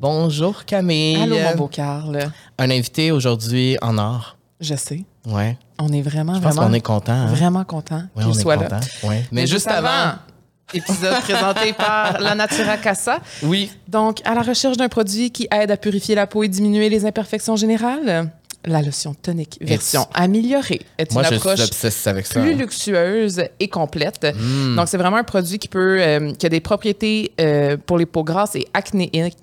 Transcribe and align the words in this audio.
Bonjour 0.00 0.64
Camille. 0.64 1.16
Allô, 1.20 1.36
mon 1.38 1.56
beau 1.56 1.66
Carl. 1.68 2.30
Un 2.58 2.70
invité 2.70 3.10
aujourd'hui 3.10 3.76
en 3.82 3.98
or. 3.98 4.36
Je 4.60 4.74
sais. 4.76 5.04
Ouais. 5.26 5.58
On 5.80 5.88
est 5.92 6.02
vraiment, 6.02 6.34
Je 6.34 6.40
pense 6.40 6.54
vraiment, 6.54 6.68
qu'on 6.68 6.74
est 6.74 6.80
content. 6.80 7.12
hein? 7.12 7.26
vraiment 7.26 7.64
content 7.64 8.02
Ouais, 8.16 8.22
qu'il 8.22 8.26
on 8.26 8.32
est 8.32 8.40
soit 8.40 8.56
là. 8.56 8.80
Ouais. 9.02 9.24
Mais, 9.32 9.46
juste 9.46 9.66
avant. 9.68 10.14
épisode 10.72 11.14
présenté 11.20 11.72
par 11.72 12.20
la 12.20 12.34
Natura 12.36 12.76
Casa. 12.76 13.18
Oui. 13.42 13.72
Donc, 13.88 14.20
à 14.24 14.34
la 14.34 14.42
recherche 14.42 14.76
d'un 14.76 14.88
produit 14.88 15.30
qui 15.32 15.48
aide 15.50 15.70
à 15.70 15.76
purifier 15.76 16.14
la 16.14 16.26
peau 16.26 16.42
et 16.44 16.48
diminuer 16.48 16.88
les 16.88 17.04
imperfections 17.04 17.56
générales, 17.56 18.30
la 18.68 18.82
lotion 18.82 19.14
tonique 19.14 19.58
version 19.60 20.06
améliorée 20.14 20.82
est 20.98 21.12
Moi, 21.12 21.22
une 21.22 21.30
je 21.30 21.34
approche 21.36 21.60
avec 22.06 22.26
ça. 22.26 22.40
plus 22.40 22.54
luxueuse 22.54 23.42
et 23.58 23.68
complète. 23.68 24.26
Mm. 24.34 24.76
Donc, 24.76 24.88
c'est 24.88 24.98
vraiment 24.98 25.16
un 25.16 25.24
produit 25.24 25.58
qui 25.58 25.68
peut, 25.68 25.98
euh, 26.00 26.32
qui 26.32 26.46
a 26.46 26.48
des 26.48 26.60
propriétés 26.60 27.32
euh, 27.40 27.76
pour 27.76 27.98
les 27.98 28.06
peaux 28.06 28.24
grasses 28.24 28.56
et 28.56 28.66
acnéiques. 28.74 29.36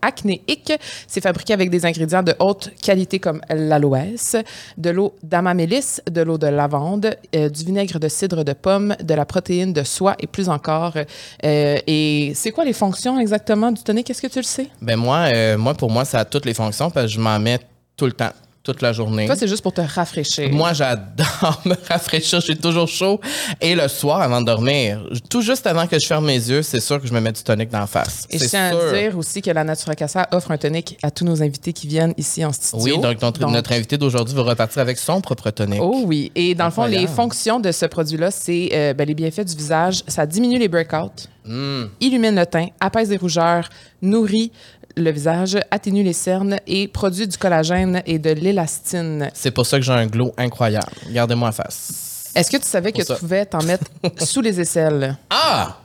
Acnéiques. 0.00 0.72
C'est 1.06 1.20
fabriqué 1.20 1.52
avec 1.52 1.68
des 1.68 1.84
ingrédients 1.84 2.22
de 2.22 2.34
haute 2.38 2.70
qualité 2.82 3.18
comme 3.18 3.42
l'aloès, 3.50 4.36
de 4.78 4.90
l'eau 4.90 5.14
d'amamélis, 5.22 6.00
de 6.10 6.22
l'eau 6.22 6.38
de 6.38 6.46
lavande, 6.46 7.14
euh, 7.34 7.48
du 7.50 7.64
vinaigre 7.64 7.98
de 7.98 8.08
cidre 8.08 8.42
de 8.42 8.52
pomme, 8.54 8.96
de 9.02 9.14
la 9.14 9.26
protéine 9.26 9.72
de 9.72 9.82
soie 9.82 10.16
et 10.18 10.26
plus 10.26 10.48
encore. 10.48 10.94
Euh, 10.96 11.78
et 11.86 12.32
c'est 12.34 12.52
quoi 12.52 12.64
les 12.64 12.72
fonctions 12.72 13.18
exactement 13.20 13.70
du 13.70 13.82
tonic? 13.82 14.08
Est-ce 14.08 14.22
que 14.22 14.28
tu 14.28 14.38
le 14.38 14.44
sais? 14.44 14.68
Ben 14.80 14.96
moi, 14.96 15.26
euh, 15.32 15.58
moi, 15.58 15.74
pour 15.74 15.90
moi, 15.90 16.04
ça 16.04 16.20
a 16.20 16.24
toutes 16.24 16.46
les 16.46 16.54
fonctions 16.54 16.90
parce 16.90 17.06
que 17.06 17.12
je 17.12 17.20
m'en 17.20 17.38
mets 17.38 17.58
tout 17.96 18.06
le 18.06 18.12
temps, 18.12 18.30
toute 18.62 18.82
la 18.82 18.92
journée. 18.92 19.26
Toi, 19.26 19.36
c'est 19.36 19.48
juste 19.48 19.62
pour 19.62 19.72
te 19.72 19.80
rafraîchir. 19.80 20.50
Moi, 20.52 20.72
j'adore 20.74 21.62
me 21.64 21.74
rafraîchir. 21.88 22.40
J'ai 22.40 22.56
toujours 22.56 22.88
chaud. 22.88 23.20
Et 23.60 23.74
le 23.74 23.88
soir, 23.88 24.20
avant 24.20 24.40
de 24.40 24.46
dormir, 24.46 25.02
tout 25.30 25.40
juste 25.40 25.66
avant 25.66 25.86
que 25.86 25.98
je 25.98 26.06
ferme 26.06 26.26
mes 26.26 26.34
yeux, 26.34 26.62
c'est 26.62 26.80
sûr 26.80 27.00
que 27.00 27.06
je 27.06 27.12
me 27.14 27.20
mets 27.20 27.32
du 27.32 27.42
tonic 27.42 27.70
dans 27.70 27.80
la 27.80 27.86
face. 27.86 28.26
Et 28.30 28.38
je 28.38 28.44
tiens 28.44 28.70
sûr. 28.70 28.80
à 28.80 28.92
dire 28.92 29.16
aussi 29.16 29.40
que 29.40 29.50
la 29.50 29.64
Natura 29.64 29.94
Casa 29.94 30.28
offre 30.32 30.50
un 30.50 30.58
tonic 30.58 30.98
à 31.02 31.10
tous 31.10 31.24
nos 31.24 31.42
invités 31.42 31.72
qui 31.72 31.86
viennent 31.86 32.14
ici 32.18 32.44
en 32.44 32.52
studio. 32.52 32.84
Oui, 32.84 33.00
donc, 33.00 33.22
notre, 33.22 33.40
Donc, 33.40 33.52
notre 33.52 33.72
invité 33.72 33.96
d'aujourd'hui 33.96 34.34
va 34.34 34.42
repartir 34.42 34.82
avec 34.82 34.98
son 34.98 35.20
propre 35.22 35.50
tonic. 35.50 35.80
Oh 35.82 36.02
oui. 36.04 36.30
Et 36.34 36.54
dans 36.54 36.66
le 36.66 36.70
fond, 36.70 36.84
les 36.84 37.06
fonctions 37.06 37.60
de 37.60 37.72
ce 37.72 37.86
produit-là, 37.86 38.30
c'est 38.30 38.68
euh, 38.72 38.92
ben, 38.92 39.06
les 39.08 39.14
bienfaits 39.14 39.44
du 39.44 39.56
visage. 39.56 40.02
Ça 40.06 40.26
diminue 40.26 40.58
les 40.58 40.68
breakouts, 40.68 41.28
Mm. 41.46 41.84
illumine 42.00 42.36
le 42.36 42.44
teint, 42.46 42.68
apaise 42.80 43.08
les 43.08 43.16
rougeurs, 43.16 43.68
nourrit 44.02 44.52
le 44.96 45.10
visage, 45.10 45.58
atténue 45.70 46.02
les 46.02 46.12
cernes 46.12 46.58
et 46.66 46.88
produit 46.88 47.26
du 47.28 47.36
collagène 47.36 48.02
et 48.06 48.18
de 48.18 48.30
l'élastine. 48.30 49.30
C'est 49.34 49.50
pour 49.50 49.66
ça 49.66 49.78
que 49.78 49.84
j'ai 49.84 49.92
un 49.92 50.06
glow 50.06 50.32
incroyable. 50.36 50.92
Regardez-moi 51.06 51.48
la 51.48 51.52
face. 51.52 52.30
Est-ce 52.34 52.50
que 52.50 52.56
tu 52.58 52.64
savais 52.68 52.92
que 52.92 53.04
ça. 53.04 53.14
tu 53.14 53.20
pouvais 53.20 53.44
t'en 53.46 53.62
mettre 53.62 53.84
sous 54.24 54.40
les 54.40 54.60
aisselles? 54.60 55.16
Ah! 55.30 55.76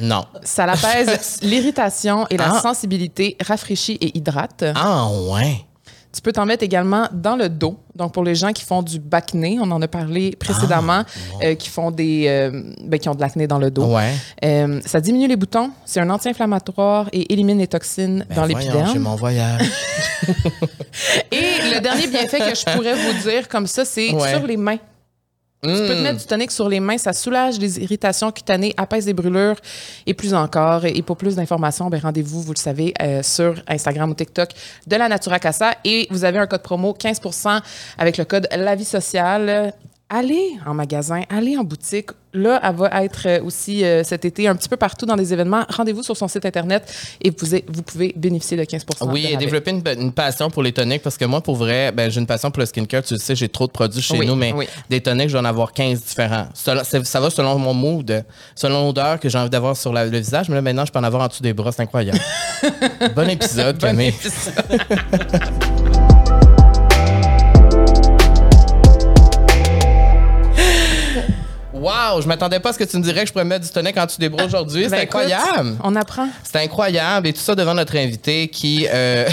Non. 0.00 0.24
Ça 0.42 0.66
l'apaise 0.66 1.38
l'irritation 1.42 2.26
et 2.28 2.36
la 2.36 2.56
Ah. 2.56 2.60
sensibilité, 2.60 3.36
rafraîchit 3.40 3.98
et 4.00 4.16
hydrate. 4.18 4.64
Ah, 4.74 5.08
ouais. 5.32 5.64
Tu 6.12 6.20
peux 6.22 6.32
t'en 6.32 6.44
mettre 6.44 6.64
également 6.64 7.06
dans 7.12 7.36
le 7.36 7.48
dos. 7.48 7.78
Donc, 7.94 8.12
pour 8.12 8.24
les 8.24 8.34
gens 8.34 8.52
qui 8.52 8.64
font 8.64 8.82
du 8.82 8.98
bacné, 8.98 9.58
on 9.60 9.70
en 9.70 9.80
a 9.80 9.86
parlé 9.86 10.34
précédemment, 10.34 11.04
euh, 11.44 11.54
qui 11.54 11.68
font 11.68 11.92
des, 11.92 12.24
euh, 12.26 12.62
ben, 12.84 12.98
qui 12.98 13.08
ont 13.08 13.14
de 13.14 13.20
l'acné 13.20 13.46
dans 13.46 13.58
le 13.58 13.70
dos. 13.70 13.84
Ouais. 13.94 14.12
Euh, 14.44 14.80
ça 14.84 15.00
diminue 15.00 15.28
les 15.28 15.36
boutons, 15.36 15.70
c'est 15.84 16.00
un 16.00 16.10
anti-inflammatoire 16.10 17.08
et 17.12 17.32
élimine 17.32 17.58
les 17.58 17.68
toxines 17.68 18.24
Ben 18.28 18.34
dans 18.34 18.44
l'épiderme. 18.44 18.98
Mon 18.98 19.14
voyage. 19.14 19.70
Et 21.32 21.74
le 21.74 21.80
dernier 21.80 22.06
bienfait 22.08 22.38
que 22.40 22.54
je 22.56 22.64
pourrais 22.76 22.94
vous 22.94 23.28
dire 23.28 23.48
comme 23.48 23.66
ça, 23.66 23.84
c'est 23.84 24.10
Ouais. 24.12 24.30
sur 24.30 24.46
les 24.46 24.56
mains. 24.56 24.78
Tu 25.62 25.68
peux 25.68 25.88
te 25.88 25.92
Mm. 25.92 26.02
mettre 26.02 26.18
du 26.20 26.24
tonic 26.24 26.50
sur 26.50 26.68
les 26.70 26.80
mains, 26.80 26.96
ça 26.96 27.12
soulage 27.12 27.58
les 27.58 27.78
irritations 27.82 28.32
cutanées, 28.32 28.72
apaise 28.78 29.04
les 29.06 29.12
brûlures 29.12 29.56
et 30.06 30.14
plus 30.14 30.32
encore. 30.32 30.86
Et 30.86 31.02
pour 31.02 31.18
plus 31.18 31.34
d'informations, 31.36 31.90
ben, 31.90 32.00
rendez-vous, 32.00 32.40
vous 32.40 32.52
le 32.54 32.58
savez, 32.58 32.94
euh, 33.02 33.22
sur 33.22 33.54
Instagram 33.68 34.10
ou 34.10 34.14
TikTok 34.14 34.48
de 34.86 34.96
la 34.96 35.06
Natura 35.08 35.38
Casa. 35.38 35.72
Et 35.84 36.06
vous 36.10 36.24
avez 36.24 36.38
un 36.38 36.46
code 36.46 36.62
promo 36.62 36.94
15% 36.94 37.60
avec 37.98 38.16
le 38.16 38.24
code 38.24 38.48
La 38.56 38.74
Vie 38.74 38.86
Sociale. 38.86 39.74
Allez 40.08 40.52
en 40.66 40.72
magasin, 40.74 41.22
allez 41.28 41.56
en 41.58 41.62
boutique. 41.64 42.10
Là, 42.32 42.60
elle 42.62 42.76
va 42.76 43.02
être 43.04 43.26
euh, 43.26 43.42
aussi 43.42 43.84
euh, 43.84 44.04
cet 44.04 44.24
été 44.24 44.46
un 44.46 44.54
petit 44.54 44.68
peu 44.68 44.76
partout 44.76 45.04
dans 45.04 45.16
des 45.16 45.32
événements. 45.32 45.64
Rendez-vous 45.68 46.02
sur 46.04 46.16
son 46.16 46.28
site 46.28 46.46
Internet 46.46 46.84
et 47.20 47.30
vous, 47.30 47.46
vous 47.68 47.82
pouvez 47.82 48.12
bénéficier 48.16 48.56
de 48.56 48.62
15 48.64 48.86
Oui, 49.02 49.22
de 49.24 49.28
et 49.32 49.36
développer 49.36 49.72
une, 49.72 49.82
une 50.00 50.12
passion 50.12 50.48
pour 50.48 50.62
les 50.62 50.72
toniques 50.72 51.02
parce 51.02 51.16
que 51.18 51.24
moi, 51.24 51.40
pour 51.40 51.56
vrai, 51.56 51.90
ben, 51.90 52.08
j'ai 52.10 52.20
une 52.20 52.26
passion 52.28 52.50
pour 52.52 52.60
le 52.60 52.66
skincare. 52.66 53.02
Tu 53.02 53.14
le 53.14 53.20
sais, 53.20 53.34
j'ai 53.34 53.48
trop 53.48 53.66
de 53.66 53.72
produits 53.72 54.00
chez 54.00 54.16
Oui, 54.16 54.26
nous, 54.26 54.36
mais 54.36 54.52
oui. 54.52 54.66
des 54.88 55.00
toniques, 55.00 55.28
je 55.28 55.34
vais 55.34 55.40
en 55.40 55.44
avoir 55.44 55.72
15 55.72 56.02
différents. 56.04 56.46
Ça 56.54 57.20
va 57.20 57.30
selon 57.30 57.58
mon 57.58 57.74
mood, 57.74 58.24
selon 58.54 58.86
l'odeur 58.86 59.18
que 59.18 59.28
j'ai 59.28 59.38
envie 59.38 59.50
d'avoir 59.50 59.76
sur 59.76 59.92
la- 59.92 60.06
le 60.06 60.18
visage. 60.18 60.48
Mais 60.48 60.54
là, 60.54 60.62
maintenant, 60.62 60.84
je 60.84 60.92
peux 60.92 60.98
en 61.00 61.04
avoir 61.04 61.24
en 61.24 61.26
dessous 61.28 61.42
des 61.42 61.52
bras. 61.52 61.72
C'est 61.72 61.82
incroyable. 61.82 62.20
bon 63.16 63.28
épisode, 63.28 63.76
Bon 63.78 63.88
Camille. 63.88 64.08
épisode. 64.08 64.54
Wow, 72.14 72.20
je 72.22 72.26
m'attendais 72.28 72.60
pas 72.60 72.70
à 72.70 72.72
ce 72.72 72.78
que 72.78 72.84
tu 72.84 72.96
me 72.96 73.02
dirais 73.02 73.22
que 73.22 73.28
je 73.28 73.32
pourrais 73.32 73.44
mettre 73.44 73.64
du 73.66 73.70
tonic 73.72 73.96
en 73.96 74.06
dessous 74.06 74.18
des 74.20 74.28
bras 74.28 74.44
aujourd'hui. 74.44 74.84
C'est 74.84 74.90
Ben, 74.90 75.00
écoute, 75.02 75.20
incroyable. 75.22 75.76
On 75.84 75.94
apprend. 75.96 76.28
C'est 76.42 76.58
incroyable. 76.58 77.26
Et 77.28 77.32
tout 77.32 77.40
ça 77.40 77.54
devant 77.54 77.74
notre 77.74 77.96
invité 77.96 78.48
qui, 78.48 78.86
euh, 78.92 79.28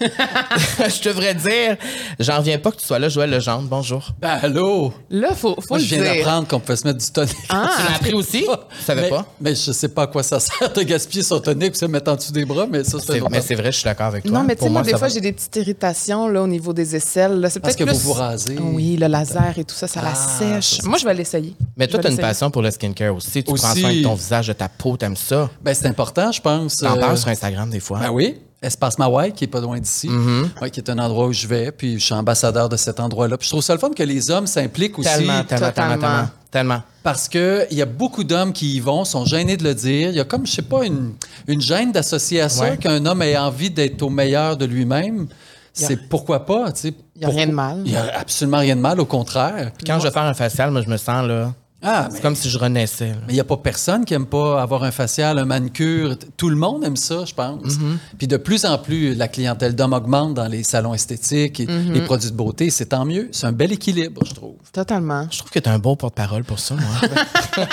je 0.00 1.02
devrais 1.08 1.34
dire, 1.34 1.76
j'en 2.18 2.38
reviens 2.38 2.58
pas 2.58 2.70
que 2.70 2.76
tu 2.76 2.86
sois 2.86 2.98
là, 2.98 3.08
Joël 3.08 3.30
Legendre. 3.30 3.62
Bonjour. 3.68 4.10
Ben, 4.20 4.38
allô? 4.42 4.92
Là, 5.10 5.34
faut, 5.34 5.54
faut 5.54 5.62
Moi, 5.70 5.78
le 5.78 5.84
je 5.84 5.94
viens 5.94 6.02
dire. 6.04 6.14
d'apprendre 6.24 6.48
qu'on 6.48 6.60
pouvait 6.60 6.76
se 6.76 6.86
mettre 6.86 6.98
du 7.04 7.10
tonic. 7.10 7.36
Ah. 7.48 7.70
Tu 7.76 7.82
l'as 7.84 7.96
appris 7.96 8.14
aussi? 8.14 8.42
Tu 8.78 8.84
savais 8.84 9.02
mais, 9.02 9.08
pas? 9.10 9.26
Mais 9.40 9.54
je 9.54 9.72
sais 9.72 9.88
pas 9.88 10.02
à 10.02 10.06
quoi 10.06 10.22
ça 10.22 10.40
sert 10.40 10.72
de 10.72 10.82
gaspiller 10.82 11.22
son 11.22 11.40
tonic 11.40 11.70
pour 11.72 11.76
se 11.80 11.86
mettre 11.86 12.10
en 12.10 12.16
dessous 12.16 12.32
des 12.32 12.44
bras, 12.44 12.66
mais 12.70 12.84
ça, 12.84 12.98
c'est 12.98 13.14
C'est- 13.14 13.28
mais 13.30 13.40
c'est 13.40 13.54
vrai, 13.54 13.72
je 13.72 13.76
suis 13.78 13.84
d'accord 13.84 14.06
avec 14.06 14.24
toi. 14.24 14.32
Non, 14.38 14.44
mais 14.44 14.56
tu 14.56 14.62
sais, 14.64 14.70
moi, 14.70 14.82
des 14.82 14.90
fois, 14.90 15.00
va. 15.00 15.08
j'ai 15.08 15.20
des 15.20 15.32
petites 15.32 15.56
irritations 15.56 16.28
là, 16.28 16.42
au 16.42 16.46
niveau 16.46 16.72
des 16.72 16.94
aisselles. 16.96 17.40
là. 17.40 17.50
C'est 17.50 17.60
Parce 17.60 17.74
peut-être 17.76 17.88
que 17.90 17.94
plus... 17.94 18.02
vous 18.02 18.12
vous 18.14 18.18
rasez. 18.18 18.56
Oui, 18.60 18.96
le 18.96 19.06
laser 19.06 19.58
et 19.58 19.64
tout 19.64 19.74
ça, 19.74 19.86
ça 19.88 20.00
la 20.02 20.12
Ah, 20.12 20.60
sèche. 20.60 20.82
Moi, 20.84 20.98
je 20.98 21.04
vais 21.04 21.14
l'essayer. 21.14 21.54
Mais 21.76 21.86
Je 21.86 21.90
toi, 21.90 22.00
tu 22.06 22.12
as 22.12 22.14
une 22.14 22.20
passion 22.28 22.50
pour 22.50 22.62
le 22.62 22.70
skincare 22.70 23.14
aussi. 23.14 23.42
Tu 23.44 23.50
Aussi. 23.52 23.62
prends 23.64 23.74
soin 23.74 23.94
de 23.94 24.02
ton 24.02 24.14
visage, 24.14 24.48
de 24.48 24.52
ta 24.52 24.68
peau, 24.68 24.96
t'aimes 24.96 25.16
ça. 25.16 25.48
Ben, 25.62 25.74
c'est 25.74 25.86
important, 25.86 26.32
je 26.32 26.40
pense. 26.40 26.76
T'en 26.76 26.96
Euh, 26.96 27.00
parles 27.00 27.18
sur 27.18 27.28
Instagram 27.28 27.70
des 27.70 27.80
fois. 27.80 27.98
Ben 28.00 28.10
oui. 28.10 28.36
Espace 28.62 28.98
Mawai, 28.98 29.32
qui 29.32 29.44
est 29.44 29.48
pas 29.48 29.60
loin 29.60 29.78
d'ici, 29.78 30.08
Mm-hmm. 30.08 30.62
Ouais, 30.62 30.70
qui 30.70 30.80
est 30.80 30.90
un 30.90 30.98
endroit 30.98 31.26
où 31.26 31.32
je 31.32 31.46
vais, 31.46 31.70
puis 31.70 31.98
je 32.00 32.04
suis 32.04 32.14
ambassadeur 32.14 32.68
de 32.70 32.76
cet 32.76 32.98
endroit-là. 33.00 33.36
Puis 33.36 33.46
je 33.46 33.52
trouve 33.52 33.62
ça 33.62 33.74
le 33.74 33.78
fun 33.78 33.90
que 33.90 34.02
les 34.02 34.30
hommes 34.30 34.46
s'impliquent 34.46 34.98
aussi. 34.98 35.08
tellement, 35.08 35.44
tellement, 35.44 35.44
tellement, 35.44 35.70
totalement. 35.94 35.98
tellement, 36.00 36.28
tellement. 36.50 36.82
Parce 37.02 37.28
que 37.28 37.66
il 37.70 37.76
y 37.76 37.82
a 37.82 37.86
beaucoup 37.86 38.24
d'hommes 38.24 38.52
qui 38.54 38.76
y 38.76 38.80
vont, 38.80 39.04
sont 39.04 39.26
gênés 39.26 39.58
de 39.58 39.62
le 39.62 39.74
dire. 39.74 40.08
Il 40.08 40.16
y 40.16 40.20
a 40.20 40.24
comme, 40.24 40.46
je 40.46 40.52
sais 40.52 40.62
pas, 40.62 40.84
une, 40.86 41.12
une 41.46 41.60
gêne 41.60 41.92
d'associer 41.92 42.40
à 42.40 42.48
ça, 42.48 42.64
Ouais. 42.64 42.76
qu'un 42.78 43.04
homme 43.04 43.20
ait 43.22 43.36
envie 43.36 43.70
d'être 43.70 44.00
au 44.02 44.08
meilleur 44.10 44.56
de 44.56 44.64
lui-même. 44.64 45.26
C'est 45.74 46.08
pourquoi 46.08 46.46
pas, 46.46 46.72
tu 46.72 46.80
sais. 46.80 46.94
Il 47.16 47.22
y 47.22 47.24
a 47.26 47.28
rien 47.28 47.46
de 47.46 47.52
mal. 47.52 47.82
Il 47.84 47.92
y 47.92 47.96
a 47.96 48.18
absolument 48.18 48.58
rien 48.58 48.74
de 48.76 48.80
mal, 48.80 48.98
au 48.98 49.04
contraire. 49.04 49.70
Puis 49.76 49.86
quand 49.86 49.98
je 49.98 50.04
vais 50.04 50.10
faire 50.10 50.22
un 50.22 50.32
facial, 50.34 50.70
moi, 50.70 50.80
je 50.80 50.88
me 50.88 50.96
sens 50.96 51.26
là. 51.28 51.52
Ah, 51.82 52.06
C'est 52.08 52.14
mais 52.16 52.20
comme 52.22 52.34
si 52.34 52.48
je 52.48 52.58
renaissais. 52.58 53.08
là. 53.10 53.14
mais 53.26 53.32
il 53.32 53.34
n'y 53.34 53.40
a 53.40 53.44
pas 53.44 53.58
personne 53.58 54.04
qui 54.06 54.14
aime 54.14 54.26
pas 54.26 54.60
avoir 54.62 54.82
un 54.82 54.90
facial, 54.90 55.38
un 55.38 55.44
manucure. 55.44 56.16
Tout 56.36 56.48
le 56.48 56.56
monde 56.56 56.82
aime 56.84 56.96
ça, 56.96 57.24
je 57.26 57.34
pense. 57.34 57.74
Mm-hmm. 57.74 57.96
Puis 58.18 58.26
de 58.26 58.36
plus 58.38 58.64
en 58.64 58.78
plus, 58.78 59.14
la 59.14 59.28
clientèle 59.28 59.76
d'hommes 59.76 59.92
augmente 59.92 60.34
dans 60.34 60.48
les 60.48 60.62
salons 60.62 60.94
esthétiques 60.94 61.60
et 61.60 61.66
Mm-hmm. 61.66 61.92
les 61.92 62.00
produits 62.00 62.30
de 62.30 62.34
beauté. 62.36 62.70
C'est 62.70 62.86
tant 62.86 63.04
mieux. 63.04 63.28
C'est 63.32 63.46
un 63.46 63.52
bel 63.52 63.70
équilibre, 63.72 64.22
je 64.24 64.32
trouve. 64.34 64.54
Totalement. 64.72 65.28
Je 65.30 65.38
trouve 65.38 65.50
que 65.50 65.58
tu 65.58 65.68
un 65.68 65.78
beau 65.78 65.94
porte-parole 65.96 66.44
pour 66.44 66.58
ça, 66.58 66.74
moi. 66.74 67.10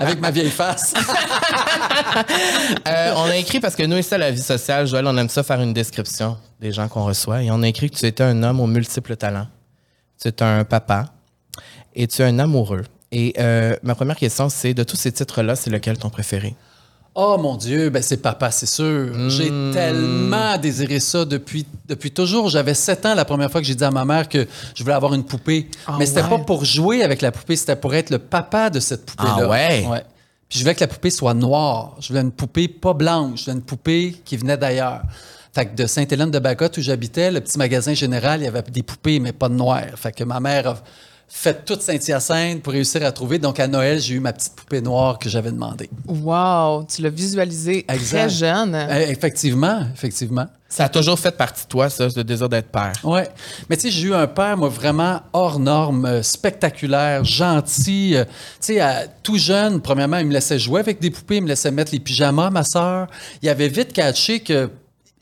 Avec 0.00 0.20
ma 0.20 0.30
vieille 0.30 0.50
face. 0.50 0.92
Euh, 2.86 3.12
on 3.16 3.24
a 3.24 3.36
écrit, 3.36 3.60
parce 3.60 3.76
que 3.76 3.82
nous, 3.84 3.96
ici, 3.96 4.14
à 4.14 4.18
la 4.18 4.30
vie 4.30 4.40
sociale, 4.40 4.86
Joël, 4.86 5.06
on 5.06 5.16
aime 5.16 5.28
ça 5.28 5.42
faire 5.42 5.60
une 5.60 5.72
description 5.72 6.36
des 6.60 6.72
gens 6.72 6.88
qu'on 6.88 7.04
reçoit. 7.04 7.42
Et 7.42 7.50
on 7.50 7.62
a 7.62 7.68
écrit 7.68 7.90
que 7.90 7.96
tu 7.96 8.06
étais 8.06 8.22
un 8.24 8.42
homme 8.42 8.60
aux 8.60 8.66
multiples 8.66 9.16
talents. 9.16 9.46
Tu 10.20 10.28
es 10.28 10.42
un 10.42 10.64
papa 10.64 11.06
et 11.98 12.06
tu 12.06 12.22
es 12.22 12.24
un 12.24 12.38
amoureux. 12.38 12.84
Et 13.12 13.34
euh, 13.38 13.76
ma 13.82 13.94
première 13.94 14.16
question, 14.16 14.48
c'est 14.48 14.72
de 14.72 14.82
tous 14.84 14.96
ces 14.96 15.12
titres-là, 15.12 15.56
c'est 15.56 15.70
lequel 15.70 15.98
ton 15.98 16.08
préféré? 16.10 16.54
Oh 17.14 17.36
mon 17.40 17.56
Dieu, 17.56 17.90
ben 17.90 18.00
c'est 18.02 18.18
papa, 18.18 18.50
c'est 18.52 18.66
sûr. 18.66 19.28
J'ai 19.28 19.50
Hmm. 19.50 19.72
tellement 19.72 20.56
désiré 20.58 21.00
ça 21.00 21.24
depuis, 21.24 21.66
depuis 21.88 22.12
toujours. 22.12 22.48
J'avais 22.48 22.74
7 22.74 23.06
ans 23.06 23.14
la 23.14 23.24
première 23.24 23.50
fois 23.50 23.60
que 23.60 23.66
j'ai 23.66 23.74
dit 23.74 23.82
à 23.82 23.90
ma 23.90 24.04
mère 24.04 24.28
que 24.28 24.46
je 24.74 24.82
voulais 24.84 24.94
avoir 24.94 25.14
une 25.14 25.24
poupée. 25.24 25.68
Ah 25.86 25.96
Mais 25.98 26.06
c'était 26.06 26.22
ouais? 26.22 26.28
pas 26.28 26.38
pour 26.38 26.64
jouer 26.64 27.02
avec 27.02 27.20
la 27.22 27.32
poupée, 27.32 27.56
c'était 27.56 27.74
pour 27.76 27.92
être 27.94 28.10
le 28.10 28.18
papa 28.20 28.70
de 28.70 28.78
cette 28.78 29.04
poupée-là. 29.06 29.36
Ah 29.40 29.48
ouais? 29.48 30.04
Puis 30.48 30.58
je 30.60 30.64
voulais 30.64 30.74
que 30.76 30.80
la 30.80 30.86
poupée 30.86 31.10
soit 31.10 31.34
noire. 31.34 31.96
Je 32.00 32.08
voulais 32.08 32.20
une 32.20 32.30
poupée 32.30 32.68
pas 32.68 32.94
blanche. 32.94 33.40
Je 33.40 33.44
voulais 33.46 33.56
une 33.56 33.64
poupée 33.64 34.14
qui 34.24 34.36
venait 34.36 34.56
d'ailleurs. 34.56 35.02
Fait 35.52 35.66
que 35.66 35.74
de 35.74 35.86
Sainte-Hélène 35.86 36.30
de 36.30 36.38
Bacotte 36.38 36.76
où 36.76 36.82
j'habitais, 36.82 37.32
le 37.32 37.40
petit 37.40 37.58
magasin 37.58 37.94
général, 37.94 38.40
il 38.42 38.44
y 38.44 38.46
avait 38.46 38.62
des 38.62 38.82
poupées, 38.84 39.18
mais 39.18 39.32
pas 39.32 39.48
de 39.48 39.54
noir. 39.54 39.82
Fait 39.96 40.12
que 40.12 40.22
ma 40.24 40.38
mère 40.40 40.68
a 40.68 40.76
fait 41.30 41.64
toute 41.64 41.82
Saint-Hyacinthe 41.82 42.62
pour 42.62 42.72
réussir 42.72 43.04
à 43.04 43.12
trouver. 43.12 43.38
Donc, 43.38 43.60
à 43.60 43.66
Noël, 43.68 44.00
j'ai 44.00 44.14
eu 44.14 44.20
ma 44.20 44.32
petite 44.32 44.54
poupée 44.54 44.80
noire 44.80 45.18
que 45.18 45.28
j'avais 45.28 45.50
demandé. 45.52 45.88
Wow, 46.06 46.84
tu 46.84 47.02
l'as 47.02 47.10
visualisé 47.10 47.84
très 47.86 48.28
jeune. 48.30 48.74
Eh, 48.90 49.10
effectivement, 49.10 49.82
effectivement. 49.94 50.46
Ça 50.70 50.84
a 50.84 50.88
toujours 50.88 51.18
fait 51.18 51.30
partie 51.36 51.64
de 51.64 51.68
toi, 51.68 51.88
ça, 51.88 52.08
le 52.14 52.24
désir 52.24 52.48
d'être 52.48 52.68
père. 52.70 52.92
Oui. 53.04 53.20
Mais 53.70 53.76
tu 53.76 53.82
sais, 53.82 53.90
j'ai 53.90 54.08
eu 54.08 54.14
un 54.14 54.26
père, 54.26 54.56
moi, 54.56 54.68
vraiment 54.68 55.20
hors 55.32 55.58
norme, 55.58 56.04
euh, 56.04 56.22
spectaculaire, 56.22 57.24
gentil. 57.24 58.16
euh, 58.16 58.24
tu 58.24 58.30
sais, 58.60 58.80
à- 58.80 59.06
tout 59.22 59.38
jeune, 59.38 59.80
premièrement, 59.80 60.18
il 60.18 60.26
me 60.26 60.32
laissait 60.32 60.58
jouer 60.58 60.80
avec 60.80 61.00
des 61.00 61.10
poupées, 61.10 61.36
il 61.36 61.42
me 61.44 61.48
laissait 61.48 61.70
mettre 61.70 61.92
les 61.92 62.00
pyjamas 62.00 62.46
à 62.46 62.50
ma 62.50 62.64
sœur. 62.64 63.06
Il 63.42 63.48
avait 63.48 63.68
vite 63.68 63.92
catché 63.92 64.40
que. 64.40 64.70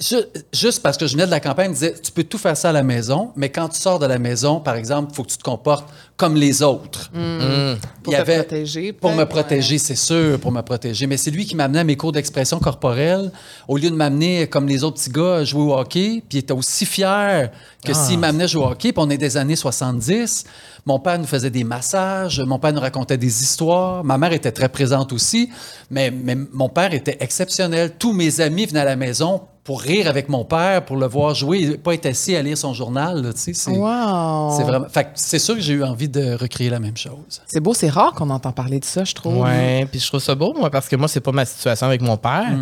Ju- 0.01 0.25
Juste 0.53 0.83
parce 0.83 0.97
que 0.97 1.07
je 1.07 1.13
venais 1.13 1.27
de 1.27 1.31
la 1.31 1.41
campagne, 1.41 1.67
il 1.67 1.69
me 1.71 1.75
disait 1.75 1.95
Tu 2.03 2.13
peux 2.13 2.25
tout 2.25 2.39
faire 2.39 2.57
ça 2.57 2.71
à 2.71 2.73
la 2.73 2.83
maison, 2.83 3.33
mais 3.37 3.51
quand 3.51 3.69
tu 3.69 3.79
sors 3.81 3.99
de 3.99 4.07
la 4.07 4.19
maison, 4.19 4.61
par 4.61 4.77
exemple, 4.77 5.11
il 5.13 5.15
faut 5.17 5.23
que 5.23 5.31
tu 5.31 5.39
te 5.39 5.43
comportes 5.43 5.89
comme 6.17 6.35
les 6.35 6.63
autres. 6.63 7.11
Pour 7.11 8.13
Il 8.13 8.13
y 8.13 8.17
te 8.17 8.21
avait- 8.21 8.37
protéger. 8.39 8.93
Pour 8.93 9.13
me 9.13 9.25
protéger, 9.25 9.79
c'est 9.79 9.97
sûr, 9.97 10.39
pour 10.41 10.51
me 10.53 10.63
protéger. 10.63 11.07
Mais 11.07 11.17
c'est 11.17 11.31
lui 11.31 11.45
qui 11.45 11.55
m'amenait 11.57 11.81
à 11.81 11.85
mes 11.85 11.97
cours 11.97 12.13
d'expression 12.13 12.59
corporelle. 12.59 13.31
Au 13.69 13.77
lieu 13.77 13.91
de 13.91 13.95
m'amener 13.97 14.47
comme 14.47 14.67
les 14.67 14.83
autres 14.85 14.97
petits 14.97 15.11
gars 15.11 15.45
jouer 15.45 15.63
au 15.63 15.75
hockey, 15.77 16.23
puis 16.29 16.39
il 16.39 16.41
était 16.41 16.53
aussi 16.55 16.87
fier 16.87 17.51
que 17.85 17.93
s'il 17.93 18.19
m'amenait 18.19 18.49
jouer 18.49 18.63
au 18.63 18.69
hockey, 18.69 18.93
puis 18.93 19.03
on 19.05 19.11
est 19.11 19.19
des 19.19 19.37
années 19.37 19.57
70. 19.57 20.45
Mon 20.87 20.99
père 21.01 21.19
nous 21.19 21.27
faisait 21.27 21.51
des 21.51 21.65
massages, 21.65 22.41
mon 22.41 22.59
père 22.59 22.73
nous 22.73 22.81
racontait 22.81 23.19
des 23.19 23.43
histoires. 23.43 24.05
Ma 24.05 24.17
mère 24.19 24.33
était 24.33 24.53
très 24.53 24.69
présente 24.69 25.13
aussi, 25.13 25.51
mais, 25.91 26.11
mais 26.11 26.37
mon 26.53 26.69
père 26.69 26.95
était 26.95 27.17
exceptionnel. 27.21 27.93
Tous 27.99 28.13
mes 28.13 28.41
amis 28.41 28.67
venaient 28.67 28.81
à 28.81 28.85
la 28.85 28.97
maison 28.97 29.43
pour 29.65 29.81
rire 29.81 30.07
avec 30.09 30.29
mon 30.29 30.45
père, 30.45 30.85
pour 30.85 30.97
le 30.97 31.07
voir 31.09 31.35
jouer, 31.35 31.77
pas 31.77 31.93
être 31.95 32.07
assis 32.07 32.37
à 32.37 32.43
lire 32.43 32.57
son 32.57 32.73
journal. 32.73 33.21
là, 33.21 33.31
c'est, 33.35 33.51
Wow. 33.69 34.55
c'est 34.57 34.63
vraiment. 34.63 34.87
Fait 34.89 35.03
que 35.05 35.09
c'est 35.17 35.41
sûr 35.41 35.57
que 35.57 35.61
j'ai 35.61 35.73
eu 35.73 35.83
envie 35.83 36.06
de 36.09 36.35
recréer 36.35 36.71
la 36.71 36.79
même 36.81 36.97
chose. 36.97 37.41
C'est 37.47 37.61
beau, 37.61 37.75
c'est 37.75 37.89
rare 37.89 38.13
qu'on 38.13 38.31
entend 38.31 38.53
parler 38.53 38.81
de 38.81 38.85
ça, 38.85 39.05
je 39.05 39.15
trouve. 39.15 39.39
Ouais, 39.39 39.87
puis 39.91 40.01
je 40.01 40.07
trouve 40.07 40.21
ça 40.21 40.35
beau, 40.35 40.55
moi, 40.55 40.71
parce 40.71 40.89
que 40.89 40.97
moi, 40.97 41.09
c'est 41.09 41.21
pas 41.21 41.33
ma 41.33 41.45
situation 41.45 41.87
avec 41.87 42.01
mon 42.03 42.17
père, 42.17 42.57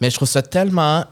mais 0.00 0.10
je 0.10 0.16
trouve 0.16 0.28
ça 0.28 0.42
tellement. 0.42 1.04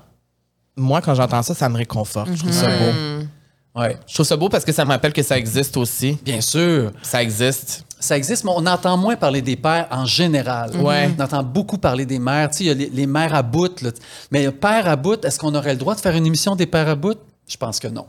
Moi, 0.76 1.00
quand 1.00 1.14
j'entends 1.14 1.42
ça, 1.42 1.54
ça 1.54 1.68
me 1.68 1.76
réconforte. 1.78 2.28
Je 2.34 2.38
trouve 2.40 2.52
ça 2.52 2.66
beau. 2.66 3.80
Ouais. 3.80 3.96
Je 4.06 4.14
trouve 4.14 4.24
ça 4.26 4.36
beau 4.36 4.48
parce 4.48 4.64
que 4.64 4.72
ça 4.72 4.84
me 4.86 4.90
rappelle 4.90 5.12
que 5.12 5.22
ça 5.22 5.36
existe 5.36 5.76
aussi. 5.76 6.18
Bien 6.24 6.40
sûr. 6.40 6.92
Ça 7.02 7.22
existe. 7.22 7.84
Ça 8.00 8.16
existe, 8.16 8.44
mais 8.44 8.52
on 8.54 8.64
entend 8.66 8.96
moins 8.96 9.16
parler 9.16 9.42
des 9.42 9.56
pères 9.56 9.86
en 9.90 10.06
général. 10.06 10.74
Ouais. 10.76 11.10
On 11.18 11.22
entend 11.22 11.42
beaucoup 11.42 11.76
parler 11.78 12.06
des 12.06 12.18
mères. 12.18 12.50
Tu 12.50 12.58
sais, 12.58 12.64
il 12.64 12.66
y 12.68 12.70
a 12.70 12.74
les, 12.74 12.88
les 12.90 13.06
mères 13.06 13.34
à 13.34 13.42
bout. 13.42 13.82
là. 13.82 13.90
Mais 14.30 14.50
père 14.50 14.88
à 14.88 14.96
bout, 14.96 15.22
est-ce 15.24 15.38
qu'on 15.38 15.54
aurait 15.54 15.72
le 15.72 15.78
droit 15.78 15.94
de 15.94 16.00
faire 16.00 16.14
une 16.14 16.26
émission 16.26 16.56
des 16.56 16.66
pères 16.66 16.88
à 16.88 16.94
bout? 16.94 17.18
Je 17.48 17.56
pense 17.56 17.78
que 17.78 17.88
non. 17.88 18.06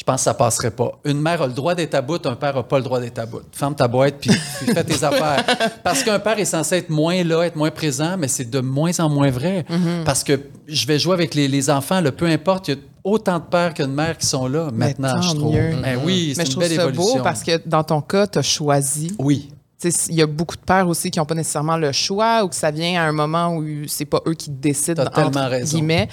Je 0.00 0.04
pense 0.04 0.20
que 0.20 0.24
ça 0.24 0.32
passerait 0.32 0.70
pas. 0.70 0.92
Une 1.04 1.20
mère 1.20 1.42
a 1.42 1.46
le 1.46 1.52
droit 1.52 1.74
d'être 1.74 1.94
à 1.94 2.00
bout, 2.00 2.24
un 2.24 2.34
père 2.34 2.54
n'a 2.54 2.62
pas 2.62 2.78
le 2.78 2.84
droit 2.84 3.00
d'être 3.00 3.18
à 3.18 3.26
bout. 3.26 3.42
Ferme 3.52 3.74
ta 3.74 3.86
boîte 3.86 4.14
puis, 4.18 4.30
puis 4.64 4.72
fais 4.72 4.82
tes 4.82 5.04
affaires. 5.04 5.44
Parce 5.84 6.02
qu'un 6.02 6.18
père 6.18 6.38
est 6.38 6.46
censé 6.46 6.76
être 6.76 6.88
moins 6.88 7.22
là, 7.22 7.42
être 7.42 7.56
moins 7.56 7.70
présent, 7.70 8.16
mais 8.18 8.26
c'est 8.26 8.48
de 8.48 8.60
moins 8.60 8.98
en 9.00 9.10
moins 9.10 9.28
vrai. 9.30 9.66
Parce 10.06 10.24
que 10.24 10.40
je 10.66 10.86
vais 10.86 10.98
jouer 10.98 11.12
avec 11.12 11.34
les, 11.34 11.48
les 11.48 11.68
enfants, 11.68 12.00
le 12.00 12.12
peu 12.12 12.24
importe, 12.24 12.68
il 12.68 12.70
y 12.76 12.78
a 12.78 12.80
autant 13.04 13.38
de 13.40 13.44
pères 13.44 13.74
que 13.74 13.82
de 13.82 13.88
mères 13.88 14.16
qui 14.16 14.24
sont 14.26 14.46
là 14.48 14.70
maintenant, 14.72 15.20
je 15.20 15.34
trouve. 15.34 15.52
Ben 15.54 15.98
oui, 16.02 16.32
c'est 16.34 16.38
Mais 16.38 16.44
je 16.46 16.50
une 16.50 16.52
trouve 16.56 16.62
belle 16.62 16.76
ça 16.76 16.82
évolution. 16.84 17.16
beau 17.18 17.22
parce 17.22 17.42
que 17.42 17.60
dans 17.66 17.84
ton 17.84 18.00
cas, 18.00 18.26
tu 18.26 18.38
as 18.38 18.42
choisi. 18.42 19.14
Oui. 19.18 19.50
Il 20.08 20.14
y 20.14 20.22
a 20.22 20.26
beaucoup 20.26 20.56
de 20.56 20.62
pères 20.62 20.88
aussi 20.88 21.10
qui 21.10 21.18
n'ont 21.18 21.24
pas 21.26 21.34
nécessairement 21.34 21.76
le 21.76 21.92
choix 21.92 22.42
ou 22.44 22.48
que 22.48 22.54
ça 22.54 22.70
vient 22.70 23.02
à 23.02 23.04
un 23.06 23.12
moment 23.12 23.54
où 23.56 23.64
c'est 23.86 24.04
pas 24.06 24.20
eux 24.26 24.34
qui 24.34 24.48
décident, 24.50 25.04
T'as 25.04 25.10
tellement 25.24 25.48
raison. 25.48 25.76
guillemets. 25.76 26.08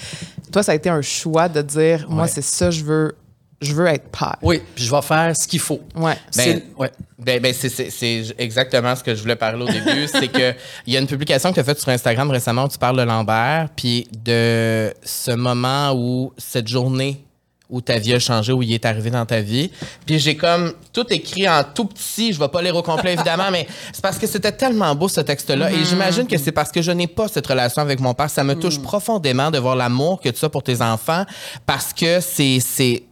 Toi, 0.52 0.62
ça 0.62 0.72
a 0.72 0.74
été 0.74 0.88
un 0.90 1.02
choix 1.02 1.48
de 1.50 1.62
dire, 1.62 2.06
moi, 2.08 2.22
Ouais. 2.24 2.28
c'est 2.28 2.42
ça, 2.42 2.70
je 2.70 2.82
veux, 2.84 3.14
je 3.60 3.72
veux 3.74 3.86
être 3.86 4.08
père. 4.10 4.36
Oui, 4.42 4.60
puis 4.74 4.84
je 4.84 4.90
vais 4.94 5.02
faire 5.02 5.36
ce 5.36 5.46
qu'il 5.48 5.58
faut. 5.60 5.80
Ouais. 5.96 6.16
C'est- 6.30 6.64
ouais. 6.78 6.90
Ben, 7.18 7.40
ben, 7.40 7.52
c'est- 7.52 7.68
c'est 7.68 7.90
c'est 7.90 8.22
exactement 8.38 8.94
ce 8.94 9.02
que 9.02 9.14
je 9.14 9.20
voulais 9.20 9.34
parler 9.36 9.62
au 9.62 9.68
début. 9.68 10.06
c'est 10.12 10.28
que 10.28 10.54
il 10.86 10.92
y 10.94 10.96
a 10.96 11.00
une 11.00 11.06
publication 11.08 11.50
que 11.50 11.54
tu 11.54 11.60
as 11.60 11.64
faite 11.64 11.80
sur 11.80 11.88
Instagram 11.88 12.30
récemment 12.30 12.64
où 12.64 12.68
tu 12.68 12.78
parles 12.78 12.96
de 12.96 13.02
Lambert, 13.02 13.68
puis 13.74 14.06
de 14.24 14.92
ce 15.02 15.32
moment 15.32 15.92
où 15.94 16.32
cette 16.38 16.68
journée 16.68 17.24
où 17.70 17.82
ta 17.82 17.98
vie 17.98 18.14
a 18.14 18.18
changé, 18.18 18.50
où 18.50 18.62
il 18.62 18.72
est 18.72 18.86
arrivé 18.86 19.10
dans 19.10 19.26
ta 19.26 19.40
vie. 19.42 19.70
Puis 20.06 20.18
j'ai 20.18 20.36
comme 20.38 20.72
tout 20.90 21.04
écrit 21.10 21.46
en 21.46 21.62
tout 21.64 21.84
petit, 21.84 22.32
je 22.32 22.38
vais 22.38 22.48
pas 22.48 22.62
lire 22.62 22.74
au 22.74 22.82
complet 22.82 23.12
évidemment, 23.12 23.50
mais 23.52 23.66
c'est 23.92 24.00
parce 24.00 24.16
que 24.18 24.26
c'était 24.26 24.52
tellement 24.52 24.94
beau 24.94 25.06
ce 25.08 25.20
texte-là. 25.20 25.70
Et 25.70 25.84
j'imagine 25.84 26.26
que 26.26 26.38
c'est 26.38 26.52
parce 26.52 26.72
que 26.72 26.80
je 26.80 26.92
n'ai 26.92 27.06
pas 27.08 27.28
cette 27.28 27.46
relation 27.46 27.82
avec 27.82 28.00
mon 28.00 28.14
père. 28.14 28.30
Ça 28.30 28.42
me 28.42 28.54
touche 28.54 28.80
profondément 28.80 29.50
de 29.50 29.58
voir 29.58 29.76
l'amour 29.76 30.18
que 30.20 30.30
tu 30.30 30.42
as 30.44 30.48
pour 30.48 30.62
tes 30.62 30.80
enfants 30.80 31.26
parce 31.66 31.92
que 31.92 32.20
c'est 32.20 32.58
c'est 32.64 33.02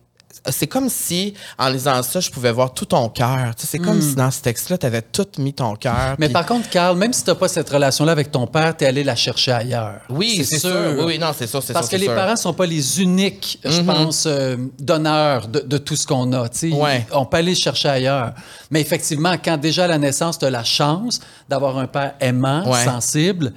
c'est 0.51 0.67
comme 0.67 0.89
si, 0.89 1.35
en 1.59 1.69
lisant 1.69 2.03
ça, 2.03 2.21
je 2.21 2.31
pouvais 2.31 2.53
voir 2.53 2.73
tout 2.75 2.85
ton 2.87 3.09
cœur. 3.09 3.53
C'est 3.57 3.79
comme 3.79 4.01
si 4.01 4.15
dans 4.15 4.31
ce 4.31 4.41
texte-là, 4.43 4.79
tu 4.79 4.87
avais 4.87 5.03
tout 5.03 5.27
mis 5.39 5.53
ton 5.55 5.75
cœur. 5.77 6.15
Mais 6.19 6.29
par 6.29 6.47
contre, 6.47 6.69
Carl, 6.71 6.97
même 6.97 7.13
si 7.13 7.23
tu 7.25 7.31
n'as 7.31 7.37
pas 7.37 7.49
cette 7.49 7.69
relation-là 7.69 8.13
avec 8.13 8.31
ton 8.31 8.47
père, 8.47 8.77
tu 8.77 8.85
es 8.85 8.87
allé 8.89 9.05
la 9.05 9.17
chercher 9.17 9.53
ailleurs. 9.53 10.01
Oui, 10.09 10.45
c'est 10.49 10.59
sûr. 10.59 10.71
Oui, 10.99 11.05
oui, 11.07 11.19
non, 11.19 11.33
c'est 11.37 11.47
sûr, 11.47 11.63
Parce 11.73 11.89
sûr, 11.89 11.91
que 11.91 12.01
les 12.01 12.07
sûr. 12.07 12.15
parents 12.15 12.37
sont 12.37 12.53
pas 12.55 12.67
les 12.67 13.01
uniques, 13.03 13.59
je 13.65 13.81
pense, 13.83 14.25
euh, 14.27 14.57
donneurs 14.79 15.49
de, 15.49 15.61
de 15.61 15.79
tout 15.79 15.97
ce 15.97 16.07
qu'on 16.07 16.33
a. 16.33 16.47
Ouais. 16.73 17.07
On 17.13 17.25
peut 17.27 17.39
aller 17.39 17.53
le 17.53 17.57
chercher 17.59 17.89
ailleurs. 17.89 18.33
Mais 18.71 18.81
effectivement, 18.81 19.35
quand 19.43 19.57
déjà 19.57 19.85
à 19.85 19.89
la 19.89 19.99
naissance, 19.99 20.39
tu 20.39 20.45
as 20.45 20.51
la 20.51 20.65
chance 20.65 21.21
d'avoir 21.49 21.77
un 21.79 21.87
père 21.87 22.15
aimant, 22.21 22.65
Ouais. 22.71 22.85
sensible, 22.85 23.53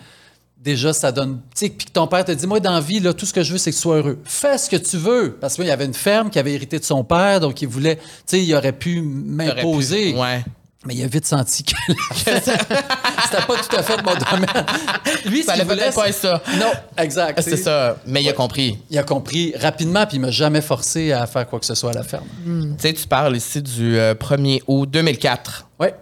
déjà, 0.59 0.93
ça 0.93 1.11
donne. 1.11 1.41
Tu 1.55 1.65
sais, 1.65 1.69
puis 1.69 1.87
que 1.87 1.91
ton 1.91 2.07
père 2.07 2.25
te 2.25 2.31
dit 2.31 2.47
Moi, 2.47 2.59
dans 2.59 2.73
la 2.73 2.81
vie, 2.81 2.99
là, 2.99 3.13
tout 3.13 3.25
ce 3.25 3.33
que 3.33 3.43
je 3.43 3.51
veux, 3.51 3.57
c'est 3.57 3.71
que 3.71 3.75
tu 3.75 3.81
sois 3.81 3.97
heureux. 3.97 4.19
Fais 4.25 4.57
ce 4.57 4.69
que 4.69 4.75
tu 4.75 4.97
veux. 4.97 5.37
Parce 5.39 5.55
qu'il 5.55 5.65
y 5.65 5.71
avait 5.71 5.85
une 5.85 5.93
ferme 5.93 6.29
qui 6.29 6.39
avait 6.39 6.53
hérité 6.53 6.79
de 6.79 6.83
son 6.83 7.03
père, 7.03 7.39
donc 7.39 7.61
il 7.61 7.67
voulait. 7.67 7.95
Tu 7.95 8.03
sais, 8.25 8.43
il 8.43 8.53
aurait 8.55 8.73
pu 8.73 9.01
m'imposer. 9.01 10.13
Ouais. 10.15 10.43
Mais 10.85 10.95
il 10.95 11.03
a 11.03 11.07
vite 11.07 11.25
senti 11.25 11.63
que 11.63 11.73
c'était 12.15 12.55
pas 12.55 13.57
tout 13.57 13.75
à 13.75 13.83
fait 13.83 14.01
mon 14.01 14.13
domaine. 14.15 14.65
Lui, 15.25 15.43
Ça 15.43 15.51
allait 15.53 15.65
peut-être 15.65 15.93
pas 15.93 16.07
être 16.07 16.15
ça. 16.15 16.41
Non, 16.57 16.71
exact. 16.97 17.41
C'est 17.41 17.57
ça. 17.57 17.97
Mais 18.07 18.23
il 18.23 18.29
a 18.29 18.33
compris. 18.33 18.79
Il 18.89 18.97
a 18.97 19.03
compris 19.03 19.53
rapidement, 19.59 20.05
puis 20.05 20.15
il 20.15 20.19
m'a 20.21 20.31
jamais 20.31 20.61
forcé 20.61 21.11
à 21.11 21.27
faire 21.27 21.45
quoi 21.47 21.59
que 21.59 21.65
ce 21.65 21.75
soit 21.75 21.89
à 21.89 21.95
la 21.95 22.03
ferme. 22.03 22.27
Tu 22.45 22.75
sais, 22.77 22.93
tu 22.93 23.05
parles 23.07 23.35
ici 23.35 23.61
du 23.61 23.99
euh, 23.99 24.13
1er 24.13 24.61
août 24.67 24.89
2004. 24.89 25.67
Ouais. 25.81 25.93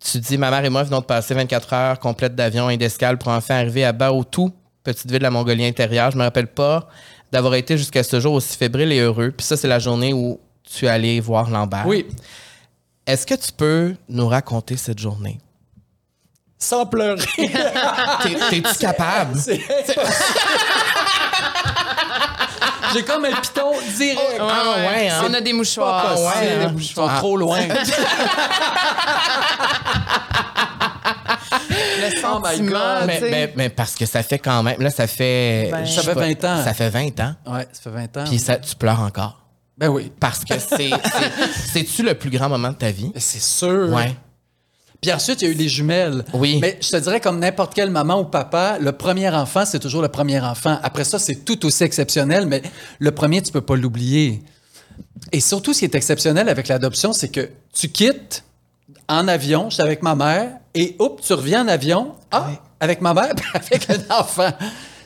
Tu 0.00 0.18
dis, 0.18 0.38
ma 0.38 0.50
mère 0.50 0.64
et 0.64 0.70
moi 0.70 0.82
venons 0.84 1.00
de 1.00 1.04
passer 1.04 1.34
24 1.34 1.72
heures 1.72 1.98
complètes 1.98 2.34
d'avion 2.34 2.70
et 2.70 2.76
d'escale 2.76 3.18
pour 3.18 3.28
enfin 3.32 3.56
arriver 3.56 3.84
à 3.84 3.92
Baotou, 3.92 4.52
petite 4.84 5.10
ville 5.10 5.18
de 5.18 5.24
la 5.24 5.30
Mongolie 5.30 5.64
intérieure. 5.66 6.10
Je 6.12 6.16
me 6.16 6.22
rappelle 6.22 6.46
pas 6.46 6.88
d'avoir 7.32 7.54
été 7.56 7.76
jusqu'à 7.76 8.02
ce 8.02 8.20
jour 8.20 8.34
aussi 8.34 8.56
fébrile 8.56 8.92
et 8.92 9.00
heureux. 9.00 9.32
Puis 9.36 9.44
ça, 9.46 9.56
c'est 9.56 9.68
la 9.68 9.78
journée 9.80 10.12
où 10.12 10.40
tu 10.62 10.86
es 10.86 10.88
allé 10.88 11.18
voir 11.20 11.50
Lambert. 11.50 11.86
Oui. 11.86 12.06
Est-ce 13.06 13.26
que 13.26 13.34
tu 13.34 13.50
peux 13.52 13.94
nous 14.08 14.28
raconter 14.28 14.76
cette 14.76 14.98
journée? 14.98 15.38
Sans 16.58 16.86
pleurer. 16.86 17.24
T'es- 17.36 18.38
T'es-tu 18.50 18.78
capable? 18.78 19.36
C'est 19.38 19.60
J'ai 22.92 23.02
comme 23.04 23.24
un 23.24 23.32
piton 23.40 23.72
direct. 23.96 24.20
Ah 24.40 24.74
ouais, 24.78 25.08
hein? 25.08 25.22
On 25.28 25.34
a 25.34 25.40
des 25.40 25.52
mouchoirs. 25.52 26.02
Pas 26.02 26.14
On 26.16 26.26
a 26.26 26.32
possible. 26.32 26.48
des 26.48 26.54
Ils 26.54 26.62
sont 26.62 26.72
mouchoirs. 27.02 27.18
trop 27.18 27.36
loin. 27.36 27.60
Le 31.70 32.08
Oh 32.16 32.20
sentiment, 32.20 32.78
tu 33.00 33.06
Mais, 33.06 33.20
mais- 33.20 33.52
mais 33.56 33.68
parce 33.68 33.94
que 33.94 34.06
ça 34.06 34.22
fait 34.22 34.38
quand 34.38 34.62
même. 34.62 34.80
Là, 34.80 34.90
ça 34.90 35.06
fait. 35.06 35.68
Ben, 35.70 35.84
Ça 35.86 36.02
fait 36.02 36.14
pas, 36.14 36.20
20 36.20 36.44
ans. 36.44 36.64
Ça 36.64 36.74
fait 36.74 36.88
20 36.90 37.20
ans. 37.20 37.34
ouais, 37.46 37.66
ça 37.72 37.80
fait 37.82 37.90
20 37.90 38.16
ans. 38.16 38.24
Puis 38.28 38.38
ça, 38.38 38.56
tu 38.56 38.74
pleures 38.76 39.00
encore. 39.00 39.38
Ben 39.76 39.88
oui. 39.88 40.10
Parce 40.18 40.44
que 40.44 40.54
c'est. 40.58 40.90
c'est- 40.90 40.92
C'est-tu 41.72 42.02
le 42.02 42.14
plus 42.14 42.30
grand 42.30 42.48
moment 42.48 42.70
de 42.70 42.74
ta 42.76 42.90
vie? 42.90 43.10
Mais 43.14 43.20
C'est 43.20 43.42
sûr. 43.42 43.88
Ouais. 43.90 44.14
Puis 45.00 45.12
ensuite, 45.12 45.42
il 45.42 45.44
y 45.44 45.48
a 45.48 45.54
eu 45.54 45.56
les 45.56 45.68
jumelles. 45.68 46.24
Oui. 46.34 46.58
Mais 46.60 46.78
je 46.80 46.90
te 46.90 46.96
dirais, 46.96 47.20
comme 47.20 47.38
n'importe 47.38 47.74
quelle 47.74 47.90
maman 47.90 48.20
ou 48.20 48.24
papa, 48.24 48.78
le 48.80 48.92
premier 48.92 49.28
enfant, 49.30 49.64
c'est 49.64 49.78
toujours 49.78 50.02
le 50.02 50.08
premier 50.08 50.40
enfant. 50.40 50.78
Après 50.82 51.04
ça, 51.04 51.18
c'est 51.18 51.44
tout 51.44 51.64
aussi 51.66 51.84
exceptionnel, 51.84 52.46
mais 52.46 52.62
le 52.98 53.12
premier, 53.12 53.40
tu 53.40 53.52
peux 53.52 53.60
pas 53.60 53.76
l'oublier. 53.76 54.42
Et 55.30 55.40
surtout, 55.40 55.72
ce 55.72 55.80
qui 55.80 55.84
est 55.84 55.94
exceptionnel 55.94 56.48
avec 56.48 56.68
l'adoption, 56.68 57.12
c'est 57.12 57.28
que 57.28 57.48
tu 57.72 57.88
quittes 57.88 58.44
en 59.08 59.28
avion, 59.28 59.70
j'étais 59.70 59.82
avec 59.82 60.02
ma 60.02 60.14
mère, 60.14 60.50
et 60.74 60.96
hop, 60.98 61.20
tu 61.20 61.32
reviens 61.32 61.64
en 61.64 61.68
avion, 61.68 62.14
ah, 62.30 62.50
avec 62.80 63.00
ma 63.00 63.14
mère, 63.14 63.34
avec 63.54 63.88
un 63.90 64.14
enfant. 64.14 64.50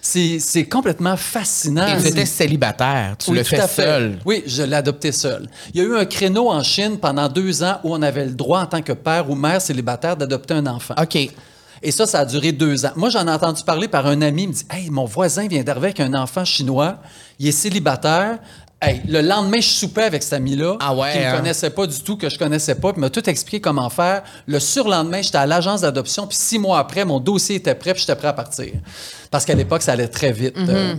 C'est 0.04 0.64
complètement 0.68 1.16
fascinant. 1.16 1.86
Et 1.86 2.02
tu 2.02 2.08
étais 2.08 2.26
célibataire. 2.26 3.14
Tu 3.18 3.30
Oui, 3.30 3.38
le 3.38 3.44
fais 3.44 3.66
seul. 3.68 4.18
Oui, 4.24 4.42
je 4.46 4.64
l'ai 4.64 4.74
adopté 4.76 5.12
seul. 5.12 5.48
Il 5.72 5.80
y 5.80 5.84
a 5.84 5.86
eu 5.86 5.96
un 5.96 6.04
créneau 6.04 6.50
en 6.50 6.62
Chine 6.62 6.98
pendant 6.98 7.28
deux 7.28 7.62
ans 7.62 7.78
où 7.84 7.94
on 7.94 8.02
avait 8.02 8.24
le 8.26 8.32
droit, 8.32 8.60
en 8.62 8.66
tant 8.66 8.82
que 8.82 8.92
père 8.92 9.30
ou 9.30 9.36
mère 9.36 9.62
célibataire, 9.62 10.16
d'adopter 10.16 10.54
un 10.54 10.66
enfant. 10.66 10.94
OK. 11.00 11.16
Et 11.84 11.90
ça, 11.90 12.06
ça 12.06 12.20
a 12.20 12.24
duré 12.24 12.52
deux 12.52 12.84
ans. 12.84 12.92
Moi, 12.96 13.10
j'en 13.10 13.26
ai 13.26 13.30
entendu 13.30 13.62
parler 13.64 13.88
par 13.88 14.06
un 14.06 14.22
ami. 14.22 14.44
Il 14.44 14.48
me 14.48 14.52
dit 14.52 14.66
Hey, 14.70 14.90
mon 14.90 15.04
voisin 15.04 15.46
vient 15.48 15.62
d'arriver 15.62 15.86
avec 15.88 16.00
un 16.00 16.14
enfant 16.14 16.44
chinois. 16.44 16.98
Il 17.38 17.48
est 17.48 17.52
célibataire. 17.52 18.38
Hey, 18.84 19.00
le 19.06 19.20
lendemain, 19.20 19.60
je 19.60 19.68
soupais 19.68 20.02
avec 20.02 20.22
cet 20.24 20.32
ami-là. 20.32 20.76
Ah 20.80 20.92
ouais, 20.94 21.12
Qui 21.12 21.18
ne 21.20 21.24
hein? 21.24 21.36
connaissait 21.36 21.70
pas 21.70 21.86
du 21.86 22.00
tout, 22.00 22.16
que 22.16 22.28
je 22.28 22.36
connaissais 22.36 22.74
pas. 22.74 22.92
Puis 22.92 23.00
m'a 23.00 23.10
tout 23.10 23.28
expliqué 23.30 23.60
comment 23.60 23.88
faire. 23.88 24.22
Le 24.46 24.58
surlendemain, 24.58 25.22
j'étais 25.22 25.38
à 25.38 25.46
l'agence 25.46 25.82
d'adoption. 25.82 26.26
Puis 26.26 26.36
six 26.36 26.58
mois 26.58 26.80
après, 26.80 27.04
mon 27.04 27.20
dossier 27.20 27.56
était 27.56 27.76
prêt. 27.76 27.92
Puis 27.94 28.00
j'étais 28.00 28.16
prêt 28.16 28.28
à 28.28 28.32
partir. 28.32 28.72
Parce 29.30 29.44
qu'à 29.44 29.54
l'époque, 29.54 29.82
ça 29.82 29.92
allait 29.92 30.08
très 30.08 30.32
vite. 30.32 30.56
Mm-hmm. 30.58 30.68
Euh, 30.68 30.94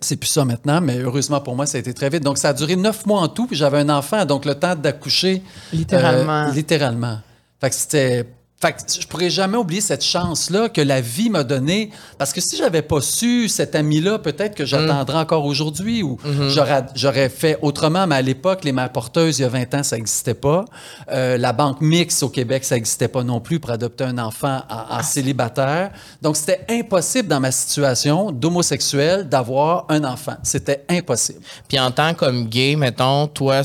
C'est 0.00 0.16
plus 0.16 0.28
ça 0.28 0.44
maintenant, 0.44 0.80
mais 0.80 0.98
heureusement 0.98 1.40
pour 1.40 1.56
moi, 1.56 1.66
ça 1.66 1.78
a 1.78 1.80
été 1.80 1.92
très 1.92 2.08
vite. 2.10 2.22
Donc, 2.22 2.38
ça 2.38 2.50
a 2.50 2.52
duré 2.52 2.76
neuf 2.76 3.04
mois 3.06 3.20
en 3.20 3.28
tout, 3.28 3.46
puis 3.48 3.56
j'avais 3.56 3.78
un 3.78 3.88
enfant, 3.90 4.24
donc 4.24 4.44
le 4.44 4.54
temps 4.54 4.76
d'accoucher. 4.76 5.42
Littéralement. 5.72 6.46
euh, 6.48 6.52
littéralement. 6.52 7.18
Fait 7.60 7.70
que 7.70 7.74
c'était. 7.76 8.24
Fait 8.60 8.72
que 8.72 8.78
je 9.00 9.06
pourrais 9.06 9.30
jamais 9.30 9.56
oublier 9.56 9.80
cette 9.80 10.04
chance-là 10.04 10.68
que 10.68 10.82
la 10.82 11.00
vie 11.00 11.30
m'a 11.30 11.44
donnée. 11.44 11.90
Parce 12.18 12.30
que 12.34 12.42
si 12.42 12.58
j'avais 12.58 12.82
pas 12.82 13.00
su 13.00 13.48
cet 13.48 13.74
ami-là, 13.74 14.18
peut-être 14.18 14.54
que 14.54 14.66
j'attendrais 14.66 15.16
encore 15.16 15.46
aujourd'hui 15.46 16.02
ou 16.02 16.18
j'aurais, 16.48 16.84
j'aurais 16.94 17.30
fait 17.30 17.58
autrement. 17.62 18.06
Mais 18.06 18.16
à 18.16 18.22
l'époque, 18.22 18.64
les 18.64 18.72
mères 18.72 18.92
porteuses, 18.92 19.38
il 19.38 19.42
y 19.42 19.44
a 19.46 19.48
20 19.48 19.74
ans, 19.76 19.82
ça 19.82 19.96
n'existait 19.96 20.34
pas. 20.34 20.66
Euh, 21.10 21.38
la 21.38 21.54
banque 21.54 21.80
mixte 21.80 22.22
au 22.22 22.28
Québec, 22.28 22.64
ça 22.64 22.74
n'existait 22.74 23.08
pas 23.08 23.24
non 23.24 23.40
plus 23.40 23.60
pour 23.60 23.70
adopter 23.70 24.04
un 24.04 24.18
enfant 24.18 24.60
en, 24.68 24.98
en 24.98 25.02
célibataire. 25.02 25.90
Donc, 26.20 26.36
c'était 26.36 26.66
impossible 26.68 27.28
dans 27.28 27.40
ma 27.40 27.52
situation 27.52 28.30
d'homosexuel 28.30 29.26
d'avoir 29.26 29.86
un 29.88 30.04
enfant. 30.04 30.36
C'était 30.42 30.84
impossible. 30.90 31.40
Puis 31.66 31.80
en 31.80 31.90
tant 31.92 32.12
comme 32.12 32.44
gay, 32.44 32.76
mettons, 32.76 33.26
toi, 33.26 33.62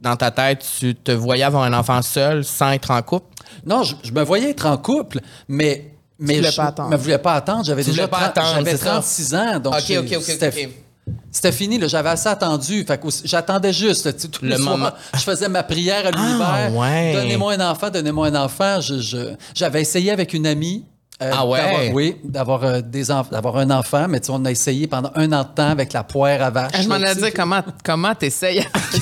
dans 0.00 0.16
ta 0.16 0.30
tête, 0.30 0.64
tu 0.78 0.94
te 0.94 1.12
voyais 1.12 1.44
avoir 1.44 1.64
un 1.64 1.74
enfant 1.74 2.00
seul 2.00 2.44
sans 2.44 2.70
être 2.70 2.90
en 2.90 3.02
couple? 3.02 3.26
Non, 3.66 3.82
je, 3.82 3.94
je 4.02 4.12
me 4.12 4.22
voyais 4.22 4.50
être 4.50 4.66
en 4.66 4.76
couple, 4.76 5.20
mais. 5.48 5.92
Mais 6.20 6.42
je 6.42 6.56
pas 6.56 6.64
attendre. 6.66 6.90
me 6.90 6.96
voulais 6.96 7.18
pas 7.18 7.34
attendre. 7.34 7.64
J'avais 7.64 7.84
Tu 7.84 7.90
déjà 7.90 8.06
voulais 8.06 8.10
pas 8.10 8.28
30 8.28 8.38
attendre, 8.38 8.54
j'avais 8.56 8.70
c'est 8.72 8.84
ça? 8.84 8.90
36 8.90 9.34
ans. 9.36 9.58
Donc 9.60 9.74
Ok, 9.74 9.82
j'ai- 9.86 9.98
ok, 9.98 10.06
ok, 10.16 10.22
c'était, 10.22 10.50
fini. 11.52 11.78
là. 11.78 11.86
J'avais 11.86 12.08
assez 12.08 12.28
attendu. 12.28 12.84
Fait 12.84 12.98
que 13.00 13.06
aussi- 13.06 13.22
j'attendais 13.24 13.72
juste. 13.72 14.04
là, 14.06 14.12
tous 14.12 14.42
Le 14.42 14.48
les 14.48 14.56
soirs, 14.56 14.76
moment. 14.76 14.90
je 15.14 15.20
faisais 15.20 15.48
ma 15.48 15.62
prière 15.62 16.06
à 16.06 16.10
l'univers. 16.10 16.70
ouais. 16.74 17.12
Donnez-moi 17.14 17.52
un 17.54 17.70
enfant, 17.70 17.88
donnez-moi 17.90 18.26
un 18.26 18.34
enfant. 18.34 18.80
Je- 18.80 18.98
je- 19.00 19.34
j'avais 19.54 19.80
essayé 19.80 20.10
avec 20.10 20.34
une 20.34 20.46
amie. 20.46 20.84
Euh, 21.20 21.30
Ah 21.34 21.46
ouais? 21.46 21.90
oui, 21.92 22.16
d'avoir, 22.24 22.62
euh, 22.64 22.80
des 22.80 23.10
enf- 23.10 23.30
d'avoir 23.30 23.56
un 23.58 23.70
enfant. 23.70 24.06
Mais 24.08 24.20
tu 24.20 24.26
sais, 24.26 24.32
on 24.34 24.44
a 24.44 24.50
essayé 24.50 24.86
pendant 24.86 25.10
un 25.16 25.32
an 25.32 25.42
de 25.42 25.48
temps 25.54 25.70
avec 25.70 25.92
la 25.92 26.04
poire 26.04 26.40
à 26.42 26.50
vache. 26.50 26.70
Ah, 26.74 26.80
Je 26.82 26.88
m'en 26.88 26.96
ai 26.96 27.14
dit 27.14 27.32
comment 27.34 27.62
comment 27.84 28.14
t'essayes. 28.14 28.62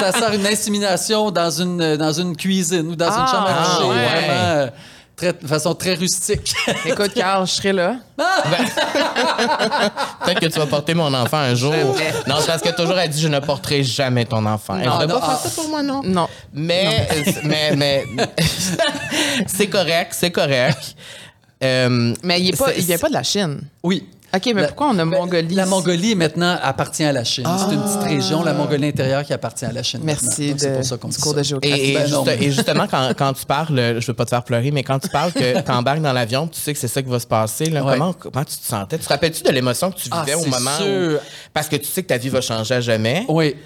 ça, 0.00 0.12
ça 0.12 0.18
sert 0.18 0.32
une 0.34 0.46
insémination 0.46 1.30
dans 1.30 1.50
une, 1.50 1.96
dans 1.96 2.12
une 2.12 2.36
cuisine 2.36 2.88
ou 2.88 2.96
dans 2.96 3.06
une 3.10 3.12
Ah, 3.16 3.26
chambre 3.30 3.48
à 3.48 3.76
coucher. 3.76 3.88
ouais. 3.88 4.06
Vraiment, 4.08 4.32
euh, 4.32 4.68
très- 5.16 5.32
de 5.32 5.46
façon 5.46 5.74
très 5.74 5.94
rustique. 5.94 6.54
Écoute, 6.84 7.12
Carl, 7.14 7.46
je 7.46 7.52
serai 7.52 7.72
là. 7.72 7.96
Peut-être 10.24 10.40
que 10.40 10.46
tu 10.46 10.58
vas 10.58 10.66
porter 10.66 10.94
mon 10.94 11.12
enfant 11.14 11.38
un 11.38 11.54
jour. 11.54 11.72
Non, 12.26 12.36
c'est 12.40 12.46
parce 12.48 12.62
que 12.62 12.70
toujours 12.74 12.98
elle 12.98 13.10
dit 13.10 13.20
je 13.20 13.28
ne 13.28 13.38
porterai 13.38 13.82
jamais 13.82 14.24
ton 14.24 14.44
enfant. 14.46 14.76
Elle 14.80 14.88
Non, 14.88 14.98
va 14.98 15.06
non, 15.06 15.14
pas 15.20 15.26
faire 15.26 15.38
ah. 15.44 15.48
ça 15.48 15.50
pour 15.54 15.68
moi, 15.68 15.82
non. 15.82 16.00
Non. 16.04 16.28
Mais, 16.52 17.08
mais, 17.44 17.74
mais, 17.76 18.04
c'est 19.46 19.68
correct, 19.68 20.12
c'est 20.12 20.30
correct. 20.30 20.94
Euh, 21.64 22.14
Mais 22.22 22.40
il 22.40 22.48
est 22.50 22.56
pas, 22.56 22.66
c'est- 22.68 22.78
il 22.78 22.84
vient 22.84 22.98
pas 22.98 23.08
de 23.08 23.14
la 23.14 23.22
Chine. 23.22 23.60
Oui. 23.82 24.06
OK, 24.34 24.42
mais 24.54 24.60
La- 24.60 24.66
pourquoi 24.68 24.88
on 24.88 24.98
a 24.98 25.04
ben, 25.06 25.06
Mongolie? 25.06 25.54
La 25.54 25.64
Mongolie, 25.64 26.14
maintenant, 26.14 26.58
appartient 26.62 27.02
à 27.02 27.12
la 27.12 27.24
Chine. 27.24 27.46
C'est 27.66 27.74
une 27.74 27.82
petite 27.82 28.02
région, 28.02 28.42
la 28.44 28.52
Mongolie 28.52 28.88
intérieure, 28.88 29.24
qui 29.24 29.32
appartient 29.32 29.64
à 29.64 29.72
la 29.72 29.82
Chine. 29.82 30.00
Merci 30.04 30.52
de, 30.54 30.68
pour 30.68 30.84
ça 30.84 30.96
qu'on 30.98 31.08
cours 31.08 31.32
ça. 31.32 31.38
de 31.38 31.42
géographie. 31.42 31.80
Et, 31.80 31.90
et 31.92 31.94
Ben 31.94 32.10
non, 32.10 32.24
juste- 32.26 32.38
mais- 32.38 32.44
et 32.46 32.50
justement, 32.52 32.86
quand, 32.86 33.10
quand 33.16 33.32
tu 33.32 33.46
parles, 33.46 33.96
je 33.98 34.06
veux 34.06 34.12
pas 34.12 34.26
te 34.26 34.30
faire 34.30 34.44
pleurer, 34.44 34.70
mais 34.70 34.82
quand 34.82 34.98
tu 34.98 35.08
parles 35.08 35.32
que 35.32 35.60
tu 35.64 35.70
embarques 35.70 36.02
dans 36.02 36.12
l'avion, 36.12 36.46
tu 36.46 36.60
sais 36.60 36.74
que 36.74 36.78
c'est 36.78 36.88
ça 36.88 37.02
qui 37.02 37.08
va 37.08 37.18
se 37.18 37.26
passer, 37.26 37.70
là, 37.70 37.82
Ouais. 37.82 37.94
comment, 37.94 38.12
comment 38.12 38.44
tu 38.44 38.56
te 38.58 38.66
sentais? 38.66 38.98
Tu 38.98 39.04
te 39.04 39.08
rappelles-tu 39.08 39.42
de 39.42 39.50
l'émotion 39.50 39.90
que 39.90 39.96
tu 39.98 40.08
Ah, 40.10 40.22
vivais 40.26 40.36
au 40.36 40.44
moment 40.44 40.76
sûr. 40.76 40.86
où... 40.86 41.16
Parce 41.54 41.68
que 41.70 41.76
tu 41.76 41.86
sais 41.86 42.02
que 42.02 42.08
ta 42.08 42.18
vie 42.18 42.28
va 42.28 42.42
changer 42.42 42.74
à 42.74 42.80
jamais? 42.82 43.24
Oui. 43.28 43.56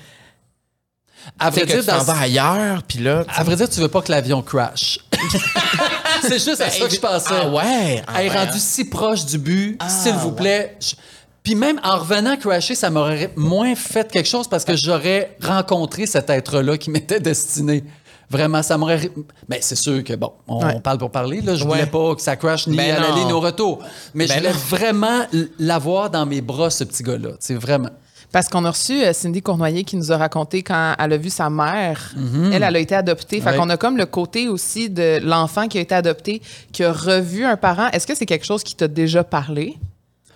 À 1.41 1.51
vrai, 1.51 1.63
que 1.63 1.67
dire, 1.67 1.81
tu 1.81 1.87
t'en 1.87 2.03
vas 2.05 2.19
ailleurs, 2.21 2.83
puis 2.85 3.01
là... 3.01 3.25
à 3.29 3.43
vrai 3.43 3.57
dire, 3.57 3.69
tu 3.69 3.81
veux 3.81 3.89
pas 3.89 4.01
que 4.03 4.13
l'avion 4.13 4.43
crash. 4.43 5.01
c'est 6.29 6.39
juste 6.39 6.61
à 6.61 6.71
ça 6.71 6.87
que 6.87 6.95
je 6.95 7.01
pensais. 7.01 7.35
Ah 7.43 7.49
ouais? 7.49 8.03
Ah 8.07 8.21
Elle 8.21 8.27
est 8.27 8.31
ouais, 8.31 8.37
rendue 8.37 8.51
hein? 8.55 8.59
si 8.59 8.85
proche 8.85 9.25
du 9.27 9.39
but, 9.39 9.77
Ah, 9.81 9.89
s'il 9.89 10.15
vous 10.15 10.33
plaît. 10.33 10.77
Je- 10.81 10.95
Puis 11.43 11.55
même 11.57 11.81
en 11.83 11.99
revenant 11.99 12.37
crasher, 12.37 12.75
ça 12.75 12.89
m'aurait 12.91 13.33
moins 13.37 13.75
fait 13.75 14.11
quelque 14.11 14.29
chose 14.29 14.47
parce 14.49 14.65
que 14.65 14.77
j'aurais 14.77 15.37
rencontré 15.43 16.07
cet 16.07 16.31
être-là 16.31 16.79
qui 16.79 16.91
m'était 16.95 17.21
destiné. 17.21 17.83
Vraiment, 18.31 18.63
ça 18.63 18.79
m'aurait. 18.79 19.11
Mais 19.49 19.59
c'est 19.61 19.77
sûr 19.77 20.03
que, 20.03 20.15
bon, 20.15 20.33
on, 20.49 20.65
Ouais. 20.65 20.81
parle 20.81 20.97
pour 20.97 21.11
parler. 21.11 21.43
Là. 21.43 21.55
Je 21.55 21.65
Ouais. 21.65 21.71
voulais 21.71 21.87
pas 21.87 22.15
que 22.15 22.23
ça 22.23 22.35
crash 22.37 22.67
ni 22.67 22.77
Ben 22.77 22.97
à 22.97 23.33
au 23.33 23.41
retour. 23.41 23.81
Mais 24.15 24.27
Ben 24.27 24.33
je 24.35 24.39
voulais 24.39 24.53
non. 24.53 24.59
vraiment 24.71 25.23
l'avoir 25.59 26.09
dans 26.09 26.25
mes 26.25 26.41
bras, 26.41 26.71
ce 26.71 26.85
petit 26.85 27.03
gars-là. 27.03 27.31
C'est 27.41 27.55
vraiment. 27.57 27.91
Parce 28.33 28.49
qu'on 28.49 28.65
a 28.65 28.71
reçu 28.71 29.03
euh, 29.03 29.13
Cindy 29.13 29.43
Cournoyer 29.43 29.85
qui 29.85 29.97
nous 29.97 30.11
a 30.11 30.17
raconté 30.17 30.63
quand 30.63 30.95
elle 30.99 31.13
a 31.13 31.17
vu 31.19 31.29
sa 31.31 31.51
mère, 31.51 32.13
elle, 32.53 32.63
elle 32.63 32.77
a 32.77 32.79
été 32.79 32.95
adoptée. 32.95 33.41
Fait 33.41 33.51
Mhm. 33.51 33.53
Ouais. 33.53 33.57
qu'on 33.59 33.69
a 33.71 33.77
comme 33.77 33.97
le 33.99 34.07
côté 34.07 34.49
aussi 34.49 34.89
de 34.91 35.21
l'enfant 35.23 35.69
qui 35.69 35.77
a 35.79 35.83
été 35.83 35.95
adopté, 35.95 36.41
qui 36.73 36.83
a 36.83 36.93
revu 36.93 37.45
un 37.45 37.57
parent. 37.57 37.89
Est-ce 37.93 38.07
que 38.07 38.15
c'est 38.15 38.27
quelque 38.27 38.47
chose 38.47 38.63
qui 38.65 38.75
t'a 38.75 38.89
déjà 38.89 39.23
parlé? 39.23 39.77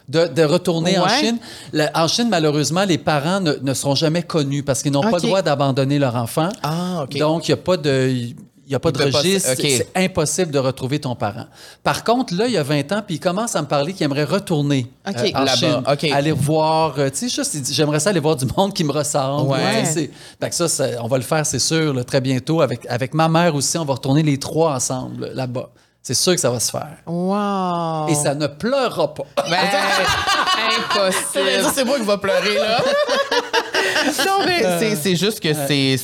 De, 0.08 0.28
de 0.28 0.42
retourner 0.44 0.98
en. 1.00 1.08
Chine. 1.08 1.38
En 1.94 2.06
Chine, 2.06 2.28
malheureusement, 2.30 2.84
les 2.84 2.98
parents 2.98 3.40
ne, 3.40 3.54
ne 3.60 3.74
seront 3.74 3.96
jamais 3.96 4.22
connus 4.22 4.62
parce 4.62 4.80
qu'ils 4.82 4.92
n'ont 4.92 5.00
pas 5.02 5.10
le 5.16 5.20
droit 5.22 5.42
d'abandonner 5.42 5.98
leur 5.98 6.14
enfant. 6.14 6.48
Ah, 6.62 7.00
OK. 7.02 7.16
Donc, 7.18 7.48
il 7.48 7.50
n'y 7.50 7.54
a 7.54 7.62
pas 7.62 7.76
de. 7.76 8.12
Il 8.68 8.72
y 8.72 8.74
a 8.74 8.80
pas 8.80 8.90
de 8.90 9.00
registre, 9.00 9.50
c'est 9.56 9.86
impossible 9.94 10.50
de 10.50 10.58
retrouver 10.58 10.98
ton 10.98 11.14
parent. 11.14 11.46
Par 11.84 12.02
contre, 12.02 12.34
là, 12.34 12.46
il 12.48 12.52
y 12.54 12.56
a 12.56 12.64
20 12.64 12.90
ans, 12.90 13.02
puis 13.06 13.14
il 13.16 13.20
commence 13.20 13.54
à 13.54 13.62
me 13.62 13.68
parler 13.68 13.92
qu'il 13.92 14.04
aimerait 14.04 14.24
retourner 14.24 14.86
Ok. 15.08 15.14
euh, 15.18 15.28
en 15.34 15.38
Là-bas, 15.44 15.56
Chine, 15.56 15.82
ok. 15.88 16.04
aller 16.12 16.32
voir, 16.32 16.94
euh, 16.98 17.08
tu 17.08 17.28
sais, 17.30 17.42
j'aimerais 17.70 18.00
ça 18.00 18.10
aller 18.10 18.18
voir 18.18 18.34
du 18.34 18.46
monde 18.56 18.74
qui 18.74 18.82
me 18.82 18.90
ressemble. 18.90 19.50
Ouais. 19.50 19.84
Fait 19.84 20.10
que 20.50 20.54
ça, 20.66 20.66
on 21.00 21.06
va 21.06 21.16
le 21.16 21.22
faire, 21.22 21.46
c'est 21.46 21.60
sûr, 21.60 21.94
là, 21.94 22.02
très 22.02 22.20
bientôt. 22.20 22.60
Avec, 22.60 22.84
avec 22.88 23.14
ma 23.14 23.28
mère 23.28 23.54
aussi, 23.54 23.78
on 23.78 23.84
va 23.84 23.94
retourner 23.94 24.24
les 24.24 24.36
trois 24.38 24.72
ensemble 24.72 25.30
là-bas. 25.32 25.70
C'est 26.02 26.14
sûr 26.14 26.34
que 26.34 26.40
ça 26.40 26.50
va 26.50 26.58
se 26.60 26.70
faire. 26.72 26.96
Wow! 27.06 28.08
Et 28.08 28.14
ça 28.14 28.34
ne 28.34 28.46
pleurera 28.48 29.14
pas. 29.14 29.24
Ben, 29.48 29.58
Ça, 30.92 31.00
impossible. 31.00 31.70
c'est 31.74 31.84
moi 31.84 31.98
qui 31.98 32.04
va 32.04 32.18
pleurer, 32.18 32.54
là. 32.56 32.78
non, 34.26 34.44
mais 34.46 34.62
c'est- 34.80 34.96
c'est 34.96 35.16
juste 35.16 35.38
que 35.40 35.52
c'est... 35.54 35.96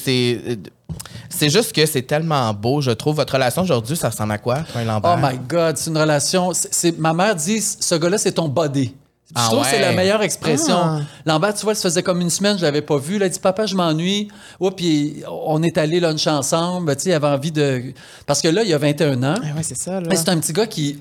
c'est- 1.35 1.51
juste 1.51 1.73
que 1.75 1.85
c'est 1.87 2.03
tellement 2.03 2.53
beau, 2.55 2.81
je 2.81 2.91
trouve. 2.93 3.17
Votre 3.17 3.35
relation 3.35 3.63
aujourd'hui, 3.63 3.97
ça 3.97 4.09
ressemble 4.11 4.33
à 4.33 4.39
quoi, 4.39 4.59
Lambert? 4.85 5.19
Oh 5.19 5.27
my 5.27 5.39
God, 5.49 5.77
c'est 5.77 5.91
une 5.91 5.99
relation. 5.99 6.53
c'est- 6.55 6.99
ma 6.99 7.13
mère 7.13 7.35
dit 7.35 7.61
ce 7.61 7.95
gars-là, 7.95 8.19
c'est 8.19 8.33
ton 8.33 8.49
body. 8.49 8.95
Je 9.35 9.41
Ah 9.41 9.47
trouve 9.49 9.63
que 9.63 9.69
c'est 9.71 9.81
la 9.81 9.93
meilleure 9.93 10.21
expression. 10.23 10.77
Ah. 10.77 11.01
Lambert, 11.25 11.55
tu 11.55 11.63
vois, 11.65 11.75
ça 11.75 11.83
faisait 11.85 12.03
comme 12.03 12.21
une 12.21 12.29
semaine, 12.29 12.59
je 12.59 12.63
l'avais 12.63 12.83
pas 12.83 12.99
vu. 12.99 13.19
Il 13.19 13.27
dit 13.31 13.39
Papa, 13.39 13.65
je 13.65 13.75
m'ennuie. 13.75 14.29
Puis 14.77 15.23
on 15.27 15.63
est 15.63 15.79
allé 15.79 16.01
lunch 16.01 16.27
ensemble. 16.27 16.95
Tu 16.97 17.05
sais, 17.05 17.11
il 17.11 17.13
avait 17.15 17.29
envie 17.29 17.51
de. 17.51 17.95
Parce 18.27 18.43
que 18.43 18.49
là, 18.49 18.63
il 18.63 18.73
a 18.75 18.79
21 18.79 19.23
ans. 19.23 19.37
Ah 19.39 19.57
ouais, 19.57 19.63
c'est 19.63 19.77
ça, 19.79 20.01
là. 20.01 20.07
Mais 20.11 20.17
c'est 20.17 20.29
un 20.29 20.39
petit 20.39 20.53
gars 20.53 20.67
qui, 20.67 20.99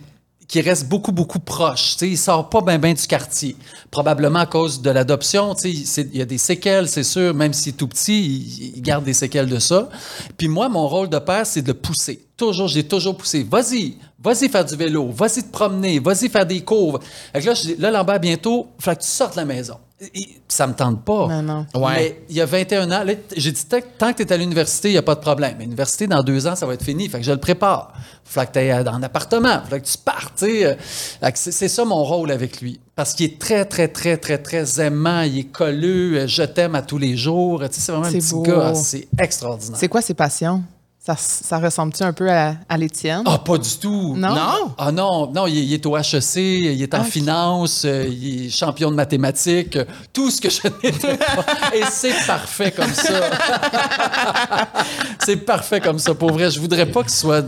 qui 0.51 0.59
reste 0.59 0.89
beaucoup, 0.89 1.13
beaucoup 1.13 1.39
proche. 1.39 1.93
Tu 1.93 1.99
sais, 1.99 2.09
il 2.09 2.17
sort 2.17 2.49
pas 2.49 2.59
bien 2.59 2.77
ben 2.77 2.93
du 2.93 3.07
quartier. 3.07 3.55
Probablement 3.89 4.39
à 4.39 4.45
cause 4.45 4.81
de 4.81 4.89
l'adoption. 4.89 5.55
Il 5.63 6.17
y 6.17 6.21
a 6.21 6.25
des 6.25 6.37
séquelles, 6.37 6.89
c'est 6.89 7.05
sûr. 7.05 7.33
Même 7.33 7.53
s'il 7.53 7.73
est 7.73 7.77
tout 7.77 7.87
petit, 7.87 8.21
il, 8.21 8.75
il 8.75 8.81
garde 8.81 9.05
des 9.05 9.13
séquelles 9.13 9.47
de 9.47 9.59
ça. 9.59 9.87
Puis 10.35 10.49
moi, 10.49 10.67
mon 10.67 10.89
rôle 10.89 11.07
de 11.07 11.19
père, 11.19 11.45
c'est 11.45 11.61
de 11.61 11.71
pousser. 11.71 12.25
Toujours, 12.35 12.67
j'ai 12.67 12.83
toujours 12.83 13.15
poussé. 13.15 13.47
Vas-y, 13.49 13.95
vas-y 14.23 14.49
faire 14.49 14.65
du 14.65 14.75
vélo, 14.75 15.09
vas-y 15.11 15.43
te 15.43 15.51
promener, 15.51 15.99
vas-y 15.99 16.29
faire 16.29 16.45
des 16.45 16.61
cours. 16.61 16.99
Fait 17.33 17.41
que 17.41 17.45
là, 17.47 17.53
je 17.53 17.61
dis, 17.61 17.75
là, 17.77 17.91
Lambert, 17.91 18.19
bientôt, 18.19 18.67
il 18.79 18.83
faut 18.83 18.91
que 18.91 19.01
tu 19.01 19.07
sortes 19.07 19.33
de 19.35 19.39
la 19.41 19.45
maison. 19.45 19.75
Et- 20.15 20.37
Ça 20.47 20.65
me 20.67 20.73
tente 20.73 21.05
pas. 21.05 21.27
Non, 21.27 21.41
non. 21.43 21.65
Ouais. 21.75 21.93
Mais 21.95 22.21
il 22.29 22.35
y 22.35 22.41
a 22.41 22.45
21 22.45 22.91
ans, 22.91 23.05
j'ai 23.37 23.51
dit, 23.51 23.65
tant 23.65 23.77
tant 23.99 24.11
que 24.13 24.17
tu 24.23 24.23
es 24.29 24.33
à 24.33 24.37
l'université, 24.37 24.89
il 24.89 24.93
n'y 24.93 24.97
a 24.97 25.01
pas 25.03 25.13
de 25.15 25.19
problème. 25.21 25.55
Mais 25.59 25.63
l'université, 25.63 26.07
dans 26.07 26.23
deux 26.23 26.45
ans, 26.47 26.55
ça 26.55 26.65
va 26.65 26.73
être 26.73 26.83
fini. 26.83 27.07
Fait 27.07 27.19
que 27.19 27.23
je 27.25 27.31
le 27.31 27.37
prépare. 27.37 27.93
Faut 28.25 28.41
que 28.41 28.47
tu 28.51 28.59
ailles 28.59 28.73
en 28.89 29.01
appartement. 29.03 29.61
Faut 29.69 29.75
que 29.77 29.81
tu 29.85 29.97
partes. 29.99 30.39
que 30.41 30.75
C'est 31.35 31.51
c'est 31.51 31.67
ça 31.67 31.85
mon 31.85 32.03
rôle 32.03 32.31
avec 32.31 32.61
lui. 32.61 32.79
Parce 32.95 33.13
qu'il 33.13 33.27
est 33.27 33.39
très, 33.39 33.63
très, 33.63 33.87
très, 33.87 34.17
très, 34.17 34.39
très 34.39 34.81
aimant. 34.81 35.21
Il 35.21 35.37
est 35.37 35.43
colleux. 35.51 36.17
euh, 36.21 36.27
Je 36.27 36.43
t'aime 36.43 36.73
à 36.75 36.81
tous 36.81 36.97
les 36.97 37.15
jours. 37.15 37.63
C'est 37.71 37.91
vraiment 37.91 38.07
un 38.07 38.11
petit 38.11 38.33
beau. 38.33 38.41
gars. 38.41 38.73
C'est 38.75 39.07
extraordinaire. 39.19 39.77
C'est 39.79 39.87
quoi 39.87 40.01
ses 40.01 40.15
passions? 40.15 40.63
Ça, 41.03 41.15
ça 41.17 41.57
ressemble-tu 41.57 42.03
un 42.03 42.13
peu 42.13 42.29
à, 42.31 42.53
à 42.69 42.77
l'Étienne? 42.77 43.23
Ah, 43.25 43.39
pas 43.39 43.57
du 43.57 43.75
tout. 43.77 44.13
Non? 44.15 44.35
Non? 44.35 44.75
Ah 44.77 44.91
non, 44.91 45.31
non, 45.33 45.47
il, 45.47 45.57
est- 45.57 45.63
il 45.65 45.73
est 45.73 45.85
au 45.87 45.97
HEC, 45.97 46.35
il 46.35 46.79
est 46.83 46.93
en 46.93 47.03
finance, 47.03 47.85
euh, 47.85 48.05
il 48.07 48.45
est 48.45 48.49
champion 48.51 48.91
de 48.91 48.95
mathématiques, 48.95 49.79
tout 50.13 50.29
ce 50.29 50.39
que 50.39 50.49
je 50.51 50.59
n'étais 50.83 51.17
pas. 51.17 51.45
Et 51.73 51.81
c'est 51.89 52.13
parfait 52.27 52.69
comme 52.71 52.93
ça. 52.93 53.19
c'est 55.19 55.37
parfait 55.37 55.79
comme 55.81 55.97
ça. 55.97 56.13
Pour 56.13 56.31
vrai, 56.33 56.51
je 56.51 56.59
voudrais 56.59 56.85
pas 56.85 57.01
qu'il 57.01 57.11
soit 57.13 57.45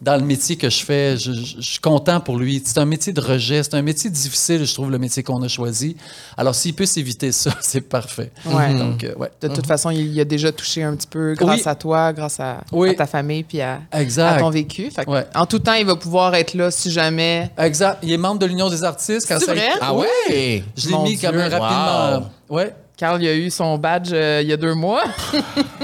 dans 0.00 0.14
le 0.16 0.22
métier 0.22 0.56
que 0.56 0.70
je 0.70 0.84
fais. 0.84 1.16
Je, 1.16 1.32
je- 1.32 1.56
je 1.58 1.70
suis 1.70 1.80
content 1.80 2.20
pour 2.20 2.36
lui. 2.38 2.62
C'est 2.64 2.78
un 2.78 2.84
métier 2.84 3.12
de 3.12 3.20
rejet, 3.20 3.62
c'est 3.64 3.74
un 3.74 3.82
métier 3.82 4.08
difficile, 4.10 4.64
je 4.64 4.72
trouve, 4.72 4.90
le 4.92 4.98
métier 4.98 5.22
qu'on 5.24 5.42
a 5.42 5.48
choisi. 5.48 5.96
Alors, 6.36 6.54
s'il 6.54 6.74
peut 6.74 6.86
s'éviter 6.86 7.32
ça, 7.32 7.50
c'est 7.60 7.80
parfait. 7.80 8.30
Ouais. 8.46 8.74
Donc, 8.78 9.02
euh, 9.02 9.14
ouais. 9.16 9.28
De 9.40 9.48
toute 9.48 9.66
façon, 9.66 9.90
il 9.90 10.12
y 10.12 10.20
a 10.20 10.24
déjà 10.24 10.52
touché 10.52 10.84
un 10.84 10.94
petit 10.94 11.08
peu 11.08 11.34
grâce 11.34 11.62
Oui. 11.62 11.68
à 11.68 11.74
toi, 11.74 12.12
grâce 12.12 12.38
à, 12.38 12.62
Oui. 12.70 12.90
à 12.90 12.94
ta 12.94 13.06
famille 13.06 13.42
puis 13.42 13.60
à, 13.60 13.80
Exact. 13.92 14.36
à 14.36 14.38
ton 14.38 14.50
vécu. 14.50 14.90
Fait 14.90 15.04
que, 15.04 15.10
Ouais. 15.10 15.26
En 15.34 15.46
tout 15.46 15.58
temps, 15.58 15.74
il 15.74 15.86
va 15.86 15.96
pouvoir 15.96 16.34
être 16.36 16.54
là 16.54 16.70
si 16.70 16.90
jamais. 16.92 17.50
Exact. 17.58 17.98
Il 18.02 18.12
est 18.12 18.16
membre 18.18 18.38
de 18.38 18.46
l'Union 18.46 18.70
des 18.70 18.84
artistes. 18.84 19.26
C'est 19.26 19.38
ça 19.40 19.52
vrai? 19.52 19.68
Ah 19.80 19.94
ouais? 19.94 20.62
Je 20.76 20.88
l'ai 20.90 20.98
mis 20.98 21.18
quand 21.18 21.32
même 21.32 21.48
Dieu. 21.48 21.58
rapidement. 21.58 22.28
Wow. 22.48 22.56
Ouais. 22.56 22.74
Carl, 22.96 23.22
il 23.22 23.28
a 23.28 23.34
eu 23.34 23.48
son 23.50 23.78
badge 23.78 24.10
euh, 24.12 24.40
il 24.42 24.48
y 24.48 24.52
a 24.52 24.56
deux 24.56 24.74
mois. 24.74 25.02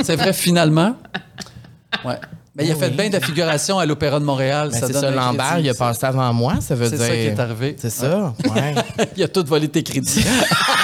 C'est 0.03 0.17
vrai, 0.17 0.33
finalement. 0.33 0.95
Ouais. 2.05 2.19
Mais 2.57 2.67
il 2.67 2.73
a 2.73 2.77
fait 2.77 2.91
bien 2.91 3.09
de 3.09 3.15
la 3.15 3.21
figuration 3.21 3.81
à 3.81 3.87
l'Opéra 3.87 4.21
de 4.21 4.25
Montréal. 4.25 4.69
Ben, 4.71 4.79
ça 4.79 4.87
c'est 4.87 4.93
ça, 4.93 5.11
Lambert, 5.11 5.45
crédit, 5.55 5.67
il 5.67 5.71
a 5.71 5.75
passé 5.75 6.07
avant 6.07 6.33
moi, 6.33 6.55
ça 6.61 6.77
veut 6.77 6.89
C'est 6.89 6.97
dire. 6.97 7.07
ça 7.07 7.13
qui 7.13 7.21
est 7.21 7.41
arrivé. 7.41 7.77
C'est 7.79 7.91
ça, 7.91 8.33
ouais. 8.55 8.75
il 9.17 9.23
a 9.25 9.29
tout 9.29 9.45
volé 9.45 9.67
tes 9.69 9.83
crédits. 9.83 10.25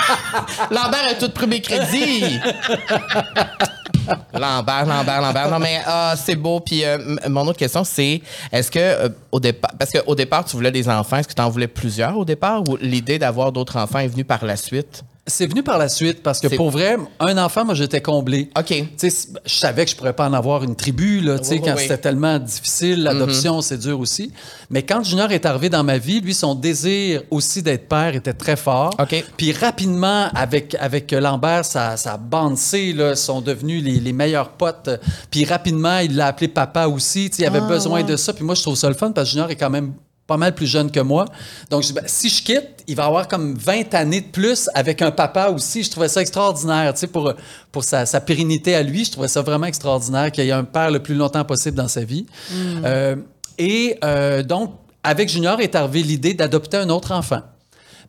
Lambert 0.71 1.07
a 1.11 1.15
tout 1.15 1.31
pris 1.31 1.47
mes 1.47 1.61
crédits. 1.61 2.41
Lambert, 4.35 4.87
Lambert, 4.87 5.21
Lambert. 5.21 5.51
Non, 5.51 5.59
mais 5.61 5.81
ah, 5.87 6.15
c'est 6.17 6.35
beau. 6.35 6.59
Puis 6.59 6.85
euh, 6.85 6.99
mon 7.29 7.47
autre 7.47 7.59
question, 7.59 7.85
c'est 7.85 8.21
est-ce 8.51 8.71
que 8.71 8.79
euh, 8.79 9.09
au 9.31 9.39
départ, 9.39 9.71
parce 9.79 9.93
qu'au 9.93 10.15
départ, 10.17 10.45
tu 10.45 10.57
voulais 10.57 10.73
des 10.73 10.89
enfants, 10.89 11.19
est-ce 11.19 11.29
que 11.29 11.35
tu 11.35 11.43
en 11.43 11.51
voulais 11.51 11.69
plusieurs 11.69 12.17
au 12.17 12.25
départ 12.25 12.63
ou 12.69 12.77
l'idée 12.81 13.19
d'avoir 13.19 13.53
d'autres 13.53 13.77
enfants 13.77 14.01
est 14.01 14.09
venue 14.09 14.25
par 14.25 14.45
la 14.45 14.57
suite? 14.57 15.05
C'est 15.27 15.47
venu 15.47 15.63
par 15.63 15.79
la 15.79 15.89
suite 15.89 16.23
parce 16.23 16.41
que 16.41 16.49
pour 16.57 16.71
vrai, 16.71 16.97
un 17.21 17.39
enfant, 17.39 17.65
moi, 17.65 17.75
j'étais 17.75 18.01
comblé. 18.01 18.51
OK. 18.59 18.67
Tu 18.67 18.87
sais, 18.97 19.11
c- 19.11 19.29
je 19.47 19.55
savais 19.55 19.85
que 19.85 19.91
je 19.93 19.97
pourrais 19.97 20.15
pas 20.15 20.29
en 20.29 20.33
avoir 20.33 20.65
une 20.65 20.75
tribu, 20.75 21.21
là, 21.21 21.39
tu 21.39 21.45
sais, 21.45 21.55
Oui, 21.55 21.63
quand 21.65 21.75
oui. 21.77 21.83
c'était 21.83 21.99
tellement 21.99 22.39
difficile, 22.39 23.03
l'adoption, 23.05 23.61
c'est 23.61 23.77
dur 23.79 24.01
aussi. 24.01 24.33
Mais 24.71 24.83
quand 24.83 25.05
Junior 25.05 25.31
est 25.31 25.47
arrivé 25.47 25.69
dans 25.69 25.85
ma 25.85 25.99
vie, 25.99 26.21
lui, 26.21 26.35
son 26.35 26.55
désir 26.57 27.23
aussi 27.31 27.63
d'être 27.63 27.87
père 27.89 28.15
était 28.17 28.33
très 28.33 28.57
fort. 28.57 28.93
OK. 28.99 29.25
Puis 29.37 29.53
rapidement, 29.53 30.29
avec, 30.35 30.75
avec 30.81 31.13
Lambert, 31.13 31.65
sa, 31.65 31.97
sa 31.97 32.17
bande 32.17 32.57
C, 32.57 32.93
là, 32.93 33.15
sont 33.15 33.41
devenus 33.41 33.85
les, 33.85 34.01
les 34.01 34.13
meilleurs 34.13 34.51
potes. 34.53 34.91
Puis 35.31 35.45
rapidement, 35.45 35.99
il 35.99 36.17
l'a 36.17 36.27
appelé 36.29 36.49
papa 36.49 36.87
aussi. 36.87 37.31
Tu 37.31 37.37
sais, 37.37 37.43
il 37.43 37.47
avait 37.47 37.61
besoin 37.61 38.03
de 38.03 38.17
ça. 38.17 38.33
Puis 38.33 38.43
moi, 38.45 38.55
je 38.57 38.63
trouve 38.63 38.75
ça 38.77 38.89
le 38.89 38.95
fun 38.95 39.13
parce 39.13 39.29
que 39.29 39.33
Junior 39.33 39.51
est 39.51 39.57
quand 39.57 39.71
même 39.71 39.93
pas 40.31 40.37
mal 40.37 40.55
plus 40.55 40.69
jeune 40.69 40.93
que 40.93 41.01
moi. 41.01 41.25
Donc, 41.71 41.83
je 41.83 41.89
dis, 41.89 41.93
ben, 41.93 42.05
si 42.07 42.29
je 42.29 42.41
quitte, 42.45 42.85
il 42.87 42.95
va 42.95 43.07
avoir 43.07 43.27
comme 43.27 43.55
20 43.59 43.93
années 43.95 44.21
de 44.21 44.29
plus 44.29 44.71
avec 44.75 45.03
un 45.03 45.11
papa 45.11 45.49
aussi. 45.49 45.83
Je 45.83 45.91
trouvais 45.91 46.07
ça 46.09 46.21
extraordinaire, 46.21 46.95
tu 46.95 47.01
sais, 47.01 47.07
pour, 47.09 47.33
pour 47.73 47.83
sa, 47.83 48.07
sa 48.07 48.21
pérennité 48.21 48.77
à 48.77 48.83
lui. 48.85 49.05
Je 49.05 49.11
trouvais 49.11 49.27
ça 49.27 49.43
vraiment 49.43 49.67
extraordinaire 49.67 50.31
qu'il 50.31 50.45
y 50.45 50.49
ait 50.51 50.53
un 50.53 50.63
père 50.63 50.93
le 50.93 51.01
plus 51.03 51.17
longtemps 51.17 51.45
possible 51.45 51.77
dans 51.77 51.89
sa 51.89 52.05
vie. 52.05 52.27
Euh, 52.85 53.17
et 53.59 53.99
euh, 54.05 54.45
donc, 54.45 54.73
avec 55.03 55.29
Junior 55.29 55.59
est 55.61 55.75
arrivée 55.75 56.05
l'idée 56.05 56.35
d'adopter 56.35 56.77
un 56.77 56.91
autre 56.91 57.11
enfant. 57.11 57.41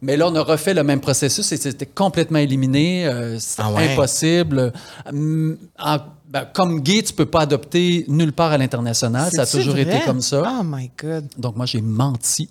Mais 0.04 0.16
là, 0.18 0.28
on 0.28 0.36
a 0.36 0.42
refait 0.42 0.74
le 0.76 0.84
même 0.84 1.00
processus 1.02 1.52
et 1.52 1.58
c'était 1.58 1.86
complètement 1.88 2.40
éliminé. 2.40 3.06
euh, 3.08 3.40
c'était 3.40 3.64
Ah 3.66 3.72
ouais? 3.72 3.92
impossible. 3.94 4.74
En- 5.80 5.98
ben, 6.32 6.46
comme 6.54 6.80
gay, 6.80 7.04
tu 7.04 7.12
peux 7.12 7.26
pas 7.26 7.42
adopter 7.42 8.06
nulle 8.08 8.32
part 8.32 8.54
à 8.54 8.58
l'international. 8.58 9.30
Ça 9.32 9.42
a 9.42 9.46
toujours 9.46 9.78
été 9.78 10.00
comme 10.06 10.22
ça. 10.22 10.42
Oh 10.48 10.64
my 10.64 10.90
God. 10.98 11.28
Donc, 11.38 11.58
moi, 11.58 11.66
j'ai 11.66 11.82
menti. 11.82 12.50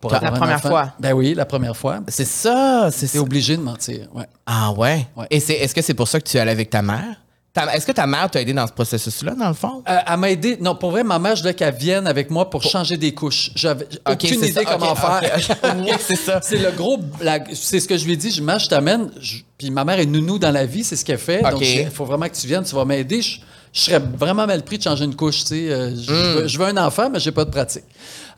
Pour 0.00 0.12
La 0.12 0.30
première 0.30 0.60
fois? 0.60 0.92
Ben 0.98 1.12
oui, 1.12 1.32
la 1.34 1.46
première 1.46 1.76
fois. 1.76 2.00
C'est 2.08 2.26
ça, 2.26 2.90
c'est 2.90 3.18
obligé 3.18 3.56
de 3.56 3.62
mentir. 3.62 4.08
Ouais. 4.14 4.26
Ah 4.44 4.72
ouais? 4.72 5.06
Ouais. 5.16 5.26
Et 5.30 5.40
c'est, 5.40 5.54
est-ce 5.54 5.74
que 5.74 5.82
c'est 5.82 5.94
pour 5.94 6.08
ça 6.08 6.20
que 6.20 6.28
tu 6.28 6.36
es 6.36 6.40
allé 6.40 6.50
avec 6.50 6.68
ta 6.68 6.82
mère? 6.82 7.16
Est-ce 7.74 7.84
que 7.84 7.90
ta 7.92 8.06
mère 8.06 8.30
t'a 8.30 8.40
aidé 8.40 8.52
dans 8.52 8.66
ce 8.66 8.72
processus-là, 8.72 9.34
dans 9.34 9.48
le 9.48 9.54
fond? 9.54 9.82
Euh, 9.88 9.96
elle 10.06 10.16
m'a 10.18 10.30
aidé. 10.30 10.56
Non, 10.60 10.76
pour 10.76 10.92
vrai, 10.92 11.02
ma 11.02 11.18
mère, 11.18 11.34
je 11.34 11.42
voulais 11.42 11.54
qu'elle 11.54 11.74
vienne 11.74 12.06
avec 12.06 12.30
moi 12.30 12.48
pour 12.48 12.62
changer 12.62 12.96
des 12.96 13.12
couches. 13.12 13.50
J'avais 13.56 13.86
Ok, 14.06 14.12
aucune 14.12 14.40
c'est 14.40 14.50
idée 14.50 14.64
ça. 14.64 14.64
comment 14.64 14.94
faire. 14.94 15.36
c'est 16.00 16.14
ça. 16.16 16.40
C'est 16.42 16.58
le 16.58 16.70
gros. 16.70 16.98
la- 17.20 17.40
C'est 17.52 17.80
ce 17.80 17.88
que 17.88 17.96
je 17.98 18.04
lui 18.04 18.12
ai 18.12 18.16
dit. 18.16 18.30
Je 18.30 18.40
mets, 18.40 18.58
je 18.60 18.68
t'amène. 18.68 19.10
Je- 19.20 19.38
Puis 19.58 19.70
ma 19.70 19.84
mère 19.84 19.98
est 19.98 20.06
nounou 20.06 20.38
dans 20.38 20.52
la 20.52 20.64
vie, 20.64 20.84
c'est 20.84 20.94
ce 20.96 21.04
qu'elle 21.04 21.18
fait. 21.18 21.42
Donc, 21.42 21.60
il 21.60 21.90
faut 21.90 22.04
vraiment 22.04 22.28
que 22.28 22.36
tu 22.36 22.46
viennes, 22.46 22.62
tu 22.64 22.74
vas 22.74 22.84
m'aider. 22.84 23.20
Je, 23.20 23.40
je 23.72 23.80
serais 23.80 23.98
vraiment 23.98 24.46
mal 24.46 24.62
pris 24.62 24.78
de 24.78 24.84
changer 24.84 25.04
une 25.04 25.16
couche. 25.16 25.40
Tu 25.40 25.46
sais. 25.46 25.72
Euh, 25.72 25.90
je, 25.96 26.02
je 26.02 26.12
veux, 26.12 26.46
je 26.48 26.56
veux 26.58 26.66
un 26.66 26.76
enfant, 26.76 27.10
mais 27.10 27.18
j'ai 27.18 27.32
pas 27.32 27.44
de 27.44 27.50
pratique. 27.50 27.84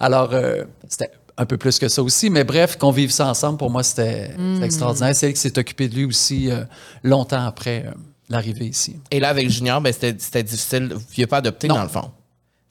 Alors, 0.00 0.31
euh, 0.33 0.64
c'était 0.88 1.11
un 1.37 1.45
peu 1.45 1.59
plus 1.59 1.78
que 1.78 1.88
ça 1.88 2.02
aussi. 2.02 2.31
Mais 2.31 2.45
bref, 2.45 2.76
qu'on 2.78 2.90
vive 2.90 3.11
ça 3.11 3.26
ensemble, 3.26 3.59
pour 3.59 3.71
moi, 3.71 3.83
c'était 3.83 4.31
c'était 4.54 4.64
extraordinaire. 4.64 5.14
C'est 5.14 5.26
elle 5.26 5.35
qui 5.35 5.40
s'est 5.40 5.59
occupée 5.59 5.88
de 5.88 5.95
lui 5.97 6.04
aussi 6.07 6.50
euh, 6.50 6.64
longtemps 7.02 7.45
après 7.47 7.85
euh, 7.87 7.90
l'arrivée 8.29 8.67
ici. 8.67 8.97
Et 9.11 9.21
là, 9.21 9.29
avec 9.29 9.49
Junior, 9.50 9.81
ben, 9.81 9.93
c'était, 9.93 10.43
difficile. 10.43 10.88
Vous 10.95 11.05
ne 11.19 11.26
pas 11.26 11.38
adopté, 11.38 11.69
Non. 11.69 11.76
dans 11.76 11.83
le 11.83 11.88
fond. 11.88 12.11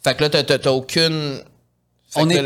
Fait 0.04 0.16
que 0.16 0.22
là, 0.24 0.30
t'as, 0.30 0.44
t'as- 0.44 0.60
t'as 0.60 0.72
aucune. 0.72 1.42
Fait 2.10 2.20
On 2.22 2.30
est, 2.30 2.44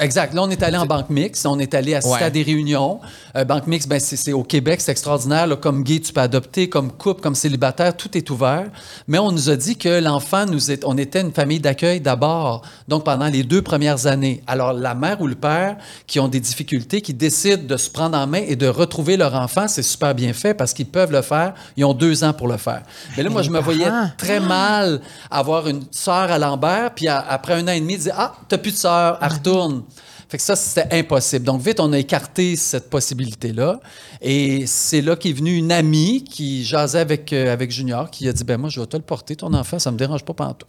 Exact. 0.00 0.32
Là, 0.34 0.42
on 0.42 0.50
est 0.50 0.62
allé 0.62 0.76
en 0.78 0.86
banque 0.86 1.10
mixte. 1.10 1.46
On 1.46 1.58
est 1.58 1.74
allé 1.74 1.94
assister 1.94 2.16
Ouais. 2.18 2.22
à 2.24 2.30
des 2.30 2.42
réunions. 2.42 3.00
Euh, 3.36 3.44
banque 3.44 3.66
mixte, 3.66 3.88
ben, 3.88 4.00
c'est 4.00 4.32
au 4.32 4.42
Québec, 4.42 4.80
c'est 4.80 4.90
extraordinaire. 4.92 5.46
là. 5.46 5.56
comme 5.56 5.82
gay, 5.84 6.00
tu 6.00 6.12
peux 6.12 6.20
adopter, 6.20 6.68
comme 6.68 6.90
couple, 6.90 7.20
comme 7.20 7.34
célibataire, 7.34 7.96
tout 7.96 8.16
est 8.16 8.28
ouvert. 8.30 8.64
Mais 9.06 9.18
on 9.18 9.30
nous 9.30 9.50
a 9.50 9.56
dit 9.56 9.76
que 9.76 10.00
l'enfant, 10.00 10.46
nous 10.46 10.70
est, 10.70 10.84
on 10.84 10.96
était 10.96 11.20
une 11.20 11.32
famille 11.32 11.60
d'accueil 11.60 12.00
d'abord, 12.00 12.62
donc 12.88 13.04
pendant 13.04 13.26
les 13.26 13.42
deux 13.42 13.62
premières 13.62 14.06
années. 14.06 14.42
Alors, 14.46 14.72
la 14.72 14.94
mère 14.94 15.20
ou 15.20 15.26
le 15.26 15.34
père 15.34 15.76
qui 16.06 16.18
ont 16.18 16.28
des 16.28 16.40
difficultés, 16.40 17.00
qui 17.02 17.12
décident 17.14 17.62
de 17.64 17.76
se 17.76 17.90
prendre 17.90 18.16
en 18.16 18.26
main 18.26 18.42
et 18.46 18.56
de 18.56 18.66
retrouver 18.66 19.16
leur 19.16 19.34
enfant, 19.34 19.68
c'est 19.68 19.82
super 19.82 20.14
bien 20.14 20.32
fait 20.32 20.54
parce 20.54 20.72
qu'ils 20.72 20.86
peuvent 20.86 21.12
le 21.12 21.22
faire. 21.22 21.52
Ils 21.76 21.84
ont 21.84 21.94
deux 21.94 22.24
ans 22.24 22.32
pour 22.32 22.48
le 22.48 22.56
faire. 22.56 22.82
Mais 23.16 23.22
là, 23.22 23.28
moi, 23.30 23.42
je 23.42 23.50
me 23.50 23.60
voyais 23.60 23.90
très 24.16 24.40
mal 24.40 25.00
avoir 25.30 25.68
une 25.68 25.82
sœur 25.90 26.30
à 26.32 26.38
Lambert, 26.38 26.92
puis 26.94 27.06
à- 27.08 27.20
après 27.28 27.54
un 27.54 27.64
an 27.68 27.72
et 27.72 27.80
demi, 27.80 27.98
dire 27.98 28.14
Ah, 28.16 28.34
t'as 28.48 28.58
plus 28.58 28.72
de 28.72 28.76
sœur, 28.76 29.18
elle 29.20 29.32
retourne. 29.32 29.82
Fait 30.30 30.36
que 30.36 30.44
ça, 30.44 30.54
c'était 30.54 30.86
impossible. 30.96 31.44
Donc, 31.44 31.60
vite, 31.60 31.80
on 31.80 31.92
a 31.92 31.98
écarté 31.98 32.54
cette 32.54 32.88
possibilité-là. 32.88 33.80
Et 34.20 34.64
c'est 34.68 35.00
là 35.00 35.16
qu'est 35.16 35.32
venue 35.32 35.56
une 35.56 35.72
amie 35.72 36.22
qui 36.22 36.64
jasait 36.64 37.00
avec, 37.00 37.32
euh, 37.32 37.52
avec 37.52 37.72
Junior, 37.72 38.08
qui 38.12 38.28
a 38.28 38.32
dit 38.32 38.44
Ben, 38.44 38.56
moi, 38.56 38.70
je 38.70 38.78
vais 38.78 38.86
te 38.86 38.96
le 38.96 39.02
porter, 39.02 39.34
ton 39.34 39.52
enfant, 39.54 39.80
ça 39.80 39.90
me 39.90 39.96
dérange 39.96 40.24
pas 40.24 40.32
pantoute. 40.32 40.68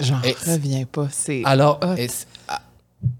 J'en 0.00 0.20
Et- 0.22 0.32
reviens 0.44 0.84
pas. 0.86 1.06
C'est. 1.12 1.42
Alors, 1.44 1.78
et 1.96 2.08
ah, 2.48 2.60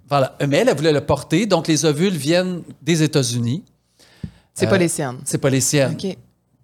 voilà. 0.09 0.37
Mais 0.44 0.57
elle, 0.57 0.70
elle 0.70 0.77
voulait 0.77 0.92
le 0.92 1.07
porter. 1.07 1.46
Donc, 1.46 1.68
les 1.68 1.85
ovules 1.85 2.16
viennent 2.16 2.62
des 2.83 3.05
États-Unis. 3.05 3.62
c'est 4.55 4.66
euh, 4.66 4.70
pas 4.70 4.79
les 4.79 4.88
siennes. 4.88 5.18
C'est 5.24 5.38
pas 5.38 5.51
les 5.51 5.61
siennes. 5.61 5.92
OK. 5.92 6.16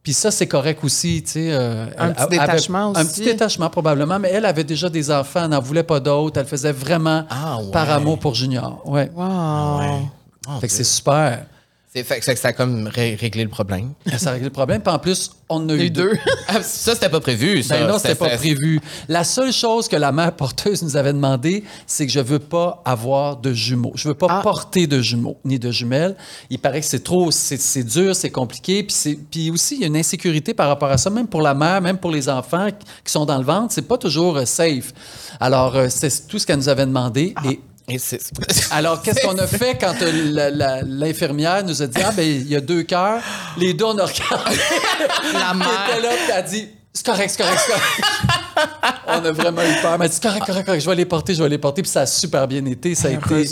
Puis 0.05 0.13
ça, 0.13 0.31
c'est 0.31 0.47
correct 0.47 0.85
aussi, 0.85 1.23
tu 1.25 1.31
sais. 1.33 1.49
euh, 1.51 1.87
Un 1.99 2.09
elle- 2.09 2.15
petit 2.15 2.23
avait- 2.23 2.39
détachement 2.39 2.93
Un 2.95 3.01
aussi. 3.03 3.11
petit 3.23 3.25
détachement, 3.25 3.71
probablement. 3.71 4.19
Mais 4.19 4.29
elle 4.33 4.45
avait 4.45 4.63
déjà 4.63 4.89
des 4.91 5.11
enfants, 5.11 5.41
elle 5.45 5.51
n'en 5.51 5.61
voulait 5.63 5.83
pas 5.83 5.99
d'autres. 5.99 6.39
Elle 6.39 6.47
faisait 6.47 6.73
vraiment 6.73 7.25
Ah, 7.31 7.57
ouais. 7.59 7.71
par 7.73 7.91
amour 7.91 8.19
pour 8.19 8.35
Junior. 8.35 8.83
Ouais. 8.85 9.11
Wow. 9.17 9.79
ouais. 9.81 10.01
Oh, 10.47 10.61
Fait 10.61 10.67
que 10.69 10.73
c'est 10.75 10.85
super. 10.85 11.47
C'est, 11.95 12.03
fait 12.03 12.19
que 12.19 12.35
ça 12.37 12.49
a 12.49 12.53
comme 12.53 12.89
ré- 12.89 13.15
réglé 13.15 13.45
le 13.45 13.49
problème. 13.49 13.93
Ça 14.19 14.31
a 14.31 14.33
réglé 14.33 14.47
le 14.47 14.53
problème. 14.53 14.83
Puis 14.83 14.93
en 14.93 14.99
plus, 14.99 15.31
on 15.49 15.57
en 15.59 15.69
a 15.69 15.75
eu 15.75 15.91
deux. 15.91 16.13
Ah, 16.49 16.63
ça, 16.63 16.95
c'était 16.95 17.09
pas 17.09 17.21
prévu. 17.21 17.63
Ça. 17.63 17.79
Ben 17.79 17.87
non, 17.89 17.99
c'était 17.99 18.15
pas 18.17 18.31
prévu. 18.37 18.81
La 19.09 19.23
seule 19.25 19.53
chose 19.53 19.87
que 19.89 19.97
la 19.97 20.11
mère 20.13 20.33
porteuse 20.35 20.83
nous 20.83 20.97
avait 20.97 21.13
demandé, 21.13 21.63
c'est 21.87 22.05
que 22.07 22.13
je 22.13 22.21
veux 22.21 22.39
pas 22.41 22.83
avoir 22.85 23.37
de 23.37 23.53
jumeaux. 23.53 23.93
Je 23.95 24.09
veux 24.09 24.15
pas 24.15 24.27
Ah. 24.29 24.41
porter 24.43 24.87
de 24.89 25.01
jumeaux 25.01 25.37
ni 25.45 25.59
de 25.59 25.71
jumelles. 25.71 26.17
Il 26.51 26.59
paraît 26.59 26.81
que 26.81 26.87
c'est 26.87 27.03
trop, 27.05 27.31
c'est, 27.31 27.85
dur, 27.85 28.15
c'est 28.17 28.31
compliqué. 28.31 28.87
Puis, 29.31 29.51
aussi, 29.51 29.77
il 29.77 29.81
y 29.83 29.85
a 29.85 29.87
une 29.87 29.97
insécurité 29.97 30.53
par 30.53 30.69
rapport 30.69 30.91
à 30.91 30.99
ça, 30.99 31.11
même 31.11 31.29
pour 31.29 31.43
la 31.43 31.55
mère, 31.55 31.81
même 31.81 31.99
pour 31.99 32.11
les 32.11 32.29
enfants 32.29 32.69
qui 33.05 33.13
sont 33.13 33.25
dans 33.25 33.39
le 33.39 33.45
ventre. 33.45 33.73
C'est 33.73 33.87
pas 33.89 33.99
toujours 33.99 34.37
euh, 34.37 34.45
safe. 34.45 34.93
Alors, 35.41 35.77
euh, 35.77 35.87
c'est 35.89 36.27
tout 36.27 36.39
ce 36.39 36.47
qu'elle 36.47 36.57
nous 36.59 36.69
avait 36.69 36.87
demandé. 36.87 37.35
Et 37.49 37.61
Et 37.89 37.99
alors, 38.71 39.03
qu'est-ce 39.03 39.21
qu'on 39.27 39.37
a 39.39 39.47
fait 39.47 39.77
quand 39.79 39.95
euh, 40.01 40.83
l'infirmière 40.87 41.63
nous 41.65 41.83
a 41.83 41.87
dit 41.87 42.01
Ah, 42.03 42.13
ben, 42.17 42.23
il 42.27 42.49
y 42.49 42.57
a 42.57 42.61
deux 42.61 42.83
cœurs. 42.83 43.21
Les 43.59 43.75
deux, 43.75 43.85
on 43.85 43.99
a 43.99 44.07
regardé. 44.07 44.57
La 45.35 45.51
Elle 45.53 45.57
mère. 45.59 45.69
était 45.89 46.01
là, 46.01 46.09
puis 46.15 46.25
elle 46.31 46.33
a 46.33 46.43
dit 46.43 46.69
C'est 46.93 47.05
correct, 47.05 47.31
c'est 47.37 47.43
correct, 47.43 47.61
c'est 47.67 47.73
correct. 47.73 48.71
on 49.09 49.25
a 49.25 49.33
vraiment 49.33 49.63
eu 49.63 49.81
peur. 49.83 49.93
Elle 49.93 49.99
m'a 49.99 50.09
dit 50.09 50.15
C'est 50.15 50.23
correct, 50.23 50.47
correct, 50.47 50.65
correct, 50.67 50.81
je 50.83 50.89
vais 50.89 50.97
les 50.97 51.05
porter, 51.05 51.35
je 51.35 51.43
vais 51.43 51.49
les 51.49 51.59
porter. 51.59 51.83
Puis 51.83 51.91
ça 51.91 52.03
a 52.03 52.07
super 52.07 52.49
bien 52.49 52.65
été. 52.65 52.95
Ça 52.95 53.09
a 53.09 53.11
été 53.13 53.45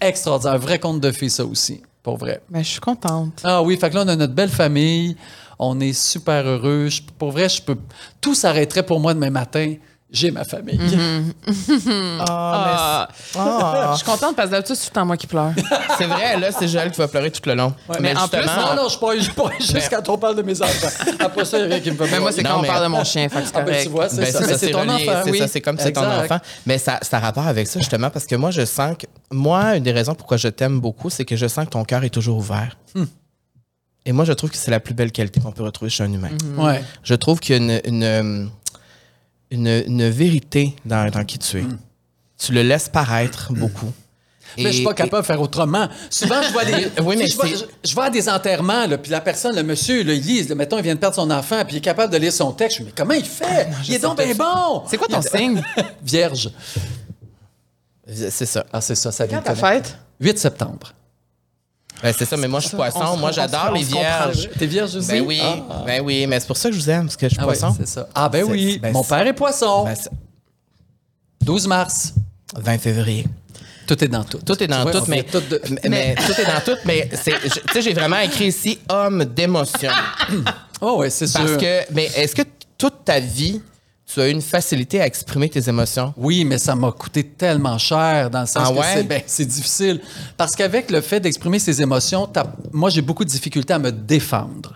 extraordinaire. 0.00 0.54
Un 0.54 0.58
vrai 0.58 0.78
conte 0.80 1.00
de 1.00 1.12
fées, 1.12 1.28
ça 1.28 1.44
aussi, 1.44 1.80
pour 2.02 2.16
vrai. 2.16 2.40
Mais 2.50 2.64
je 2.64 2.70
suis 2.70 2.80
contente. 2.80 3.40
Ah 3.44 3.62
oui, 3.62 3.78
fait 3.78 3.88
que 3.90 3.94
là, 3.94 4.02
on 4.04 4.08
a 4.08 4.16
notre 4.16 4.34
belle 4.34 4.50
famille. 4.50 5.16
On 5.58 5.78
est 5.80 5.92
super 5.94 6.44
heureux. 6.46 6.88
Je- 6.88 7.02
pour 7.18 7.30
vrai, 7.30 7.48
je 7.48 7.62
peux. 7.62 7.76
Tout 8.20 8.34
s'arrêterait 8.34 8.82
pour 8.84 8.98
moi 9.00 9.14
demain 9.14 9.30
matin. 9.30 9.74
J'ai 10.10 10.30
ma 10.30 10.44
famille. 10.44 10.78
Ah, 12.28 13.08
mais- 13.08 13.16
ah. 13.40 13.90
Je 13.92 13.96
suis 13.98 14.06
contente 14.06 14.36
parce 14.36 14.48
que 14.48 14.52
d'habitude, 14.52 14.76
c'est 14.76 14.84
tout 14.86 14.90
le 14.92 15.00
temps 15.00 15.06
moi 15.06 15.16
qui 15.16 15.26
pleure. 15.26 15.52
c'est 15.98 16.06
vrai, 16.06 16.38
là, 16.38 16.50
c'est 16.52 16.68
Joël 16.68 16.90
qui 16.90 16.98
va 16.98 17.08
pleurer 17.08 17.30
tout 17.30 17.40
le 17.46 17.54
long. 17.54 17.74
mais 18.00 18.16
en 18.16 18.28
plus, 18.28 18.38
Non, 18.46 18.74
non, 18.82 18.88
je 18.88 18.98
pas, 18.98 19.18
je 19.18 19.30
pas 19.30 19.50
juste 19.60 19.88
quand 19.90 20.08
on 20.08 20.18
parle 20.18 20.36
de 20.36 20.42
mes 20.42 20.60
enfants. 20.62 20.88
Après 21.18 21.44
ça, 21.44 21.58
il 21.58 21.62
y 21.62 21.64
a 21.64 21.66
rien 21.68 21.80
qui 21.80 21.90
me 21.90 21.96
fait 21.96 22.10
Mais 22.10 22.20
moi, 22.20 22.32
c'est 22.32 22.42
Non, 22.42 22.50
quand 22.50 22.62
mais- 22.62 22.68
on 22.68 22.72
parle 22.72 22.84
de 22.84 22.88
mon 22.88 23.04
chien, 23.04 23.28
fait 23.28 23.40
que 23.40 23.46
c'est 23.46 23.56
Ah, 23.56 23.60
ben, 23.60 23.64
correct. 23.66 23.82
tu 23.84 23.88
vois, 23.90 24.08
c'est 24.08 24.16
Ben, 24.18 24.26
ça. 24.26 24.32
c'est 24.32 24.40
Mais 24.46 24.52
ça, 24.52 24.58
c'est 24.58 24.66
c'est 24.66 24.72
ton 24.72 24.80
relié, 24.80 25.08
enfant. 25.08 25.20
c'est 25.24 25.30
oui. 25.30 25.38
ça, 25.38 25.48
c'est 25.48 25.60
comme 25.60 25.78
c'est 25.78 25.92
ton 25.92 26.06
enfant. 26.08 26.38
Mais 26.66 26.78
ça, 26.78 26.98
ça 27.02 27.16
a 27.16 27.20
rapport 27.20 27.46
avec 27.46 27.66
ça, 27.66 27.80
justement, 27.80 28.10
parce 28.10 28.26
que 28.26 28.36
moi, 28.36 28.50
je 28.50 28.64
sens 28.64 28.96
que. 28.98 29.06
Moi, 29.32 29.76
une 29.76 29.82
des 29.82 29.92
raisons 29.92 30.14
pourquoi 30.14 30.36
je 30.36 30.48
t'aime 30.48 30.80
beaucoup, 30.80 31.10
c'est 31.10 31.24
que 31.24 31.34
je 31.36 31.46
sens 31.48 31.64
que 31.64 31.70
ton 31.70 31.84
cœur 31.84 32.04
est 32.04 32.10
toujours 32.10 32.38
ouvert. 32.38 32.76
Hmm. 32.94 33.04
Et 34.08 34.12
moi, 34.12 34.24
je 34.24 34.32
trouve 34.32 34.50
que 34.50 34.56
c'est 34.56 34.70
la 34.70 34.78
plus 34.78 34.94
belle 34.94 35.10
qualité 35.10 35.40
qu'on 35.40 35.50
peut 35.50 35.64
retrouver 35.64 35.90
chez 35.90 36.04
un 36.04 36.12
humain. 36.12 36.30
Ouais. 36.56 36.80
Je 37.02 37.14
trouve 37.16 37.40
qu'il 37.40 37.56
y 37.56 37.58
a 37.58 37.62
une, 37.62 37.80
une, 37.84 38.50
une, 39.50 39.66
une 39.86 40.08
vérité 40.08 40.74
dans, 40.84 41.10
dans 41.10 41.24
qui 41.24 41.38
tu 41.38 41.60
es. 41.60 41.64
Tu 42.38 42.52
le 42.52 42.62
laisses 42.62 42.88
paraître 42.88 43.52
beaucoup. 43.52 43.92
Mais 44.58 44.64
je 44.66 44.76
suis 44.76 44.84
pas 44.84 44.94
capable 44.94 45.22
de 45.22 45.26
faire 45.26 45.40
autrement. 45.40 45.88
Souvent, 46.08 46.40
je 46.42 46.50
vois 46.52 46.64
des. 46.64 46.88
Oui, 47.02 47.16
mais 47.18 47.26
je, 47.26 47.36
vois, 47.36 47.46
je- 47.46 47.64
je 47.84 47.94
vois 47.94 48.04
à 48.04 48.10
des 48.10 48.26
enterrements, 48.28 48.86
là, 48.86 48.96
puis 48.96 49.10
la 49.10 49.20
personne, 49.20 49.54
le 49.54 49.62
monsieur, 49.62 50.02
là, 50.02 50.14
il 50.14 50.22
lit, 50.22 50.46
mettons, 50.54 50.78
il 50.78 50.82
vient 50.84 50.94
de 50.94 51.00
perdre 51.00 51.16
son 51.16 51.30
enfant, 51.30 51.62
puis 51.64 51.74
il 51.74 51.78
est 51.78 51.82
capable 51.82 52.10
de 52.12 52.18
lire 52.18 52.32
son 52.32 52.52
texte. 52.52 52.78
Je 52.78 52.82
me 52.82 52.86
dis, 52.86 52.92
mais 52.96 53.02
comment 53.02 53.14
il 53.18 53.24
fait? 53.24 53.68
il 53.86 53.94
est 53.94 53.98
donc 53.98 54.16
bien 54.16 54.34
bon! 54.34 54.82
C'est 54.88 54.96
quoi 54.96 55.08
ton 55.08 55.20
Il- 55.20 55.28
signe? 55.38 55.62
Vierge. 56.02 56.50
C'est 58.08 58.46
ça. 58.46 58.64
Ah, 58.72 58.80
c'est 58.80 58.94
ça, 58.94 59.10
ça 59.12 59.26
vient 59.26 59.42
Quand 59.42 59.52
de 59.54 59.58
ta 59.60 59.68
fête? 59.72 59.98
8 60.20 60.38
septembre. 60.38 60.92
Ben, 62.02 62.14
c'est 62.16 62.24
ça, 62.24 62.36
mais 62.36 62.46
moi, 62.48 62.60
je 62.60 62.68
suis 62.68 62.76
poisson. 62.76 63.14
se- 63.14 63.18
Moi, 63.20 63.32
j'adore 63.32 63.72
les 63.72 63.82
vierges. 63.82 64.48
T'es 64.58 64.66
vierge 64.66 64.94
aussi? 64.94 65.08
Ben 65.08 65.22
oui, 65.26 65.40
Ah, 65.42 65.82
ben 65.86 66.02
oui, 66.04 66.26
mais 66.26 66.38
c'est 66.40 66.46
pour 66.46 66.56
ça 66.56 66.68
que 66.68 66.74
je 66.74 66.80
vous 66.80 66.90
aime, 66.90 67.04
parce 67.06 67.16
que 67.16 67.26
je 67.28 67.32
suis 67.34 67.40
Ah 67.40 67.44
poisson. 67.44 67.74
c'est 67.78 67.88
ça. 67.88 68.08
Ah, 68.14 68.28
ben 68.28 68.44
oui. 68.44 68.78
ben 68.80 68.92
Mon 68.92 69.02
père 69.02 69.26
est 69.26 69.32
poisson. 69.32 69.84
Ben, 69.84 69.94
c'est- 69.94 70.10
12 71.42 71.66
mars. 71.66 72.12
20 72.56 72.78
février. 72.78 73.26
Tout 73.86 74.02
est 74.02 74.08
dans 74.08 74.24
tout. 74.24 74.38
Tout 74.38 74.60
est 74.62 74.66
dans 74.66 74.84
tout, 74.90 75.04
mais, 75.08 75.22
tout 75.22 75.40
de- 75.40 75.60
mais, 75.70 75.88
mais 75.88 76.14
tout 76.16 76.32
est 76.40 76.44
dans 76.44 76.60
tout, 76.64 76.78
mais 76.84 77.08
tu 77.08 77.16
sais, 77.72 77.82
j'ai 77.82 77.94
vraiment 77.94 78.18
écrit 78.18 78.46
ici 78.48 78.78
homme 78.88 79.24
d'émotion. 79.24 79.90
Oh, 80.82 80.98
ouais, 80.98 81.08
c'est 81.08 81.26
sûr. 81.26 81.40
Parce 81.40 81.56
que, 81.56 81.90
mais 81.94 82.04
est-ce 82.16 82.34
que 82.36 82.42
toute 82.76 83.02
ta 83.06 83.18
vie, 83.18 83.62
tu 84.12 84.20
as 84.20 84.28
une 84.28 84.40
facilité 84.40 85.00
à 85.00 85.06
exprimer 85.06 85.48
tes 85.48 85.68
émotions? 85.68 86.14
Oui, 86.16 86.44
mais 86.44 86.58
ça 86.58 86.74
m'a 86.76 86.92
coûté 86.92 87.24
tellement 87.24 87.76
cher 87.78 88.30
dans 88.30 88.40
le 88.42 88.46
sens 88.46 88.68
Ah 88.68 88.72
que 88.72 88.78
ouais? 88.78 88.84
c'est, 88.94 89.02
ben, 89.02 89.22
c'est 89.26 89.44
difficile. 89.46 90.00
Parce 90.36 90.54
qu'avec 90.54 90.90
le 90.90 91.00
fait 91.00 91.18
d'exprimer 91.20 91.58
ses 91.58 91.82
émotions, 91.82 92.28
moi, 92.72 92.88
j'ai 92.90 93.02
beaucoup 93.02 93.24
de 93.24 93.30
difficultés 93.30 93.74
à 93.74 93.78
me 93.78 93.90
défendre. 93.90 94.74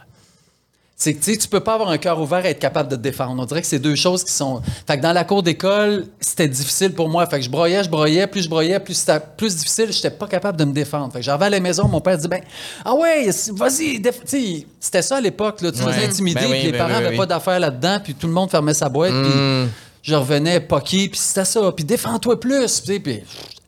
C'est 1.02 1.14
que 1.14 1.24
tu 1.24 1.32
sais, 1.32 1.38
tu 1.38 1.48
peux 1.48 1.60
pas 1.60 1.72
avoir 1.76 1.88
un 1.88 1.96
cœur 1.96 2.20
ouvert 2.20 2.44
et 2.44 2.50
être 2.50 2.58
capable 2.58 2.90
de 2.90 2.96
te 2.96 3.00
défendre. 3.00 3.40
On 3.42 3.46
dirait 3.46 3.62
que 3.62 3.66
c'est 3.66 3.78
deux 3.78 3.94
choses 3.94 4.22
qui 4.22 4.32
sont. 4.34 4.60
Fait 4.86 4.98
que 4.98 5.02
dans 5.02 5.14
la 5.14 5.24
cour 5.24 5.42
d'école, 5.42 6.04
c'était 6.20 6.46
difficile 6.46 6.92
pour 6.92 7.08
moi. 7.08 7.26
Fait 7.26 7.38
que 7.38 7.44
je 7.46 7.48
broyais, 7.48 7.82
je 7.82 7.88
broyais, 7.88 8.26
plus 8.26 8.42
je 8.42 8.50
broyais, 8.50 8.78
plus 8.80 8.92
c'était 8.92 9.18
plus 9.34 9.56
difficile, 9.56 9.90
j'étais 9.94 10.10
pas 10.10 10.26
capable 10.26 10.58
de 10.58 10.64
me 10.66 10.72
défendre. 10.74 11.10
Fait 11.10 11.20
que 11.20 11.24
j'arrivais 11.24 11.46
à 11.46 11.50
la 11.50 11.60
maison, 11.60 11.88
mon 11.88 12.02
père 12.02 12.18
dit 12.18 12.28
ben 12.28 12.42
ah 12.84 12.94
ouais, 12.94 13.30
vas-y, 13.54 13.98
déf- 13.98 14.66
c'était 14.78 15.00
ça 15.00 15.16
à 15.16 15.20
l'époque 15.22 15.62
là, 15.62 15.72
tu 15.72 15.82
Ouais. 15.82 15.90
faisais 15.90 16.04
intimider, 16.04 16.40
Ben 16.42 16.50
oui, 16.50 16.56
puis 16.58 16.66
les 16.66 16.72
ben 16.72 16.78
parents 16.78 16.90
oui, 16.90 16.96
avaient 16.98 17.08
oui. 17.12 17.16
pas 17.16 17.26
d'affaires 17.26 17.60
là-dedans, 17.60 17.98
puis 18.04 18.12
tout 18.14 18.26
le 18.26 18.34
monde 18.34 18.50
fermait 18.50 18.74
sa 18.74 18.90
boîte, 18.90 19.14
Mm. 19.14 19.24
puis 19.24 19.70
je 20.02 20.14
revenais 20.14 20.60
poqué, 20.60 21.08
puis 21.08 21.18
c'était 21.18 21.46
ça, 21.46 21.72
puis 21.74 21.82
défends-toi 21.86 22.38
plus, 22.38 22.80
puis 22.82 23.22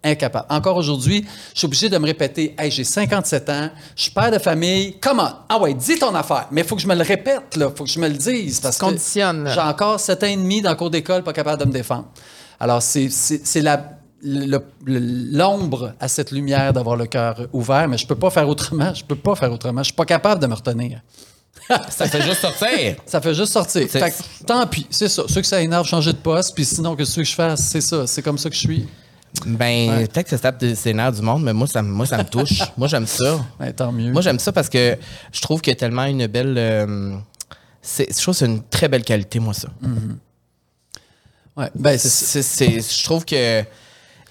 incapable. 0.05 0.47
Encore 0.49 0.77
aujourd'hui, 0.77 1.25
je 1.55 1.59
suis 1.59 1.67
obligé 1.67 1.89
de 1.89 1.97
me 1.99 2.07
répéter, 2.07 2.55
hey, 2.59 2.71
j'ai 2.71 2.85
57 2.85 3.49
ans, 3.51 3.71
je 3.97 4.03
suis 4.03 4.11
père 4.11 4.31
de 4.31 4.39
famille, 4.39 4.97
comment? 5.01 5.31
Ah 5.49 5.59
ouais, 5.61 5.75
dis 5.75 5.99
ton 5.99 6.15
affaire, 6.15 6.47
mais 6.51 6.63
il 6.63 6.67
faut 6.67 6.77
que 6.77 6.83
je 6.83 6.89
me 6.89 6.95
le 6.95 7.03
répète, 7.03 7.57
là, 7.57 7.71
faut 7.75 7.85
que 7.85 7.91
je 7.91 7.99
me 8.01 8.09
le 8.09 8.17
dise, 8.17 8.61
parce 8.61 8.77
que 8.79 8.85
conditionnes, 8.85 9.45
là. 9.45 9.55
j'ai 9.55 9.61
encore 9.61 10.01
7 10.01 10.23
ans 10.23 10.27
et 10.27 10.37
demi 10.37 10.61
dans 10.63 10.71
le 10.71 10.77
cours 10.77 10.91
d'école, 10.91 11.23
pas 11.23 11.33
capable 11.33 11.61
de 11.63 11.67
me 11.69 11.73
défendre. 11.73 12.07
Alors, 12.59 12.83
c'est 12.83 13.09
c'est- 13.11 13.45
c'est 13.47 13.61
la 13.63 13.99
l'ombre 14.85 15.95
à 16.01 16.09
cette 16.09 16.31
lumière 16.31 16.73
d'avoir 16.73 16.97
le 16.97 17.07
cœur 17.07 17.47
ouvert, 17.53 17.89
mais 17.89 17.99
je 17.99 18.07
peux 18.07 18.15
pas 18.15 18.31
faire 18.31 18.49
autrement. 18.49 18.95
Je 18.95 19.05
peux 19.05 19.17
pas 19.17 19.35
faire 19.35 19.53
autrement. 19.53 19.81
Je 19.83 19.87
suis 19.87 19.95
pas 19.95 20.05
capable 20.05 20.41
de 20.41 20.47
me 20.47 20.55
retenir. 20.55 21.01
Ça 21.91 22.07
fait 22.09 22.23
juste 22.23 22.41
sortir. 22.41 22.97
Ça 23.07 23.21
fait 23.21 23.35
juste 23.35 23.53
sortir. 23.53 23.89
Fait 23.89 24.11
que, 24.11 24.45
tant 24.47 24.67
pis, 24.67 24.87
c'est 24.91 25.09
ça. 25.09 25.23
Ceux 25.29 25.41
que 25.41 25.47
ça 25.47 25.61
énerve, 25.61 25.87
changer 25.87 26.13
de 26.13 26.19
poste. 26.19 26.55
Puis 26.55 26.65
sinon, 26.65 26.97
que 26.97 27.05
ce 27.05 27.17
que 27.17 27.25
je 27.25 27.35
fasse, 27.35 27.61
c'est 27.69 27.81
ça. 27.81 28.07
C'est 28.07 28.23
comme 28.23 28.39
ça 28.39 28.49
que 28.49 28.55
je 28.57 28.61
suis. 28.61 28.89
Ben, 29.47 30.07
peut-être 30.09 30.25
que 30.25 30.31
ça 30.31 30.37
se 30.37 30.43
tape 30.43 30.59
des 30.59 30.75
du 31.13 31.23
monde, 31.23 31.43
mais 31.43 31.53
moi, 31.53 31.67
ça, 31.67 31.83
me- 31.83 31.91
moi, 31.91 32.07
ça 32.07 32.19
me 32.19 32.25
touche. 32.25 32.61
moi, 32.77 32.87
j'aime 32.89 33.07
ça. 33.07 33.41
Tant 33.77 33.91
mieux. 33.91 34.13
Moi, 34.13 34.21
j'aime 34.23 34.39
ça 34.39 34.53
parce 34.53 34.69
que 34.69 34.97
je 35.33 35.41
trouve 35.41 35.61
qu'il 35.63 35.71
y 35.73 35.77
a 35.77 35.79
tellement 35.79 36.05
une 36.05 36.27
belle. 36.27 36.55
euh, 36.59 37.17
c'est, 37.81 38.09
je 38.17 38.23
trouve 38.23 38.35
que 38.35 38.39
c'est 38.41 38.47
une 38.47 38.63
très 38.63 38.89
belle 38.89 39.03
qualité, 39.05 39.39
moi, 39.41 39.55
ça. 39.55 39.69
Ouais. 41.57 41.71
Ben, 41.75 41.99
C'est- 41.99 42.09
c'est- 42.09 42.43
c'est- 42.43 42.81
c'est- 42.81 42.97
je 42.99 43.05
trouve 43.05 43.25
que 43.25 43.63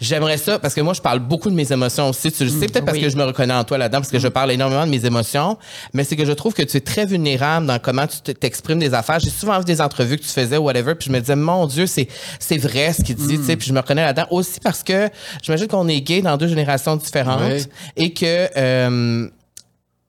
j'aimerais 0.01 0.37
ça 0.37 0.59
parce 0.59 0.73
que 0.73 0.81
moi, 0.81 0.93
je 0.93 1.01
parle 1.01 1.19
beaucoup 1.19 1.49
de 1.49 1.55
mes 1.55 1.71
émotions 1.71 2.09
aussi. 2.09 2.31
Tu 2.31 2.43
le 2.43 2.49
sais, 2.49 2.65
peut-être 2.67 2.83
parce 2.83 2.97
oui. 2.97 3.03
que 3.03 3.09
je 3.09 3.15
me 3.15 3.23
reconnais 3.23 3.53
en 3.53 3.63
toi 3.63 3.77
là-dedans, 3.77 3.99
parce 3.99 4.11
que 4.11 4.19
je 4.19 4.27
parle 4.27 4.51
énormément 4.51 4.85
de 4.85 4.91
mes 4.91 5.05
émotions, 5.05 5.57
mais 5.93 6.03
c'est 6.03 6.15
que 6.17 6.25
je 6.25 6.31
trouve 6.33 6.53
que 6.53 6.63
tu 6.63 6.75
es 6.77 6.81
très 6.81 7.05
vulnérable 7.05 7.67
dans 7.67 7.79
comment 7.79 8.07
tu 8.07 8.19
t'exprimes 8.33 8.79
des 8.79 8.93
affaires. 8.93 9.19
J'ai 9.19 9.29
souvent 9.29 9.57
vu 9.59 9.65
des 9.65 9.79
entrevues 9.79 10.17
que 10.17 10.23
tu 10.23 10.29
faisais 10.29 10.57
whatever, 10.57 10.95
puis 10.95 11.07
je 11.07 11.13
me 11.13 11.19
disais, 11.19 11.35
mon 11.37 11.67
Dieu, 11.67 11.85
c'est, 11.85 12.07
c'est 12.39 12.57
vrai 12.57 12.91
ce 12.93 13.01
qu'il 13.03 13.15
dit, 13.15 13.37
tu 13.37 13.45
sais, 13.45 13.55
puis 13.55 13.67
je 13.67 13.73
me 13.73 13.79
reconnais 13.79 14.03
là-dedans. 14.03 14.27
Aussi 14.31 14.59
parce 14.59 14.83
que 14.83 15.09
j'imagine 15.41 15.67
qu'on 15.67 15.87
est 15.87 16.01
gay 16.01 16.21
dans 16.21 16.35
deux 16.35 16.47
générations 16.47 16.95
différentes 16.95 17.41
Oui. 17.49 17.65
et 17.95 18.13
que. 18.13 18.49
euh, 18.57 19.29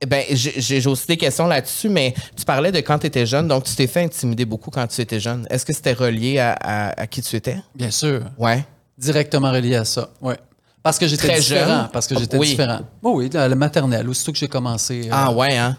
ben, 0.08 0.24
j'ai 0.32 0.54
j'ai 0.56 0.84
aussi 0.88 1.06
des 1.06 1.16
questions 1.16 1.46
là-dessus, 1.46 1.88
mais 1.88 2.12
tu 2.36 2.44
parlais 2.44 2.72
de 2.72 2.78
quand 2.78 2.98
tu 2.98 3.06
étais 3.06 3.24
jeune, 3.24 3.46
donc 3.46 3.62
tu 3.62 3.74
t'es 3.76 3.86
fait 3.86 4.02
intimider 4.02 4.44
beaucoup 4.44 4.68
quand 4.72 4.84
tu 4.88 5.00
étais 5.00 5.20
jeune. 5.20 5.46
Est-ce 5.48 5.64
que 5.64 5.72
c'était 5.72 5.92
relié 5.92 6.40
à, 6.40 6.54
à- 6.60 7.00
à 7.02 7.06
qui 7.06 7.22
tu 7.22 7.36
étais? 7.36 7.58
bien 7.76 7.92
sûr. 7.92 8.22
Ouais. 8.36 8.64
Directement 8.98 9.50
relié 9.50 9.76
à 9.76 9.84
ça. 9.84 10.10
Ouais. 10.20 10.38
Parce 10.82 10.98
que 10.98 11.06
j'étais 11.06 11.28
Très 11.28 11.38
différent. 11.40 11.66
jeune? 11.82 11.88
Parce 11.92 12.06
que 12.06 12.18
j'étais 12.18 12.36
Oui. 12.38 12.48
différent. 12.50 12.80
Oh 13.02 13.12
oui, 13.16 13.30
la, 13.32 13.48
la 13.48 13.54
maternelle, 13.54 14.08
aussitôt 14.08 14.32
que 14.32 14.38
j'ai 14.38 14.48
commencé. 14.48 15.02
euh, 15.06 15.10
Ah 15.12 15.32
ouais, 15.32 15.56
hein? 15.56 15.76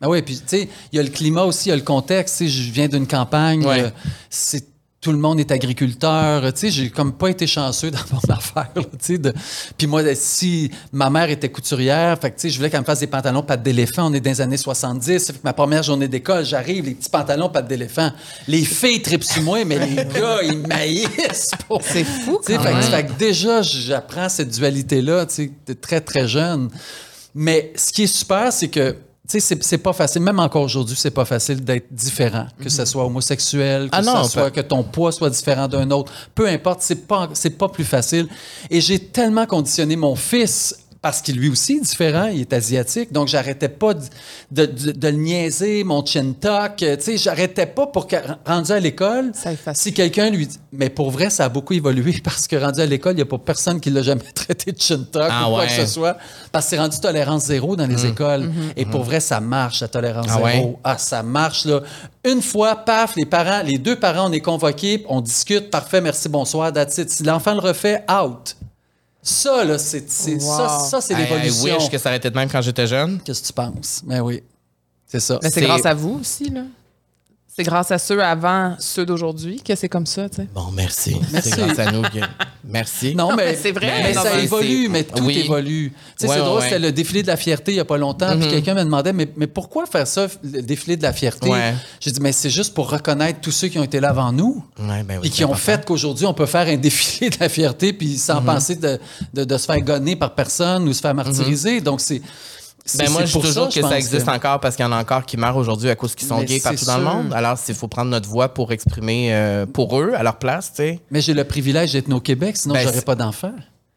Ah 0.00 0.08
oui, 0.10 0.20
puis 0.22 0.36
tu 0.36 0.42
sais, 0.46 0.68
il 0.92 0.96
y 0.96 1.00
a 1.00 1.02
le 1.02 1.08
climat 1.08 1.44
aussi, 1.44 1.68
il 1.68 1.70
y 1.70 1.72
a 1.72 1.76
le 1.76 1.82
contexte. 1.82 2.36
Tu 2.38 2.44
sais, 2.44 2.50
je 2.50 2.70
viens 2.70 2.86
d'une 2.88 3.06
campagne, 3.06 3.64
Ouais. 3.64 3.80
euh, 3.84 3.90
c'est 4.28 4.66
tout 5.06 5.12
le 5.12 5.18
monde 5.18 5.38
est 5.38 5.52
agriculteur. 5.52 6.52
Tu 6.52 6.58
sais, 6.58 6.70
j'ai 6.70 6.90
comme 6.90 7.12
pas 7.12 7.28
été 7.28 7.46
chanceux 7.46 7.90
dans 7.92 7.98
mon 8.12 8.34
affaire. 8.34 8.66
là, 8.74 8.82
tu 8.82 8.88
sais, 8.98 9.18
de... 9.18 9.32
Puis 9.78 9.86
moi, 9.86 10.02
si 10.16 10.68
ma 10.90 11.10
mère 11.10 11.30
était 11.30 11.48
couturière, 11.48 12.18
fait 12.20 12.30
que 12.32 12.34
tu 12.34 12.40
sais, 12.42 12.50
je 12.50 12.56
voulais 12.56 12.70
qu'elle 12.70 12.80
me 12.80 12.84
fasse 12.84 12.98
des 12.98 13.06
pantalons 13.06 13.44
pattes 13.44 13.62
d'éléphant. 13.62 14.10
On 14.10 14.12
est 14.14 14.20
dans 14.20 14.30
les 14.30 14.40
années 14.40 14.56
70. 14.56 15.18
Ça 15.20 15.32
fait 15.32 15.38
que 15.38 15.44
ma 15.44 15.52
première 15.52 15.84
journée 15.84 16.08
d'école, 16.08 16.44
j'arrive, 16.44 16.86
les 16.86 16.94
petits 16.94 17.08
pantalons 17.08 17.48
pattes 17.50 17.68
d'éléphant. 17.68 18.10
Les 18.48 18.64
filles 18.64 19.00
tripent 19.00 19.22
sur 19.22 19.42
moi, 19.42 19.64
mais 19.64 19.78
les 19.78 19.94
gars, 20.20 20.38
ils 20.42 20.58
maïssent. 20.66 21.52
pour- 21.68 21.82
C'est 21.84 22.02
fou, 22.02 22.40
Tu 22.44 22.52
sais, 22.54 22.58
fait, 22.58 22.64
que- 22.68 22.74
même. 22.74 22.82
fait 22.82 23.06
que 23.06 23.12
déjà, 23.12 23.62
j'apprends 23.62 24.28
cette 24.28 24.50
dualité-là, 24.50 25.26
tu 25.26 25.34
sais, 25.34 25.52
de 25.68 25.72
très, 25.72 26.00
très 26.00 26.26
jeune. 26.26 26.68
Mais 27.32 27.72
ce 27.76 27.92
qui 27.92 28.02
est 28.02 28.06
super, 28.08 28.52
c'est 28.52 28.68
que, 28.68 28.96
tu 29.28 29.40
sais, 29.40 29.56
c'est- 29.60 29.78
pas 29.78 29.92
facile. 29.92 30.22
Même 30.22 30.38
encore 30.40 30.62
aujourd'hui, 30.62 30.96
c'est 30.96 31.10
pas 31.10 31.24
facile 31.24 31.62
d'être 31.64 31.86
différent. 31.92 32.46
Que 32.62 32.68
ce 32.68 32.84
soit 32.84 33.04
homosexuel, 33.04 33.84
que 33.90 33.96
Ah 33.96 34.02
non, 34.02 34.24
ce 34.24 34.30
soit 34.30 34.50
que 34.50 34.60
ton 34.60 34.82
poids 34.82 35.12
soit 35.12 35.30
différent 35.30 35.68
d'un 35.68 35.90
autre. 35.90 36.12
Peu 36.34 36.46
importe, 36.48 36.80
c'est 36.82 37.06
pas, 37.06 37.28
c'est 37.34 37.50
pas 37.58 37.68
plus 37.68 37.84
facile. 37.84 38.28
Et 38.70 38.80
j'ai 38.80 38.98
tellement 38.98 39.46
conditionné 39.46 39.96
mon 39.96 40.14
fils 40.14 40.76
parce 41.06 41.22
qu'il 41.22 41.36
lui 41.36 41.48
aussi 41.48 41.74
est 41.74 41.80
différent, 41.82 42.26
il 42.34 42.40
est 42.40 42.52
asiatique, 42.52 43.12
donc 43.12 43.28
j'arrêtais 43.28 43.68
pas 43.68 43.94
de, 43.94 44.00
de- 44.50 44.66
de- 44.66 44.90
de 44.90 45.06
le 45.08 45.14
niaiser, 45.16 45.84
mon 45.84 46.04
chin 46.04 46.32
tuck, 46.40 46.82
euh, 46.82 46.96
tu 46.96 47.02
sais, 47.04 47.16
j'arrêtais 47.16 47.66
pas 47.66 47.86
pour 47.86 48.08
que, 48.08 48.16
rendu 48.44 48.72
à 48.72 48.80
l'école, 48.80 49.30
si 49.72 49.92
quelqu'un 49.94 50.30
lui 50.30 50.48
dit, 50.48 50.58
mais 50.72 50.90
pour 50.90 51.12
vrai, 51.12 51.30
ça 51.30 51.44
a 51.44 51.48
beaucoup 51.48 51.74
évolué 51.74 52.20
parce 52.24 52.48
que 52.48 52.56
rendu 52.56 52.80
à 52.80 52.86
l'école, 52.86 53.12
il 53.12 53.16
n'y 53.16 53.22
a 53.22 53.26
pas 53.26 53.38
personne 53.38 53.78
qui 53.80 53.90
l'a 53.90 54.02
jamais 54.02 54.24
traité 54.34 54.72
de 54.72 54.80
chin 54.80 54.98
tuck 55.12 55.28
Ah 55.30 55.44
ou 55.48 55.52
quoi 55.54 55.60
ouais. 55.60 55.66
que 55.68 55.74
ce 55.74 55.86
soit, 55.86 56.16
parce 56.50 56.64
que 56.64 56.70
c'est 56.70 56.78
rendu 56.78 56.98
tolérance 56.98 57.44
zéro 57.44 57.76
dans 57.76 57.86
les 57.86 58.04
écoles. 58.04 58.50
Et 58.76 58.84
pour 58.84 59.04
vrai, 59.04 59.20
ça 59.20 59.38
marche, 59.38 59.82
la 59.82 59.88
tolérance 59.88 60.26
Ah 60.28 60.40
ouais? 60.42 60.54
zéro. 60.54 60.80
Ah, 60.82 60.98
ça 60.98 61.22
marche, 61.22 61.66
là. 61.66 61.82
Une 62.24 62.42
fois, 62.42 62.74
paf, 62.74 63.14
les 63.14 63.26
parents, 63.26 63.62
les 63.64 63.78
deux 63.78 63.94
parents, 63.94 64.28
on 64.28 64.32
est 64.32 64.40
convoqués, 64.40 65.04
on 65.08 65.20
discute, 65.20 65.70
parfait, 65.70 66.00
merci, 66.00 66.28
bonsoir, 66.28 66.72
that's 66.72 66.98
it. 66.98 67.10
Si 67.10 67.22
l'enfant 67.22 67.54
le 67.54 67.60
refait, 67.60 68.02
out. 68.10 68.56
Ça, 69.28 69.64
là, 69.64 69.76
c'est 69.76 70.08
c'est- 70.08 70.34
Wow. 70.34 70.56
ça, 70.56 70.78
ça 70.88 71.00
c'est 71.00 71.14
I- 71.14 71.16
I 71.16 71.20
l'évolution. 71.22 71.76
wish 71.78 71.90
que 71.90 71.98
ça 71.98 72.10
arrêtait 72.10 72.30
de 72.30 72.36
même 72.36 72.48
quand 72.48 72.62
j'étais 72.62 72.86
jeune. 72.86 73.20
Qu'est-ce 73.24 73.42
que 73.42 73.46
tu 73.48 73.52
penses? 73.52 74.02
Mais 74.06 74.20
oui, 74.20 74.40
c'est 75.06 75.18
ça. 75.20 75.40
Mais 75.42 75.50
c'est 75.50 75.60
C'est- 75.60 75.66
grâce 75.66 75.84
à 75.84 75.94
vous 75.94 76.18
aussi, 76.20 76.48
là. 76.50 76.62
C'est 77.58 77.64
grâce 77.64 77.90
à 77.90 77.96
ceux 77.96 78.22
avant, 78.22 78.76
ceux 78.78 79.06
d'aujourd'hui, 79.06 79.62
que 79.66 79.74
c'est 79.74 79.88
comme 79.88 80.04
ça, 80.04 80.28
tu 80.28 80.36
sais. 80.36 80.48
Bon, 80.54 80.66
merci. 80.74 81.16
Merci. 81.32 81.48
C'est 81.48 81.56
grâce 81.58 81.78
à 81.78 81.90
nous 81.90 82.02
que... 82.02 82.18
Merci. 82.68 83.14
Non, 83.14 83.34
mais, 83.34 83.46
mais 83.46 83.56
c'est 83.56 83.72
vrai, 83.72 84.02
Mais 84.02 84.12
non, 84.12 84.22
ça 84.22 84.34
mais 84.36 84.44
évolue, 84.44 84.88
mais 84.90 85.04
tout 85.04 85.22
oui. 85.24 85.38
évolue. 85.38 85.90
Tu 85.90 85.96
sais, 86.18 86.28
Ouais, 86.28 86.34
c'est 86.34 86.40
drôle, 86.42 86.58
ouais. 86.58 86.64
c'était 86.64 86.78
le 86.80 86.92
défilé 86.92 87.22
de 87.22 87.28
la 87.28 87.38
fierté 87.38 87.72
il 87.72 87.76
n'y 87.76 87.80
a 87.80 87.86
pas 87.86 87.96
longtemps, 87.96 88.36
puis 88.36 88.44
Mhm. 88.44 88.50
quelqu'un 88.50 88.74
me 88.74 88.84
demandait, 88.84 89.14
mais, 89.14 89.26
mais 89.38 89.46
pourquoi 89.46 89.86
faire 89.86 90.06
ça, 90.06 90.26
le 90.42 90.60
défilé 90.60 90.98
de 90.98 91.02
la 91.02 91.14
fierté? 91.14 91.48
Ouais. 91.48 91.72
J'ai 91.98 92.10
dit, 92.10 92.20
mais 92.20 92.32
c'est 92.32 92.50
juste 92.50 92.74
pour 92.74 92.90
reconnaître 92.90 93.40
tous 93.40 93.52
ceux 93.52 93.68
qui 93.68 93.78
ont 93.78 93.84
été 93.84 94.00
là 94.00 94.10
avant 94.10 94.32
nous. 94.32 94.62
Ouais, 94.78 95.02
ben 95.04 95.20
oui, 95.22 95.28
c'est 95.28 95.30
qui 95.30 95.44
ont 95.44 95.46
important. 95.54 95.64
fait 95.64 95.84
qu'aujourd'hui, 95.86 96.26
on 96.26 96.34
peut 96.34 96.44
faire 96.44 96.66
un 96.68 96.76
défilé 96.76 97.30
de 97.30 97.36
la 97.40 97.48
fierté, 97.48 97.94
puis 97.94 98.18
sans 98.18 98.40
Mhm. 98.42 98.46
penser 98.46 98.76
de, 98.76 98.98
de- 99.32 99.44
de 99.44 99.56
se 99.56 99.64
faire 99.64 99.80
gonner 99.80 100.14
par 100.16 100.34
personne 100.34 100.86
ou 100.86 100.92
se 100.92 101.00
faire 101.00 101.14
martyriser. 101.14 101.80
Donc, 101.80 102.02
c'est. 102.02 102.20
Ben 102.94 103.10
moi, 103.10 103.24
je 103.24 103.32
dis 103.38 103.40
toujours 103.46 103.72
ça, 103.72 103.80
que 103.80 103.88
ça 103.88 103.98
existe 103.98 104.28
encore 104.28 104.60
parce 104.60 104.76
qu'il 104.76 104.84
y 104.84 104.88
en 104.88 104.92
a 104.92 105.00
encore 105.00 105.24
qui 105.26 105.36
meurent 105.36 105.56
aujourd'hui 105.56 105.90
à 105.90 105.96
cause 105.96 106.14
qu'ils 106.14 106.28
sont 106.28 106.38
Mais 106.38 106.44
gays 106.44 106.60
partout 106.60 106.84
dans 106.84 106.98
le 106.98 107.04
monde. 107.04 107.32
Alors, 107.34 107.58
il 107.68 107.74
faut 107.74 107.88
prendre 107.88 108.10
notre 108.10 108.28
voix 108.28 108.48
pour 108.54 108.72
exprimer 108.72 109.34
euh, 109.34 109.66
pour 109.66 109.98
eux, 109.98 110.12
à 110.14 110.22
leur 110.22 110.38
place, 110.38 110.70
tu 110.70 110.76
sais. 110.76 111.00
Mais 111.10 111.20
j'ai 111.20 111.34
le 111.34 111.44
privilège 111.44 111.92
d'être 111.92 112.08
né 112.08 112.14
au 112.14 112.20
Québec, 112.20 112.56
sinon 112.56 112.74
Ben, 112.74 112.86
j'aurais 112.86 113.02
pas 113.02 113.14
d'enfant. 113.16 113.52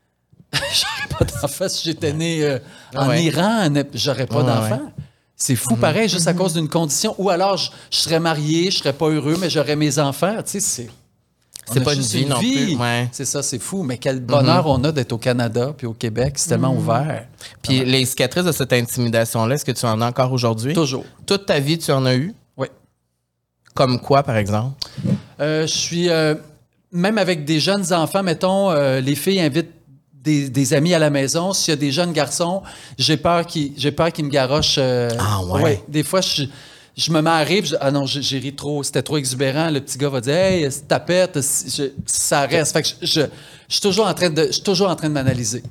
j'aurais 0.53 1.17
pas 1.19 1.25
d'enfant 1.25 1.69
si 1.69 1.83
j'étais 1.85 2.13
né 2.13 2.43
euh, 2.43 2.59
Ah 2.95 3.05
en 3.05 3.09
ouais. 3.09 3.23
Iran, 3.23 3.69
j'aurais 3.93 4.25
pas 4.25 4.37
Ouais, 4.37 4.43
d'enfant. 4.43 4.81
C'est 5.35 5.55
fou 5.55 5.75
pareil, 5.75 6.09
juste 6.09 6.27
à 6.27 6.33
cause 6.33 6.53
d'une 6.53 6.67
condition. 6.67 7.15
Ou 7.17 7.29
alors, 7.29 7.55
je, 7.55 7.69
je 7.91 7.97
serais 7.97 8.19
marié, 8.19 8.71
je 8.71 8.79
serais 8.79 8.93
pas 8.93 9.07
heureux, 9.07 9.37
mais 9.39 9.49
j'aurais 9.49 9.75
mes 9.77 9.97
enfants. 9.99 10.35
Tu 10.43 10.51
sais, 10.51 10.59
c'est. 10.59 10.89
C'est 11.71 11.83
pas 11.83 11.93
une 11.93 12.01
vie 12.01 12.25
non 12.25 12.39
plus, 12.39 12.75
ouais. 12.75 13.09
C'est 13.11 13.25
ça, 13.25 13.43
c'est 13.43 13.59
fou. 13.59 13.83
Mais 13.83 13.97
quel 13.97 14.19
bonheur 14.19 14.65
on 14.67 14.83
a 14.83 14.91
d'être 14.91 15.11
au 15.11 15.17
Canada 15.17 15.73
puis 15.77 15.87
au 15.87 15.93
Québec. 15.93 16.33
C'est 16.37 16.49
tellement 16.49 16.73
ouvert. 16.73 17.25
Puis 17.61 17.83
les 17.85 18.05
cicatrices 18.05 18.45
de 18.45 18.51
cette 18.51 18.73
intimidation-là, 18.73 19.55
est-ce 19.55 19.65
que 19.65 19.71
tu 19.71 19.85
en 19.85 20.01
as 20.01 20.07
encore 20.07 20.31
aujourd'hui? 20.31 20.73
Toujours. 20.73 21.05
Toute 21.25 21.45
ta 21.45 21.59
vie, 21.59 21.77
tu 21.77 21.91
en 21.91 22.05
as 22.05 22.15
eu? 22.15 22.33
Oui. 22.57 22.67
Comme 23.73 23.99
quoi, 23.99 24.23
par 24.23 24.37
exemple? 24.37 24.73
Euh, 25.39 25.63
je 25.67 25.73
suis. 25.73 26.09
euh, 26.09 26.35
même 26.91 27.17
avec 27.17 27.45
des 27.45 27.59
jeunes 27.59 27.93
enfants, 27.93 28.23
mettons, 28.23 28.71
euh, 28.71 28.99
les 28.99 29.15
filles 29.15 29.39
invitent 29.41 29.71
des, 30.13 30.49
des 30.49 30.73
amis 30.73 30.93
à 30.93 30.99
la 30.99 31.09
maison. 31.09 31.53
S'il 31.53 31.71
y 31.71 31.73
a 31.73 31.79
des 31.79 31.91
jeunes 31.91 32.11
garçons, 32.13 32.63
j'ai 32.97 33.15
peur 33.15 33.45
qu'ils 33.45 33.73
me 33.77 34.29
garochent. 34.29 34.79
Ah 34.79 35.41
ouais? 35.45 35.83
Des 35.87 36.03
fois, 36.03 36.21
je, 36.21 36.43
je 36.99 37.11
me 37.11 37.21
mets 37.21 37.29
à 37.29 37.37
rire. 37.39 37.61
puis 37.61 37.71
je- 37.71 37.75
ah 37.79 37.91
non, 37.91 38.05
j'ai 38.05 38.37
ri 38.39 38.53
trop. 38.55 38.83
C'était 38.83 39.01
trop 39.01 39.17
exubérant. 39.17 39.69
Le 39.69 39.79
petit 39.81 39.97
gars 39.97 40.09
va 40.09 40.21
dire 40.21 40.33
Hey, 40.33 40.69
tapette. 40.87 41.39
ça 42.05 42.41
reste. 42.45 42.73
Fait 42.73 42.81
que 42.83 42.87
je, 43.01 43.05
je, 43.07 43.21
je 43.21 43.73
suis 43.73 43.81
toujours 43.81 44.07
en 44.07 44.13
train 44.13 44.29
de, 44.29 44.47
je 44.47 44.51
suis 44.53 44.63
toujours 44.63 44.89
en 44.89 44.95
train 44.95 45.07
de 45.09 45.13
m'analyser 45.13 45.63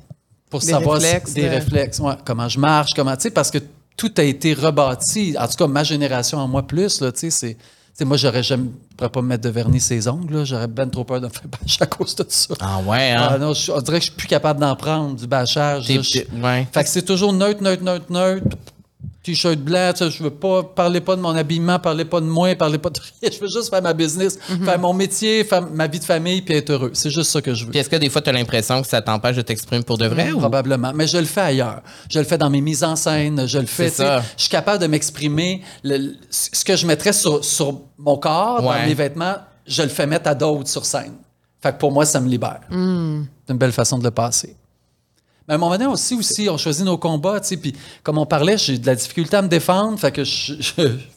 pour 0.49 0.59
Des 0.61 0.67
savoir 0.67 0.99
si- 0.99 1.05
réflexes 1.05 1.33
des 1.33 1.43
de- 1.43 1.49
réflexes. 1.49 1.99
ouais, 1.99 2.13
comment 2.25 2.49
je 2.49 2.59
marche, 2.59 2.91
comment. 2.95 3.15
Tu 3.15 3.23
sais, 3.23 3.31
parce 3.31 3.51
que 3.51 3.59
tout 3.95 4.11
a 4.17 4.23
été 4.23 4.53
rebâti. 4.53 5.35
En 5.39 5.47
tout 5.47 5.55
cas, 5.55 5.67
ma 5.67 5.83
génération 5.83 6.37
en 6.37 6.47
moi 6.47 6.65
plus, 6.65 7.01
là, 7.01 7.11
tu 7.11 7.19
sais, 7.19 7.29
c'est. 7.29 7.57
sais, 7.93 8.05
moi, 8.05 8.15
j'aurais 8.17 8.43
jamais, 8.43 8.69
pas 8.97 9.09
me 9.21 9.27
mettre 9.27 9.43
de 9.43 9.49
vernis 9.49 9.81
ses 9.81 10.07
ongles, 10.07 10.33
là. 10.37 10.45
J'aurais 10.45 10.67
ben 10.67 10.89
trop 10.89 11.03
peur 11.03 11.19
de 11.19 11.27
me 11.27 11.31
faire 11.31 11.43
bâcher 11.47 11.77
à 11.81 11.85
cause 11.85 12.15
de 12.15 12.25
ça. 12.29 12.53
Ah 12.61 12.79
ouais, 12.87 13.11
hein? 13.11 13.27
Ah 13.31 13.37
non, 13.37 13.53
je, 13.53 13.71
on 13.71 13.81
dirait 13.81 13.99
que 13.99 14.05
je 14.05 14.09
suis 14.11 14.17
plus 14.17 14.27
capable 14.27 14.59
d'en 14.61 14.75
prendre, 14.75 15.15
du 15.15 15.27
bâchage. 15.27 15.89
Là. 15.89 16.01
Je- 16.01 16.41
ouais. 16.41 16.67
Fait 16.73 16.83
que 16.83 16.89
c'est 16.89 17.01
toujours 17.03 17.33
neutre, 17.33 17.61
neutre, 17.61 17.83
neutre, 17.83 18.05
neutre. 18.09 18.45
T-shirt 19.21 19.57
blanc, 19.59 19.91
tu 19.91 20.05
sais, 20.05 20.11
je 20.11 20.23
veux 20.23 20.29
pas, 20.29 20.63
parler 20.63 21.01
pas 21.01 21.15
de 21.17 21.21
mon 21.21 21.35
habillement, 21.35 21.77
parler 21.77 22.05
pas 22.05 22.21
de 22.21 22.25
moi, 22.25 22.55
parler 22.55 22.77
pas 22.77 22.89
de 22.89 22.99
rien. 22.99 23.29
Je 23.33 23.37
veux 23.39 23.49
juste 23.49 23.69
faire 23.69 23.81
ma 23.81 23.93
business, 23.93 24.39
Mhm. 24.49 24.63
faire 24.65 24.79
mon 24.79 24.93
métier, 24.93 25.43
faire 25.43 25.61
ma 25.69 25.87
vie 25.87 25.99
de 25.99 26.05
famille, 26.05 26.41
puis 26.41 26.55
être 26.55 26.69
heureux. 26.69 26.91
C'est 26.93 27.09
juste 27.09 27.29
ça 27.31 27.41
que 27.41 27.53
je 27.53 27.65
veux. 27.65 27.71
Puis 27.71 27.79
est-ce 27.81 27.89
que 27.89 27.97
des 27.97 28.09
fois, 28.09 28.21
tu 28.21 28.29
as 28.29 28.33
l'impression 28.33 28.81
que 28.81 28.87
ça 28.87 29.01
t'empêche 29.01 29.35
de 29.35 29.41
t'exprimer 29.41 29.83
pour 29.83 29.97
de 29.97 30.07
vrai? 30.07 30.31
ou- 30.31 30.39
Probablement. 30.39 30.93
Mais 30.95 31.05
je 31.05 31.17
le 31.17 31.25
fais 31.25 31.41
ailleurs. 31.41 31.81
Je 32.09 32.17
le 32.17 32.23
fais 32.25 32.37
dans 32.37 32.49
mes 32.49 32.61
mises 32.61 32.83
en 32.83 32.95
scène. 32.95 33.45
Je 33.45 33.59
le 33.59 33.65
fais. 33.65 33.89
Ça. 33.89 34.21
Je 34.37 34.43
suis 34.43 34.49
capable 34.49 34.81
de 34.81 34.87
m'exprimer. 34.87 35.63
Ce 36.29 36.63
que 36.63 36.77
je 36.77 36.87
mettrais 36.87 37.11
sur, 37.13 37.43
sur 37.43 37.81
mon 37.97 38.17
corps, 38.17 38.63
Ouais. 38.65 38.79
dans 38.81 38.85
mes 38.87 38.93
vêtements, 38.93 39.35
je 39.67 39.81
le 39.83 39.89
fais 39.89 40.07
mettre 40.07 40.29
à 40.29 40.35
d'autres 40.35 40.69
sur 40.69 40.85
scène. 40.85 41.13
Fait 41.61 41.73
que 41.73 41.77
pour 41.77 41.91
moi, 41.91 42.05
ça 42.05 42.21
me 42.21 42.29
libère. 42.29 42.61
Hmm. 42.69 43.23
C'est 43.45 43.51
une 43.51 43.59
belle 43.59 43.73
façon 43.73 43.97
de 43.97 44.03
le 44.05 44.11
passer. 44.11 44.55
Mais 45.49 45.53
à 45.53 45.55
un 45.55 45.57
moment 45.57 45.71
donné 45.71 45.87
aussi, 45.87 46.13
aussi, 46.13 46.47
on 46.47 46.57
choisit 46.57 46.85
nos 46.85 46.97
combats, 46.99 47.39
tu 47.39 47.47
sais, 47.47 47.57
puis 47.57 47.73
comme 48.03 48.19
on 48.19 48.25
parlait, 48.27 48.55
j'ai 48.55 48.77
de 48.77 48.85
la 48.85 48.93
difficulté 48.93 49.35
à 49.35 49.41
me 49.41 49.47
défendre, 49.47 49.99
fait 49.99 50.11
que 50.11 50.23
je, 50.23 50.53
je 50.59 50.71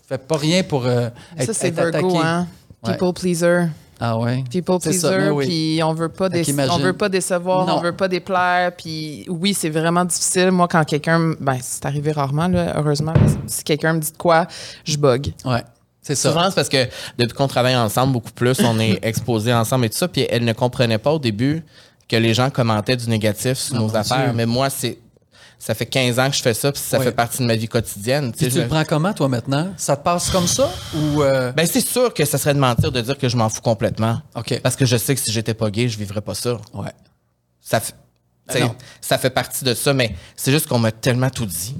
fais 0.08 0.16
pas 0.16 0.38
rien 0.38 0.62
pour 0.62 0.86
euh, 0.86 1.10
être, 1.38 1.46
Ça, 1.46 1.52
c'est 1.52 1.68
être 1.68 1.74
Virgo, 1.76 2.08
attaqué. 2.16 2.26
hein? 2.26 2.48
Ouais. 2.82 2.92
People 2.94 3.12
pleaser. 3.12 3.66
Ah 4.00 4.18
ouais. 4.18 4.42
People 4.50 4.78
pleaser, 4.80 5.28
oui. 5.30 5.46
puis 5.46 5.82
on 5.84 5.92
veut 5.92 6.08
pas 6.08 6.28
on 6.70 6.78
veut 6.78 6.94
pas 6.94 7.08
décevoir, 7.10 7.66
Non. 7.66 7.74
on 7.76 7.80
veut 7.82 7.92
pas 7.94 8.08
déplaire, 8.08 8.72
puis 8.74 9.26
oui, 9.28 9.52
c'est 9.54 9.68
vraiment 9.68 10.04
difficile. 10.06 10.50
Moi, 10.50 10.66
quand 10.66 10.82
quelqu'un, 10.84 11.34
ben 11.38 11.58
c'est 11.60 11.84
arrivé 11.84 12.10
rarement, 12.10 12.48
là, 12.48 12.72
heureusement, 12.78 13.12
mais 13.14 13.28
si 13.46 13.62
quelqu'un 13.62 13.92
me 13.92 14.00
dit 14.00 14.10
de 14.12 14.16
quoi, 14.16 14.46
je 14.84 14.96
bug. 14.96 15.32
Ouais. 15.44 15.62
C'est 16.00 16.16
ça. 16.16 16.30
Souvent, 16.30 16.48
c'est 16.48 16.56
parce 16.56 16.68
que 16.68 16.88
depuis 17.16 17.34
qu'on 17.34 17.46
travaille 17.46 17.76
ensemble 17.76 18.14
beaucoup 18.14 18.32
plus, 18.32 18.58
on 18.64 18.80
est 18.80 18.98
exposés 19.02 19.54
ensemble 19.54 19.84
et 19.84 19.90
tout 19.90 19.98
ça. 19.98 20.08
Puis 20.08 20.26
elle 20.28 20.44
ne 20.44 20.52
comprenait 20.52 20.98
pas 20.98 21.12
au 21.12 21.20
début 21.20 21.62
que 22.12 22.16
les 22.16 22.34
gens 22.34 22.50
commentaient 22.50 22.96
du 22.96 23.08
négatif 23.08 23.56
sur 23.56 23.74
Ah, 23.76 23.78
nos 23.78 23.88
mon 23.88 23.94
affaires. 23.94 24.24
Dieu. 24.24 24.32
Mais 24.34 24.44
moi, 24.46 24.68
c'est 24.68 24.98
ça 25.58 25.74
fait 25.74 25.86
15 25.86 26.18
ans 26.18 26.28
que 26.28 26.36
je 26.36 26.42
fais 26.42 26.52
ça, 26.54 26.70
puis 26.72 26.82
ça 26.84 26.98
Oui. 26.98 27.04
fait 27.04 27.12
partie 27.12 27.38
de 27.38 27.44
ma 27.44 27.54
vie 27.54 27.68
quotidienne. 27.68 28.32
tu 28.36 28.48
Puis 28.48 28.58
le 28.58 28.66
prends 28.68 28.84
comment, 28.84 29.14
toi, 29.14 29.28
maintenant? 29.28 29.72
Ça 29.76 29.96
te 29.96 30.02
passe 30.02 30.28
comme 30.30 30.46
ça? 30.48 30.68
Ou. 30.94 31.22
euh, 31.22 31.52
Ben, 31.52 31.64
c'est 31.66 31.80
sûr 31.80 32.12
que 32.12 32.24
ça 32.24 32.36
serait 32.36 32.52
de 32.52 32.58
mentir 32.58 32.90
de 32.92 33.00
dire 33.00 33.16
que 33.16 33.28
je 33.28 33.36
m'en 33.36 33.48
fous 33.48 33.60
complètement. 33.62 34.20
OK. 34.34 34.60
Parce 34.60 34.76
que 34.76 34.84
je 34.84 34.96
sais 34.96 35.14
que 35.14 35.20
si 35.20 35.30
j'étais 35.32 35.54
pas 35.54 35.70
gay, 35.70 35.88
je 35.88 35.96
vivrais 35.96 36.20
pas 36.20 36.34
ça. 36.34 36.58
Ouais. 36.74 36.90
Ça 37.60 37.80
fait, 37.80 37.94
Ben 38.52 38.70
ça 39.00 39.16
fait 39.18 39.30
partie 39.30 39.64
de 39.64 39.72
ça, 39.72 39.94
mais 39.94 40.14
c'est 40.36 40.50
juste 40.52 40.66
qu'on 40.66 40.80
m'a 40.80 40.90
tellement 40.92 41.30
tout 41.30 41.46
dit. 41.46 41.76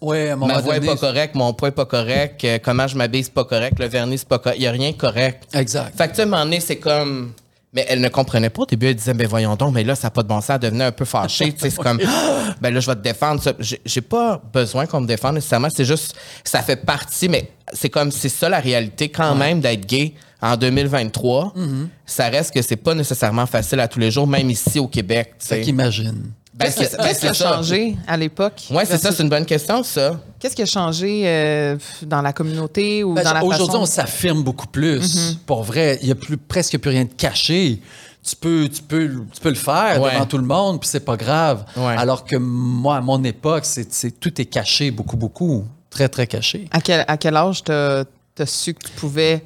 Ouais, 0.00 0.30
à 0.30 0.36
moment 0.36 0.54
Ma 0.54 0.60
voix 0.60 0.76
est 0.76 0.80
donné, 0.80 0.92
pas 0.92 0.98
correcte, 0.98 1.34
mon 1.34 1.52
poids 1.54 1.68
est 1.70 1.72
pas 1.72 1.86
correct, 1.86 2.44
euh, 2.44 2.58
comment 2.62 2.86
je 2.86 2.96
m'habille 2.96 3.24
c'est 3.24 3.32
pas 3.34 3.44
correct, 3.44 3.76
le 3.80 3.86
vernis 3.86 4.18
c'est 4.18 4.28
pas 4.28 4.38
correct, 4.38 4.58
il 4.60 4.62
y 4.62 4.66
a 4.68 4.70
rien 4.70 4.92
correct. 4.92 5.44
Exact. 5.54 5.96
Fait 5.96 6.04
que 6.04 6.10
tu 6.10 6.16
sais, 6.16 6.22
à 6.22 6.24
un 6.24 6.28
moment 6.28 6.44
donné, 6.44 6.60
c'est 6.60 6.76
comme. 6.78 7.32
Mais 7.78 7.86
elle 7.88 8.00
ne 8.00 8.08
comprenait 8.08 8.50
pas. 8.50 8.62
Au 8.62 8.66
début, 8.66 8.86
elle 8.86 8.96
disait, 8.96 9.14
ben 9.14 9.28
voyons 9.28 9.54
donc, 9.54 9.72
mais 9.72 9.84
là, 9.84 9.94
ça 9.94 10.08
n'a 10.08 10.10
pas 10.10 10.24
de 10.24 10.26
bon 10.26 10.40
sens. 10.40 10.50
Elle 10.50 10.58
devenait 10.58 10.86
un 10.86 10.90
peu 10.90 11.04
fâchée. 11.04 11.54
c'est 11.56 11.76
comme, 11.76 12.00
Ah, 12.04 12.54
ben 12.60 12.74
là, 12.74 12.80
je 12.80 12.88
vais 12.88 12.96
te 12.96 13.02
défendre. 13.02 13.40
J'ai 13.60 14.00
pas 14.00 14.42
besoin 14.52 14.86
qu'on 14.86 15.00
me 15.00 15.06
défende 15.06 15.36
nécessairement. 15.36 15.68
C'est 15.72 15.84
juste, 15.84 16.16
ça 16.42 16.60
fait 16.60 16.84
partie, 16.84 17.28
mais 17.28 17.52
c'est 17.72 17.88
comme, 17.88 18.10
c'est 18.10 18.28
ça 18.28 18.48
la 18.48 18.58
réalité 18.58 19.10
quand 19.10 19.36
même 19.36 19.60
d'être 19.60 19.86
gay 19.86 20.14
en 20.42 20.56
2023. 20.56 21.52
Mm-hmm. 21.56 21.86
Ça 22.04 22.28
reste 22.30 22.52
que 22.52 22.62
c'est 22.62 22.74
pas 22.74 22.96
nécessairement 22.96 23.46
facile 23.46 23.78
à 23.78 23.86
tous 23.86 24.00
les 24.00 24.10
jours, 24.10 24.26
même 24.26 24.50
ici 24.50 24.80
au 24.80 24.88
Québec. 24.88 25.34
Fait 25.38 25.60
qu'imagine. 25.60 26.32
Ben, 26.58 26.72
Qu'est-ce 26.72 26.96
ben, 26.96 27.14
qui 27.14 27.26
a 27.28 27.32
changé 27.32 27.96
à 28.06 28.16
l'époque? 28.16 28.64
Ouais, 28.70 28.84
c'est 28.84 28.98
ça, 28.98 29.12
c'est 29.12 29.22
une 29.22 29.28
bonne 29.28 29.46
question, 29.46 29.82
ça. 29.84 30.18
Qu'est-ce 30.40 30.56
qui 30.56 30.62
a 30.62 30.66
changé 30.66 31.22
euh, 31.24 31.76
dans 32.02 32.20
la 32.20 32.32
communauté 32.32 33.04
ou 33.04 33.14
Ben, 33.14 33.22
dans 33.22 33.32
la 33.34 33.44
Aujourd'hui, 33.44 33.66
façon... 33.68 33.82
on 33.82 33.86
s'affirme 33.86 34.42
beaucoup 34.42 34.66
plus. 34.66 35.36
Pour 35.46 35.62
vrai, 35.62 35.98
il 36.02 36.06
n'y 36.06 36.12
a 36.12 36.16
plus, 36.16 36.36
presque 36.36 36.76
plus 36.78 36.90
rien 36.90 37.04
de 37.04 37.12
caché. 37.16 37.80
Tu 38.28 38.34
peux, 38.34 38.68
tu 38.68 38.82
peux, 38.82 39.08
tu 39.32 39.40
peux 39.40 39.48
le 39.50 39.54
faire 39.54 40.02
Ouais. 40.02 40.12
devant 40.12 40.26
tout 40.26 40.36
le 40.38 40.44
monde, 40.44 40.80
puis 40.80 40.88
c'est 40.88 41.04
pas 41.04 41.16
grave. 41.16 41.64
Ouais. 41.76 41.94
Alors 41.96 42.24
que 42.24 42.34
moi, 42.36 42.96
à 42.96 43.00
mon 43.00 43.22
époque, 43.22 43.64
c'est, 43.64 43.90
c'est- 43.92 44.18
tout 44.18 44.40
est 44.40 44.44
caché, 44.46 44.90
beaucoup, 44.90 45.16
beaucoup. 45.16 45.64
Très, 45.90 46.08
très 46.08 46.26
caché. 46.26 46.66
À 46.72 46.80
quel, 46.80 47.04
à 47.06 47.16
quel 47.16 47.36
âge 47.36 47.62
t'as 47.62 48.00
as 48.38 48.46
su 48.46 48.74
que 48.74 48.84
tu 48.84 48.90
pouvais... 48.96 49.42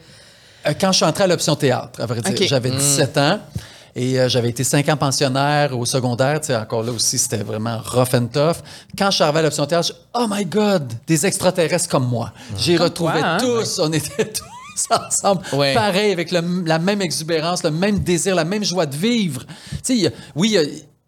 Euh, 0.67 0.73
Quand 0.81 0.93
je 0.93 0.97
suis 0.97 1.05
entré 1.07 1.25
à 1.25 1.27
l'option 1.27 1.57
théâtre, 1.57 2.01
à 2.01 2.07
vrai 2.07 2.21
dire, 2.23 2.49
j'avais 2.49 2.71
17 2.71 3.19
ans 3.19 3.39
et 3.95 4.19
euh, 4.19 4.29
j'avais 4.29 4.51
été 4.51 4.65
5 4.65 4.89
ans 4.89 4.97
pensionnaire 4.97 5.79
au 5.79 5.85
secondaire. 5.85 6.41
Encore 6.61 6.83
là 6.83 6.93
aussi, 6.93 7.19
c'était 7.19 7.43
vraiment 7.43 7.79
rough 7.85 8.15
and 8.15 8.27
tough. 8.33 8.57
Quand 8.99 9.11
je 9.11 9.17
suis 9.17 9.25
arrivé 9.25 9.41
à 9.41 9.43
l'option 9.43 9.67
théâtre, 9.67 9.89
je 9.89 9.93
oh 10.21 10.27
my 10.29 10.45
God, 10.45 10.93
des 11.07 11.27
extraterrestres 11.27 11.89
comme 11.89 12.07
moi. 12.09 12.33
J'ai 12.57 12.77
retrouvé 12.77 13.21
hein? 13.23 13.39
tous, 13.41 13.79
on 13.79 13.93
était 13.93 14.25
tous 14.33 14.87
ensemble, 14.91 15.43
Ouais. 15.53 15.75
pareil, 15.75 16.13
avec 16.13 16.31
le- 16.33 16.65
la 16.65 16.79
même 16.79 17.03
exubérance, 17.03 17.63
le 17.63 17.71
même 17.71 17.99
désir, 17.99 18.35
la 18.35 18.45
même 18.45 18.65
joie 18.65 18.87
de 18.87 18.97
vivre. 18.97 19.43
Y 19.89 20.07
a- 20.07 20.11
oui, 20.35 20.49
il 20.49 20.53
y 20.55 20.59
a- 20.59 20.63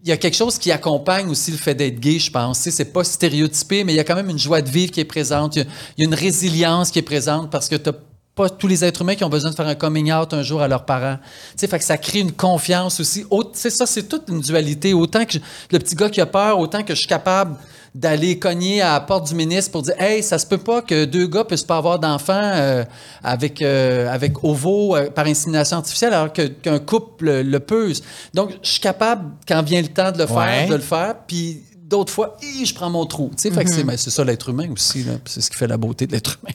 il 0.06 0.08
y 0.10 0.12
a 0.12 0.18
quelque 0.18 0.36
chose 0.36 0.58
qui 0.58 0.70
accompagne 0.70 1.30
aussi 1.30 1.50
le 1.50 1.56
fait 1.56 1.74
d'être 1.74 1.98
gay, 1.98 2.18
je 2.18 2.30
pense. 2.30 2.58
C'est 2.58 2.92
pas 2.92 3.02
stéréotypé, 3.04 3.84
mais 3.84 3.94
il 3.94 3.96
y 3.96 4.00
a 4.00 4.04
quand 4.04 4.14
même 4.16 4.28
une 4.28 4.38
joie 4.38 4.60
de 4.60 4.68
vivre 4.68 4.92
qui 4.92 5.00
est 5.00 5.06
présente. 5.06 5.56
Il 5.56 5.60
y 5.60 5.62
a, 5.62 5.66
il 5.96 6.04
y 6.04 6.06
a 6.06 6.08
une 6.10 6.14
résilience 6.14 6.90
qui 6.90 6.98
est 6.98 7.02
présente 7.02 7.50
parce 7.50 7.70
que 7.70 7.76
tu 7.76 7.88
pas 8.34 8.50
tous 8.50 8.66
les 8.66 8.84
êtres 8.84 9.02
humains 9.02 9.14
qui 9.14 9.22
ont 9.24 9.28
besoin 9.28 9.50
de 9.50 9.54
faire 9.56 9.66
un 9.68 9.74
coming 9.76 10.12
out 10.12 10.34
un 10.34 10.42
jour 10.42 10.60
à 10.60 10.66
leurs 10.68 10.84
parents. 10.84 11.18
Tu 11.52 11.58
sais, 11.58 11.66
fait 11.68 11.78
que 11.78 11.84
ça 11.84 11.96
crée 11.98 12.18
une 12.18 12.32
confiance 12.32 12.98
aussi. 13.00 13.24
Au- 13.30 13.44
C'est 13.52 13.70
ça, 13.70 13.86
c'est 13.86 14.08
toute 14.08 14.24
une 14.28 14.40
dualité. 14.40 14.92
Autant 14.92 15.24
que 15.24 15.34
je- 15.34 15.38
le 15.70 15.78
petit 15.78 15.94
gars 15.94 16.10
qui 16.10 16.20
a 16.20 16.26
peur, 16.26 16.58
autant 16.58 16.82
que 16.82 16.94
je 16.94 16.98
suis 16.98 17.06
capable 17.08 17.54
d'aller 17.94 18.40
cogner 18.40 18.82
à 18.82 18.94
la 18.94 19.00
porte 19.00 19.28
du 19.28 19.36
ministre 19.36 19.70
pour 19.70 19.82
dire 19.82 19.94
Hey, 20.00 20.20
ça 20.20 20.38
se 20.38 20.46
peut 20.46 20.58
pas 20.58 20.82
que 20.82 21.04
deux 21.04 21.28
gars 21.28 21.44
puissent 21.44 21.62
pas 21.62 21.76
avoir 21.76 22.00
d'enfants 22.00 22.32
euh, 22.54 22.84
avec, 23.22 23.62
euh, 23.62 24.12
avec 24.12 24.42
ovo 24.42 24.96
euh, 24.96 25.10
par 25.10 25.26
insémination 25.26 25.76
artificielle 25.76 26.12
alors 26.12 26.32
qu'un 26.32 26.78
couple 26.80 27.26
le, 27.26 27.42
le 27.44 27.60
peut. 27.60 27.92
Donc, 28.34 28.50
je 28.64 28.68
suis 28.68 28.80
capable, 28.80 29.30
quand 29.46 29.62
vient 29.62 29.80
le 29.80 29.86
temps 29.88 30.10
de 30.10 30.18
le 30.18 30.26
faire, 30.26 30.36
Ouais. 30.38 30.66
de 30.66 30.74
le 30.74 30.80
faire. 30.80 31.14
Puis 31.28 31.62
d'autres 31.84 32.12
fois, 32.12 32.36
je 32.42 32.74
prends 32.74 32.90
mon 32.90 33.06
trou. 33.06 33.30
Tu 33.36 33.42
sais, 33.48 33.50
fait 33.54 33.64
que 33.64 33.70
c'est 33.96 34.10
ça 34.10 34.24
l'être 34.24 34.48
humain 34.48 34.68
aussi. 34.72 35.06
C'est 35.24 35.40
ce 35.40 35.48
qui 35.48 35.56
fait 35.56 35.68
la 35.68 35.76
beauté 35.76 36.08
de 36.08 36.12
l'être 36.12 36.36
humain. 36.42 36.54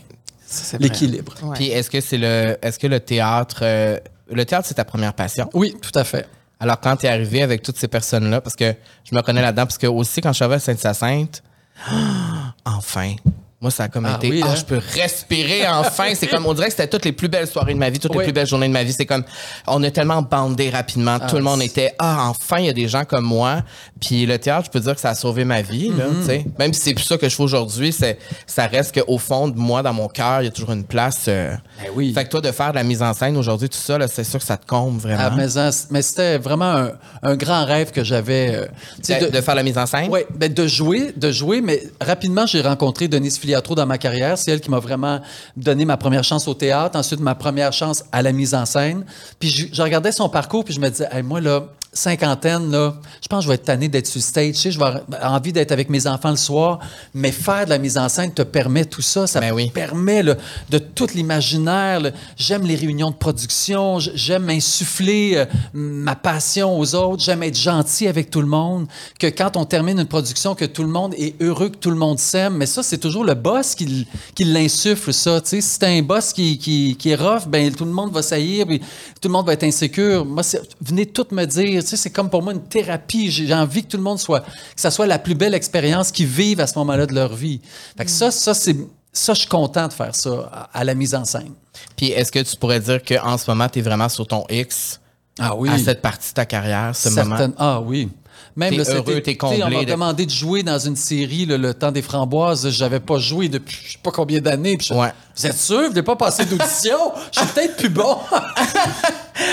L'équilibre. 0.80 1.34
Ouais. 1.44 1.56
Puis 1.56 1.68
est-ce 1.70 1.90
que 1.90 2.02
c'est 2.02 2.18
le 2.18 2.58
est-ce 2.62 2.80
que 2.80 2.88
le 2.88 3.00
théâtre 3.00 3.60
euh, 3.62 3.98
le 4.32 4.46
théâtre 4.46 4.68
c'est 4.68 4.76
ta 4.76 4.86
première 4.86 5.14
passion? 5.14 5.50
Oui, 5.54 5.76
tout 5.82 5.98
à 5.98 6.04
fait. 6.04 6.28
Alors 6.60 6.80
quand 6.80 6.98
tu 6.98 7.06
es 7.06 7.10
arrivé 7.10 7.42
avec 7.42 7.62
toutes 7.62 7.78
ces 7.78 7.88
personnes 7.88 8.30
là 8.30 8.42
parce 8.42 8.56
que 8.56 8.74
je 9.04 9.16
me 9.16 9.22
connais 9.22 9.42
là-dedans 9.42 9.66
parce 9.66 9.78
que 9.78 9.88
aussi 9.88 10.22
quand 10.22 10.30
je 10.30 10.36
suis 10.36 10.44
arrivé 10.44 10.56
à 10.56 10.60
Sainte-Hyacinthe 10.60 11.44
enfin 12.66 13.16
moi, 13.62 13.72
ça 13.72 13.84
a 13.84 13.88
comme 13.89 14.06
Ah 14.06 14.15
été, 14.17 14.30
oui, 14.30 14.41
ah, 14.43 14.52
hein? 14.52 14.56
je 14.56 14.63
peux 14.63 14.80
respirer 14.93 15.67
enfin. 15.67 16.06
C'est 16.15 16.28
comme, 16.28 16.45
on 16.45 16.54
dirait 16.54 16.67
que 16.67 16.72
c'était 16.74 16.88
toutes 16.88 17.04
les 17.04 17.12
plus 17.12 17.28
belles 17.28 17.48
soirées 17.48 17.74
de 17.74 17.80
ma 17.80 17.89
vie, 17.89 18.00
toutes 18.00 18.15
les 18.15 18.24
plus 18.24 18.32
belles 18.32 18.48
journées 18.48 18.67
de 18.69 18.74
ma 18.74 18.84
vie. 18.84 18.93
C'est 18.93 19.06
comme, 19.06 19.24
on 19.67 19.84
a 19.84 19.91
tellement 19.91 20.22
bandé 20.22 20.69
rapidement. 20.69 21.19
Tout 21.19 21.36
le 21.36 21.41
monde 21.43 21.62
était, 21.62 21.93
ah, 22.00 22.30
enfin, 22.30 22.60
il 22.60 22.65
y 22.67 22.69
a 22.69 22.74
des 22.74 22.88
gens 22.88 23.04
comme 23.04 23.26
moi. 23.26 23.63
Puis 24.00 24.26
le 24.26 24.38
théâtre, 24.39 24.67
je 24.67 24.72
peux 24.72 24.80
dire 24.80 24.95
que 24.95 25.02
ça 25.02 25.10
a 25.10 25.15
sauvé 25.15 25.43
ma 25.43 25.62
vie, 25.62 25.89
là, 25.89 26.06
tu 26.22 26.26
sais. 26.26 26.45
Même 26.58 26.74
si 26.74 26.80
c'est 26.80 26.93
plus 26.93 27.04
ça 27.04 27.17
que 27.17 27.28
je 27.28 27.36
fais 27.36 27.43
aujourd'hui, 27.43 27.91
c'est, 27.91 28.17
ça 28.48 28.65
reste 28.67 28.98
qu'au 28.98 29.17
fond 29.17 29.50
de 29.50 29.58
moi, 29.58 29.84
dans 29.84 29.93
mon 29.93 30.08
cœur, 30.08 30.41
il 30.41 30.45
y 30.45 30.48
a 30.48 30.52
toujours 30.52 30.72
une 30.72 30.86
place. 30.86 31.26
euh, 31.28 31.54
Ben 31.84 31.89
oui. 31.95 32.13
Fait 32.13 32.24
que 32.24 32.30
toi, 32.30 32.39
de 32.41 32.52
faire 32.54 32.69
de 32.72 32.76
la 32.76 32.84
mise 32.84 33.02
en 33.02 33.13
scène 33.13 33.36
aujourd'hui, 33.36 33.67
tout 33.67 33.78
ça, 33.78 33.98
là, 33.98 34.08
c'est 34.08 34.24
sûr 34.24 34.39
que 34.39 34.45
ça 34.45 34.56
te 34.56 34.65
comble 34.65 35.00
vraiment. 35.02 35.24
Ah, 35.26 35.34
mais 35.36 35.48
mais 35.91 36.02
c'était 36.02 36.38
vraiment 36.38 36.72
un, 36.78 36.91
un 37.24 37.36
grand 37.36 37.65
rêve 37.65 37.91
que 37.91 38.06
j'avais. 38.06 38.56
euh, 38.56 38.65
tu 39.04 39.13
sais, 39.13 39.19
de, 39.19 39.28
de 39.28 39.41
faire 39.41 39.56
la 39.56 39.63
mise 39.63 39.78
en 39.78 39.86
scène? 39.86 40.08
Oui, 40.10 40.22
ben 40.34 40.54
de 40.54 40.65
jouer, 40.65 41.12
de 41.17 41.30
jouer, 41.32 41.60
mais 41.60 41.84
rapidement, 42.00 42.45
j'ai 42.45 42.62
rencontré 42.62 43.08
Denise 43.10 43.38
Filiatro 43.50 43.74
dans 43.74 43.86
ma 43.88 43.98
carrière. 43.98 44.38
C'est 44.38 44.52
elle 44.52 44.62
qui 44.62 44.70
m'a 44.70 44.80
vraiment 44.80 45.22
donné 45.58 45.84
ma 45.84 45.98
première 45.98 46.24
chance 46.24 46.48
au 46.48 46.54
théâtre, 46.54 46.98
ensuite 46.98 47.20
ma 47.20 47.34
première 47.34 47.74
chance 47.74 48.04
à 48.12 48.22
la 48.22 48.32
mise 48.32 48.54
en 48.54 48.66
scène. 48.66 49.06
Puis 49.40 49.72
je, 49.74 49.82
regardais 49.82 50.12
son 50.12 50.30
parcours, 50.30 50.64
puis 50.64 50.74
je 50.74 50.80
me 50.80 50.90
disais, 50.90 51.08
moi, 51.24 51.42
là, 51.42 51.64
cinquantaine, 52.00 52.72
là, 52.72 52.96
je 53.22 53.28
pense 53.28 53.40
que 53.40 53.44
je 53.44 53.48
vais 53.50 53.56
être 53.56 53.66
tanné 53.66 53.88
d'être 53.88 54.08
sur 54.08 54.22
stage. 54.22 54.54
Tu 54.56 54.62
sais, 54.62 54.72
je 54.72 54.80
vais 54.80 54.86
avoir 54.86 55.34
envie 55.34 55.54
d'être 55.54 55.72
avec 55.72 55.90
mes 55.90 56.08
enfants 56.08 56.32
le 56.32 56.38
soir, 56.38 56.80
mais 57.14 57.32
faire 57.32 57.66
de 57.66 57.70
la 57.70 57.78
mise 57.78 57.98
en 57.98 58.10
scène 58.10 58.34
te 58.34 58.42
permet 58.42 58.86
tout 58.86 59.02
ça. 59.02 59.28
Ça 59.28 59.40
Ben 59.40 59.52
oui. 59.52 59.70
permet 59.72 60.24
là, 60.24 60.36
de 60.70 60.78
tout 60.80 61.08
l'imaginaire. 61.14 62.02
J'aime 62.38 62.64
les 62.66 62.76
réunions 62.76 63.12
de 63.12 63.16
production, 63.16 64.00
j'aime 64.00 64.50
insuffler 64.50 65.34
euh, 65.36 65.46
ma 65.74 66.16
passion 66.16 66.80
aux 66.80 66.96
autres, 66.96 67.24
j'aime 67.24 67.44
être 67.44 67.58
gentil 67.58 68.08
avec 68.08 68.30
tout 68.30 68.42
le 68.42 68.48
monde. 68.48 68.88
Que 69.20 69.28
quand 69.28 69.58
on 69.58 69.66
termine 69.66 70.00
une 70.00 70.08
production, 70.08 70.56
que 70.56 70.66
tout 70.66 70.84
le 70.84 70.90
monde 70.90 71.14
est 71.18 71.36
heureux, 71.42 71.70
que 71.70 71.78
tout 71.78 71.92
le 71.92 71.98
monde 71.98 72.20
s'aime. 72.20 72.56
Mais 72.56 72.66
ça, 72.66 72.84
c'est 72.84 72.98
toujours 72.98 73.24
le 73.26 73.34
boss 73.34 73.76
qui, 73.76 74.08
qui 74.36 74.46
l'insuffle, 74.46 75.14
ça. 75.14 75.42
Tu 75.42 75.50
sais, 75.50 75.62
si 75.62 75.80
t'as 75.80 75.90
un 75.90 76.02
boss 76.02 76.34
qui, 76.34 76.58
qui, 76.58 76.96
qui 76.98 77.10
est 77.10 77.16
rough, 77.16 77.48
ben 77.48 77.74
tout 77.74 77.86
le 77.86 77.92
monde 77.92 78.12
va 78.14 78.22
saillir, 78.22 78.66
puis 78.66 78.80
tout 78.80 79.28
le 79.28 79.34
monde 79.34 79.46
va 79.46 79.54
être 79.54 79.64
insécure. 79.64 80.26
Moi, 80.26 80.44
venez 80.82 81.06
toutes 81.06 81.32
me 81.32 81.46
dire, 81.46 81.82
tu 81.89 81.97
sais, 81.97 82.04
c'est 82.04 82.10
comme 82.12 82.30
pour 82.30 82.43
moi 82.43 82.54
une 82.54 82.63
thérapie. 82.63 83.32
J'ai 83.32 83.54
envie 83.54 83.84
que 83.84 83.89
tout 83.89 83.97
le 83.97 84.04
monde 84.04 84.19
soit, 84.19 84.41
que 84.41 84.45
ça 84.75 84.91
soit 84.91 85.08
la 85.08 85.19
plus 85.19 85.36
belle 85.36 85.54
expérience 85.54 86.12
qu'ils 86.12 86.28
vivent 86.28 86.60
à 86.60 86.67
ce 86.67 86.78
moment-là 86.80 87.06
de 87.06 87.13
leur 87.15 87.34
vie. 87.34 87.60
Fait 87.97 88.06
que 88.06 88.12
ça, 88.12 88.32
ça, 88.32 88.54
c'est, 88.54 88.75
ça, 89.12 89.34
je 89.34 89.39
suis 89.39 89.49
content 89.49 89.88
de 89.88 89.93
faire 89.93 90.15
ça 90.15 90.49
à, 90.52 90.80
à 90.80 90.84
la 90.84 90.93
mise 90.95 91.15
en 91.15 91.25
scène. 91.25 91.54
Puis 91.95 92.12
est-ce 92.12 92.32
que 92.32 92.39
tu 92.39 92.56
pourrais 92.58 92.80
dire 92.80 93.02
qu'en 93.04 93.38
ce 93.38 93.49
moment, 93.49 93.67
tu 93.69 93.80
es 93.80 93.82
vraiment 93.82 94.10
sur 94.10 94.28
ton 94.28 94.45
X 94.49 94.99
Ah 95.39 95.56
oui. 95.56 95.69
à 95.69 95.78
cette 95.78 96.02
partie 96.02 96.30
de 96.30 96.34
ta 96.36 96.45
carrière, 96.45 96.95
ce 96.95 97.10
moment? 97.10 97.38
Ah 97.58 97.82
oui. 97.82 98.10
Même 98.56 98.76
T'es 98.76 98.90
heureux, 98.92 99.22
t'es 99.22 99.36
comblé 99.38 99.64
On 99.64 99.70
m'a 99.70 99.86
de- 99.86 99.92
demandé 99.92 100.26
de 100.26 100.32
jouer 100.32 100.64
dans 100.64 100.80
une 100.80 100.96
série, 100.96 101.46
là, 101.46 101.58
Le 101.58 101.74
Temps 101.74 101.92
des 101.92 102.02
Framboises. 102.02 102.70
J'avais 102.72 103.00
pas 103.00 103.18
joué 103.18 103.48
depuis 103.48 103.78
je 103.86 103.92
sais 103.94 103.98
pas 104.04 104.12
combien 104.12 104.40
d'années. 104.42 104.76
Puis 104.78 104.88
je- 104.88 104.94
Ouais. 104.94 105.14
Vous 105.36 105.46
êtes 105.46 105.58
sûr? 105.58 105.82
Vous 105.84 105.88
n'avez 105.90 106.04
pas 106.04 106.16
passé 106.16 106.44
d'audition? 106.46 106.98
Je 107.32 107.40
suis 107.40 107.48
peut-être 107.50 107.78
plus 107.78 107.90
bon. 107.90 108.18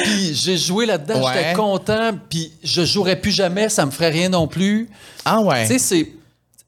puis 0.02 0.34
j'ai 0.34 0.56
joué 0.56 0.86
là-dedans, 0.86 1.24
Ouais. 1.24 1.32
j'étais 1.34 1.52
content. 1.54 2.10
Puis 2.28 2.50
je 2.64 2.84
jouerais 2.84 3.16
plus 3.16 3.30
jamais, 3.30 3.68
ça 3.68 3.86
me 3.86 3.90
ferait 3.90 4.10
rien 4.10 4.28
non 4.28 4.48
plus. 4.48 4.88
Ah 5.24 5.40
ouais. 5.40 5.66
Tu 5.66 5.74
sais, 5.74 5.78
c'est. 5.78 6.12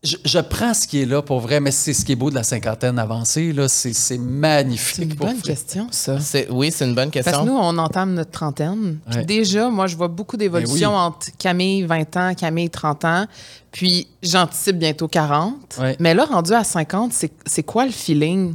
Je, 0.04 0.16
je 0.24 0.38
prends 0.38 0.74
ce 0.74 0.86
qui 0.86 1.00
est 1.02 1.06
là 1.06 1.22
pour 1.22 1.40
vrai, 1.40 1.58
mais 1.58 1.72
c'est 1.72 1.92
ce 1.92 2.04
qui 2.04 2.12
est 2.12 2.16
beau 2.16 2.30
de 2.30 2.36
la 2.36 2.44
cinquantaine 2.44 3.00
avancée. 3.00 3.52
Là, 3.52 3.66
c'est, 3.68 3.92
c'est 3.92 4.16
magnifique. 4.18 4.94
C'est 4.96 5.02
une 5.02 5.14
bonne 5.14 5.36
vrai. 5.38 5.42
question, 5.54 5.88
ça. 5.90 6.20
C'est- 6.20 6.48
oui, 6.50 6.70
c'est 6.70 6.84
une 6.84 6.94
bonne 6.94 7.10
Parce 7.10 7.24
que 7.26 7.30
question. 7.30 7.44
nous, 7.46 7.58
on 7.58 7.76
entame 7.78 8.14
notre 8.14 8.30
trentaine. 8.30 9.00
Ouais. 9.12 9.24
déjà, 9.24 9.68
moi, 9.70 9.88
je 9.88 9.96
vois 9.96 10.06
beaucoup 10.06 10.36
d'évolutions 10.36 10.90
Ben 10.92 10.96
oui. 10.96 11.02
entre 11.02 11.26
Camille, 11.36 11.82
20 11.82 12.16
ans, 12.16 12.34
Camille, 12.34 12.70
30 12.70 13.04
ans. 13.06 13.26
Puis 13.72 14.06
j'anticipe 14.22 14.78
bientôt 14.78 15.08
40. 15.08 15.56
Ouais. 15.80 15.96
Mais 15.98 16.14
là, 16.14 16.26
rendu 16.26 16.52
à 16.52 16.62
50, 16.62 17.12
c'est 17.12 17.32
c'est 17.44 17.64
quoi 17.64 17.84
le 17.84 17.90
feeling? 17.92 18.54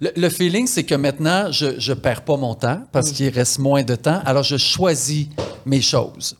Le, 0.00 0.10
le 0.16 0.28
feeling, 0.30 0.66
c'est 0.66 0.84
que 0.84 0.94
maintenant, 0.94 1.52
je 1.52 1.78
je 1.78 1.92
perds 1.92 2.22
pas 2.22 2.38
mon 2.38 2.54
temps 2.54 2.80
parce 2.90 3.12
qu'il 3.12 3.28
reste 3.28 3.58
moins 3.58 3.82
de 3.82 3.94
temps. 3.96 4.20
Alors, 4.24 4.42
je 4.42 4.56
choisis 4.56 5.26
mes 5.66 5.82
choses. 5.82 6.36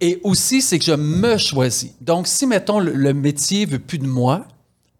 Et 0.00 0.20
aussi, 0.24 0.62
c'est 0.62 0.78
que 0.78 0.84
je 0.84 0.92
me 0.92 1.36
choisis. 1.36 1.92
Donc, 2.00 2.26
si, 2.26 2.46
mettons, 2.46 2.80
le, 2.80 2.92
le 2.92 3.12
métier 3.14 3.66
veut 3.66 3.78
plus 3.78 3.98
de 3.98 4.06
moi, 4.06 4.46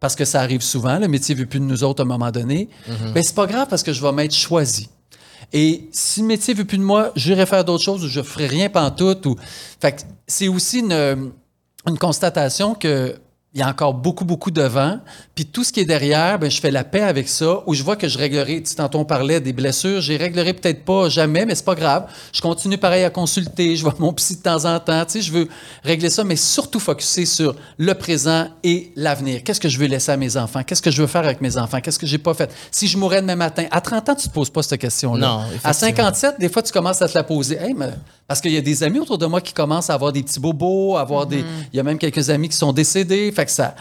parce 0.00 0.16
que 0.16 0.24
ça 0.24 0.40
arrive 0.40 0.62
souvent, 0.62 0.98
le 0.98 1.08
métier 1.08 1.34
veut 1.34 1.46
plus 1.46 1.60
de 1.60 1.64
nous 1.64 1.84
autres 1.84 2.02
à 2.02 2.04
un 2.04 2.08
moment 2.08 2.30
donné, 2.30 2.70
ben 3.14 3.22
c'est 3.22 3.34
pas 3.34 3.46
grave 3.46 3.68
parce 3.68 3.82
que 3.82 3.92
je 3.92 4.00
vais 4.00 4.12
m'être 4.12 4.34
choisi. 4.34 4.88
Et 5.52 5.88
si 5.92 6.20
le 6.20 6.26
métier 6.26 6.54
veut 6.54 6.64
plus 6.64 6.78
de 6.78 6.82
moi, 6.82 7.12
j'irai 7.16 7.44
faire 7.44 7.64
d'autres 7.64 7.84
choses 7.84 8.04
ou 8.04 8.08
je 8.08 8.22
ferai 8.22 8.46
rien 8.46 8.70
pantoute. 8.70 9.26
Ou... 9.26 9.36
Fait 9.80 9.92
que 9.92 10.02
c'est 10.26 10.48
aussi 10.48 10.78
une, 10.78 11.32
une 11.86 11.98
constatation 11.98 12.74
que 12.74 13.16
il 13.52 13.58
y 13.58 13.62
a 13.64 13.68
encore 13.68 13.94
beaucoup, 13.94 14.24
beaucoup 14.24 14.52
de 14.52 14.62
vent. 14.62 15.00
Puis 15.34 15.44
tout 15.44 15.64
ce 15.64 15.72
qui 15.72 15.80
est 15.80 15.84
derrière, 15.84 16.38
ben, 16.38 16.48
je 16.48 16.60
fais 16.60 16.70
la 16.70 16.84
paix 16.84 17.02
avec 17.02 17.28
ça, 17.28 17.64
où 17.66 17.74
je 17.74 17.82
vois 17.82 17.96
que 17.96 18.06
je 18.06 18.16
réglerai, 18.16 18.62
tu 18.62 18.74
tantôt 18.76 19.00
on 19.00 19.04
parlait 19.04 19.40
des 19.40 19.52
blessures, 19.52 20.00
je 20.00 20.12
les 20.12 20.18
réglerai 20.18 20.52
peut-être 20.54 20.84
pas 20.84 21.08
jamais, 21.08 21.44
mais 21.44 21.56
c'est 21.56 21.64
pas 21.64 21.74
grave. 21.74 22.06
Je 22.32 22.40
continue 22.40 22.78
pareil 22.78 23.02
à 23.02 23.10
consulter, 23.10 23.74
je 23.74 23.82
vois 23.82 23.94
mon 23.98 24.12
psy 24.12 24.36
de 24.36 24.42
temps 24.42 24.64
en 24.66 24.78
temps, 24.78 25.04
tu 25.04 25.14
sais, 25.14 25.22
je 25.22 25.32
veux 25.32 25.48
régler 25.82 26.10
ça, 26.10 26.22
mais 26.22 26.36
surtout 26.36 26.78
focuser 26.78 27.26
sur 27.26 27.56
le 27.76 27.94
présent 27.94 28.46
et 28.62 28.92
l'avenir. 28.94 29.42
Qu'est-ce 29.42 29.60
que 29.60 29.68
je 29.68 29.78
veux 29.80 29.86
laisser 29.86 30.12
à 30.12 30.16
mes 30.16 30.36
enfants? 30.36 30.62
Qu'est-ce 30.62 30.82
que 30.82 30.92
je 30.92 31.00
veux 31.02 31.08
faire 31.08 31.24
avec 31.24 31.40
mes 31.40 31.56
enfants? 31.56 31.80
Qu'est-ce 31.80 31.98
que 31.98 32.06
j'ai 32.06 32.18
pas 32.18 32.34
fait? 32.34 32.54
Si 32.70 32.86
je 32.86 32.96
mourrais 32.96 33.20
demain 33.20 33.34
matin, 33.36 33.64
à 33.72 33.80
30 33.80 34.08
ans, 34.10 34.14
tu 34.14 34.28
te 34.28 34.32
poses 34.32 34.50
pas 34.50 34.62
cette 34.62 34.80
question-là. 34.80 35.26
Non, 35.26 35.38
À 35.40 35.46
effectivement. 35.72 35.72
57, 35.72 36.34
des 36.38 36.48
fois, 36.48 36.62
tu 36.62 36.70
commences 36.72 37.02
à 37.02 37.08
te 37.08 37.14
la 37.18 37.24
poser. 37.24 37.56
Hey, 37.56 37.74
mais- 37.74 37.90
parce 38.30 38.40
qu'il 38.40 38.52
y 38.52 38.56
a 38.56 38.60
des 38.60 38.84
amis 38.84 39.00
autour 39.00 39.18
de 39.18 39.26
moi 39.26 39.40
qui 39.40 39.52
commencent 39.52 39.90
à 39.90 39.94
avoir 39.94 40.12
des 40.12 40.22
petits 40.22 40.38
bobos, 40.38 40.94
à 40.96 41.00
avoir 41.00 41.26
des. 41.26 41.44
Il 41.72 41.76
y 41.76 41.80
a 41.80 41.82
même 41.82 41.98
quelques 41.98 42.30
amis 42.30 42.48
qui 42.48 42.56
sont 42.56 42.72
décédés. 42.72 43.32
Fait 43.32 43.44
que 43.44 43.50
ça. 43.50 43.74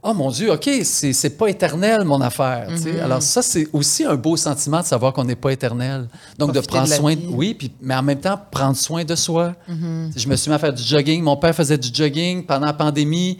Oh 0.00 0.14
mon 0.14 0.30
Dieu, 0.30 0.52
OK, 0.52 0.70
c'est 0.84 1.36
pas 1.36 1.48
éternel, 1.48 2.04
mon 2.04 2.20
affaire. 2.20 2.68
sais. 2.76 3.00
Alors, 3.00 3.20
ça, 3.20 3.42
c'est 3.42 3.66
aussi 3.72 4.04
un 4.04 4.14
beau 4.14 4.36
sentiment 4.36 4.80
de 4.80 4.86
savoir 4.86 5.12
qu'on 5.12 5.24
n'est 5.24 5.34
pas 5.34 5.50
éternel. 5.50 6.06
Donc, 6.38 6.52
de 6.52 6.60
prendre 6.60 6.88
de 6.88 6.94
soin. 6.94 7.16
vie. 7.16 7.26
oui, 7.32 7.54
puis, 7.54 7.72
mais 7.80 7.96
en 7.96 8.02
même 8.04 8.20
temps, 8.20 8.38
prendre 8.48 8.76
soin 8.76 9.02
de 9.02 9.16
soi. 9.16 9.56
Je 9.66 10.28
me 10.28 10.36
suis 10.36 10.50
mis 10.50 10.54
à 10.54 10.60
faire 10.60 10.72
du 10.72 10.84
jogging. 10.84 11.20
Mon 11.20 11.36
père 11.36 11.52
faisait 11.56 11.76
du 11.76 11.88
jogging 11.92 12.46
pendant 12.46 12.66
la 12.66 12.74
pandémie. 12.74 13.38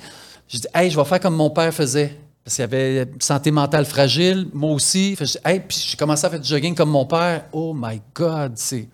Je 0.49 0.59
dis, 0.59 0.67
hey, 0.75 0.91
je 0.91 0.97
vais 0.97 1.05
faire 1.05 1.21
comme 1.21 1.37
mon 1.37 1.51
père 1.51 1.73
faisait. 1.73 2.19
Parce 2.43 2.57
qu'il 2.57 2.65
avait 2.65 3.03
une 3.05 3.21
santé 3.21 3.53
mentale 3.53 3.85
fragile, 3.85 4.49
moi 4.53 4.73
aussi. 4.73 5.15
Fait 5.15 5.27
je 5.27 5.33
dis, 5.35 5.39
hey, 5.45 5.61
puis 5.61 5.87
j'ai 5.91 5.97
commencé 5.97 6.27
à 6.27 6.31
faire 6.31 6.41
du 6.41 6.49
jogging 6.49 6.75
comme 6.75 6.91
mon 6.91 7.07
père. 7.07 7.45
Oh 7.53 7.73
my 7.73 8.01
God, 8.13 8.55
c'est. 8.57 8.89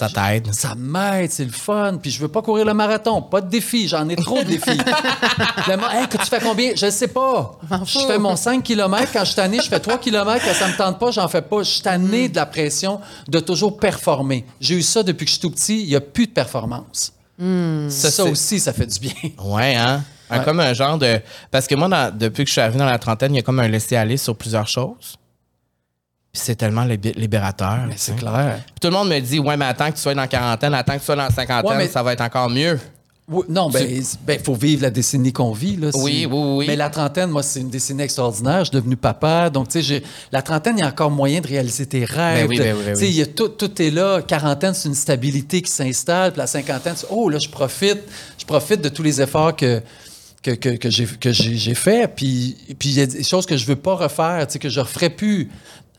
Ça 0.00 0.08
t'aide. 0.08 0.52
Ça 0.54 0.74
m'aide, 0.76 1.30
c'est 1.30 1.44
le 1.44 1.52
fun. 1.52 1.98
Puis 2.00 2.10
je 2.10 2.20
veux 2.20 2.28
pas 2.28 2.40
courir 2.42 2.64
le 2.64 2.72
marathon. 2.74 3.20
Pas 3.22 3.40
de 3.40 3.48
défi. 3.50 3.86
J'en 3.88 4.08
ai 4.08 4.16
trop 4.16 4.38
de 4.38 4.44
défis. 4.48 4.70
Hey, 5.92 6.06
que 6.08 6.16
tu 6.16 6.26
fais 6.26 6.40
combien? 6.40 6.72
Je 6.74 6.86
ne 6.86 6.90
sais 6.90 7.08
pas. 7.08 7.58
Je 7.84 7.98
fais 8.06 8.18
mon 8.18 8.36
5 8.36 8.62
km. 8.62 9.10
Quand 9.12 9.20
je 9.20 9.24
suis 9.26 9.34
tanné, 9.36 9.58
je 9.62 9.68
fais 9.68 9.80
3 9.80 9.98
km. 9.98 10.44
Quand 10.44 10.54
ça 10.54 10.68
me 10.68 10.76
tente 10.76 10.98
pas, 10.98 11.10
j'en 11.10 11.28
fais 11.28 11.42
pas. 11.42 11.62
Je 11.62 11.70
suis 11.70 11.82
tanné 11.82 12.28
de 12.28 12.36
la 12.36 12.46
pression 12.46 13.00
de 13.28 13.40
toujours 13.40 13.78
performer. 13.78 14.44
J'ai 14.60 14.76
eu 14.76 14.82
ça 14.82 15.02
depuis 15.02 15.24
que 15.24 15.30
je 15.30 15.34
suis 15.34 15.40
tout 15.40 15.50
petit. 15.50 15.82
Il 15.82 15.88
n'y 15.88 15.96
a 15.96 16.00
plus 16.00 16.26
de 16.26 16.32
performance. 16.32 17.12
Ça, 17.88 18.10
Ça, 18.10 18.24
aussi, 18.24 18.60
ça 18.60 18.72
fait 18.72 18.86
du 18.86 18.98
bien. 19.00 19.12
Ouais, 19.42 19.74
hein? 19.74 20.02
Un- 20.28 20.38
Ouais. 20.38 20.44
Comme 20.44 20.60
un 20.60 20.72
genre 20.74 20.96
de. 20.96 21.20
Parce 21.50 21.66
que 21.66 21.74
moi, 21.74 21.88
dans- 21.88 22.16
depuis 22.16 22.44
que 22.44 22.48
je 22.48 22.52
suis 22.52 22.60
arrivé 22.60 22.78
dans 22.78 22.84
la 22.84 22.98
trentaine, 23.00 23.34
il 23.34 23.38
y 23.38 23.40
a 23.40 23.42
comme 23.42 23.58
un 23.58 23.66
laisser-aller 23.66 24.16
sur 24.16 24.36
plusieurs 24.36 24.68
choses. 24.68 25.16
Puis 26.32 26.42
c'est 26.44 26.54
tellement 26.54 26.84
libé- 26.84 27.14
libérateur. 27.16 27.80
C'est 27.96 28.12
sais. 28.12 28.16
clair. 28.18 28.60
Puis 28.66 28.74
tout 28.80 28.88
le 28.88 28.94
monde 28.94 29.08
me 29.08 29.18
dit, 29.20 29.38
ouais, 29.40 29.56
mais 29.56 29.64
attends 29.64 29.90
que 29.90 29.96
tu 29.96 30.00
sois 30.02 30.14
dans 30.14 30.20
la 30.22 30.28
quarantaine, 30.28 30.72
attends 30.74 30.94
que 30.94 30.98
tu 31.00 31.04
sois 31.04 31.16
dans 31.16 31.24
la 31.24 31.30
cinquantaine, 31.30 31.70
Ouais, 31.70 31.76
mais- 31.78 31.88
ça 31.88 32.02
va 32.02 32.12
être 32.12 32.20
encore 32.20 32.48
mieux. 32.48 32.78
Oui, 33.32 33.44
non, 33.48 33.70
ben, 33.70 33.86
il 33.88 34.38
faut 34.40 34.54
vivre 34.54 34.82
la 34.82 34.90
décennie 34.90 35.32
qu'on 35.32 35.52
vit. 35.52 35.76
Là, 35.76 35.90
Oui, 35.94 36.26
oui, 36.28 36.36
oui. 36.56 36.64
Mais 36.66 36.74
la 36.74 36.90
trentaine, 36.90 37.30
moi, 37.30 37.44
c'est 37.44 37.60
une 37.60 37.70
décennie 37.70 38.02
extraordinaire. 38.02 38.60
Je 38.60 38.70
suis 38.70 38.74
devenu 38.74 38.96
papa. 38.96 39.50
Donc, 39.50 39.68
tu 39.68 39.80
sais, 39.84 40.02
la 40.32 40.42
trentaine, 40.42 40.78
il 40.78 40.80
y 40.80 40.82
a 40.82 40.88
encore 40.88 41.12
moyen 41.12 41.40
de 41.40 41.46
réaliser 41.46 41.86
tes 41.86 42.04
rêves. 42.04 42.48
Ben 42.48 42.48
oui, 42.48 42.58
ben 42.58 42.74
oui, 42.76 42.82
ben 42.86 42.92
Tu 42.94 42.98
sais, 42.98 43.04
oui. 43.06 43.10
il 43.10 43.16
y 43.18 43.22
a 43.22 43.26
tout, 43.26 43.48
tout 43.50 43.80
est 43.80 43.90
là. 43.90 44.20
Quarantaine, 44.22 44.74
c'est 44.74 44.88
une 44.88 44.96
stabilité 44.96 45.62
qui 45.62 45.70
s'installe. 45.70 46.32
Puis 46.32 46.38
la 46.40 46.48
cinquantaine, 46.48 46.94
c'est, 46.96 47.06
oh, 47.10 47.28
là, 47.28 47.38
je 47.40 47.48
profite. 47.48 48.00
Je 48.36 48.44
profite 48.44 48.80
de 48.80 48.88
tous 48.88 49.04
les 49.04 49.20
efforts 49.22 49.54
que, 49.54 49.80
que, 50.42 50.50
que, 50.50 50.70
que 50.70 50.90
j'ai, 50.90 51.06
que 51.06 51.30
j'ai, 51.30 51.54
j'ai 51.56 51.74
fait. 51.76 52.12
Puis, 52.12 52.56
puis 52.80 52.88
il 52.88 52.98
y 52.98 53.00
a 53.00 53.06
des 53.06 53.22
choses 53.22 53.46
que 53.46 53.56
je 53.56 53.64
veux 53.64 53.76
pas 53.76 53.94
refaire, 53.94 54.44
tu 54.48 54.54
sais, 54.54 54.58
que 54.58 54.68
je 54.68 54.80
referai 54.80 55.08
plus. 55.10 55.48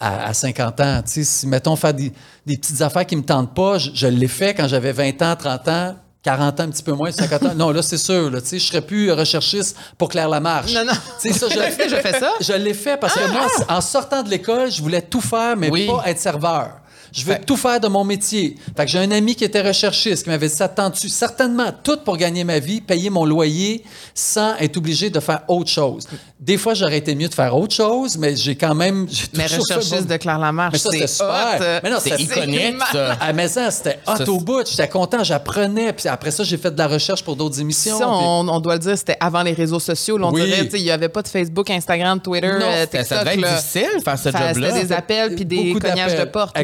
À, 0.04 0.26
à 0.30 0.34
50 0.34 0.80
ans, 0.82 1.02
tu 1.06 1.12
sais, 1.12 1.24
si, 1.24 1.46
mettons, 1.48 1.76
faire 1.76 1.94
des, 1.94 2.12
des 2.46 2.58
petites 2.58 2.82
affaires 2.82 3.06
qui 3.06 3.16
me 3.16 3.22
tentent 3.22 3.54
pas, 3.54 3.78
je, 3.78 3.92
je 3.94 4.08
l'ai 4.08 4.28
fait 4.28 4.56
quand 4.56 4.68
j'avais 4.68 4.92
20 4.92 5.22
ans, 5.22 5.36
30 5.38 5.68
ans, 5.68 5.96
40 6.24 6.60
ans, 6.60 6.64
un 6.64 6.70
petit 6.70 6.82
peu 6.84 6.94
moins, 6.94 7.12
50 7.12 7.44
ans. 7.44 7.54
Non, 7.56 7.70
là, 7.72 7.82
c'est 7.84 7.98
sûr. 7.98 8.30
Là, 8.32 8.42
tu 8.42 8.48
sais, 8.48 8.60
je 8.60 8.66
serais 8.66 8.82
plus 8.82 9.12
recherchiste 9.12 9.78
pour 10.00 10.10
Claire 10.10 10.28
Lamarche. 10.30 10.74
Non, 10.74 10.84
non. 10.86 10.94
Ça, 10.94 11.48
je, 11.50 11.56
je 11.90 11.96
fais 11.98 12.20
ça? 12.20 12.32
Je 12.40 12.54
l'ai 12.54 12.74
fait 12.74 12.98
parce 12.98 13.14
que 13.14 13.32
moi, 13.32 13.48
en 13.70 13.82
sortant 13.82 14.24
de 14.24 14.30
l'école, 14.30 14.72
je 14.72 14.82
voulais 14.82 15.02
tout 15.04 15.22
faire, 15.22 15.56
mais 15.56 15.70
Oui. 15.70 15.86
pas 15.88 16.04
être 16.10 16.20
serveur. 16.20 16.72
Je 17.12 17.26
veux 17.26 17.34
Fait- 17.34 17.46
tout 17.46 17.58
faire 17.58 17.80
de 17.80 17.88
mon 17.88 18.04
métier. 18.04 18.56
Fait 18.76 18.86
que 18.86 18.92
j'ai 18.92 19.00
un 19.00 19.12
ami 19.12 19.36
qui 19.36 19.44
était 19.44 19.62
recherchiste, 19.62 20.24
qui 20.24 20.30
m'avait 20.30 20.48
dit 20.48 20.56
ça 20.56 20.70
te 20.70 20.76
tente-tu? 20.78 21.10
Certainement, 21.10 21.72
tout 21.84 21.98
pour 22.06 22.16
gagner 22.18 22.44
ma 22.44 22.60
vie, 22.60 22.80
payer 22.82 23.10
mon 23.10 23.26
loyer 23.26 23.84
sans 24.16 24.56
être 24.58 24.78
obligé 24.78 25.10
de 25.10 25.20
faire 25.20 25.42
autre 25.48 25.70
chose. 25.70 26.08
Des 26.40 26.58
fois, 26.58 26.74
j'aurais 26.74 26.98
été 26.98 27.14
mieux 27.14 27.28
de 27.28 27.34
faire 27.34 27.56
autre 27.56 27.76
chose, 27.76 28.18
mais 28.18 28.36
j'ai 28.36 28.56
quand 28.56 28.74
même. 28.74 29.08
Mais 29.34 29.44
recherchiste 29.46 30.08
de 30.08 30.18
Claire 30.18 30.40
Lamarche, 30.40 30.74
Mais 30.74 30.80
ça, 30.80 30.90
c'était 30.92 31.08
c'est 31.08 31.14
super. 31.16 31.58
hot. 31.60 31.80
Mais 31.84 31.90
non, 31.90 31.98
C'est 32.02 32.20
iconique, 32.20 32.76
ça. 32.92 33.14
à 33.20 33.28
la 33.28 33.34
maison, 33.34 33.62
c'était 33.70 34.00
hot 34.08 34.30
au 34.30 34.40
bout. 34.40 34.66
J'étais 34.70 34.88
content, 34.88 35.24
j'apprenais. 35.24 35.94
Puis 35.94 36.08
après 36.08 36.32
ça, 36.32 36.44
j'ai 36.44 36.58
fait 36.58 36.72
de 36.72 36.78
la 36.78 36.88
recherche 36.88 37.24
pour 37.24 37.36
d'autres 37.36 37.60
émissions. 37.60 37.98
Ça, 38.00 38.06
Puis- 38.06 38.16
on, 38.16 38.60
doit 38.60 38.74
le 38.76 38.80
dire, 38.80 38.98
c'était 38.98 39.18
avant 39.20 39.44
les 39.44 39.54
réseaux 39.54 39.80
sociaux. 39.80 40.18
là, 40.18 40.28
on 40.28 40.34
Oui. 40.34 40.46
dirait, 40.46 40.68
il 40.74 40.84
n'y 40.84 40.92
avait 40.92 41.10
pas 41.10 41.22
de 41.22 41.28
Facebook, 41.28 41.70
Instagram, 41.70 42.20
Twitter, 42.20 42.48
Non, 42.48 42.66
euh, 42.66 42.82
Ça, 42.82 42.88
TikTok. 42.88 43.06
ça 43.06 43.20
devait 43.24 43.34
être 43.36 43.56
difficile 43.56 44.02
faire 44.04 44.18
ce 44.20 44.30
job-là. 44.32 44.54
C'était 44.72 44.84
des 44.86 44.92
appels 44.94 45.36
puis 45.36 45.46
des 45.46 45.74
cognages 45.74 46.18
de 46.18 46.24
porte. 46.26 46.58
là. 46.58 46.64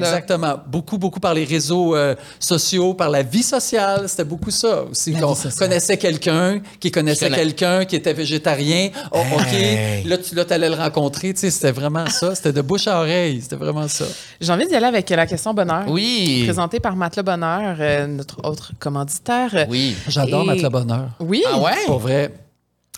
Beaucoup, 0.67 0.97
beaucoup 0.97 1.19
par 1.19 1.33
les 1.33 1.43
réseaux 1.43 1.95
euh, 1.95 2.15
sociaux, 2.39 2.93
par 2.93 3.09
la 3.09 3.23
vie 3.23 3.43
sociale. 3.43 4.07
C'était 4.07 4.23
beaucoup 4.23 4.51
ça 4.51 4.83
aussi. 4.83 5.11
La 5.13 5.27
On 5.27 5.35
connaissait 5.57 5.97
quelqu'un 5.97 6.59
qui 6.79 6.91
connaissait 6.91 7.29
quelqu'un 7.29 7.85
qui 7.85 7.95
était 7.95 8.13
végétarien. 8.13 8.89
Oh, 9.11 9.17
Hey. 9.49 10.01
OK. 10.03 10.09
Là, 10.09 10.17
tu 10.17 10.35
là, 10.35 10.43
allais 10.49 10.69
le 10.69 10.75
rencontrer. 10.75 11.33
Tu 11.33 11.41
sais, 11.41 11.51
c'était 11.51 11.71
vraiment 11.71 12.07
ça. 12.07 12.35
C'était 12.35 12.53
de 12.53 12.61
bouche 12.61 12.87
à 12.87 12.99
oreille. 12.99 13.41
C'était 13.41 13.55
vraiment 13.55 13.87
ça. 13.87 14.05
J'ai 14.41 14.51
envie 14.51 14.67
d'y 14.67 14.75
aller 14.75 14.85
avec 14.85 15.09
la 15.09 15.25
question 15.25 15.53
bonheur. 15.53 15.85
Oui. 15.87 16.43
Présentée 16.45 16.79
par 16.79 16.95
Matelas 16.95 17.23
Bonheur, 17.23 17.77
euh, 17.79 18.07
notre 18.07 18.43
autre 18.45 18.71
commanditaire. 18.79 19.65
Oui. 19.69 19.95
J'adore 20.07 20.43
Et- 20.43 20.47
Matelas 20.47 20.69
Bonheur. 20.69 21.09
Oui. 21.19 21.43
Ah 21.51 21.59
ouais? 21.59 21.85
Pour 21.85 21.99
vrai. 21.99 22.31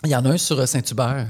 Il 0.04 0.10
y 0.10 0.16
en 0.16 0.24
a 0.24 0.30
un 0.30 0.38
sur 0.38 0.66
Saint-Hubert. 0.66 1.26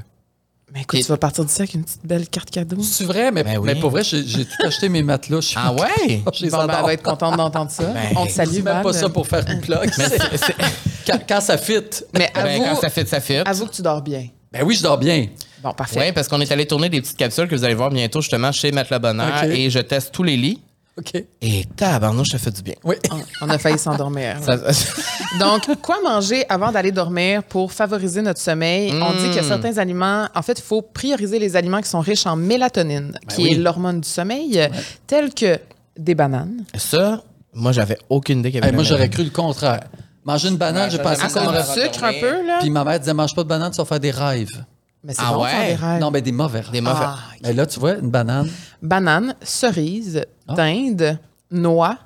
Mais 0.73 0.81
écoute, 0.81 0.99
Et- 0.99 1.03
tu 1.03 1.09
vas 1.09 1.17
partir 1.17 1.43
d'ici 1.43 1.61
avec 1.61 1.73
une 1.73 1.83
petite 1.83 2.05
belle 2.05 2.27
carte 2.29 2.49
cadeau. 2.49 2.77
C'est 2.81 3.03
vrai, 3.03 3.29
mais, 3.31 3.43
Ben 3.43 3.57
oui. 3.57 3.63
mais 3.65 3.75
pour 3.75 3.89
vrai, 3.91 4.03
j'ai 4.03 4.23
tout 4.45 4.65
acheté 4.65 4.87
mes 4.87 5.03
matelas. 5.03 5.41
Je 5.41 5.47
suis- 5.47 5.57
Ah 5.59 5.73
ouais? 5.73 6.21
Je 6.33 6.45
les 6.45 6.49
Bon, 6.49 6.65
ben, 6.65 6.75
elle 6.79 6.85
va 6.85 6.93
être 6.93 7.03
contente 7.03 7.35
d'entendre 7.35 7.69
ça. 7.71 7.83
Ben, 7.83 7.99
On 8.15 8.25
te 8.25 8.31
salue, 8.31 8.61
même 8.63 8.81
pas 8.81 8.93
ça 8.93 9.09
pour 9.09 9.27
faire 9.27 9.43
une 9.49 9.59
plug. 9.61 9.89
quand, 11.07 11.19
quand 11.27 11.41
ça 11.41 11.57
fit. 11.57 11.73
Mais 12.13 12.31
Ben, 12.33 12.45
avoue, 12.45 12.63
quand 12.63 12.75
ça 12.81 12.89
fit, 12.89 13.05
ça 13.07 13.19
fit. 13.19 13.35
avoue 13.37 13.65
que 13.67 13.73
tu 13.73 13.81
dors 13.81 14.01
bien. 14.01 14.27
Ben 14.51 14.63
oui, 14.63 14.75
je 14.75 14.83
dors 14.83 14.97
bien. 14.97 15.27
Bon, 15.63 15.73
parfait. 15.73 15.99
Oui, 15.99 16.11
parce 16.13 16.27
qu'on 16.27 16.41
est 16.41 16.51
allé 16.51 16.65
tourner 16.65 16.89
des 16.89 17.01
petites 17.01 17.17
capsules 17.17 17.47
que 17.47 17.55
vous 17.55 17.63
allez 17.63 17.75
voir 17.75 17.89
bientôt 17.89 18.21
justement 18.21 18.51
chez 18.51 18.71
Maître 18.71 18.91
Le 18.93 18.99
Bonheur 18.99 19.43
et 19.43 19.69
je 19.69 19.79
teste 19.79 20.11
tous 20.11 20.23
les 20.23 20.35
lits. 20.37 20.61
OK. 20.97 21.23
Et 21.41 21.65
tabarnouche, 21.75 22.29
ça 22.29 22.37
fait 22.37 22.51
du 22.51 22.61
bien. 22.61 22.73
Oui. 22.83 22.95
On 23.41 23.49
a 23.49 23.57
failli 23.57 23.79
s'endormir. 23.79 24.37
Donc, 25.39 25.69
quoi 25.81 25.97
manger 26.03 26.45
avant 26.49 26.71
d'aller 26.71 26.91
dormir 26.91 27.43
pour 27.43 27.71
favoriser 27.71 28.21
notre 28.21 28.39
sommeil? 28.39 28.91
On 29.01 29.13
dit 29.13 29.27
Mm. 29.29 29.35
que 29.35 29.43
certains 29.43 29.77
aliments, 29.77 30.27
en 30.35 30.41
fait, 30.41 30.59
il 30.59 30.63
faut 30.63 30.81
prioriser 30.81 31.39
les 31.39 31.55
aliments 31.55 31.81
qui 31.81 31.89
sont 31.89 32.01
riches 32.01 32.25
en 32.27 32.35
mélatonine, 32.35 33.17
qui 33.29 33.37
Ben 33.37 33.43
oui. 33.43 33.49
est 33.53 33.57
l'hormone 33.57 34.01
du 34.01 34.09
sommeil, 34.09 34.69
tels 35.07 35.33
que 35.33 35.57
des 35.97 36.15
bananes. 36.15 36.63
ça, 36.75 37.23
moi, 37.53 37.71
j'avais 37.71 37.97
aucune 38.09 38.39
idée 38.39 38.49
qu'il 38.51 38.59
y 38.59 38.63
avait 38.63 38.69
Hey, 38.69 38.75
moi, 38.75 38.83
j'aurais 38.83 39.09
cru 39.09 39.23
le 39.23 39.29
contraire. 39.29 39.81
Manger 40.23 40.49
une 40.49 40.57
banane, 40.57 40.83
Ouais, 40.85 40.91
j'ai 40.91 40.97
ça, 40.97 41.03
pensé 41.03 41.39
m'aurait... 41.39 41.63
du 41.63 41.81
sucre 41.81 42.03
un 42.03 42.13
peu, 42.19 42.45
là? 42.45 42.57
Puis 42.59 42.69
ma 42.69 42.83
mère 42.83 42.99
disait, 42.99 43.13
mange 43.13 43.33
pas 43.33 43.43
de 43.43 43.47
banane, 43.49 43.71
tu 43.71 43.77
vas 43.77 43.85
faire 43.85 43.99
des 43.99 44.11
rêves. 44.11 44.63
Mais 45.03 45.13
c'est 45.13 45.21
Ah 45.25 45.33
bon, 45.33 45.43
ouais? 45.43 45.67
des 45.69 45.75
rêves. 45.75 45.99
Non, 46.01 46.11
mais 46.11 46.21
des 46.21 46.31
mauvais 46.31 46.59
rêves. 46.59 46.71
Des 46.71 46.81
mauvais. 46.81 46.95
Ah, 47.01 47.17
Mais 47.43 47.53
là, 47.53 47.65
tu 47.65 47.79
vois, 47.79 47.95
une 47.97 48.11
banane. 48.11 48.49
Banane, 48.83 49.35
cerise, 49.41 50.23
dinde, 50.47 51.17
noix 51.49 51.97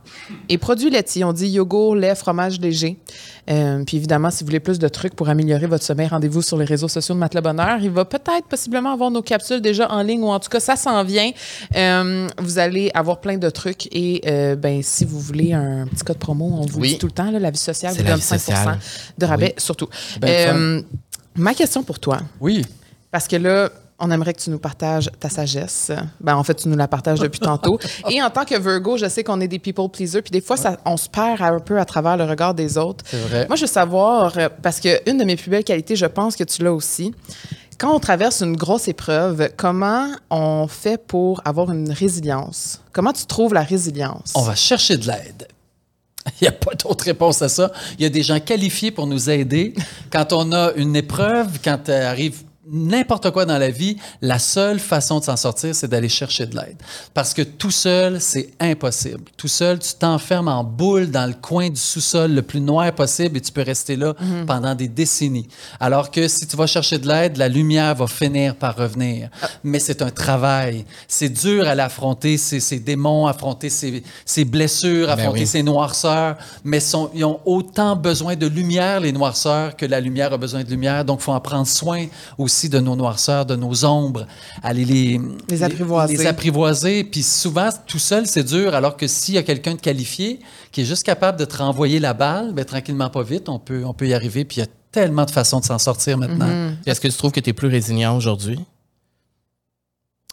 et 0.49 0.57
produits 0.57 0.89
laitiers. 0.89 1.23
On 1.25 1.33
dit 1.33 1.47
yogourt, 1.49 1.95
lait, 1.95 2.15
fromage 2.15 2.59
léger. 2.59 2.97
Euh, 3.49 3.83
puis 3.83 3.97
évidemment, 3.97 4.31
si 4.31 4.43
vous 4.43 4.47
voulez 4.47 4.59
plus 4.61 4.79
de 4.79 4.87
trucs 4.87 5.13
pour 5.15 5.27
améliorer 5.29 5.67
votre 5.67 5.83
sommeil, 5.83 6.07
rendez-vous 6.07 6.41
sur 6.41 6.57
les 6.57 6.65
réseaux 6.65 6.87
sociaux 6.87 7.13
de 7.13 7.19
Matelas 7.19 7.41
Bonheur. 7.41 7.77
Il 7.81 7.91
va 7.91 8.05
peut-être 8.05 8.47
possiblement 8.49 8.93
avoir 8.93 9.11
nos 9.11 9.21
capsules 9.21 9.61
déjà 9.61 9.91
en 9.91 10.01
ligne 10.01 10.23
ou 10.23 10.29
en 10.29 10.39
tout 10.39 10.49
cas, 10.49 10.59
ça 10.61 10.75
s'en 10.77 11.03
vient. 11.03 11.29
Euh, 11.75 12.27
vous 12.39 12.57
allez 12.59 12.89
avoir 12.95 13.19
plein 13.21 13.37
de 13.37 13.49
trucs 13.51 13.87
et 13.93 14.21
euh, 14.25 14.55
ben, 14.55 14.81
si 14.81 15.05
vous 15.05 15.19
voulez 15.19 15.53
un 15.53 15.85
petit 15.85 16.03
code 16.05 16.17
promo, 16.17 16.45
on 16.51 16.65
vous 16.65 16.79
Oui. 16.79 16.93
dit 16.93 16.97
tout 16.97 17.07
le 17.07 17.11
temps, 17.11 17.29
là, 17.29 17.37
la 17.39 17.51
vie 17.51 17.57
sociale 17.59 17.93
C'est 17.93 18.01
vous 18.01 18.07
donne 18.07 18.15
vie 18.15 18.21
5 18.23 18.39
sociale. 18.39 18.79
de 19.17 19.25
rabais 19.25 19.53
surtout. 19.57 19.89
Euh, 20.23 20.81
ma 21.35 21.53
question 21.53 21.83
pour 21.83 21.99
toi, 21.99 22.17
Oui. 22.39 22.65
Parce 23.15 23.29
que 23.29 23.37
là, 23.37 23.69
on 23.97 24.11
aimerait 24.11 24.33
que 24.33 24.41
tu 24.41 24.49
nous 24.49 24.59
partages 24.59 25.09
ta 25.21 25.29
sagesse. 25.29 25.89
Ben, 26.19 26.35
en 26.35 26.43
fait, 26.43 26.55
tu 26.55 26.67
nous 26.67 26.75
la 26.75 26.89
partages 26.89 27.21
depuis 27.21 27.39
tantôt. 27.39 27.79
Et 28.09 28.21
en 28.21 28.29
tant 28.29 28.43
que 28.43 28.59
Virgo, 28.59 28.97
je 28.97 29.07
sais 29.07 29.23
qu'on 29.23 29.39
est 29.39 29.47
des 29.47 29.57
people 29.57 29.87
pleasers, 29.87 30.21
puis 30.21 30.31
des 30.31 30.41
fois, 30.41 30.57
ça, 30.57 30.75
on 30.83 30.97
se 30.97 31.07
perd 31.07 31.41
un 31.41 31.61
peu 31.61 31.79
à 31.79 31.85
travers 31.85 32.17
le 32.17 32.25
regard 32.25 32.53
des 32.53 32.77
autres. 32.77 33.05
C'est 33.07 33.21
vrai. 33.21 33.45
Moi, 33.47 33.55
je 33.55 33.61
veux 33.61 33.67
savoir, 33.67 34.37
euh, 34.37 34.49
parce 34.61 34.81
qu'une 34.81 35.17
de 35.17 35.23
mes 35.23 35.37
plus 35.37 35.49
belles 35.49 35.63
qualités, 35.63 35.95
je 35.95 36.05
pense 36.07 36.35
que 36.35 36.43
tu 36.43 36.61
l'as 36.61 36.73
aussi. 36.73 37.13
Quand 37.77 37.95
on 37.95 38.01
traverse 38.01 38.41
une 38.41 38.57
grosse 38.57 38.89
épreuve, 38.89 39.47
comment 39.55 40.09
on 40.29 40.67
fait 40.67 41.01
pour 41.01 41.41
avoir 41.45 41.71
une 41.71 41.89
résilience? 41.89 42.81
Comment 42.91 43.13
tu 43.13 43.25
trouves 43.25 43.53
la 43.53 43.63
résilience? 43.63 44.33
On 44.35 44.41
va 44.41 44.55
chercher 44.55 44.97
de 44.97 45.07
l'aide. 45.07 45.47
Il 46.41 46.43
n'y 46.43 46.47
a 46.49 46.51
pas 46.51 46.73
d'autre 46.73 47.05
réponse 47.05 47.41
à 47.41 47.47
ça. 47.47 47.71
Il 47.97 48.03
y 48.03 48.05
a 48.05 48.09
des 48.09 48.23
gens 48.23 48.39
qualifiés 48.39 48.91
pour 48.91 49.07
nous 49.07 49.29
aider. 49.29 49.73
Quand 50.11 50.33
on 50.33 50.51
a 50.51 50.73
une 50.73 50.95
épreuve, 50.95 51.59
quand 51.63 51.89
euh, 51.89 52.09
arrive 52.09 52.43
n'importe 52.71 53.31
quoi 53.31 53.45
dans 53.45 53.57
la 53.57 53.69
vie, 53.69 53.97
la 54.21 54.39
seule 54.39 54.79
façon 54.79 55.19
de 55.19 55.25
s'en 55.25 55.37
sortir, 55.37 55.75
c'est 55.75 55.87
d'aller 55.87 56.09
chercher 56.09 56.45
de 56.45 56.55
l'aide. 56.55 56.77
Parce 57.13 57.33
que 57.33 57.41
tout 57.41 57.71
seul, 57.71 58.19
c'est 58.19 58.49
impossible. 58.59 59.23
Tout 59.37 59.47
seul, 59.47 59.79
tu 59.79 59.93
t'enfermes 59.93 60.47
en 60.47 60.63
boule 60.63 61.11
dans 61.11 61.25
le 61.27 61.33
coin 61.33 61.69
du 61.69 61.79
sous-sol 61.79 62.33
le 62.33 62.41
plus 62.41 62.61
noir 62.61 62.91
possible 62.93 63.37
et 63.37 63.41
tu 63.41 63.51
peux 63.51 63.61
rester 63.61 63.95
là 63.95 64.13
pendant 64.47 64.73
des 64.75 64.87
décennies. 64.87 65.47
Alors 65.79 66.11
que 66.11 66.27
si 66.27 66.47
tu 66.47 66.55
vas 66.55 66.67
chercher 66.67 66.97
de 66.97 67.07
l'aide, 67.07 67.37
la 67.37 67.47
lumière 67.47 67.93
va 67.95 68.07
finir 68.07 68.55
par 68.55 68.75
revenir. 68.75 69.29
Mais 69.63 69.79
c'est 69.79 70.01
un 70.01 70.09
travail. 70.09 70.85
C'est 71.07 71.29
dur 71.29 71.67
à 71.67 71.75
l'affronter, 71.75 72.37
ces, 72.37 72.59
ces 72.59 72.79
démons, 72.79 73.27
affronter 73.27 73.69
ces, 73.69 74.03
ces 74.25 74.45
blessures, 74.45 75.09
affronter 75.09 75.41
oui. 75.41 75.47
ces 75.47 75.63
noirceurs. 75.63 76.37
Mais 76.63 76.79
sont, 76.79 77.09
ils 77.13 77.25
ont 77.25 77.39
autant 77.45 77.95
besoin 77.95 78.35
de 78.35 78.47
lumière, 78.47 78.99
les 78.99 79.11
noirceurs, 79.11 79.75
que 79.75 79.85
la 79.85 79.99
lumière 79.99 80.33
a 80.33 80.37
besoin 80.37 80.63
de 80.63 80.69
lumière. 80.69 81.05
Donc, 81.05 81.19
il 81.21 81.23
faut 81.23 81.31
en 81.31 81.39
prendre 81.39 81.67
soin 81.67 82.07
aussi 82.37 82.54
de 82.69 82.79
nos 82.79 82.95
noirceurs, 82.95 83.45
de 83.45 83.55
nos 83.55 83.85
ombres, 83.85 84.25
aller 84.63 84.85
les, 84.85 85.19
Les 85.49 85.63
apprivoiser. 85.63 86.17
les 86.17 86.25
apprivoiser. 86.25 87.03
Puis 87.03 87.23
souvent, 87.23 87.69
tout 87.85 87.99
seul, 87.99 88.25
c'est 88.27 88.43
dur, 88.43 88.73
alors 88.75 88.97
que 88.97 89.07
s'il 89.07 89.35
y 89.35 89.37
a 89.37 89.43
quelqu'un 89.43 89.75
de 89.75 89.81
qualifié 89.81 90.39
qui 90.71 90.81
est 90.81 90.85
juste 90.85 91.03
capable 91.03 91.39
de 91.39 91.45
te 91.45 91.57
renvoyer 91.57 91.99
la 91.99 92.13
balle, 92.13 92.53
ben, 92.53 92.65
tranquillement, 92.65 93.09
pas 93.09 93.23
vite, 93.23 93.49
on 93.49 93.59
peut, 93.59 93.83
on 93.85 93.93
peut 93.93 94.07
y 94.07 94.13
arriver. 94.13 94.45
Puis 94.45 94.57
il 94.57 94.59
y 94.61 94.63
a 94.63 94.67
tellement 94.91 95.25
de 95.25 95.31
façons 95.31 95.59
de 95.59 95.65
s'en 95.65 95.77
sortir 95.79 96.17
maintenant. 96.17 96.47
Mm-hmm. 96.47 96.75
Est-ce 96.87 97.01
que 97.01 97.07
tu 97.07 97.17
trouves 97.17 97.31
que 97.31 97.39
tu 97.41 97.49
es 97.49 97.53
plus 97.53 97.67
résilient 97.67 98.15
aujourd'hui? 98.17 98.59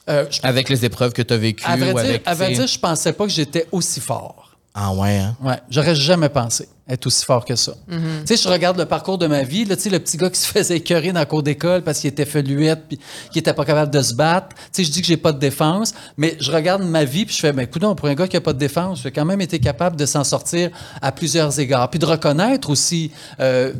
Euh, 0.08 0.26
je- 0.30 0.40
avec 0.42 0.68
les 0.68 0.84
épreuves 0.84 1.12
que 1.12 1.22
tu 1.22 1.32
as 1.32 1.36
vécues 1.36 1.64
à 1.64 1.76
vrai 1.76 1.90
ou 1.92 1.94
dire, 1.94 2.04
avec. 2.04 2.22
à 2.26 2.34
vrai 2.34 2.52
dire, 2.52 2.66
je 2.66 2.78
pensais 2.78 3.12
pas 3.12 3.24
que 3.24 3.30
j'étais 3.32 3.66
aussi 3.70 4.00
fort. 4.00 4.56
Ah 4.74 4.92
ouais, 4.94 5.18
hein? 5.18 5.36
Ouais, 5.42 5.60
j'aurais 5.70 5.94
jamais 5.94 6.28
pensé 6.28 6.68
être 6.88 7.06
aussi 7.06 7.24
fort 7.24 7.44
que 7.44 7.54
ça. 7.54 7.74
Tu 7.88 8.36
sais, 8.36 8.36
je 8.42 8.48
regarde 8.48 8.76
le 8.76 8.86
parcours 8.86 9.16
de 9.16 9.26
ma 9.26 9.44
vie, 9.44 9.64
là, 9.64 9.76
tu 9.76 9.82
sais, 9.82 9.90
le 9.90 10.00
petit 10.00 10.16
gars 10.16 10.28
qui 10.30 10.40
se 10.40 10.46
faisait 10.46 10.76
écœurer 10.78 11.12
dans 11.12 11.20
la 11.20 11.26
cour 11.26 11.42
d'école 11.42 11.82
parce 11.82 12.00
qu'il 12.00 12.08
était 12.08 12.24
feluette 12.24 12.82
puis 12.88 12.98
qu'il 13.30 13.38
était 13.38 13.54
pas 13.54 13.64
capable 13.64 13.92
de 13.92 14.02
se 14.02 14.14
battre. 14.14 14.48
Tu 14.56 14.62
sais, 14.72 14.84
je 14.84 14.90
dis 14.90 15.00
que 15.00 15.06
j'ai 15.06 15.16
pas 15.16 15.32
de 15.32 15.38
défense, 15.38 15.94
mais 16.16 16.36
je 16.40 16.50
regarde 16.50 16.82
ma 16.82 17.04
vie 17.04 17.24
puis 17.24 17.34
je 17.34 17.40
fais, 17.40 17.52
ben, 17.52 17.62
écoute, 17.62 17.82
pour 17.96 18.08
un 18.08 18.14
gars 18.14 18.26
qui 18.26 18.36
a 18.36 18.40
pas 18.40 18.52
de 18.52 18.58
défense, 18.58 19.00
j'ai 19.02 19.12
quand 19.12 19.24
même 19.24 19.40
été 19.40 19.58
capable 19.60 19.96
de 19.96 20.06
s'en 20.06 20.24
sortir 20.24 20.70
à 21.00 21.12
plusieurs 21.12 21.58
égards. 21.60 21.88
Puis 21.88 21.98
de 22.00 22.06
reconnaître 22.06 22.68
aussi, 22.68 23.12
euh, 23.38 23.72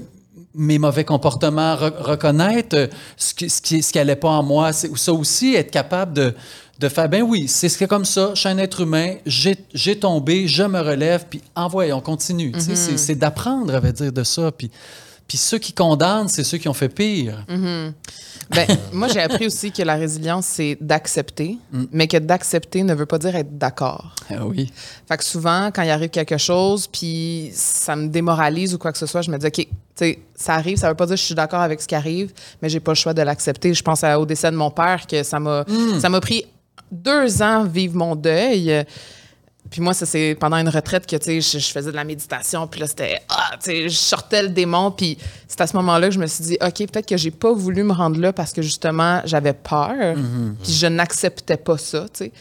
mes 0.54 0.78
mauvais 0.78 1.04
comportements, 1.04 1.74
re- 1.74 1.96
reconnaître 1.98 2.76
euh, 2.76 2.86
ce 3.16 3.34
qui, 3.34 3.48
ce 3.50 3.60
qui, 3.62 3.82
ce 3.82 3.90
qui 3.90 3.98
allait 3.98 4.16
pas 4.16 4.28
en 4.28 4.42
moi, 4.42 4.72
ça 4.72 5.12
aussi, 5.12 5.54
être 5.54 5.70
capable 5.70 6.12
de, 6.12 6.34
de 6.82 6.88
faire, 6.88 7.08
ben 7.08 7.22
oui, 7.22 7.46
c'est 7.48 7.86
comme 7.86 8.04
ça, 8.04 8.32
je 8.34 8.40
suis 8.40 8.48
un 8.48 8.58
être 8.58 8.80
humain, 8.82 9.14
j'ai 9.24 9.98
tombé, 9.98 10.46
je 10.48 10.62
me 10.64 10.80
relève, 10.80 11.24
puis 11.30 11.40
envoyons, 11.54 11.98
on 11.98 12.00
continue. 12.00 12.52
Sais, 12.58 12.76
c'est- 12.76 12.96
C'est 12.96 13.14
d'apprendre, 13.14 13.74
à 13.74 13.80
vrai 13.80 13.92
dire, 13.92 14.12
de 14.12 14.22
ça. 14.24 14.50
Puis, 14.52 14.70
puis 15.28 15.38
ceux 15.38 15.58
qui 15.58 15.72
condamnent, 15.72 16.28
c'est 16.28 16.44
ceux 16.44 16.58
qui 16.58 16.68
ont 16.68 16.74
fait 16.74 16.88
pire. 16.88 17.44
Ben, 18.50 18.66
moi, 18.92 19.08
j'ai 19.08 19.20
appris 19.20 19.46
aussi 19.46 19.70
que 19.72 19.82
la 19.82 19.94
résilience, 19.94 20.46
c'est 20.46 20.76
d'accepter, 20.80 21.56
Mm. 21.72 21.84
mais 21.92 22.06
que 22.08 22.16
d'accepter 22.18 22.82
ne 22.82 22.94
veut 22.94 23.06
pas 23.06 23.18
dire 23.18 23.34
être 23.36 23.56
d'accord. 23.56 24.14
Ah 24.28 24.44
oui. 24.46 24.70
Fait 25.08 25.16
que 25.16 25.24
souvent, 25.24 25.70
quand 25.72 25.82
il 25.82 25.90
arrive 25.90 26.10
quelque 26.10 26.36
chose, 26.38 26.86
puis 26.86 27.50
ça 27.54 27.96
me 27.96 28.08
démoralise 28.08 28.74
ou 28.74 28.78
quoi 28.78 28.92
que 28.92 28.98
ce 28.98 29.06
soit, 29.06 29.22
je 29.22 29.30
me 29.30 29.38
dis, 29.38 29.46
OK, 29.46 29.66
ça 30.34 30.54
arrive, 30.54 30.76
ça 30.78 30.88
veut 30.88 30.94
pas 30.96 31.06
dire 31.06 31.14
que 31.14 31.20
je 31.20 31.26
suis 31.26 31.34
d'accord 31.34 31.60
avec 31.60 31.80
ce 31.80 31.86
qui 31.86 31.94
arrive, 31.94 32.32
mais 32.60 32.68
j'ai 32.68 32.80
pas 32.80 32.90
le 32.92 32.96
choix 32.96 33.14
de 33.14 33.22
l'accepter. 33.22 33.72
Je 33.72 33.82
pense 33.82 34.02
à- 34.04 34.18
au 34.18 34.26
décès 34.26 34.50
de 34.50 34.56
mon 34.56 34.70
père, 34.70 35.06
que 35.06 35.22
ça 35.22 35.38
m'a 35.38 35.64
ça 36.00 36.08
m'a 36.08 36.20
pris 36.20 36.44
deux 36.92 37.42
ans 37.42 37.64
vivre 37.64 37.96
mon 37.96 38.14
deuil. 38.14 38.84
Puis 39.70 39.80
moi, 39.80 39.94
ça, 39.94 40.04
c'est 40.04 40.36
pendant 40.38 40.58
une 40.58 40.68
retraite 40.68 41.06
que, 41.06 41.16
tu 41.16 41.24
sais, 41.24 41.40
je, 41.40 41.58
je 41.64 41.72
faisais 41.72 41.90
de 41.90 41.96
la 41.96 42.04
méditation, 42.04 42.66
puis 42.66 42.78
là, 42.80 42.86
c'était, 42.86 43.22
ah, 43.30 43.52
tu 43.54 43.70
sais, 43.70 43.88
je 43.88 43.96
sortais 43.96 44.42
le 44.42 44.50
démon, 44.50 44.90
puis 44.90 45.16
c'est 45.48 45.60
à 45.62 45.66
ce 45.66 45.74
moment-là 45.76 46.08
que 46.08 46.14
je 46.14 46.18
me 46.18 46.26
suis 46.26 46.44
dit, 46.44 46.58
OK, 46.60 46.76
peut-être 46.90 47.08
que 47.08 47.16
j'ai 47.16 47.30
pas 47.30 47.52
voulu 47.54 47.82
me 47.82 47.92
rendre 47.94 48.20
là 48.20 48.34
parce 48.34 48.52
que, 48.52 48.60
justement, 48.60 49.22
j'avais 49.24 49.54
peur, 49.54 50.14
puis 50.62 50.72
je 50.74 50.86
n'acceptais 50.86 51.56
pas 51.56 51.78
ça, 51.78 52.02
tu 52.12 52.24
sais. 52.26 52.32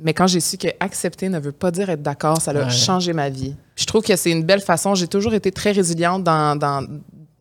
Mais 0.00 0.12
quand 0.14 0.26
j'ai 0.28 0.40
su 0.40 0.58
que 0.58 0.68
accepter 0.78 1.28
ne 1.28 1.40
veut 1.40 1.50
pas 1.52 1.70
dire 1.72 1.88
être 1.90 2.02
d'accord, 2.02 2.40
ça 2.40 2.52
a 2.52 2.54
Ouais. 2.66 2.70
changé 2.70 3.12
ma 3.12 3.30
vie. 3.30 3.56
Puis 3.74 3.82
je 3.82 3.86
trouve 3.86 4.02
que 4.02 4.14
c'est 4.14 4.30
une 4.30 4.44
belle 4.44 4.60
façon. 4.60 4.94
J'ai 4.94 5.08
toujours 5.08 5.34
été 5.34 5.50
très 5.50 5.72
résiliente 5.72 6.22
dans, 6.22 6.54
dans, 6.54 6.86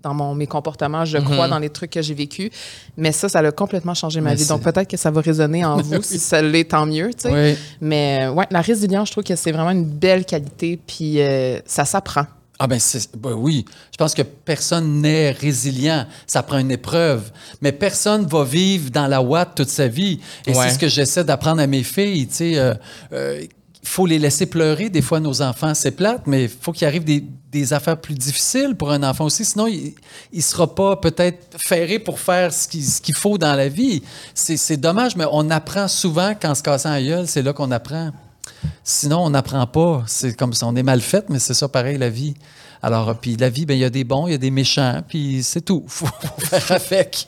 dans 0.07 0.13
mon, 0.13 0.33
mes 0.35 0.47
comportements, 0.47 1.03
je 1.05 1.17
crois, 1.17 1.47
dans 1.47 1.59
les 1.59 1.69
trucs 1.69 1.91
que 1.91 2.01
j'ai 2.01 2.13
vécus. 2.13 2.49
Mais 2.95 3.11
ça, 3.11 3.27
ça 3.29 3.39
a 3.39 3.51
complètement 3.51 3.93
changé 3.93 4.21
ma 4.21 4.29
Mais 4.31 4.35
vie. 4.37 4.47
Donc 4.47 4.61
peut-être 4.61 4.89
que 4.89 4.97
ça 4.97 5.11
va 5.11 5.21
résonner 5.21 5.65
en 5.65 5.77
vous. 5.77 6.01
Si 6.01 6.19
ça 6.19 6.41
l'est, 6.41 6.65
tant 6.65 6.85
mieux. 6.85 7.09
tu 7.13 7.29
sais. 7.29 7.33
Oui. 7.51 7.57
Mais 7.81 8.27
ouais, 8.29 8.45
la 8.49 8.61
résilience, 8.61 9.09
je 9.09 9.13
trouve 9.13 9.23
que 9.23 9.35
c'est 9.35 9.51
vraiment 9.51 9.71
une 9.71 9.85
belle 9.85 10.25
qualité. 10.25 10.79
Puis 10.87 11.21
euh, 11.21 11.59
ça 11.65 11.83
s'apprend. 11.85 12.25
Ah 12.59 12.65
ben, 12.65 12.79
ben 13.19 13.33
oui, 13.33 13.65
je 13.91 13.97
pense 13.97 14.15
que 14.15 14.23
personne 14.23 15.01
n'est 15.01 15.29
résilient. 15.29 16.07
Ça 16.25 16.41
prend 16.41 16.57
une 16.57 16.71
épreuve. 16.71 17.31
Mais 17.61 17.71
personne 17.71 18.25
va 18.25 18.43
vivre 18.43 18.89
dans 18.89 19.05
la 19.05 19.21
ouate 19.21 19.53
toute 19.55 19.69
sa 19.69 19.87
vie. 19.87 20.19
Et 20.47 20.55
Ouais. 20.55 20.63
c'est 20.67 20.73
ce 20.73 20.79
que 20.79 20.87
j'essaie 20.87 21.23
d'apprendre 21.23 21.61
à 21.61 21.67
mes 21.67 21.83
filles. 21.83 22.25
Tu 22.27 22.33
sais, 22.35 22.57
euh, 22.57 22.73
euh, 23.13 23.43
faut 23.87 24.05
les 24.05 24.19
laisser 24.19 24.45
pleurer. 24.45 24.89
Des 24.89 25.01
fois, 25.01 25.19
nos 25.19 25.41
enfants, 25.41 25.73
c'est 25.73 25.91
plate, 25.91 26.27
mais 26.27 26.43
il 26.43 26.49
faut 26.49 26.71
qu'il 26.71 26.87
arrive 26.87 27.03
des, 27.03 27.23
des 27.51 27.73
affaires 27.73 27.99
plus 27.99 28.15
difficiles 28.15 28.75
pour 28.75 28.91
un 28.91 29.03
enfant 29.03 29.25
aussi. 29.25 29.45
Sinon, 29.45 29.67
il 29.67 29.93
ne 30.33 30.41
sera 30.41 30.73
pas 30.73 30.95
peut-être 30.97 31.57
ferré 31.57 31.99
pour 31.99 32.19
faire 32.19 32.53
ce 32.53 32.67
qu'il 32.67 33.15
faut 33.15 33.37
dans 33.37 33.55
la 33.55 33.69
vie. 33.69 34.03
C'est 34.33 34.57
c'est 34.57 34.77
dommage, 34.77 35.15
mais 35.15 35.25
on 35.31 35.49
apprend 35.49 35.87
souvent 35.87 36.33
qu'en 36.35 36.55
se 36.55 36.63
cassant 36.63 36.91
la 36.91 37.01
gueule, 37.01 37.27
c'est 37.27 37.41
là 37.41 37.53
qu'on 37.53 37.71
apprend. 37.71 38.11
Sinon, 38.83 39.19
on 39.19 39.29
n'apprend 39.29 39.65
pas. 39.67 40.03
C'est 40.07 40.35
comme 40.35 40.53
ça, 40.53 40.65
on 40.67 40.75
est 40.75 40.83
mal 40.83 41.01
fait, 41.01 41.29
mais 41.29 41.39
c'est 41.39 41.53
ça 41.53 41.67
pareil, 41.67 41.97
la 41.97 42.09
vie. 42.09 42.35
Alors, 42.81 43.15
puis 43.17 43.35
la 43.37 43.49
vie, 43.49 43.65
ben, 43.65 43.73
il 43.73 43.79
y 43.79 43.83
a 43.83 43.89
des 43.89 44.03
bons, 44.03 44.27
il 44.27 44.31
y 44.31 44.35
a 44.35 44.37
des 44.37 44.51
méchants, 44.51 45.01
puis 45.07 45.41
c'est 45.43 45.61
tout. 45.61 45.83
faut, 45.87 46.05
faut 46.05 46.45
faire 46.45 46.71
avec. 46.71 47.27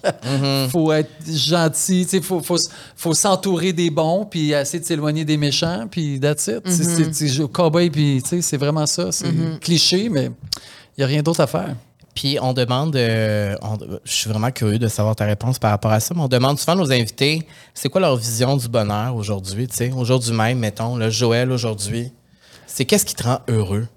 faut 0.70 0.91
être 0.91 1.10
gentil, 1.28 2.04
il 2.14 2.22
faut, 2.24 2.41
faut, 2.41 3.14
s'entourer 3.14 3.74
des 3.74 3.89
bons, 3.89 4.26
puis 4.26 4.52
essayer 4.52 4.80
de 4.80 4.86
s'éloigner 4.86 5.26
des 5.26 5.38
méchants, 5.38 5.88
puis 5.89 6.20
that's 6.20 6.47
it. 6.47 6.62
C'est- 6.66 6.84
c'est- 6.84 7.14
c'est 7.14 7.39
au 7.41 7.47
cowboy, 7.47 7.89
puis 7.89 8.22
tu 8.28 8.41
c'est 8.41 8.58
vraiment 8.58 8.86
ça. 8.86 9.12
C'est 9.12 9.28
cliché, 9.60 10.10
mais 10.10 10.26
il 10.97 11.00
n'y 11.00 11.04
a 11.04 11.08
rien 11.08 11.22
d'autre 11.24 11.41
à 11.41 11.47
faire. 11.47 11.76
Puis 12.16 12.38
on 12.41 12.54
demande, 12.54 12.95
euh, 12.95 13.56
on- 13.62 13.78
je 14.04 14.12
suis 14.12 14.30
vraiment 14.30 14.52
curieux 14.52 14.80
de 14.80 14.88
savoir 14.88 15.16
ta 15.16 15.26
réponse 15.26 15.58
par 15.58 15.72
rapport 15.72 15.91
à 15.91 16.00
ça, 16.00 16.14
mais 16.16 16.22
on 16.22 16.28
demande 16.28 16.60
souvent 16.60 16.74
à 16.74 16.76
nos 16.76 16.91
invités, 16.91 17.47
c'est 17.74 17.88
quoi 17.88 18.02
leur 18.02 18.16
vision 18.18 18.58
du 18.58 18.68
bonheur 18.68 19.16
aujourd'hui, 19.16 19.68
tu 19.68 19.76
sais, 19.76 19.91
aujourd'hui 19.95 20.34
même, 20.34 20.60
mettons, 20.60 20.97
le 20.97 21.10
Joël 21.10 21.52
aujourd'hui, 21.52 22.12
c'est 22.68 22.84
qu'est-ce 22.86 23.06
qui 23.06 23.16
te 23.16 23.24
rend 23.24 23.39
heureux? 23.47 23.88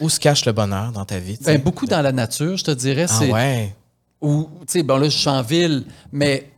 Où 0.00 0.08
se 0.08 0.18
cache 0.18 0.44
le 0.46 0.52
bonheur 0.52 0.92
dans 0.92 1.04
ta 1.04 1.18
vie? 1.18 1.38
Ben, 1.44 1.60
beaucoup 1.60 1.86
dans 1.86 2.02
la 2.02 2.12
nature, 2.12 2.56
je 2.56 2.64
te 2.64 2.70
dirais. 2.70 3.06
ah 3.08 3.24
ouais. 3.24 3.74
Ou, 4.20 4.48
tu 4.60 4.78
sais, 4.78 4.82
bon, 4.82 4.96
là, 4.96 5.08
je 5.08 5.16
suis 5.16 5.28
en 5.28 5.42
ville, 5.42 5.84
mais 6.10 6.50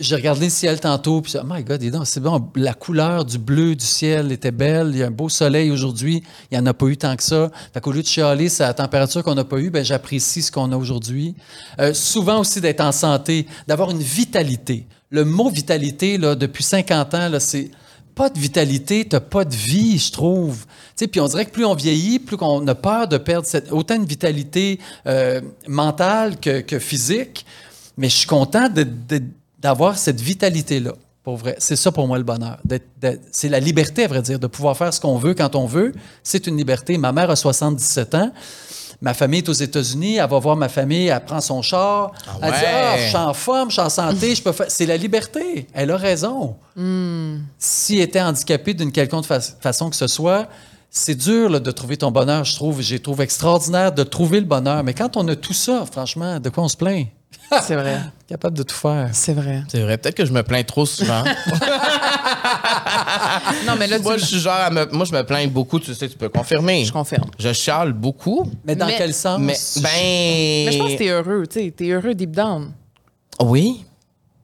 j'ai 0.00 0.16
regardé 0.16 0.46
le 0.46 0.50
ciel 0.50 0.80
tantôt, 0.80 1.20
puis 1.20 1.34
oh 1.40 1.44
my 1.46 1.62
God, 1.62 1.80
c'est 2.04 2.20
bon, 2.20 2.50
la 2.56 2.74
couleur 2.74 3.24
du 3.24 3.38
bleu 3.38 3.76
du 3.76 3.84
ciel 3.84 4.32
était 4.32 4.50
belle, 4.50 4.90
il 4.92 4.98
y 4.98 5.02
a 5.02 5.06
un 5.06 5.12
beau 5.12 5.28
soleil 5.28 5.70
aujourd'hui, 5.70 6.22
il 6.50 6.58
n'y 6.58 6.62
en 6.62 6.66
a 6.66 6.74
pas 6.74 6.86
eu 6.86 6.96
tant 6.96 7.14
que 7.14 7.22
ça. 7.22 7.50
Fait 7.72 7.80
qu'au 7.80 7.92
lieu 7.92 8.02
de 8.02 8.06
chialer, 8.06 8.48
c'est 8.48 8.64
la 8.64 8.74
température 8.74 9.22
qu'on 9.22 9.34
n'a 9.34 9.44
pas 9.44 9.58
eue, 9.58 9.70
ben, 9.70 9.84
j'apprécie 9.84 10.42
ce 10.42 10.50
qu'on 10.50 10.72
a 10.72 10.76
aujourd'hui. 10.76 11.34
Euh, 11.78 11.94
souvent 11.94 12.40
aussi 12.40 12.60
d'être 12.60 12.80
en 12.80 12.92
santé, 12.92 13.46
d'avoir 13.68 13.90
une 13.90 14.02
vitalité. 14.02 14.86
Le 15.10 15.24
mot 15.24 15.48
vitalité, 15.48 16.18
là, 16.18 16.34
depuis 16.34 16.64
50 16.64 17.14
ans, 17.14 17.28
là, 17.28 17.38
c'est 17.38 17.70
pas 18.14 18.28
de 18.28 18.38
vitalité, 18.38 19.04
t'as 19.04 19.20
pas 19.20 19.44
de 19.44 19.54
vie, 19.54 19.98
je 19.98 20.12
trouve. 20.12 20.64
Puis 20.96 21.20
on 21.20 21.26
dirait 21.26 21.46
que 21.46 21.50
plus 21.50 21.64
on 21.64 21.74
vieillit, 21.74 22.18
plus 22.18 22.36
qu'on 22.36 22.66
a 22.66 22.74
peur 22.74 23.08
de 23.08 23.18
perdre 23.18 23.46
cette, 23.46 23.72
autant 23.72 23.98
de 23.98 24.06
vitalité 24.06 24.78
euh, 25.06 25.40
mentale 25.66 26.38
que, 26.38 26.60
que 26.60 26.78
physique. 26.78 27.44
Mais 27.96 28.08
je 28.08 28.16
suis 28.16 28.26
content 28.26 28.68
d'avoir 29.58 29.98
cette 29.98 30.20
vitalité-là. 30.20 30.92
Pour 31.22 31.36
vrai. 31.38 31.56
C'est 31.58 31.76
ça 31.76 31.90
pour 31.90 32.06
moi 32.06 32.18
le 32.18 32.24
bonheur. 32.24 32.58
C'est 33.32 33.48
la 33.48 33.58
liberté, 33.58 34.04
à 34.04 34.08
vrai 34.08 34.20
dire, 34.20 34.38
de 34.38 34.46
pouvoir 34.46 34.76
faire 34.76 34.92
ce 34.92 35.00
qu'on 35.00 35.16
veut 35.16 35.32
quand 35.32 35.56
on 35.56 35.64
veut. 35.64 35.92
C'est 36.22 36.46
une 36.46 36.58
liberté. 36.58 36.98
Ma 36.98 37.12
mère 37.12 37.30
a 37.30 37.36
77 37.36 38.14
ans. 38.14 38.30
Ma 39.04 39.12
famille 39.12 39.40
est 39.40 39.48
aux 39.50 39.52
États-Unis. 39.52 40.16
Elle 40.16 40.28
va 40.30 40.38
voir 40.38 40.56
ma 40.56 40.70
famille. 40.70 41.08
Elle 41.08 41.24
prend 41.24 41.40
son 41.42 41.60
char. 41.60 42.10
Elle 42.42 42.50
dit. 42.50 42.56
Ah, 42.66 42.94
je 42.98 43.08
suis 43.08 43.16
en 43.18 43.34
forme, 43.34 43.68
je 43.68 43.74
suis 43.74 43.82
en 43.82 43.90
santé. 43.90 44.34
Je 44.34 44.42
peux 44.42 44.52
faire. 44.52 44.66
C'est 44.70 44.86
la 44.86 44.96
liberté. 44.96 45.66
Elle 45.74 45.90
a 45.90 45.96
raison. 45.98 46.56
S'il 47.58 48.00
était 48.00 48.20
handicapé 48.22 48.72
d'une 48.72 48.90
quelconque 48.92 49.26
fa- 49.26 49.40
façon 49.40 49.90
que 49.90 49.96
ce 49.96 50.06
soit, 50.06 50.46
c'est 50.90 51.14
dur 51.16 51.50
là, 51.50 51.58
de 51.60 51.70
trouver 51.70 51.96
ton 51.98 52.10
bonheur, 52.10 52.44
je 52.44 52.54
trouve. 52.54 52.80
J'ai 52.80 52.98
trouvé 52.98 53.24
extraordinaire 53.24 53.92
de 53.92 54.04
trouver 54.04 54.40
le 54.40 54.46
bonheur. 54.46 54.82
Mais 54.84 54.94
quand 54.94 55.16
on 55.18 55.26
a 55.28 55.36
tout 55.36 55.52
ça, 55.52 55.84
franchement, 55.90 56.40
de 56.40 56.48
quoi 56.48 56.64
on 56.64 56.68
se 56.68 56.76
plaint? 56.76 57.06
C'est 57.62 57.76
vrai. 57.76 58.00
Capable 58.28 58.56
de 58.56 58.62
tout 58.62 58.74
faire. 58.74 59.08
C'est 59.12 59.32
vrai. 59.34 59.62
C'est 59.68 59.80
vrai. 59.82 59.96
Peut-être 59.98 60.14
que 60.16 60.24
je 60.24 60.32
me 60.32 60.42
plains 60.42 60.62
trop 60.62 60.86
souvent. 60.86 61.22
Non, 63.66 63.74
mais 63.78 63.86
là, 63.86 63.96
tu 63.98 64.02
moi, 64.04 64.16
je 64.16 64.24
suis 64.24 64.38
genre, 64.38 64.54
à 64.54 64.70
me- 64.70 64.86
moi, 64.92 65.04
je 65.04 65.12
me 65.12 65.22
plains 65.22 65.46
beaucoup. 65.46 65.78
Tu 65.78 65.94
sais, 65.94 66.08
tu 66.08 66.16
peux 66.16 66.28
confirmer. 66.28 66.84
je 66.84 66.92
confirme. 66.92 67.30
Je 67.38 67.52
chiale 67.52 67.92
beaucoup. 67.92 68.50
Mais 68.64 68.74
dans 68.76 68.86
Mais- 68.86 68.96
quel 68.96 69.14
sens? 69.14 69.38
Mais, 69.40 69.56
ben. 69.76 69.82
Mais 70.66 70.72
je 70.72 70.78
pense 70.78 70.92
que 70.92 70.98
t'es 70.98 71.08
heureux, 71.08 71.46
tu 71.46 71.60
sais. 71.60 71.70
T'es 71.76 71.90
heureux 71.90 72.14
deep 72.14 72.30
down. 72.32 72.72
Oui. 73.40 73.84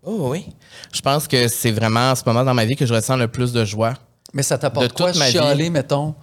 Oh, 0.02 0.28
oui. 0.30 0.46
Je 0.92 1.00
pense 1.00 1.28
que 1.28 1.48
c'est 1.48 1.70
vraiment 1.72 2.10
en 2.12 2.14
ce 2.14 2.22
moment 2.26 2.44
dans 2.44 2.54
ma 2.54 2.64
vie 2.64 2.76
que 2.76 2.86
je 2.86 2.94
ressens 2.94 3.16
le 3.16 3.28
plus 3.28 3.52
de 3.52 3.64
joie. 3.64 3.94
Mais 4.32 4.42
ça 4.42 4.56
de 4.56 4.62
t'apporte 4.62 4.92
quoi, 4.92 5.10
toute 5.10 5.18
ma 5.18 5.26
vie? 5.26 5.32
chialer, 5.32 5.70
mettons? 5.70 6.14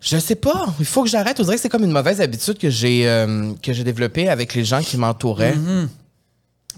Je 0.00 0.16
sais 0.18 0.36
pas. 0.36 0.66
Il 0.78 0.84
faut 0.86 1.02
que 1.02 1.08
j'arrête. 1.08 1.38
On 1.40 1.42
dirait 1.42 1.56
que 1.56 1.62
c'est 1.62 1.68
comme 1.68 1.84
une 1.84 1.90
mauvaise 1.92 2.20
habitude 2.20 2.56
que 2.58 2.70
j'ai 2.70 3.08
euh, 3.08 3.52
que 3.62 3.72
j'ai 3.72 3.82
développée 3.84 4.28
avec 4.28 4.54
les 4.54 4.64
gens 4.64 4.80
qui 4.80 4.96
m'entouraient. 4.96 5.54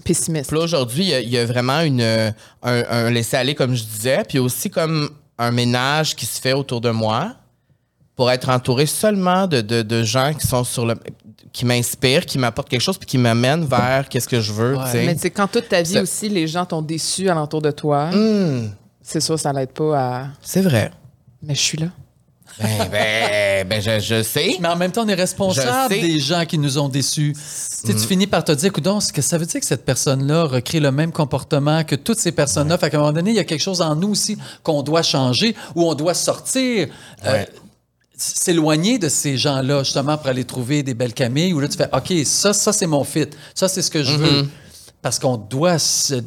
Pessimiste. 0.03 0.49
Puis 0.49 0.57
là, 0.57 0.63
aujourd'hui, 0.63 1.03
il 1.03 1.09
y 1.09 1.13
a- 1.13 1.19
il 1.19 1.29
y, 1.29 1.37
a 1.37 1.45
vraiment 1.45 1.81
une, 1.81 2.01
un, 2.01 2.33
un 2.63 3.09
laisser-aller, 3.11 3.53
comme 3.53 3.75
je 3.75 3.83
disais, 3.83 4.23
puis 4.27 4.39
aussi 4.39 4.69
comme 4.71 5.09
un 5.37 5.51
ménage 5.51 6.15
qui 6.15 6.25
se 6.25 6.41
fait 6.41 6.53
autour 6.53 6.81
de 6.81 6.89
moi 6.89 7.35
pour 8.15 8.31
être 8.31 8.49
entouré 8.49 8.87
seulement 8.87 9.45
de, 9.45 9.61
de, 9.61 9.83
de 9.83 10.03
gens 10.03 10.33
qui 10.33 10.47
sont 10.47 10.63
sur 10.63 10.85
le 10.87 10.95
qui 11.53 11.65
m'inspirent, 11.65 12.25
qui 12.25 12.39
m'apportent 12.39 12.69
quelque 12.69 12.79
chose, 12.81 12.97
puis 12.97 13.05
qui 13.05 13.17
m'amènent 13.17 13.65
vers 13.65 14.07
qu'est-ce 14.07 14.27
que 14.29 14.39
je 14.39 14.53
veux. 14.53 14.75
Ouais. 14.77 15.05
Mais 15.05 15.15
tu 15.15 15.21
sais, 15.21 15.31
quand 15.31 15.47
toute 15.47 15.67
ta 15.67 15.81
vie 15.81 15.99
aussi, 15.99 16.29
les 16.29 16.47
gens 16.47 16.65
t'ont 16.65 16.81
déçu 16.81 17.29
alentour 17.29 17.61
de 17.61 17.71
toi, 17.71 18.09
Hmm, 18.11 18.69
c'est 19.01 19.19
sûr, 19.19 19.37
ça 19.37 19.51
l'aide 19.51 19.71
pas 19.71 19.99
à. 19.99 20.27
c'est 20.41 20.61
vrai. 20.61 20.91
Mais 21.43 21.53
je 21.53 21.59
suis 21.59 21.77
là. 21.77 21.87
Ben, 22.59 22.89
ben, 22.91 23.67
ben, 23.67 23.81
je, 23.81 23.99
je 23.99 24.23
sais. 24.23 24.57
Mais 24.59 24.67
en 24.67 24.75
même 24.75 24.91
temps, 24.91 25.03
on 25.03 25.07
est 25.07 25.13
responsable 25.15 25.89
des 25.89 26.19
gens 26.19 26.45
qui 26.45 26.57
nous 26.57 26.77
ont 26.77 26.89
déçus. 26.89 27.33
Tu 27.35 27.39
sais, 27.91 27.93
Tu 27.93 28.07
finis 28.07 28.27
par 28.27 28.43
te 28.43 28.51
dire, 28.51 28.67
écoute, 28.67 28.87
ce 29.01 29.11
que 29.13 29.21
ça 29.21 29.37
veut 29.37 29.45
dire 29.45 29.59
que 29.61 29.65
cette 29.65 29.85
personne-là 29.85 30.43
recrée 30.45 30.79
le 30.79 30.91
même 30.91 31.11
comportement 31.11 31.83
que 31.83 31.95
toutes 31.95 32.19
ces 32.19 32.31
personnes-là. 32.31 32.77
Fait 32.77 32.89
qu'à 32.89 32.97
un 32.97 32.99
moment 33.01 33.13
donné, 33.13 33.31
il 33.31 33.35
y 33.37 33.39
a 33.39 33.43
quelque 33.43 33.61
chose 33.63 33.81
en 33.81 33.95
nous 33.95 34.09
aussi 34.09 34.37
qu'on 34.63 34.83
doit 34.83 35.01
changer 35.01 35.55
ou 35.75 35.89
on 35.89 35.95
doit 35.95 36.13
sortir. 36.13 36.87
euh, 37.25 37.31
Ouais. 37.31 37.47
s'éloigner 38.17 38.99
de 38.99 39.09
ces 39.09 39.35
gens-là, 39.37 39.83
justement, 39.83 40.15
pour 40.17 40.27
aller 40.27 40.43
trouver 40.43 40.83
des 40.83 40.93
belles 40.93 41.13
camilles, 41.13 41.53
où 41.53 41.59
là, 41.59 41.67
tu 41.67 41.77
fais, 41.77 41.89
OK, 41.91 42.13
ça, 42.25 42.53
ça, 42.53 42.71
c'est 42.71 42.85
mon 42.85 43.03
fit. 43.03 43.25
Ça, 43.55 43.67
c'est 43.67 43.81
ce 43.81 43.89
que 43.89 44.03
je 44.03 44.11
Mm-hmm. 44.11 44.17
veux. 44.17 44.47
Parce 45.01 45.17
qu'on 45.17 45.35
doit 45.35 45.77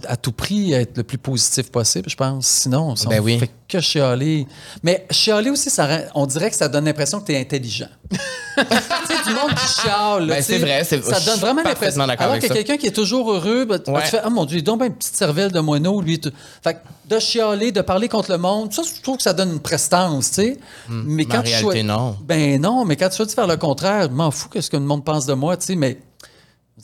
à 0.09 0.17
tout 0.17 0.33
prix 0.33 0.73
être 0.73 0.97
le 0.97 1.05
plus 1.05 1.17
positif 1.19 1.71
possible, 1.71 2.11
je 2.11 2.17
pense. 2.17 2.45
Sinon, 2.45 2.95
on 3.01 3.09
Ben 3.09 3.21
oui. 3.21 3.39
fait 3.39 3.51
que 3.69 3.81
chialer. 3.81 4.49
Mais 4.83 5.07
chialer 5.11 5.51
aussi, 5.51 5.71
ça 5.71 5.89
on 6.17 6.27
dirait 6.27 6.51
que 6.51 6.57
ça 6.57 6.67
donne 6.67 6.87
l'impression 6.87 7.21
que 7.21 7.27
tu 7.27 7.33
es 7.35 7.41
intelligent. 7.41 7.87
tu 8.11 8.17
sais, 8.17 9.29
du 9.29 9.35
monde 9.35 9.55
qui 9.55 9.81
chiale. 9.81 10.27
Ben, 10.27 10.43
c'est 10.43 10.59
vrai, 10.59 10.83
c'est- 10.83 11.03
Ça 11.05 11.21
donne 11.21 11.39
vraiment 11.39 11.63
l'impression. 11.63 12.01
Alors 12.03 12.39
que 12.41 12.47
quelqu'un 12.53 12.77
qui 12.77 12.87
est 12.89 12.93
toujours 12.95 13.33
heureux, 13.33 13.65
ben, 13.65 13.79
tu 13.79 13.93
Ouais. 13.93 14.03
tu 14.03 14.09
fais, 14.09 14.21
ah 14.25 14.29
mon 14.31 14.45
Dieu, 14.45 14.59
il 14.59 14.65
donne 14.65 14.83
une 14.83 14.93
petite 14.95 15.15
cervelle 15.17 15.53
de 15.53 15.61
moineau, 15.61 16.01
lui. 16.01 16.21
Fait 16.63 16.75
que 16.75 16.79
de 17.09 17.19
chialer, 17.21 17.71
de 17.71 17.81
parler 17.81 18.09
contre 18.09 18.33
le 18.33 18.39
monde, 18.39 18.73
ça, 18.73 18.83
je 18.83 19.01
trouve 19.03 19.19
que 19.19 19.23
ça 19.23 19.33
donne 19.33 19.53
une 19.53 19.61
prestance, 19.61 20.31
tu 20.31 20.35
sais. 20.35 20.59
mais 20.89 20.95
Hmm. 20.97 21.05
mais 21.07 21.25
en 21.27 21.29
tu 21.29 21.37
réalité, 21.37 21.61
choisis- 21.63 21.85
non. 21.85 22.17
Ben 22.25 22.61
non, 22.61 22.85
mais 22.85 22.97
quand 22.97 23.09
tu 23.09 23.17
choisis 23.19 23.37
de 23.37 23.41
faire 23.41 23.47
le 23.49 23.57
contraire, 23.57 24.09
je 24.11 24.15
m'en 24.15 24.33
fous 24.33 24.49
que 24.49 24.61
ce 24.61 24.69
que 24.69 24.77
le 24.77 24.83
monde 24.85 25.05
pense 25.05 25.27
de 25.27 25.35
moi, 25.35 25.57
tu 25.57 25.67
sais, 25.67 25.75
mais 25.77 25.99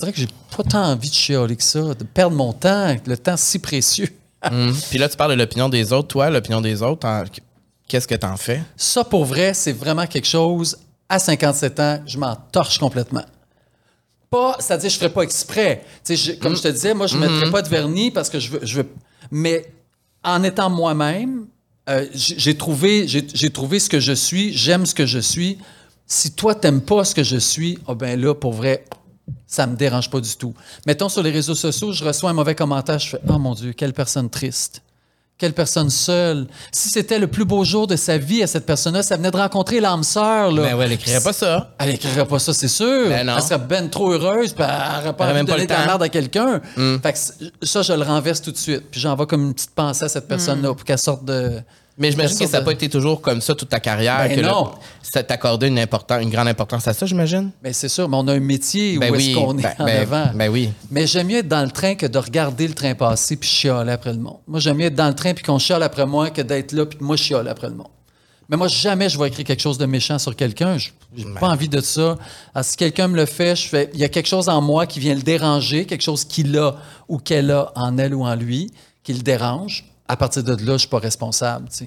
je 0.01 0.07
dirais 0.07 0.13
que 0.13 0.19
j'ai 0.19 0.29
pas 0.57 0.63
tant 0.63 0.85
envie 0.93 1.11
de 1.11 1.15
chialer 1.15 1.57
que 1.57 1.63
ça, 1.63 1.95
de 1.95 2.05
perdre 2.05 2.37
mon 2.37 2.53
temps, 2.53 2.97
le 3.07 3.17
temps 3.17 3.37
si 3.37 3.59
précieux. 3.59 4.09
Hum. 4.51 4.75
Puis 4.91 4.99
là, 4.99 5.09
tu 5.09 5.17
parles 5.17 5.33
de 5.33 5.37
l'opinion 5.37 5.69
des 5.69 5.93
autres. 5.93 6.09
Toi, 6.09 6.31
l'opinion 6.31 6.61
des 6.61 6.83
autres, 6.83 7.07
qu'est-ce 7.87 8.09
que 8.09 8.15
t'en 8.15 8.37
fais? 8.37 8.63
Ça, 8.77 9.05
pour 9.05 9.25
vrai, 9.25 9.53
c'est 9.55 9.73
vraiment 9.73 10.07
quelque 10.07 10.27
chose. 10.27 10.79
À 11.09 11.19
57 11.19 11.81
ans, 11.81 12.01
je 12.07 12.17
m'en 12.19 12.37
torche 12.53 12.79
complètement. 12.79 13.25
Pas, 14.31 14.57
c'est-à-dire, 14.61 14.89
je 14.91 14.95
ne 14.95 14.99
ferais 15.01 15.13
pas 15.13 15.23
exprès. 15.23 15.83
Tu 16.05 16.17
sais, 16.17 16.33
je- 16.35 16.39
comme 16.39 16.57
je 16.57 16.63
te 16.63 16.69
disais, 16.69 16.95
moi, 16.95 17.07
je 17.09 17.17
ne 17.17 17.21
mettrais 17.27 17.51
pas 17.51 17.63
de 17.63 17.69
vernis 17.69 18.11
parce 18.13 18.31
que 18.31 18.39
je 18.39 18.51
veux. 18.53 18.61
Je 18.63 18.77
veux 18.77 18.89
mais 19.33 19.71
en 20.25 20.43
étant 20.43 20.71
moi-même, 20.71 21.47
euh, 21.89 22.07
j'ai 22.15 22.57
trouvé, 22.57 23.07
j'ai 23.09 23.51
trouvé 23.51 23.79
ce 23.81 23.89
que 23.91 24.01
je 24.01 24.13
suis, 24.13 24.57
j'aime 24.57 24.87
ce 24.87 24.95
que 24.95 25.05
je 25.07 25.19
suis. 25.19 25.59
Si 26.07 26.33
toi, 26.33 26.55
t'aimes 26.55 26.81
pas 26.81 27.05
ce 27.05 27.15
que 27.15 27.23
je 27.23 27.37
suis, 27.37 27.79
oh 27.87 27.95
ben 27.95 28.21
là, 28.21 28.35
pour 28.35 28.53
vrai, 28.53 28.85
ça 29.47 29.67
me 29.67 29.77
dérange 29.77 30.11
pas 30.11 30.21
du 30.21 30.35
tout. 30.37 30.55
Mettons 30.87 31.09
sur 31.09 31.23
les 31.23 31.31
réseaux 31.31 31.55
sociaux, 31.55 31.93
je 31.93 32.05
reçois 32.05 32.31
un 32.31 32.35
mauvais 32.35 32.55
commentaire, 32.55 32.99
je 32.99 33.11
fais 33.11 33.21
Oh 33.29 33.39
mon 33.39 33.55
Dieu, 33.55 33.73
quelle 33.73 33.93
personne 33.93 34.29
triste. 34.31 34.83
Quelle 35.39 35.55
personne 35.55 35.89
seule. 35.89 36.47
Si 36.71 36.91
c'était 36.91 37.19
le 37.19 37.27
plus 37.27 37.47
beau 37.47 37.65
jour 37.65 37.87
de 37.87 37.97
sa 37.97 38.19
vie 38.19 38.43
à 38.43 38.47
cette 38.47 38.67
personne-là, 38.67 39.03
ça 39.03 39.17
venait 39.17 39.31
de 39.31 39.37
rencontrer 39.39 39.81
l'âme 39.81 40.03
sœur. 40.03 40.53
Là. 40.53 40.63
Ben 40.65 40.75
ouais, 40.77 40.85
elle 40.85 40.93
écrirait 40.93 41.23
pas 41.23 41.33
ça. 41.33 41.75
Elle 41.79 41.95
écrirait 41.95 42.27
pas 42.27 42.39
ça, 42.39 42.53
c'est 42.53 42.69
sûr. 42.69 43.09
Ben 43.09 43.27
non. 43.27 43.37
Elle 43.37 43.43
serait 43.43 43.59
ben 43.59 43.89
trop 43.89 44.13
heureuse, 44.13 44.53
puis 44.53 44.63
elle 44.63 44.97
n'aurait 44.99 45.17
pas 45.17 45.25
envie 45.25 45.33
même 45.35 45.47
de 45.47 45.51
donner 45.53 45.67
la. 45.67 45.83
Mm. 45.83 45.87
merde 45.87 46.03
à 46.03 46.09
quelqu'un. 46.11 46.61
Fait 47.03 47.13
que 47.15 47.19
c- 47.19 47.33
ça, 47.63 47.81
je 47.81 47.95
le 47.95 48.03
renverse 48.03 48.43
tout 48.43 48.53
de 48.53 48.59
suite. 48.59 48.83
Puis 48.91 49.01
j'envoie 49.01 49.27
comme 49.27 49.47
une 49.47 49.55
petite 49.55 49.71
pensée 49.75 50.05
à 50.05 50.09
cette 50.11 50.29
personne-là 50.29 50.75
pour 50.75 50.85
qu'elle 50.85 50.99
sorte 50.99 51.25
de... 51.25 51.63
Mais 52.01 52.11
j'imagine 52.11 52.37
que 52.39 52.47
ça 52.47 52.59
n'a 52.59 52.65
pas 52.65 52.73
été 52.73 52.89
toujours 52.89 53.21
comme 53.21 53.41
ça 53.41 53.55
toute 53.55 53.69
ta 53.69 53.79
carrière. 53.79 54.19
Ben 54.27 54.35
que 54.35 54.41
là, 54.41 54.49
non. 54.49 54.71
ça 55.03 55.23
t'accordait 55.23 55.69
une, 55.69 55.79
une 55.79 56.31
grande 56.31 56.49
importance 56.49 56.89
à 56.89 56.95
ça, 56.95 57.05
j'imagine? 57.07 57.51
Mais 57.63 57.73
c'est 57.75 57.89
sûr, 57.91 58.09
mais 58.09 58.17
on 58.17 58.27
a 58.27 58.33
un 58.33 58.41
métier 58.41 58.99
Ben 58.99 59.13
où 59.13 59.17
oui. 59.17 59.29
est-ce 59.31 59.37
qu'on 59.37 59.57
est 59.59 59.63
Ben- 59.63 59.75
en 59.79 59.85
ben- 59.85 60.03
avant? 60.13 60.31
ben 60.35 60.49
oui. 60.51 60.71
Mais 60.91 61.07
j'aime 61.07 61.29
mieux 61.29 61.37
être 61.39 61.49
dans 61.49 61.63
le 61.63 61.71
train 61.71 61.95
que 61.95 62.07
de 62.07 62.19
regarder 62.19 62.67
le 62.67 62.75
train 62.75 62.95
passer 62.95 63.37
puis 63.37 63.49
chialer 63.49 63.93
après 63.93 64.13
le 64.13 64.19
monde. 64.19 64.39
Moi, 64.49 64.59
j'aime 64.61 64.79
mieux 64.79 64.87
être 64.87 64.95
dans 64.95 65.09
le 65.09 65.15
train 65.15 65.35
puis 65.35 65.45
qu'on 65.45 65.59
chiale 65.59 65.83
après 65.83 66.07
moi 66.07 66.31
que 66.31 66.41
d'être 66.43 66.73
là 66.73 66.87
puis 66.87 66.99
moi, 67.03 67.17
je 67.17 67.23
chiale 67.23 67.47
après 67.49 67.69
le 67.69 67.75
monde. 67.75 67.89
Mais 68.49 68.57
moi, 68.57 68.67
jamais 68.67 69.09
je 69.09 69.17
vais 69.19 69.29
écrire 69.29 69.45
quelque 69.45 69.61
chose 69.63 69.79
de 69.79 69.87
méchant 69.87 70.19
sur 70.19 70.35
quelqu'un. 70.35 70.77
Je 70.79 70.89
n'ai 71.17 71.25
Ben. 71.25 71.35
pas 71.39 71.49
envie 71.51 71.69
de 71.69 71.81
ça. 71.81 72.17
Alors, 72.55 72.65
si 72.65 72.77
quelqu'un 72.77 73.07
me 73.09 73.15
le 73.17 73.27
fait, 73.27 73.55
je 73.55 73.69
fais. 73.69 73.91
Il 73.95 74.01
y 74.01 74.05
a 74.05 74.09
quelque 74.09 74.27
chose 74.27 74.49
en 74.49 74.61
moi 74.61 74.87
qui 74.87 74.99
vient 75.01 75.15
le 75.15 75.23
déranger, 75.23 75.85
quelque 75.85 76.03
chose 76.03 76.25
qu'il 76.25 76.57
a 76.59 76.75
ou 77.09 77.19
qu'elle 77.19 77.51
a 77.53 77.71
en 77.77 77.97
elle 77.99 78.15
ou 78.15 78.25
en 78.25 78.35
lui, 78.35 78.71
qui 79.05 79.13
le 79.13 79.21
dérange. 79.23 79.85
À 80.11 80.17
partir 80.17 80.43
de 80.43 80.53
là, 80.53 80.59
je 80.67 80.73
ne 80.73 80.79
suis 80.79 80.89
pas 80.89 80.99
responsable. 80.99 81.69
Tu 81.71 81.87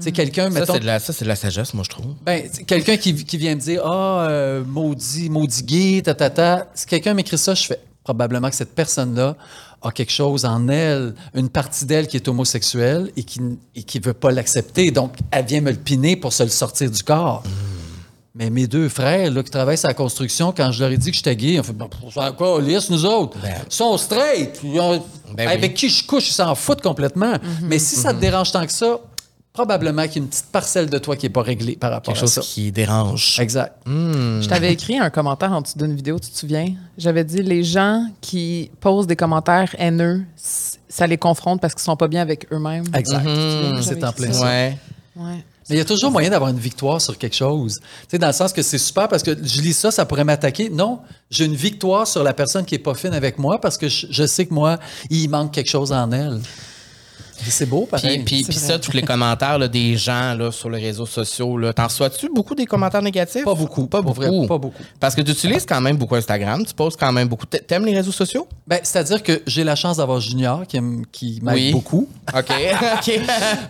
sais, 0.00 0.12
quelqu'un, 0.12 0.50
Ça, 0.50 0.60
mettons. 0.60 0.74
c'est 0.74 0.80
de, 0.80 0.86
la- 0.86 1.00
ça, 1.00 1.12
c'est 1.12 1.24
de 1.24 1.28
la 1.28 1.34
sagesse, 1.36 1.74
moi, 1.74 1.82
je 1.84 1.90
trouve. 1.90 2.14
Ben, 2.24 2.48
quelqu'un 2.66 2.96
qui, 2.96 3.24
qui 3.24 3.36
vient 3.38 3.54
me 3.54 3.60
dire 3.60 3.82
Ah, 3.84 4.26
euh, 4.28 4.64
maudit, 4.64 5.28
maudit 5.30 5.62
gay, 5.64 6.02
ta, 6.02 6.14
ta, 6.14 6.30
ta. 6.30 6.68
Si 6.74 6.86
quelqu'un 6.86 7.14
m'écrit 7.14 7.38
ça, 7.38 7.54
je 7.54 7.64
fais 7.64 7.80
probablement 8.04 8.50
que 8.50 8.56
cette 8.56 8.74
personne-là 8.74 9.36
a 9.82 9.90
quelque 9.90 10.12
chose 10.12 10.44
en 10.44 10.68
elle, 10.68 11.14
une 11.34 11.48
partie 11.48 11.86
d'elle 11.86 12.06
qui 12.06 12.16
est 12.16 12.28
homosexuelle 12.28 13.10
et 13.16 13.22
qui 13.24 13.40
et 13.74 13.82
qui 13.82 13.98
veut 13.98 14.12
pas 14.14 14.30
l'accepter. 14.30 14.90
Donc, 14.90 15.14
elle 15.30 15.46
vient 15.46 15.60
me 15.62 15.70
le 15.70 15.76
piner 15.78 16.16
pour 16.16 16.32
se 16.32 16.42
le 16.42 16.50
sortir 16.50 16.90
du 16.90 17.02
corps. 17.02 17.42
Mais 18.34 18.48
mes 18.48 18.66
deux 18.68 18.88
frères 18.88 19.30
là, 19.32 19.42
qui 19.42 19.50
travaillent 19.50 19.76
sur 19.78 19.88
la 19.88 19.94
construction, 19.94 20.52
quand 20.56 20.70
je 20.70 20.80
leur 20.82 20.92
ai 20.92 20.96
dit 20.96 21.10
que 21.10 21.16
j'étais 21.16 21.34
gay, 21.34 21.54
ils 21.54 21.60
ont 21.60 21.64
fait 21.64 21.72
ben, 21.72 21.88
c'est 22.14 22.36
quoi, 22.36 22.60
lisse, 22.60 22.88
nous 22.88 23.04
autres? 23.04 23.36
Ben. 23.42 23.54
Ils 23.68 23.72
sont 23.74 23.96
straight. 23.98 24.60
Ils 24.62 24.78
ont- 24.80 25.02
Ben 25.34 25.48
avec 25.48 25.74
qui 25.74 25.88
je 25.88 26.06
couche, 26.06 26.28
ils 26.28 26.32
s'en 26.34 26.54
foutent 26.54 26.80
complètement. 26.82 27.34
Mais 27.62 27.78
si 27.80 27.96
ça 27.96 28.14
te 28.14 28.20
dérange 28.20 28.52
tant 28.52 28.64
que 28.64 28.72
ça, 28.72 28.98
probablement 29.52 30.02
qu'il 30.04 30.16
y 30.16 30.18
a 30.20 30.22
une 30.22 30.28
petite 30.28 30.46
parcelle 30.52 30.88
de 30.88 30.96
toi 30.98 31.16
qui 31.16 31.26
n'est 31.26 31.30
pas 31.30 31.42
réglée 31.42 31.74
par 31.74 31.90
rapport 31.90 32.14
Quelque 32.14 32.18
à 32.24 32.26
chose 32.26 32.34
ça. 32.34 32.40
qui 32.40 32.70
dérange. 32.70 33.38
Exact. 33.40 33.74
Je 33.84 34.48
t'avais 34.48 34.72
écrit 34.72 34.96
un 34.98 35.10
commentaire 35.10 35.50
en 35.52 35.60
dessous 35.60 35.76
d'une 35.78 35.96
vidéo, 35.96 36.20
tu 36.20 36.30
te 36.30 36.38
souviens? 36.38 36.72
J'avais 36.96 37.24
dit 37.24 37.42
les 37.42 37.64
gens 37.64 38.06
qui 38.20 38.70
posent 38.80 39.08
des 39.08 39.16
commentaires 39.16 39.74
haineux, 39.76 40.22
ça 40.36 41.06
les 41.08 41.18
confronte 41.18 41.60
parce 41.60 41.74
qu'ils 41.74 41.82
sont 41.82 41.96
pas 41.96 42.06
bien 42.08 42.22
avec 42.22 42.46
eux-mêmes. 42.52 42.84
Exact. 42.94 43.24
Mhm. 43.24 43.82
C'est 43.82 44.04
en 44.04 44.12
plein 44.12 44.32
ça. 44.32 44.44
Ouais. 44.44 44.78
Ouais. 45.16 45.44
Il 45.70 45.76
y 45.76 45.80
a 45.80 45.84
toujours 45.84 46.10
moyen 46.10 46.30
d'avoir 46.30 46.50
une 46.50 46.58
victoire 46.58 47.00
sur 47.00 47.16
quelque 47.16 47.36
chose. 47.36 47.80
Tu 48.08 48.18
dans 48.18 48.26
le 48.26 48.32
sens 48.32 48.52
que 48.52 48.62
c'est 48.62 48.78
super 48.78 49.08
parce 49.08 49.22
que 49.22 49.30
je 49.30 49.60
lis 49.60 49.72
ça, 49.72 49.90
ça 49.90 50.04
pourrait 50.04 50.24
m'attaquer. 50.24 50.68
Non, 50.68 51.00
j'ai 51.30 51.44
une 51.44 51.54
victoire 51.54 52.06
sur 52.06 52.24
la 52.24 52.34
personne 52.34 52.64
qui 52.64 52.74
est 52.74 52.78
pas 52.78 52.94
fine 52.94 53.14
avec 53.14 53.38
moi 53.38 53.60
parce 53.60 53.78
que 53.78 53.88
je, 53.88 54.06
je 54.10 54.26
sais 54.26 54.46
que 54.46 54.54
moi, 54.54 54.78
il 55.10 55.28
manque 55.28 55.52
quelque 55.52 55.70
chose 55.70 55.92
en 55.92 56.10
elle. 56.10 56.40
C'est 57.48 57.66
beau, 57.66 57.86
pareil. 57.90 58.18
Puis, 58.24 58.42
puis, 58.44 58.54
ça, 58.54 58.78
tous 58.78 58.92
les 58.92 59.02
commentaires 59.02 59.58
là, 59.58 59.68
des 59.68 59.96
gens 59.96 60.34
là, 60.34 60.50
sur 60.52 60.70
les 60.70 60.80
réseaux 60.80 61.06
sociaux, 61.06 61.56
là, 61.56 61.72
t'en 61.72 61.84
reçois-tu 61.86 62.28
beaucoup 62.34 62.54
des 62.54 62.66
commentaires 62.66 63.02
négatifs? 63.02 63.44
Pas 63.44 63.54
beaucoup. 63.54 63.86
Pas 63.86 64.02
beaucoup. 64.02 64.20
vrai, 64.20 64.46
pas 64.46 64.58
beaucoup. 64.58 64.82
Parce 64.98 65.14
que 65.14 65.20
tu 65.22 65.32
utilises 65.32 65.64
quand 65.66 65.80
même 65.80 65.96
beaucoup 65.96 66.14
Instagram, 66.16 66.64
tu 66.66 66.74
poses 66.74 66.96
quand 66.96 67.12
même 67.12 67.28
beaucoup. 67.28 67.46
T'a- 67.46 67.58
T'aimes 67.58 67.84
les 67.86 67.94
réseaux 67.96 68.12
sociaux? 68.12 68.46
Ben, 68.66 68.80
C'est-à-dire 68.82 69.22
que 69.22 69.42
j'ai 69.46 69.64
la 69.64 69.74
chance 69.76 69.96
d'avoir 69.98 70.20
Junior 70.20 70.66
qui, 70.66 70.78
qui 71.12 71.40
m'aide 71.42 71.54
Oui. 71.54 71.72
beaucoup. 71.72 72.08
OK. 72.36 72.50
OK. 72.98 73.20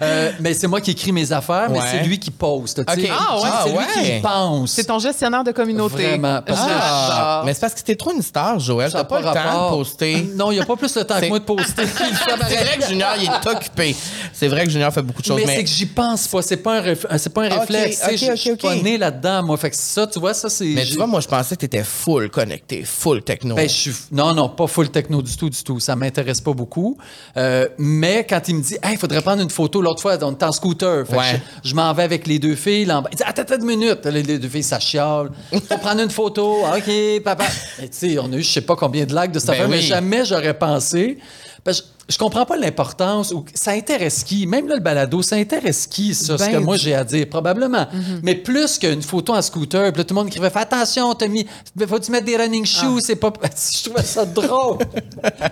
Euh, 0.02 0.32
mais 0.40 0.54
c'est 0.54 0.66
moi 0.66 0.80
qui 0.80 0.90
écris 0.92 1.12
mes 1.12 1.30
affaires, 1.32 1.68
mais 1.70 1.78
Ouais. 1.78 1.84
c'est 1.90 2.02
lui 2.06 2.18
qui 2.18 2.30
poste. 2.30 2.84
tu 2.86 3.00
sais. 3.02 3.10
Ok. 3.10 3.16
Ah, 3.18 3.36
ouais. 3.36 3.48
C'est 3.64 3.70
lui 3.70 3.78
Ah, 3.78 3.98
ouais. 3.98 4.14
qui 4.16 4.20
pense. 4.22 4.70
C'est 4.72 4.84
ton 4.84 4.98
gestionnaire 4.98 5.44
de 5.44 5.52
communauté. 5.52 6.06
Vraiment, 6.08 6.40
parce 6.44 6.60
que- 6.60 6.68
J'adore. 6.68 7.42
Mais 7.44 7.54
c'est 7.54 7.60
parce 7.60 7.74
que 7.74 7.80
t'es 7.82 7.96
trop 7.96 8.12
une 8.12 8.22
star, 8.22 8.58
Joël. 8.58 8.90
Ça 8.90 8.98
T'as 8.98 9.00
a 9.00 9.04
pas, 9.04 9.18
le 9.20 9.24
temps 9.24 9.64
de 9.70 9.76
poster. 9.76 10.30
Non, 10.36 10.50
il 10.50 10.56
n'y 10.56 10.60
a 10.60 10.66
pas 10.66 10.76
plus 10.76 10.94
le 10.94 11.04
temps 11.04 11.20
que 11.20 11.26
moi 11.28 11.38
de 11.38 11.44
poster. 11.44 11.86
c'est 11.86 12.56
vrai 12.56 12.78
que 12.78 12.86
Junior, 12.86 13.10
il 13.18 13.24
est 13.24 13.40
occupé. 13.60 13.94
C'est 14.32 14.48
vrai 14.48 14.64
que 14.64 14.70
Junior 14.70 14.92
fait 14.92 15.02
beaucoup 15.02 15.20
de 15.22 15.26
choses. 15.26 15.36
mais, 15.40 15.46
Mais, 15.46 15.56
c'est 15.56 15.64
que 15.64 15.70
j'y 15.70 15.86
pense 15.86 16.26
pas. 16.28 16.42
C'est 16.42 16.56
pas 16.56 16.80
un, 16.80 16.86
euh, 16.86 16.94
c'est 17.18 17.32
pas 17.32 17.44
un 17.44 17.60
réflexe. 17.60 18.00
tu 18.08 18.16
je- 18.16 18.34
suis 18.36 18.56
pas 18.56 18.74
né 18.76 18.98
là-dedans, 18.98 19.42
moi. 19.42 19.56
Fait 19.56 19.70
que 19.70 19.76
ça, 19.76 20.06
tu 20.06 20.18
vois, 20.18 20.34
ça, 20.34 20.48
c'est. 20.48 20.64
mais 20.66 20.84
tu 20.84 20.94
vois, 20.96 21.06
moi, 21.06 21.20
je 21.20 21.28
pensais 21.28 21.54
que 21.54 21.60
t'étais 21.60 21.84
full 21.84 22.30
connecté, 22.30 22.82
full 22.84 23.22
techno. 23.22 23.54
Ben, 23.54 23.68
je 23.68 23.74
suis... 23.74 23.92
Non, 24.12 24.34
non, 24.34 24.48
pas 24.48 24.66
full 24.66 24.90
techno 24.90 25.22
du 25.22 25.36
tout, 25.36 25.50
du 25.50 25.62
tout. 25.62 25.78
Ça 25.80 25.96
m'intéresse 25.96 26.40
pas 26.40 26.52
beaucoup. 26.52 26.96
Euh, 27.36 27.68
mais 27.78 28.26
quand 28.28 28.40
il 28.48 28.56
me 28.56 28.62
dit, 28.62 28.74
hey, 28.82 28.92
il 28.94 28.98
faudrait 28.98 29.20
prendre 29.22 29.42
une 29.42 29.50
photo, 29.50 29.80
l'autre 29.82 30.00
fois, 30.00 30.16
on 30.22 30.32
était 30.32 30.44
en 30.44 30.52
scooter. 30.52 31.06
Fait 31.06 31.12
que 31.12 31.18
Ouais. 31.18 31.40
je, 31.62 31.70
je 31.70 31.74
m'en 31.74 31.92
vais 31.92 32.02
avec 32.04 32.26
les 32.26 32.38
deux 32.38 32.54
filles. 32.56 32.84
là 32.86 32.98
en 32.98 33.02
bas. 33.02 33.08
Il 33.12 33.16
dit, 33.16 33.22
attends, 33.24 33.42
attends 33.42 33.56
une 33.58 33.64
minute. 33.66 34.04
Les, 34.06 34.22
deux 34.38 34.48
filles, 34.48 34.62
ça 34.62 34.80
chiale. 34.80 35.30
Faut 35.52 35.78
prendre 35.78 36.00
une 36.02 36.10
photo. 36.10 36.64
OK, 36.64 37.22
papa. 37.22 37.44
Tu 37.78 37.88
sais, 37.90 38.18
on 38.18 38.32
a 38.32 38.36
eu, 38.36 38.42
je 38.42 38.50
sais 38.50 38.60
pas 38.60 38.76
combien 38.76 39.04
de 39.04 39.14
likes 39.14 39.32
de 39.32 39.38
cette 39.38 39.48
Ben 39.48 39.54
affaire, 39.54 39.68
mais 39.68 39.80
jamais 39.80 40.24
j'aurais 40.24 40.54
pensé. 40.54 41.18
Parce 41.64 41.80
que 41.82 41.86
je, 42.08 42.14
je 42.14 42.18
comprends 42.18 42.46
pas 42.46 42.56
l'importance. 42.56 43.32
ou- 43.32 43.44
Ça 43.54 43.72
intéresse 43.72 44.24
qui? 44.24 44.46
Même 44.46 44.66
là, 44.68 44.74
le 44.76 44.80
balado, 44.80 45.22
ça 45.22 45.36
intéresse 45.36 45.86
qui, 45.86 46.14
ça, 46.14 46.38
ce 46.38 46.44
Ben 46.44 46.52
que 46.52 46.56
moi 46.58 46.76
du- 46.76 46.82
j'ai 46.84 46.94
à 46.94 47.04
dire? 47.04 47.28
Probablement. 47.28 47.86
Mais 48.22 48.34
plus 48.34 48.78
qu'une 48.78 49.02
photo 49.02 49.34
en 49.34 49.42
scooter, 49.42 49.92
puis 49.92 50.04
tout 50.04 50.14
le 50.14 50.20
monde 50.20 50.28
écrivait, 50.28 50.50
fais 50.50 50.60
attention, 50.60 51.14
t'as 51.14 51.28
mis, 51.28 51.46
faut-tu 51.88 52.10
mettre 52.10 52.24
des 52.26 52.36
running 52.36 52.64
shoes? 52.64 53.00
C'est 53.02 53.16
pas. 53.16 53.32
Je 53.74 53.84
trouvais 53.88 54.04
ça 54.04 54.24
drôle. 54.26 54.78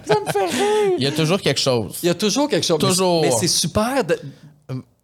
ça 0.06 0.14
me 0.26 0.32
fait 0.32 0.46
rire. 0.46 0.92
Il 0.98 1.04
y 1.04 1.06
a 1.06 1.12
toujours 1.12 1.40
quelque 1.40 1.60
chose. 1.60 1.96
Il 2.02 2.06
y 2.06 2.10
a 2.10 2.14
toujours 2.14 2.48
quelque 2.48 2.66
chose. 2.66 2.78
Toujours. 2.78 3.22
Mais, 3.22 3.28
mais 3.30 3.36
c'est 3.38 3.48
super 3.48 4.02
de- 4.04 4.18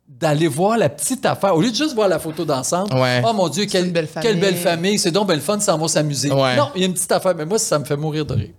d'aller 0.09 0.46
voir 0.48 0.78
la 0.78 0.88
petite 0.88 1.26
affaire. 1.26 1.55
Au 1.55 1.61
lieu 1.61 1.70
de 1.70 1.76
juste 1.76 1.94
voir 1.94 2.09
la 2.09 2.18
photo 2.18 2.44
d'ensemble, 2.44 2.94
Ouais. 2.94 3.20
oh 3.26 3.32
mon 3.32 3.48
Dieu, 3.48 3.66
quelle, 3.66 3.90
belle 3.92 4.09
quelle 4.22 4.38
belle 4.38 4.55
famille. 4.55 4.62
famille, 4.62 4.98
c'est 4.98 5.11
donc 5.11 5.26
belle 5.28 5.40
fun, 5.40 5.59
ça 5.61 5.76
va 5.76 5.88
s'amuser. 5.88 6.30
Ouais. 6.32 6.57
Non, 6.57 6.70
il 6.74 6.80
y 6.80 6.84
a 6.84 6.86
une 6.86 6.94
petite 6.94 7.11
affaire, 7.12 7.34
mais 7.34 7.44
moi, 7.44 7.59
ça 7.59 7.78
me 7.78 7.84
fait 7.84 7.96
mourir 7.96 8.24
de 8.24 8.34
rire. 8.34 8.50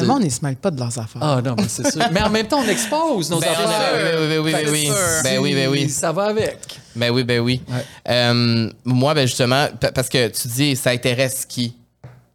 Le 0.00 0.06
monde, 0.06 0.22
il 0.24 0.30
se 0.30 0.44
mêle 0.44 0.56
pas 0.56 0.70
de 0.70 0.78
leurs 0.78 0.98
affaires. 0.98 1.22
Ah 1.22 1.40
non, 1.42 1.54
mais 1.56 1.68
c'est 1.68 1.90
sûr. 1.90 2.02
mais 2.12 2.20
en 2.22 2.28
même 2.30 2.46
temps, 2.46 2.60
on 2.64 2.68
expose 2.68 3.30
nos 3.30 3.40
Ben, 3.40 3.48
affaires. 3.48 4.18
oui, 4.20 4.36
oui, 4.36 4.38
oui, 4.38 4.52
oui, 4.54 4.70
oui, 4.70 4.90
Ben 5.24 5.38
oui, 5.38 5.54
ben 5.54 5.68
oui. 5.70 5.88
Ça 5.88 6.12
va 6.12 6.24
avec. 6.26 6.58
Ben 6.94 7.10
oui, 7.10 7.24
ben 7.24 7.40
oui. 7.40 7.62
Euh, 8.08 8.70
moi, 8.84 9.14
ben 9.14 9.26
justement, 9.26 9.66
pa- 9.80 9.92
parce 9.92 10.08
que 10.08 10.28
tu 10.28 10.48
dis, 10.48 10.76
ça 10.76 10.90
intéresse 10.90 11.44
qui? 11.46 11.70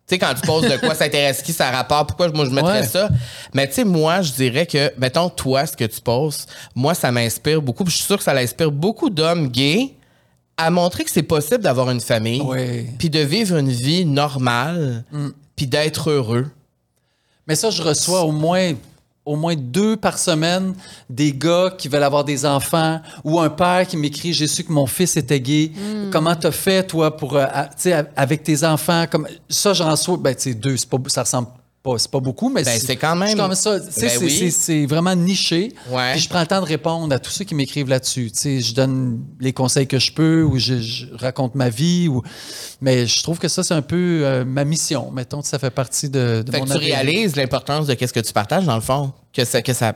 Tu 0.05 0.15
sais, 0.15 0.19
quand 0.19 0.33
tu 0.33 0.41
poses 0.45 0.63
de 0.69 0.77
quoi 0.77 0.95
ça 0.95 1.05
intéresse 1.05 1.41
qui, 1.41 1.53
ça 1.53 1.69
a 1.69 1.71
rapport, 1.71 2.05
pourquoi 2.07 2.27
moi 2.29 2.43
je 2.45 2.49
mettrais 2.49 2.81
Ouais. 2.81 2.87
ça? 2.87 3.07
Mais 3.53 3.67
tu 3.67 3.75
sais, 3.75 3.83
moi, 3.85 4.21
je 4.21 4.33
dirais 4.33 4.65
que, 4.65 4.91
mettons, 4.97 5.29
toi, 5.29 5.65
ce 5.65 5.77
que 5.77 5.85
tu 5.85 6.01
poses, 6.01 6.45
moi, 6.75 6.93
ça 6.93 7.09
m'inspire 7.11 7.61
beaucoup, 7.61 7.83
puis 7.85 7.91
je 7.93 7.97
suis 7.97 8.05
sûr 8.07 8.17
que 8.17 8.23
ça 8.23 8.33
inspire 8.35 8.69
beaucoup 8.71 9.09
d'hommes 9.09 9.47
gays 9.47 9.93
à 10.57 10.69
montrer 10.69 11.03
que 11.05 11.09
c'est 11.11 11.23
possible 11.23 11.63
d'avoir 11.63 11.89
une 11.89 12.01
famille, 12.01 12.43
puis 12.99 13.09
de 13.09 13.19
vivre 13.19 13.57
une 13.57 13.71
vie 13.71 14.05
normale, 14.05 15.03
puis 15.55 15.67
d'être 15.67 16.09
heureux. 16.09 16.47
Mais 17.47 17.55
ça, 17.55 17.69
je 17.69 17.81
reçois 17.83 18.21
au 18.23 18.31
moins, 18.31 18.73
au 19.25 19.35
moins 19.35 19.55
deux 19.55 19.95
par 19.97 20.17
semaine 20.17 20.73
des 21.09 21.31
gars 21.33 21.73
qui 21.77 21.87
veulent 21.87 22.03
avoir 22.03 22.23
des 22.23 22.45
enfants 22.45 23.01
ou 23.23 23.39
un 23.39 23.49
père 23.49 23.85
qui 23.87 23.97
m'écrit 23.97 24.33
J'ai 24.33 24.47
su 24.47 24.63
que 24.63 24.71
mon 24.71 24.85
fils 24.85 25.17
était 25.17 25.39
gay. 25.39 25.71
Comment 26.11 26.35
t'as 26.35 26.51
fait, 26.51 26.83
toi, 26.87 27.15
pour, 27.15 27.35
euh, 27.35 27.45
à- 27.45 27.69
avec 28.15 28.43
tes 28.43 28.63
enfants? 28.63 29.05
Comme, 29.09 29.27
ça, 29.49 29.73
j'en 29.73 29.91
reçois. 29.91 30.17
Ben, 30.17 30.33
tu 30.35 30.41
sais, 30.43 30.53
deux, 30.53 30.77
c'est 30.77 30.89
pas, 30.89 30.97
ça 31.07 31.23
ressemble 31.23 31.47
pas, 31.83 31.97
c'est 31.97 32.09
pas 32.09 32.21
beaucoup, 32.21 32.49
mais 32.49 32.63
Ben, 32.63 32.79
c'est 32.79 32.95
quand 32.95 33.15
même- 33.17 33.53
ça. 33.55 33.77
Ben 33.77 33.85
c'est- 33.91 34.17
oui. 34.17 34.31
c'est- 34.31 34.51
c'est 34.51 34.85
vraiment 34.85 35.13
niché. 35.15 35.73
Ouais. 35.91 36.13
Puis 36.13 36.21
je 36.21 36.29
prends 36.29 36.39
le 36.39 36.47
temps 36.47 36.61
de 36.61 36.65
répondre 36.65 37.13
à 37.13 37.19
tous 37.19 37.29
ceux 37.31 37.43
qui 37.43 37.53
m'écrivent 37.55 37.89
là-dessus. 37.89 38.31
Tu 38.31 38.39
sais, 38.39 38.61
je 38.61 38.73
donne 38.73 39.21
les 39.41 39.51
conseils 39.51 39.85
que 39.85 39.99
je 39.99 40.13
peux 40.13 40.43
ou 40.43 40.57
je, 40.57 40.79
je 40.79 41.07
raconte 41.13 41.55
ma 41.55 41.67
vie. 41.69 42.07
Ou... 42.07 42.21
Mais 42.79 43.05
je 43.05 43.21
trouve 43.21 43.37
que 43.37 43.49
ça, 43.49 43.63
c'est 43.63 43.73
un 43.73 43.81
peu 43.81 44.21
euh, 44.23 44.45
ma 44.45 44.63
mission. 44.63 45.11
Mettons 45.11 45.41
que 45.41 45.47
ça 45.47 45.59
fait 45.59 45.69
partie 45.71 46.09
de, 46.09 46.41
de 46.45 46.51
Fait 46.51 46.59
mon 46.59 46.65
que 46.65 46.71
tu 46.71 46.77
réalises 46.77 47.35
l'importance 47.35 47.85
de 47.85 47.93
qu'est-ce 47.95 48.13
que 48.13 48.21
tu 48.21 48.31
partages, 48.31 48.63
dans 48.65 48.75
le 48.75 48.81
fond. 48.81 49.11
Que 49.33 49.43
ça, 49.43 49.61
que 49.61 49.73
ça 49.73 49.93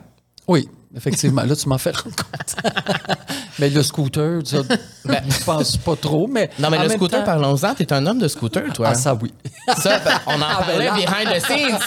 Oui, 0.47 0.67
effectivement. 0.95 1.43
Là, 1.43 1.55
tu 1.55 1.69
m'en 1.69 1.77
fais 1.77 1.91
rendre 1.91 2.15
compte. 2.15 2.55
mais 3.59 3.69
le 3.69 3.81
scooter, 3.83 4.41
ça, 4.45 4.57
je 5.05 5.43
pense 5.45 5.77
pas 5.77 5.95
trop. 5.95 6.27
Mais 6.27 6.49
Non, 6.59 6.69
mais 6.69 6.77
en 6.77 6.83
le 6.83 6.87
même 6.89 6.97
scooter, 6.97 7.19
temps- 7.19 7.25
parlons-en, 7.25 7.73
t'es 7.75 7.91
un 7.93 8.05
homme 8.05 8.19
de 8.19 8.27
scooter, 8.27 8.63
toi. 8.73 8.89
Ah, 8.91 8.95
ça, 8.95 9.17
oui. 9.21 9.31
Ça, 9.77 9.99
ben, 9.99 10.11
on 10.27 10.33
en 10.33 10.45
Ah, 10.47 10.59
ben 10.61 10.65
parlait 10.67 10.85
là. 10.85 10.93
behind 10.93 11.27
the 11.35 11.45
scenes. 11.45 11.77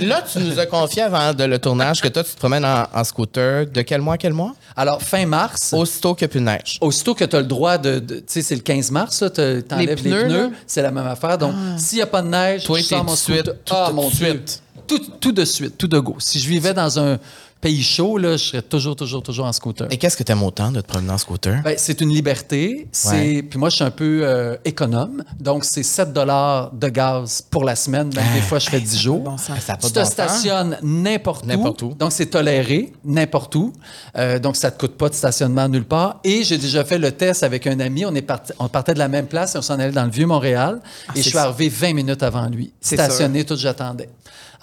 là, 0.08 0.22
tu 0.30 0.38
nous 0.38 0.58
as 0.58 0.66
confié 0.66 1.02
avant 1.02 1.34
de 1.34 1.44
le 1.44 1.58
tournage 1.58 2.00
que 2.00 2.08
toi, 2.08 2.24
tu 2.24 2.32
te 2.32 2.38
promènes 2.38 2.64
en, 2.64 2.86
en 2.92 3.04
scooter. 3.04 3.66
De 3.66 3.82
quel 3.82 4.00
mois 4.00 4.14
à 4.14 4.18
quel 4.18 4.32
mois? 4.32 4.54
Alors, 4.76 5.02
fin 5.02 5.26
mars, 5.26 5.72
Aussitôt 5.72 6.14
qu'il 6.14 6.24
n'y 6.26 6.30
a 6.30 6.32
plus 6.32 6.40
de 6.40 6.44
neige. 6.46 6.78
aussitôt 6.80 7.14
que 7.14 7.24
tu 7.24 7.36
as 7.36 7.40
le 7.40 7.46
droit 7.46 7.78
de. 7.78 7.98
de- 7.98 8.16
tu 8.16 8.22
sais, 8.26 8.42
c'est 8.42 8.54
le 8.54 8.60
15 8.62 8.90
mars, 8.90 9.20
là, 9.22 9.30
tu 9.30 9.40
enlèves 9.40 10.02
les 10.04 10.10
pneus, 10.26 10.50
c'est 10.66 10.82
la 10.82 10.90
même 10.90 11.06
affaire. 11.06 11.38
Donc, 11.38 11.54
s'il 11.78 11.96
n'y 11.98 12.02
a 12.02 12.06
pas 12.06 12.22
de 12.22 12.28
neige, 12.28 12.64
Toi, 12.64 12.78
je 12.78 12.84
sors 12.84 13.04
mon 13.04 13.12
de 13.12 13.16
suite, 13.18 13.44
tout- 13.64 13.74
ah, 13.74 13.90
mon 13.92 14.08
Dieu. 14.08 14.26
suite. 14.30 14.62
Tout, 14.86 15.00
tout 15.20 15.32
de 15.32 15.44
suite, 15.44 15.76
tout 15.76 15.88
de 15.88 15.98
go. 15.98 16.14
Si 16.20 16.38
je 16.38 16.48
vivais 16.48 16.72
dans 16.72 16.98
un 17.00 17.18
pays 17.60 17.82
chaud, 17.82 18.18
là, 18.18 18.32
je 18.32 18.44
serais 18.44 18.62
toujours, 18.62 18.96
toujours, 18.96 19.22
toujours 19.22 19.46
en 19.46 19.52
scooter. 19.52 19.88
Et 19.90 19.96
qu'est-ce 19.96 20.16
que 20.16 20.22
t'aimes 20.22 20.42
autant 20.42 20.70
de 20.70 20.80
te 20.80 20.86
promener 20.86 21.12
en 21.12 21.18
scooter? 21.18 21.62
Ben, 21.62 21.74
c'est 21.78 22.00
une 22.00 22.10
liberté. 22.10 22.88
Ouais. 23.06 23.42
puis 23.42 23.58
moi 23.58 23.70
je 23.70 23.76
suis 23.76 23.84
un 23.84 23.90
peu 23.90 24.20
euh, 24.22 24.56
économe, 24.64 25.24
donc 25.40 25.64
c'est 25.64 25.82
7 25.82 26.12
dollars 26.12 26.72
de 26.72 26.88
gaz 26.88 27.42
pour 27.50 27.64
la 27.64 27.76
semaine. 27.76 28.10
Même 28.14 28.34
des 28.34 28.40
fois 28.40 28.58
je 28.58 28.68
fais 28.68 28.80
10 28.80 28.98
jours. 28.98 29.20
bon. 29.20 29.36
Ça 29.38 29.54
tu 29.76 29.86
de 29.86 29.92
te 29.92 29.98
bon 29.98 30.04
stationnes 30.04 30.78
n'importe 30.82 31.44
où. 31.44 31.48
N'importe 31.48 31.82
où. 31.82 31.94
Donc 31.94 32.12
c'est 32.12 32.26
toléré 32.26 32.92
n'importe 33.04 33.54
où. 33.54 33.72
Euh, 34.16 34.38
donc 34.38 34.56
ça 34.56 34.70
te 34.70 34.78
coûte 34.78 34.96
pas 34.96 35.08
de 35.08 35.14
stationnement 35.14 35.68
nulle 35.68 35.84
part. 35.84 36.20
Et 36.24 36.44
j'ai 36.44 36.58
déjà 36.58 36.84
fait 36.84 36.98
le 36.98 37.12
test 37.12 37.42
avec 37.42 37.66
un 37.66 37.80
ami. 37.80 38.04
On 38.04 38.14
est 38.14 38.22
parti, 38.22 38.52
on 38.58 38.68
partait 38.68 38.94
de 38.94 38.98
la 38.98 39.08
même 39.08 39.26
place 39.26 39.54
et 39.54 39.58
on 39.58 39.62
s'en 39.62 39.74
allait 39.74 39.92
dans 39.92 40.04
le 40.04 40.10
vieux 40.10 40.26
Montréal. 40.26 40.80
et 41.14 41.22
je 41.22 41.28
suis 41.28 41.38
arrivé 41.38 41.68
20 41.68 41.94
minutes 41.94 42.22
avant 42.22 42.46
lui, 42.48 42.72
stationné 42.80 43.44
tout 43.44 43.56
j'attendais. 43.56 44.08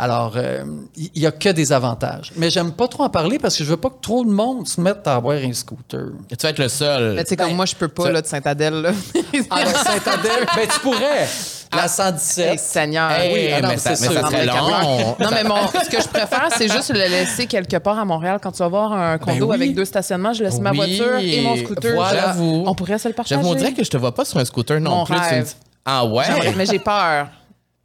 Alors, 0.04 0.34
euh, 0.36 0.66
il 0.97 1.22
y, 1.22 1.26
a 1.26 1.32
que 1.32 1.47
des 1.47 1.72
avantages. 1.72 2.34
Mais 2.36 2.49
j'aime 2.49 2.74
pas 2.74 2.89
trop 2.89 3.04
en 3.04 3.10
parler 3.10 3.39
parce 3.39 3.58
que 3.58 3.64
je 3.64 3.70
veux 3.70 3.78
pas 3.78 3.89
que 3.89 4.01
trop 4.01 4.26
de 4.26 4.30
monde 4.30 4.68
se 4.68 4.82
mette 4.82 5.08
à 5.08 5.16
avoir 5.16 5.38
un 5.38 5.54
scooter. 5.54 6.08
Tu 6.30 6.36
vas 6.43 6.49
être 6.49 6.60
le 6.60 6.68
seul. 6.68 7.14
Mais 7.16 7.24
tu 7.24 7.30
sais, 7.30 7.36
Ben, 7.38 7.45
comme 7.45 7.56
moi, 7.56 7.66
je 7.66 7.74
peux 7.74 7.88
pas, 7.88 8.04
ça- 8.04 8.12
là, 8.12 8.22
de 8.22 8.28
Saint-Adèle, 8.28 8.82
là. 8.82 8.91
Ah, 9.49 9.64
la 9.64 9.74
Saint-Adèle, 9.74 10.45
ben 10.56 10.68
tu 10.68 10.80
pourrais. 10.82 11.26
La 11.74 11.88
117. 11.88 12.51
Hey, 12.51 12.58
Seigneur. 12.60 13.12
Hey, 13.12 13.34
oui, 13.34 13.54
ah 13.56 13.62
non, 13.62 13.70
mais, 13.70 13.78
ça, 13.78 13.91
mais 13.91 13.95
serait 13.95 14.45
long. 14.45 15.16
Non, 15.22 15.30
mais 15.32 15.43
mon, 15.45 15.68
ce 15.68 15.89
que 15.89 16.01
je 16.01 16.08
préfère, 16.10 16.49
c'est 16.58 16.70
juste 16.70 16.93
le 16.93 16.99
laisser 16.99 17.47
quelque 17.47 17.78
part 17.78 17.97
à 17.97 18.04
Montréal. 18.04 18.39
Quand 18.43 18.51
tu 18.51 18.60
vas 18.60 18.68
voir 18.68 18.91
un 18.91 19.18
condo 19.18 19.47
oui. 19.47 19.56
avec 19.56 19.74
deux 19.74 19.86
stationnements, 19.86 20.34
je 20.34 20.43
laisse 20.43 20.60
ma 20.60 20.74
voiture 20.74 21.18
et 21.20 21.41
mon 21.41 21.56
scooter. 21.56 21.95
Voilà. 21.95 22.36
On 22.38 22.76
pourrait 22.76 22.97
se 22.97 23.08
le 23.08 23.14
partager. 23.14 23.36
J'avoue, 23.36 23.54
on 23.54 23.56
dirait 23.56 23.74
que 23.74 23.86
je 23.86 23.89
te 23.89 23.97
vois 23.97 24.14
pas 24.14 24.26
sur 24.26 24.38
un 24.38 24.45
scooter 24.45 24.82
non 24.82 24.97
Mon 24.97 25.06
plus. 25.06 25.16
Tu 25.16 25.22
me 25.22 25.28
rêve. 25.30 25.45
dis- 25.45 25.56
Ah 25.86 26.06
ouais? 26.06 26.26
Mais 26.58 26.66
j'ai 26.66 26.80
peur. 26.80 27.28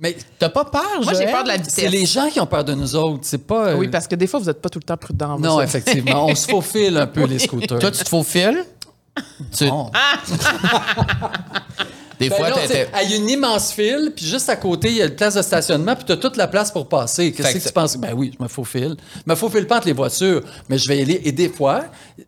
Mais 0.01 0.17
T'as 0.39 0.49
pas 0.49 0.65
peur, 0.65 0.83
Moi, 1.03 1.13
j'ai 1.13 1.23
Joël? 1.25 1.33
peur 1.33 1.43
de 1.43 1.49
la 1.49 1.57
vitesse. 1.57 1.75
c'est 1.75 1.89
les 1.89 2.07
gens 2.07 2.29
qui 2.31 2.39
ont 2.41 2.47
peur 2.47 2.65
de 2.65 2.73
nous 2.75 2.95
autres. 2.95 3.21
C'est 3.23 3.45
pas. 3.47 3.69
euh, 3.71 3.77
Oui, 3.77 3.89
parce 3.89 4.07
que 4.07 4.15
des 4.15 4.27
fois, 4.29 4.39
vous 4.39 4.47
n'êtes 4.47 4.63
pas 4.63 4.69
tout 4.69 4.79
le 4.79 4.85
temps 4.85 4.97
prudent. 4.97 5.37
vous 5.37 5.43
Non, 5.43 5.55
autres. 5.55 5.65
effectivement. 5.65 6.27
On 6.27 6.35
se 6.37 6.47
faufile 6.51 6.97
un 6.97 7.07
peu, 7.09 7.25
les 7.25 7.39
scooters. 7.41 7.79
Toi, 7.81 7.91
tu 7.91 8.05
te 8.05 8.09
faufiles? 8.09 8.65
Tu... 9.57 9.67
Non. 9.67 9.91
Des 12.21 12.29
Ben 12.31 12.37
fois, 12.37 12.51
non, 12.51 12.57
t'es- 12.57 12.63
tu 12.63 12.69
sais, 12.73 12.87
t'es- 12.93 13.05
il 13.05 13.11
y 13.13 13.15
a 13.15 13.17
une 13.17 13.29
immense 13.31 13.71
file, 13.73 14.13
puis 14.15 14.27
juste 14.27 14.49
à 14.49 14.57
côté, 14.57 14.89
il 14.91 14.97
y 14.97 15.03
a 15.03 15.05
une 15.07 15.15
place 15.15 15.35
de 15.35 15.43
stationnement, 15.43 15.95
puis 15.95 16.05
tu 16.05 16.11
as 16.11 16.17
toute 16.17 16.37
la 16.37 16.49
place 16.49 16.73
pour 16.73 16.89
passer. 16.89 17.31
Qu'est-ce 17.31 17.47
Fait 17.49 17.55
que, 17.55 17.63
que 17.63 17.69
tu 17.69 17.73
penses? 17.73 17.97
Ben 17.97 18.13
oui, 18.13 18.33
je 18.37 18.43
me 18.43 18.49
faufile. 18.49 18.97
Je 19.25 19.31
me 19.31 19.37
faufile 19.37 19.69
pas 19.69 19.77
entre 19.77 19.87
les 19.87 19.93
voitures, 19.93 20.43
mais 20.69 20.79
je 20.79 20.89
vais 20.89 20.99
y 20.99 21.03
aller. 21.03 21.21
Et 21.25 21.31
des 21.31 21.49
fois, 21.49 21.85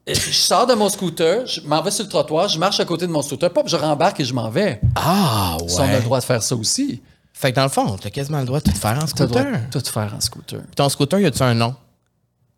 je 0.06 0.14
sors 0.30 0.64
de 0.68 0.74
mon 0.74 0.88
scooter, 0.88 1.44
je 1.44 1.60
m'en 1.62 1.82
vais 1.82 1.90
sur 1.90 2.04
le 2.04 2.08
trottoir, 2.08 2.48
je 2.48 2.56
marche 2.60 2.78
à 2.78 2.84
côté 2.84 3.08
de 3.08 3.10
mon 3.12 3.20
scooter, 3.22 3.52
pop, 3.52 3.66
je 3.66 3.74
rembarque 3.76 4.20
et 4.20 4.24
je 4.24 4.32
m'en 4.32 4.48
vais. 4.48 4.80
Ah 4.94 5.56
ouais. 5.60 5.68
Ça, 5.68 5.82
on 5.82 5.88
a 5.92 5.96
le 5.96 6.02
droit 6.04 6.20
de 6.20 6.24
faire 6.24 6.42
ça 6.42 6.54
aussi. 6.54 7.02
Fait 7.40 7.52
que 7.52 7.56
dans 7.56 7.62
le 7.62 7.68
fond, 7.70 7.96
t'as 8.00 8.10
quasiment 8.10 8.40
le 8.40 8.44
droit 8.44 8.60
de 8.60 8.70
tout 8.70 8.76
faire 8.76 8.98
en 8.98 9.06
Tu 9.06 9.08
scooter. 9.08 9.46
de 9.72 9.78
tout 9.80 9.90
faire 9.90 10.12
en 10.14 10.20
scooter. 10.20 10.60
Puis 10.60 10.74
ton 10.76 10.88
scooter, 10.90 11.20
y 11.20 11.26
a-tu 11.26 11.42
un 11.42 11.54
nom? 11.54 11.74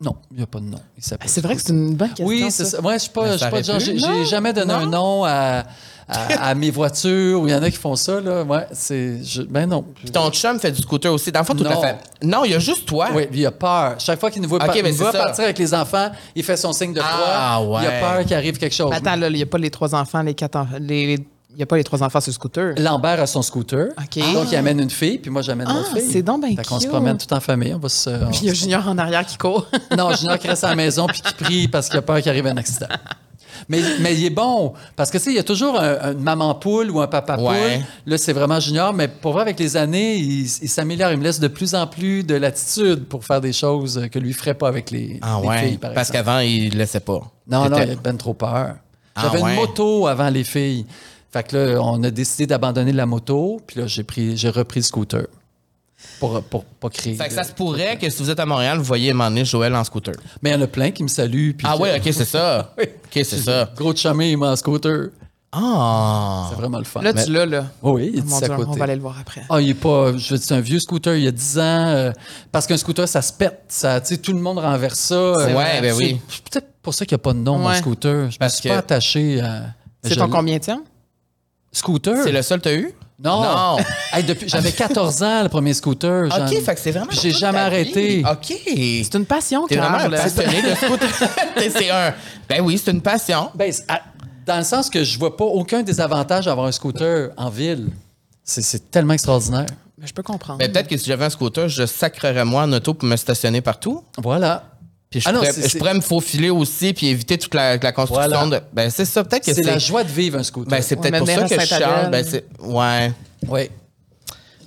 Non, 0.01 0.17
il 0.31 0.37
n'y 0.37 0.43
a 0.43 0.47
pas 0.47 0.59
de 0.59 0.65
nom. 0.65 0.79
S'appelle 0.99 1.29
C'est 1.29 1.39
vrai 1.39 1.55
que 1.55 1.61
c'est 1.61 1.69
une 1.71 1.95
bonne 1.95 2.09
question. 2.09 2.25
Oui, 2.25 2.41
ça. 2.51 2.65
c'est 2.65 2.65
ça. 2.65 2.81
Moi, 2.81 2.93
je 2.95 3.03
suis 3.03 3.09
pas, 3.11 3.37
je 3.37 3.63
genre, 3.63 3.79
j'ai 3.79 4.25
jamais 4.25 4.51
donné 4.51 4.73
non. 4.73 4.79
un 4.79 4.85
nom 4.87 5.23
à, 5.23 5.63
à, 6.09 6.23
à 6.49 6.55
mes 6.55 6.71
voitures 6.71 7.39
ou 7.39 7.47
il 7.47 7.51
y 7.51 7.55
en 7.55 7.63
a 7.63 7.71
qui 7.71 7.77
font 7.77 7.95
ça, 7.95 8.19
là. 8.19 8.43
Ouais, 8.43 8.67
c'est. 8.73 9.23
je- 9.23 9.43
Ben 9.43 9.65
non. 9.69 9.85
Puis 9.95 10.11
ton 10.11 10.29
chum 10.31 10.59
fait 10.59 10.71
du 10.73 10.81
scooter 10.81 11.13
aussi. 11.13 11.31
Dans 11.31 11.39
le 11.39 11.45
fond, 11.45 11.55
tout 11.55 11.63
à 11.65 11.77
fait. 11.77 11.97
Non, 12.21 12.43
il 12.43 12.51
y 12.51 12.55
a 12.55 12.59
juste 12.59 12.85
toi. 12.85 13.07
Oui, 13.13 13.27
il 13.31 13.45
a 13.45 13.51
peur. 13.51 13.95
Chaque 13.99 14.19
fois 14.19 14.29
qu'il 14.29 14.41
nous 14.41 14.49
voit, 14.49 14.57
Ok, 14.61 14.81
par- 14.81 14.91
voit 14.91 15.11
partir 15.13 15.45
avec 15.45 15.57
les 15.59 15.73
enfants, 15.73 16.09
il 16.35 16.43
fait 16.43 16.57
son 16.57 16.73
signe 16.73 16.91
de 16.91 16.99
croix. 16.99 17.09
Ah, 17.25 17.59
Il 17.61 17.65
a 17.65 17.69
ouais. 17.89 17.99
peur 18.01 18.25
qu'il 18.25 18.33
arrive 18.35 18.57
quelque 18.57 18.75
chose. 18.75 18.89
Mais 18.89 18.97
Attends, 18.97 19.15
là, 19.15 19.29
il 19.29 19.35
n'y 19.35 19.41
a 19.43 19.45
pas 19.45 19.57
les 19.59 19.69
trois 19.71 19.95
enfants, 19.95 20.21
les 20.21 20.33
quatre 20.33 20.57
enfants. 20.57 20.75
Les, 20.81 21.15
les- 21.15 21.27
Il 21.53 21.57
n'y 21.57 21.63
a 21.63 21.65
pas 21.67 21.77
les 21.77 21.83
trois 21.83 22.01
enfants 22.01 22.19
sur 22.19 22.29
le 22.31 22.33
scooter? 22.33 22.73
Lambert 22.79 23.21
a 23.21 23.27
son 23.27 23.41
scooter. 23.43 23.89
OK. 23.97 24.33
Donc, 24.33 24.51
il 24.51 24.55
amène 24.55 24.79
une 24.79 24.89
fille, 24.89 25.19
puis 25.19 25.29
moi, 25.29 25.43
j'amène 25.43 25.67
Ah, 25.69 25.73
l'autre 25.75 25.93
fille. 25.95 26.09
c'est 26.11 26.23
donc 26.23 26.41
ben 26.41 26.55
Fait 26.55 26.65
qu'on 26.65 26.79
se 26.79 26.87
promène 26.87 27.17
tout 27.17 27.31
en 27.31 27.39
famille. 27.39 27.73
On 27.75 27.79
va 27.79 27.89
se... 27.89 28.09
on 28.09 28.29
Puis 28.31 28.39
il 28.43 28.47
y 28.47 28.49
a 28.49 28.53
Junior 28.53 28.87
en 28.87 28.97
arrière 28.97 29.23
qui 29.25 29.37
court. 29.37 29.67
Non, 29.97 30.13
Junior 30.15 30.39
qui 30.39 30.47
reste 30.47 30.63
à 30.63 30.69
la 30.69 30.75
maison 30.75 31.05
puis 31.07 31.21
qui 31.21 31.33
prie 31.35 31.67
parce 31.67 31.89
qu'il 31.89 31.99
a 31.99 32.01
peur 32.01 32.19
qu'il 32.21 32.29
arrive 32.29 32.47
un 32.47 32.57
accident. 32.57 32.87
Mais, 33.69 33.81
mais 34.01 34.15
il 34.15 34.25
est 34.25 34.29
bon, 34.31 34.73
parce 34.95 35.09
que 35.11 35.17
tu 35.19 35.25
sais, 35.25 35.29
il 35.29 35.35
y 35.35 35.39
a 35.39 35.43
toujours 35.43 35.79
un- 35.79 36.11
une 36.13 36.19
maman 36.23 36.53
poule 36.55 36.89
ou 36.89 36.99
un 36.99 37.07
papa 37.07 37.35
poule. 37.35 37.45
Ouais. 37.45 37.81
Là, 38.05 38.17
c'est 38.17 38.33
vraiment 38.33 38.59
Junior, 38.59 38.91
mais 38.91 39.07
pour 39.07 39.33
vrai, 39.33 39.43
avec 39.43 39.59
les 39.59 39.77
années, 39.77 40.15
il, 40.15 40.41
il 40.45 40.67
s'améliore. 40.69 41.11
Il 41.11 41.19
me 41.19 41.23
laisse 41.23 41.39
de 41.39 41.47
plus 41.47 41.75
en 41.75 41.85
plus 41.85 42.23
de 42.23 42.33
latitude 42.35 43.05
pour 43.05 43.23
faire 43.23 43.39
des 43.41 43.53
choses 43.53 44.07
que 44.11 44.17
lui 44.19 44.29
ne 44.29 44.33
ferait 44.33 44.55
pas 44.55 44.67
avec 44.67 44.89
les, 44.89 45.19
Ah 45.21 45.37
les 45.41 45.47
ouais. 45.47 45.59
filles, 45.67 45.77
par 45.77 45.93
Parce 45.93 46.09
qu'avant, 46.11 46.39
il 46.39 46.75
laissait 46.75 46.99
pas. 46.99 47.21
Non, 47.47 47.69
non, 47.69 47.77
il 47.77 47.91
a 47.91 47.95
ben 47.95 48.17
trop 48.17 48.33
peur. 48.33 48.75
Ah 49.15 49.21
J'avais 49.21 49.43
ouais. 49.43 49.51
une 49.51 49.55
moto 49.59 50.07
avant 50.07 50.29
les 50.29 50.43
filles. 50.43 50.85
Fait 51.33 51.43
que 51.43 51.57
là, 51.57 51.79
on 51.81 52.01
a 52.03 52.11
décidé 52.11 52.45
d'abandonner 52.45 52.91
la 52.93 53.05
moto, 53.07 53.59
puis 53.65 53.79
là, 53.81 53.87
j'ai 53.87 54.03
pris, 54.03 54.37
j'ai 54.37 54.49
repris 54.49 54.81
le 54.81 54.85
scooter 54.85 55.25
pour, 56.19 56.43
pour 56.43 56.63
pas 56.63 56.89
créer. 56.89 57.15
Fait 57.15 57.25
que 57.25 57.29
de- 57.31 57.35
ça 57.35 57.43
se 57.43 57.53
pourrait 57.53 57.97
que 57.97 58.07
si 58.09 58.21
vous 58.21 58.29
êtes 58.29 58.39
à 58.39 58.45
Montréal, 58.45 58.77
vous 58.77 58.83
voyez 58.83 59.13
m'emmener 59.13 59.43
Joël 59.43 59.73
en 59.75 59.83
scooter. 59.83 60.13
Mais 60.43 60.51
il 60.51 60.53
y 60.53 60.55
en 60.55 60.61
a 60.61 60.67
plein 60.67 60.91
qui 60.91 61.01
me 61.01 61.07
saluent. 61.07 61.53
puis 61.57 61.65
Ah 61.67 61.75
ouais, 61.75 61.97
ok, 61.97 62.13
c'est 62.13 62.25
ça. 62.25 62.73
Oui. 62.77 62.83
Ok, 62.85 63.25
c'est 63.25 63.39
ça. 63.39 63.69
Gros 63.75 63.93
de 63.93 63.97
chemin, 63.97 64.25
il 64.25 64.37
m'a 64.37 64.51
en 64.51 64.55
scooter. 64.55 65.09
Ah. 65.51 66.47
C'est 66.49 66.55
vraiment 66.57 66.79
le 66.79 66.83
fun. 66.83 67.01
Là, 67.01 67.13
Mais- 67.13 67.25
tu 67.25 67.31
l'as, 67.31 67.45
là. 67.45 67.65
Oh 67.81 67.93
oui, 67.93 68.11
il 68.13 68.19
est 68.19 68.23
Oh, 68.23 68.29
mon 68.29 68.37
à 68.37 68.47
côté. 68.49 68.69
on 68.69 68.71
va 68.73 68.83
aller 68.85 68.95
le 68.95 69.01
voir 69.01 69.17
après. 69.19 69.41
Ah, 69.49 69.61
il 69.61 69.69
est 69.69 69.73
pas. 69.75 70.15
Je 70.17 70.31
veux 70.33 70.37
dire, 70.37 70.47
c'est 70.47 70.53
un 70.55 70.59
vieux 70.61 70.79
scooter, 70.79 71.15
il 71.15 71.23
y 71.23 71.27
a 71.27 71.31
10 71.31 71.57
ans. 71.59 71.61
euh, 71.87 72.11
parce 72.51 72.65
qu'un 72.67 72.77
scooter, 72.77 73.07
ça 73.07 73.21
se 73.21 73.31
pète. 73.33 73.61
Ça, 73.67 74.01
tu 74.01 74.07
sais, 74.09 74.17
tout 74.17 74.33
le 74.33 74.39
monde 74.39 74.57
renverse 74.59 74.99
ça. 74.99 75.15
euh, 75.15 75.53
vrai, 75.53 75.79
ben 75.81 75.95
oui. 75.95 76.19
C'est 76.27 76.43
peut-être 76.49 76.67
pour 76.81 76.93
ça 76.93 77.05
qu'il 77.05 77.15
n'y 77.15 77.21
a 77.21 77.23
pas 77.23 77.33
de 77.33 77.39
nom, 77.39 77.57
mon 77.59 77.67
Ouais. 77.69 77.75
scooter. 77.77 78.29
Je 78.31 78.37
me 78.43 78.49
suis 78.49 78.63
que- 78.63 78.69
pas 78.69 78.77
attaché 78.77 79.41
à. 79.41 79.65
C'est 80.03 80.15
ton 80.15 80.27
combien 80.27 80.57
de 80.57 80.63
temps? 80.65 80.81
Scooter? 81.73 82.15
C'est 82.23 82.31
le 82.31 82.41
seul 82.41 82.59
que 82.59 82.63
t'as 82.63 82.73
eu? 82.75 82.93
Non. 83.19 83.41
Non. 83.41 83.77
Hey, 84.13 84.23
depuis, 84.23 84.47
j'avais 84.47 84.71
14 84.71 85.23
ans, 85.23 85.41
le 85.43 85.49
premier 85.49 85.73
scooter. 85.73 86.29
j'en- 86.29 86.45
Ok, 86.45 86.61
fait 86.63 86.75
que 86.75 86.79
c'est 86.79 86.91
vraiment. 86.91 87.09
J'ai 87.11 87.31
jamais 87.31 87.57
arrêté. 87.59 88.17
vie. 88.17 88.23
Ok. 88.29 88.53
C'est 89.05 89.15
une 89.15 89.25
passion, 89.25 89.65
T'es 89.67 89.75
vraiment 89.77 89.97
un 89.97 90.09
passionné 90.09 90.61
de 90.61 90.75
scooter. 90.75 91.09
c'est 91.57 91.89
un. 91.89 92.13
Ben 92.47 92.61
oui, 92.61 92.79
c'est 92.83 92.91
une 92.91 93.01
passion. 93.01 93.49
Ben, 93.55 93.71
c'est- 93.71 93.89
à- 93.89 94.01
dans 94.45 94.57
le 94.57 94.63
sens 94.63 94.89
que 94.89 95.03
je 95.03 95.17
vois 95.17 95.35
pas 95.35 95.45
aucun 95.45 95.81
désavantage 95.81 96.45
d'avoir 96.45 96.67
un 96.67 96.71
scooter 96.71 97.31
en 97.37 97.49
ville. 97.49 97.87
C'est- 98.43 98.61
C'est 98.61 98.91
tellement 98.91 99.13
extraordinaire. 99.13 99.65
Mais 99.97 100.05
je 100.05 100.13
peux 100.13 100.21
comprendre. 100.23 100.59
Ben 100.59 100.71
peut-être 100.71 100.87
que 100.89 100.97
si 100.97 101.05
j'avais 101.05 101.25
un 101.25 101.29
scooter, 101.29 101.67
je 101.69 101.85
sacrerais 101.85 102.45
moi 102.45 102.63
en 102.63 102.73
auto 102.73 102.93
pour 102.93 103.07
me 103.07 103.15
stationner 103.15 103.61
partout. 103.61 104.03
Voilà. 104.21 104.63
Puis 105.13 105.21
je, 105.21 105.29
Ah 105.29 105.31
non, 105.31 105.41
pourrais, 105.41 105.53
je 105.53 105.95
me 105.95 106.01
faufiler 106.01 106.49
aussi 106.49 106.91
puis 106.91 107.05
éviter 107.05 107.37
toute 107.37 107.53
la, 107.53 107.77
la 107.77 107.91
construction 107.91 108.29
Voilà. 108.45 108.59
de. 108.59 108.65
Ben 108.73 108.89
c'est 108.89 109.05
ça, 109.05 109.23
peut-être 109.23 109.45
que 109.45 109.53
C'est 109.53 109.61
la 109.61 109.77
joie 109.77 110.03
de 110.03 110.09
vivre 110.09 110.39
un 110.39 110.43
scooter. 110.43 110.71
Ben 110.71 110.81
c'est 110.81 110.95
peut-être 110.95 111.19
pour 111.19 111.27
ça 111.27 111.47
que 111.47 111.59
je 111.61 111.65
charge. 111.67 112.09
Ben 112.09 112.25
c'est. 112.27 112.45
Ouais. 112.59 113.11
oui. 113.47 113.69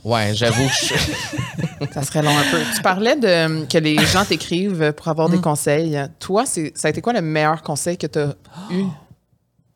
Ouais, 0.04 0.30
j'avoue 0.34 0.68
que 0.68 0.72
je- 0.72 1.88
Ça 1.94 2.04
serait 2.04 2.22
long 2.22 2.30
un 2.38 2.44
peu. 2.52 2.58
Tu 2.76 2.80
parlais 2.80 3.16
de 3.16 3.64
que 3.66 3.78
les 3.78 3.98
gens 4.06 4.24
t'écrivent 4.24 4.92
pour 4.92 5.08
avoir 5.08 5.28
Mm. 5.28 5.32
des 5.32 5.40
conseils. 5.40 5.98
Toi, 6.20 6.46
c'est, 6.46 6.72
ça 6.76 6.86
a 6.86 6.90
été 6.92 7.00
quoi 7.00 7.12
le 7.12 7.22
meilleur 7.22 7.60
conseil 7.64 7.98
que 7.98 8.06
tu 8.06 8.20
as 8.20 8.36
eu? 8.70 8.84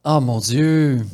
Oh 0.05 0.21
mon 0.21 0.39
Dieu. 0.39 1.05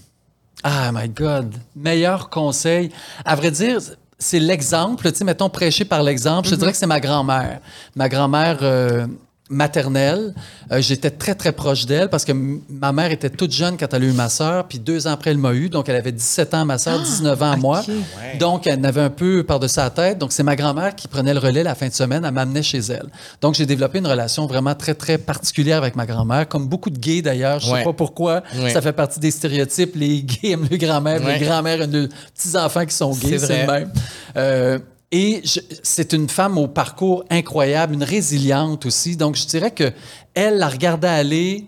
Ah, 0.63 0.91
my 0.93 1.09
God. 1.09 1.55
Meilleur 1.75 2.29
conseil. 2.29 2.91
À 3.25 3.35
vrai 3.37 3.51
dire, 3.51 3.79
c'est 4.19 4.39
l'exemple. 4.39 5.11
Tu 5.11 5.17
sais, 5.19 5.25
mettons, 5.25 5.49
prêcher 5.49 5.87
par 5.87 6.03
l'exemple. 6.03 6.47
Je 6.49 6.55
te 6.55 6.59
dirais 6.61 6.73
que 6.73 6.79
c'est 6.79 6.87
ma 6.87 7.01
grand-mère. 7.01 7.61
Ma 7.95 8.11
grand-mère 8.11 8.59
euh, 8.61 9.07
maternelle. 9.49 10.35
Euh, 10.73 10.81
J'étais 10.81 11.11
très, 11.11 11.35
très 11.35 11.53
proche 11.53 11.87
d'elle 11.87 12.09
parce 12.09 12.25
que 12.25 12.33
ma 12.69 12.93
mère 12.93 13.11
était 13.11 13.31
toute 13.31 13.53
jeune 13.53 13.77
quand 13.77 13.93
elle 13.93 14.03
a 14.03 14.07
eu 14.07 14.13
ma 14.13 14.29
sœur. 14.29 14.67
Puis 14.69 14.79
deux 14.79 15.07
ans 15.07 15.13
après, 15.13 15.31
elle 15.31 15.39
m'a 15.39 15.53
eu. 15.53 15.69
Donc, 15.69 15.89
elle 15.89 15.97
avait 15.97 16.13
17 16.13 16.55
ans, 16.55 16.65
ma 16.65 16.79
sœur, 16.79 17.01
19 17.01 17.43
ans, 17.43 17.57
moi. 17.57 17.83
Ouais. 17.89 18.39
Donc, 18.39 18.67
elle 18.67 18.81
n'avait 18.81 19.01
un 19.03 19.11
peu 19.11 19.45
par-dessus 19.45 19.75
sa 19.75 19.91
tête. 19.91 20.19
Donc, 20.19 20.33
c'est 20.33 20.43
ma 20.43 20.57
grand-mère 20.57 20.95
qui 20.95 21.07
prenait 21.09 21.35
le 21.35 21.41
relais 21.41 21.63
la 21.63 21.75
fin 21.75 21.89
de 21.89 21.93
semaine. 21.93 22.25
Elle 22.25 22.33
m'amenait 22.33 22.63
chez 22.63 22.79
elle. 22.79 23.07
Donc, 23.41 23.55
j'ai 23.55 23.67
développé 23.67 23.99
une 23.99 24.07
relation 24.07 24.47
vraiment 24.47 24.75
très, 24.75 24.95
très 24.95 25.19
particulière 25.19 25.79
avec 25.79 25.97
ma 25.97 26.07
grand-mère, 26.07 26.49
comme 26.49 26.67
beaucoup 26.69 26.91
de 26.91 26.99
gays 26.99 27.23
d'ailleurs. 27.23 27.61
Je 27.61 27.67
sais 27.67 27.73
Ouais. 27.73 27.85
pas 27.85 27.93
pourquoi. 27.93 28.43
Ouais. 28.57 28.71
Ça 28.71 28.81
fait 28.81 28.93
partie 28.93 29.21
des 29.21 29.31
stéréotypes. 29.31 29.95
Les 29.97 30.23
gays 30.23 30.53
aiment 30.53 30.69
le 30.71 30.77
grand-mère, 30.77 31.21
les 31.27 31.39
grand-mères 31.45 31.83
aiment 31.83 31.91
les 31.93 32.09
petits-enfants 32.35 32.87
qui 32.87 32.95
sont 32.95 33.11
gays. 33.13 33.39
C'est 33.39 33.61
le 33.61 33.67
vrai. 33.67 33.81
même. 33.81 33.91
Euh, 34.37 34.79
et 35.13 35.43
c'est 35.83 36.13
une 36.13 36.29
femme 36.29 36.59
au 36.59 36.67
parcours 36.67 37.25
incroyable, 37.31 37.95
une 37.95 38.03
résiliente 38.03 38.87
aussi. 38.87 39.17
Donc, 39.17 39.37
je 39.37 39.47
dirais 39.47 39.71
que 39.71 39.93
elle 40.35 40.59
la 40.59 40.69
regardait 40.69 41.09
aller, 41.09 41.67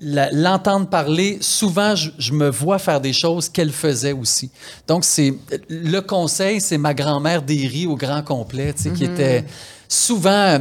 l'entendre 0.00 0.88
parler, 0.88 1.38
souvent, 1.40 1.96
je, 1.96 2.10
je 2.18 2.32
me 2.32 2.48
vois 2.48 2.78
faire 2.78 3.00
des 3.00 3.12
choses 3.12 3.48
qu'elle 3.48 3.72
faisait 3.72 4.12
aussi. 4.12 4.50
Donc, 4.86 5.04
c'est 5.04 5.34
le 5.68 6.00
conseil, 6.00 6.60
c'est 6.60 6.78
ma 6.78 6.94
grand-mère 6.94 7.42
Derry 7.42 7.86
au 7.86 7.96
grand 7.96 8.22
complet, 8.22 8.72
tu 8.74 8.84
sais, 8.84 8.90
qui 8.90 9.04
était 9.04 9.44
souvent... 9.88 10.60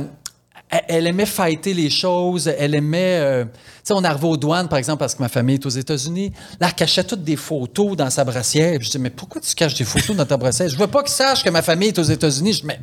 Elle, 0.88 1.06
aimait 1.06 1.26
fighter 1.26 1.74
les 1.74 1.90
choses, 1.90 2.48
elle 2.48 2.76
aimait... 2.76 3.18
euh, 3.20 3.44
tu 3.44 3.50
sais, 3.84 3.94
on 3.94 4.04
arrivait 4.06 4.28
aux 4.28 4.38
douanes, 4.38 4.70
par 4.70 4.80
exemple, 4.80 5.00
parce 5.00 5.14
que 5.16 5.22
ma 5.22 5.28
famille 5.28 5.56
est 5.56 5.66
aux 5.66 5.70
États-Unis. 5.70 6.32
Là, 6.62 6.68
elle 6.68 6.74
cachait 6.76 7.04
toutes 7.04 7.24
des 7.26 7.36
photos 7.36 7.98
dans 7.98 8.10
sa 8.10 8.24
brassière. 8.24 8.80
Je 8.82 8.90
dis, 8.90 8.98
mais 9.00 9.10
pourquoi 9.10 9.42
tu 9.42 9.54
caches 9.54 9.74
des 9.74 9.84
photos 9.84 10.16
dans 10.16 10.26
ta 10.26 10.38
brassière? 10.38 10.70
Je 10.70 10.78
veux 10.78 10.88
pas 10.88 11.04
qu'ils 11.04 11.12
sachent 11.12 11.44
que 11.44 11.50
ma 11.50 11.62
famille 11.62 11.90
est 11.90 12.00
aux 12.00 12.04
États-Unis. 12.04 12.54
Je 12.54 12.60
dis, 12.62 12.68
mais 12.68 12.80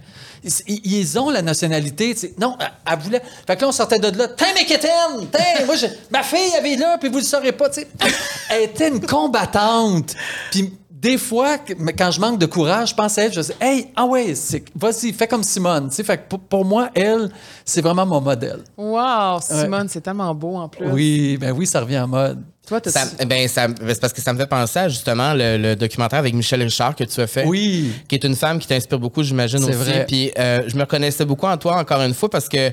ils, 0.66 1.18
ont 1.18 1.30
la 1.30 1.40
nationalité. 1.40 2.14
Non, 2.38 2.58
elle, 2.60 2.98
voulait... 2.98 3.22
Fait 3.46 3.56
que 3.56 3.62
là, 3.62 3.68
on 3.68 3.72
sortait 3.72 3.98
de 3.98 4.18
là. 4.18 4.28
Tiens, 4.36 4.52
mes 4.54 4.66
quétaines! 4.66 5.28
Tiens! 5.32 5.64
Moi, 5.64 5.76
je- 5.76 5.86
ma 6.10 6.22
fille, 6.22 6.52
elle 6.58 6.66
est 6.66 6.76
là, 6.76 6.98
puis 7.00 7.08
vous 7.08 7.18
le 7.18 7.24
saurez 7.24 7.52
pas, 7.52 7.72
sais. 7.72 7.88
Elle 8.50 8.64
était 8.64 8.88
une 8.88 9.00
combattante. 9.00 10.14
Puis 10.50 10.72
des 11.00 11.16
fois, 11.16 11.58
quand 11.96 12.10
je 12.10 12.20
manque 12.20 12.38
de 12.40 12.46
courage, 12.46 12.90
je 12.90 12.94
pense 12.94 13.16
à 13.18 13.22
elle, 13.24 13.32
je 13.32 13.40
dis, 13.40 13.52
hey, 13.60 13.86
ah 13.94 14.04
ouais, 14.04 14.34
c'est- 14.34 14.64
vas-y, 14.74 15.12
fais 15.12 15.28
comme 15.28 15.44
Simone. 15.44 15.88
Tu 15.90 15.96
sais, 15.96 16.02
fait 16.04 16.18
que 16.18 16.22
pour, 16.28 16.40
pour 16.40 16.64
moi, 16.64 16.90
elle, 16.94 17.30
c'est 17.64 17.80
vraiment 17.82 18.04
mon 18.04 18.20
modèle. 18.20 18.60
Wow, 18.76 19.40
Simone, 19.40 19.88
c'est 19.88 20.00
tellement 20.00 20.34
beau 20.34 20.56
en 20.56 20.68
plus. 20.68 20.88
Oui, 20.88 21.36
ben 21.40 21.52
oui, 21.52 21.66
ça 21.66 21.80
revient 21.80 22.00
en 22.00 22.08
mode. 22.08 22.42
Toi, 22.66 22.80
t'as 22.80 22.90
ça, 22.90 23.04
ben, 23.26 23.48
ça- 23.48 23.68
c'est 23.86 24.00
parce 24.00 24.12
que 24.12 24.20
ça 24.20 24.32
me 24.32 24.38
fait 24.38 24.46
penser 24.46 24.78
à 24.80 24.88
justement 24.88 25.32
le, 25.34 25.56
le 25.56 25.76
documentaire 25.76 26.18
avec 26.18 26.34
Michel 26.34 26.62
Richard 26.62 26.94
que 26.96 27.04
tu 27.04 27.20
as 27.20 27.26
fait. 27.26 27.46
Oui. 27.46 27.92
Qui 28.08 28.16
est 28.16 28.24
une 28.24 28.36
femme 28.36 28.58
qui 28.58 28.66
t'inspire 28.66 28.98
beaucoup, 28.98 29.22
j'imagine 29.22 29.60
C'est 29.60 29.70
aussi. 29.74 29.78
vrai. 29.90 30.04
Puis 30.06 30.32
euh, 30.38 30.62
je 30.66 30.74
me 30.76 30.82
reconnaissais 30.82 31.24
beaucoup 31.24 31.46
en 31.46 31.56
toi, 31.56 31.76
encore 31.78 32.02
une 32.02 32.12
fois, 32.12 32.28
parce 32.28 32.46
que 32.48 32.70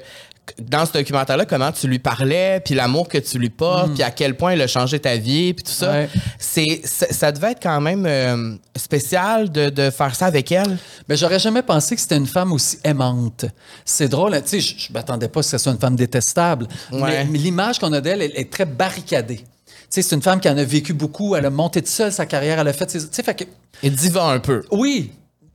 dans 0.60 0.86
ce 0.86 0.94
documentaire-là, 0.94 1.46
comment 1.46 1.72
tu 1.72 1.88
lui 1.88 2.00
parlais, 2.00 2.62
puis 2.64 2.76
l'amour 2.76 3.08
que 3.08 3.18
tu 3.18 3.38
lui 3.40 3.50
portes, 3.50 3.94
puis 3.94 4.04
à 4.04 4.12
quel 4.12 4.36
point 4.36 4.54
il 4.54 4.62
a 4.62 4.68
changé 4.68 5.00
ta 5.00 5.18
vie, 5.18 5.54
puis 5.54 5.64
tout 5.64 5.72
ça. 5.72 5.92
Mm. 5.92 5.96
Ouais. 5.96 6.10
C'est, 6.40 6.82
ça, 6.86 7.32
devait 7.32 7.52
être 7.52 7.62
quand 7.62 7.82
même 7.82 8.06
euh, 8.06 8.56
spécial 8.76 9.52
de, 9.52 9.70
de 9.70 9.90
faire 9.90 10.16
ça 10.16 10.28
avec 10.28 10.52
elle. 10.52 10.78
Mais 11.10 11.18
j'aurais 11.18 11.40
jamais 11.40 11.62
pensé 11.62 11.96
que 11.96 12.02
c'était 12.02 12.18
une 12.18 12.28
femme 12.28 12.54
aussi 12.54 12.78
aimante. 12.84 13.46
C'est 13.84 14.08
drôle, 14.08 14.34
hein, 14.34 14.42
tu 14.42 14.62
sais, 14.62 14.76
je, 14.78 14.94
m'attendais 14.94 15.28
pas 15.28 15.40
à 15.40 15.44
ce 15.44 15.52
que 15.52 15.58
ce 15.58 15.64
soit 15.64 15.74
une 15.74 15.80
femme 15.80 15.96
détestable. 15.96 16.68
Ouais. 16.92 17.02
Mais, 17.02 17.26
mais 17.26 17.38
l'image 17.38 17.80
qu'on 17.80 17.94
a 17.94 18.02
d'elle, 18.02 18.22
elle 18.22 18.36
est 18.36 18.52
très 18.52 18.66
barricadée. 18.66 19.44
C'est 19.90 20.12
une 20.12 20.22
femme 20.22 20.40
qui 20.40 20.50
en 20.50 20.58
a 20.58 20.64
vécu 20.64 20.94
beaucoup, 20.94 21.36
elle 21.36 21.46
a 21.46 21.50
monté 21.50 21.82
toute 21.82 21.90
seule 21.90 22.12
sa 22.12 22.26
carrière, 22.26 22.60
elle 22.60 22.68
a 22.68 22.74
fait 22.74 22.90
ses... 22.90 23.00
Tu 23.00 23.08
sais, 23.12 23.24
fait 23.24 23.36
que... 23.36 23.44
Et 23.84 23.90
diva 23.90 24.26
un 24.26 24.40
peu. 24.40 24.64
Oui, 24.72 25.12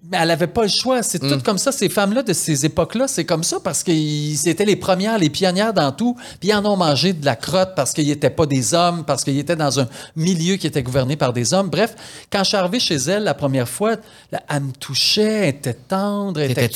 mais 0.09 0.18
elle 0.20 0.28
n'avait 0.28 0.46
pas 0.46 0.62
le 0.62 0.68
choix. 0.68 1.03
C'est 1.03 1.22
Mm. 1.22 1.28
tout 1.30 1.40
comme 1.44 1.59
ça. 1.59 1.72
Ces 1.72 1.88
femmes-là 1.88 2.22
de 2.22 2.32
ces 2.32 2.64
époques-là, 2.64 3.07
c'est 3.07 3.24
comme 3.24 3.44
ça 3.44 3.59
parce 3.62 3.82
qu'ils 3.82 4.48
étaient 4.48 4.64
les 4.64 4.76
premières, 4.76 5.18
les 5.18 5.28
pionnières 5.30 5.74
dans 5.74 5.92
tout. 5.92 6.16
Puis 6.40 6.48
ils 6.48 6.55
en 6.55 6.64
ont 6.64 6.76
mangé 6.76 7.12
de 7.12 7.24
la 7.24 7.36
crotte 7.36 7.70
parce 7.76 7.92
qu'ils 7.92 8.09
n'étaient 8.09 8.30
pas 8.30 8.46
des 8.46 8.72
hommes, 8.74 9.05
parce 9.05 9.24
qu'ils 9.24 9.38
étaient 9.38 9.57
dans 9.57 9.78
un 9.80 9.88
milieu 10.16 10.57
qui 10.57 10.66
était 10.66 10.82
gouverné 10.82 11.16
par 11.16 11.32
des 11.32 11.53
hommes. 11.53 11.68
Bref, 11.68 11.94
quand 12.32 12.40
je 12.40 12.48
suis 12.48 12.57
arrivé 12.57 12.80
chez 12.80 12.96
elle 12.96 13.24
la 13.24 13.34
première 13.34 13.68
fois, 13.68 13.96
là, 14.32 14.40
elle 14.48 14.62
me 14.62 14.72
touchait, 14.72 15.22
elle 15.22 15.48
était 15.57 15.74
tendre, 15.74 16.40
elle 16.40 16.53
était 16.53 16.70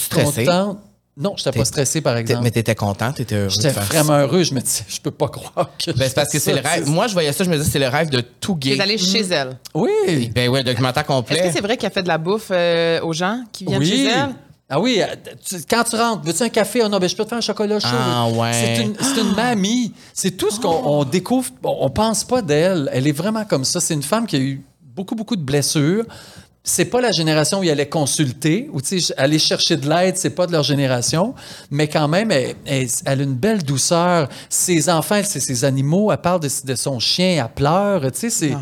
contente. 0.45 0.79
Non, 1.17 1.35
je 1.37 1.45
n'étais 1.49 1.59
pas 1.59 1.65
stressé, 1.65 2.01
par 2.01 2.17
exemple. 2.17 2.43
Mais 2.43 2.51
t'étais 2.51 2.75
content, 2.75 3.12
t'étais 3.12 3.37
heureux. 3.37 3.49
J'étais 3.49 3.71
vraiment 3.71 4.09
ça. 4.15 4.23
heureux. 4.23 4.43
Je 4.43 4.53
me 4.53 4.61
disais, 4.61 4.83
je 4.89 5.01
peux 5.01 5.12
pas 5.12 5.29
croire 5.29 5.71
que. 5.79 5.93
Ben, 5.93 6.09
c'est 6.09 6.15
parce 6.15 6.31
que 6.33 6.41
c'est 6.41 6.53
le 6.53 6.61
rêve. 6.61 6.89
Moi, 6.89 7.07
je 7.07 7.12
voyais 7.12 7.33
ça, 7.33 7.45
je 7.45 7.51
me 7.51 7.57
disais, 7.57 7.71
c'est 7.71 7.79
le 7.79 7.87
rêve 7.89 8.11
de 8.11 8.21
tout 8.21 8.59
T'es 8.61 8.71
gay. 8.77 8.81
allé 8.81 8.99
chez 8.99 9.21
elle. 9.21 9.57
Oui. 9.75 10.31
Ben 10.35 10.49
ouais, 10.49 10.61
un 10.61 10.65
documentaire 10.65 11.07
complet. 11.07 11.37
Est-ce 11.39 11.47
que 11.49 11.53
c'est 11.55 11.62
vrai 11.62 11.77
qu'elle 11.77 11.93
fait 11.93 12.03
de 12.03 12.09
la 12.09 12.19
bouffe 12.19 12.49
euh, 12.51 13.01
aux 13.03 13.12
gens 13.12 13.45
qui 13.53 13.65
viennent 13.65 13.85
chez 13.85 14.07
elle? 14.07 14.35
Ah 14.69 14.81
oui, 14.81 15.01
euh, 15.01 15.07
tu- 15.47 15.57
quand 15.71 15.85
tu 15.85 15.95
rentres, 15.95 16.23
veux-tu 16.25 16.43
un 16.43 16.49
café? 16.49 16.81
Ah 16.83 16.89
non, 16.89 16.99
ben 16.99 17.09
je 17.09 17.15
peux 17.15 17.23
te 17.23 17.29
faire 17.29 17.39
un 17.39 17.43
chocolat 17.43 17.79
chaud. 17.79 17.89
Ah 17.93 18.27
ouais. 18.31 18.51
C'est 18.53 18.83
une, 18.83 18.95
c'est 18.99 19.21
une 19.21 19.35
mamie. 19.37 19.93
C'est 20.15 20.33
tout 20.33 20.51
ce 20.51 20.59
qu'on 20.59 20.69
on 20.85 21.05
découvre. 21.05 21.51
On, 21.62 21.77
on 21.83 21.91
pense 21.91 22.25
pas 22.25 22.41
d'elle. 22.43 22.89
Elle 22.93 23.07
est 23.07 23.12
vraiment 23.12 23.45
comme 23.45 23.65
ça. 23.65 23.79
C'est 23.79 23.95
une 23.95 24.03
femme 24.03 24.27
qui 24.27 24.37
a 24.37 24.39
eu 24.41 24.62
beaucoup, 24.83 25.15
beaucoup 25.15 25.37
de 25.37 25.43
blessures. 25.43 26.05
C'est 26.67 26.87
pas 26.87 27.03
la 27.03 27.12
génération 27.12 27.59
où 27.61 27.62
elle 27.62 27.73
allait 27.73 27.91
consulter 27.91 28.71
ou 28.73 28.81
aller 29.19 29.39
chercher 29.39 29.77
de 29.77 29.87
l'aide, 29.87 30.17
c'est 30.17 30.31
pas 30.31 30.47
de 30.47 30.53
leur 30.53 30.62
génération, 30.62 31.35
mais 31.71 31.89
quand 31.89 32.09
même, 32.09 32.31
elle, 32.31 32.55
elle- 32.65 32.89
elle 33.05 33.21
a 33.21 33.23
une 33.23 33.35
belle 33.35 33.62
douceur. 33.62 34.31
Ses 34.49 34.89
enfants, 34.89 35.21
ses 35.23 35.65
animaux, 35.67 36.11
elle 36.11 36.17
parle 36.19 36.41
de, 36.41 36.75
son 36.75 36.99
chien, 36.99 37.45
elle 37.45 37.53
pleure, 37.55 38.11
tu 38.12 38.19
sais, 38.19 38.31
c'est... 38.31 38.57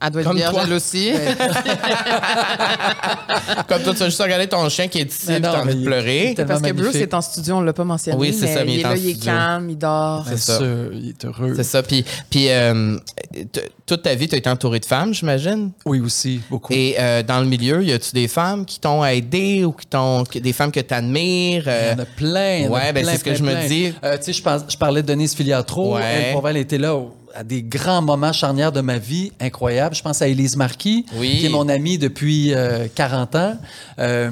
Elle 0.00 0.10
doit 0.12 0.20
être 0.22 0.28
Comme 0.28 0.36
vierge, 0.36 0.54
toi. 0.54 0.62
elle 0.64 0.72
aussi. 0.74 1.10
Comme 3.68 3.82
toi, 3.82 3.94
tu 3.94 4.02
as 4.02 4.06
juste 4.06 4.22
regardé 4.22 4.46
ton 4.46 4.68
chien 4.68 4.88
qui 4.88 4.98
est 5.00 5.12
ici 5.12 5.24
Mais 5.28 5.36
et 5.36 5.40
non, 5.40 5.50
t'as 5.52 5.60
envie 5.62 5.68
mais 5.68 5.74
de 5.80 5.84
pleurer. 5.84 6.24
il 6.36 6.40
est 6.40 6.44
Parce 6.44 6.62
que 6.62 6.72
Bruce 6.72 6.94
est 6.94 7.14
en 7.14 7.20
studio, 7.20 7.56
on 7.56 7.60
l'a 7.62 7.72
pas 7.72 7.84
mentionné. 7.84 8.16
Oui, 8.16 8.32
c'est 8.32 8.46
mais 8.46 8.54
ça, 8.54 8.64
mais 8.64 8.72
il 8.74 8.78
il 8.78 8.80
est 8.80 8.86
en 8.86 8.90
là, 8.90 8.96
il 8.96 9.08
est 9.08 9.14
studio. 9.14 9.32
calme, 9.32 9.70
il 9.70 9.78
dort. 9.78 10.24
Bien 10.24 10.36
ça. 10.36 10.58
sûr, 10.58 10.90
il 10.92 11.08
est 11.10 11.24
heureux. 11.24 11.52
C'est 11.56 11.64
ça. 11.64 11.82
Puis, 11.82 12.04
puis 12.30 12.46
euh, 12.48 12.96
t- 13.52 13.62
toute 13.86 14.02
ta 14.02 14.14
vie, 14.14 14.28
tu 14.28 14.34
as 14.34 14.38
été 14.38 14.48
entouré 14.48 14.78
de 14.78 14.84
femmes, 14.86 15.12
j'imagine? 15.14 15.70
Oui, 15.84 16.00
aussi, 16.00 16.40
beaucoup. 16.48 16.72
Et 16.72 16.94
euh, 16.98 17.22
dans 17.22 17.40
le 17.40 17.46
milieu, 17.46 17.82
y 17.82 17.92
a-tu 17.92 18.12
des 18.12 18.28
femmes 18.28 18.64
qui 18.66 18.78
t'ont 18.80 19.04
aidé 19.04 19.64
ou 19.64 19.72
qui 19.72 19.86
t'ont, 19.86 20.24
que- 20.24 20.38
des 20.38 20.52
femmes 20.52 20.72
que 20.72 20.80
tu 20.80 20.94
admires? 20.94 21.64
Il 21.66 21.90
y 21.90 21.94
en 21.94 21.98
a 22.02 22.04
plein. 22.04 22.56
il 22.58 22.64
y 22.64 22.68
en 22.68 22.72
a 22.72 22.76
ouais, 22.76 22.92
ben, 22.92 23.02
plein, 23.02 23.12
c'est 23.12 23.18
ce 23.18 23.24
que 23.24 23.30
plein, 23.30 23.38
je 23.38 23.44
me 23.44 23.50
plein. 23.52 23.66
dis. 23.66 23.92
Euh, 24.04 24.16
tu 24.18 24.24
sais, 24.24 24.32
je, 24.32 24.42
pense- 24.42 24.62
je 24.68 24.76
parlais 24.76 25.02
de 25.02 25.08
Denise 25.08 25.34
Filiatro. 25.34 25.96
Ouais. 25.96 26.02
Elle, 26.28 26.32
pour 26.34 26.48
elle 26.48 26.56
était 26.58 26.78
là 26.78 26.94
au- 26.94 27.14
à 27.34 27.44
des 27.44 27.62
grands 27.62 28.02
moments 28.02 28.32
charnières 28.32 28.72
de 28.72 28.80
ma 28.80 28.98
vie, 28.98 29.32
incroyables. 29.40 29.94
Je 29.94 30.02
pense 30.02 30.20
à 30.22 30.28
Élise 30.28 30.56
Marquis, 30.56 31.06
Oui. 31.16 31.38
qui 31.38 31.46
est 31.46 31.50
mon 31.50 31.68
amie 31.68 31.98
depuis 31.98 32.54
euh, 32.54 32.86
40 32.94 33.34
ans. 33.36 33.56
Euh, 33.98 34.30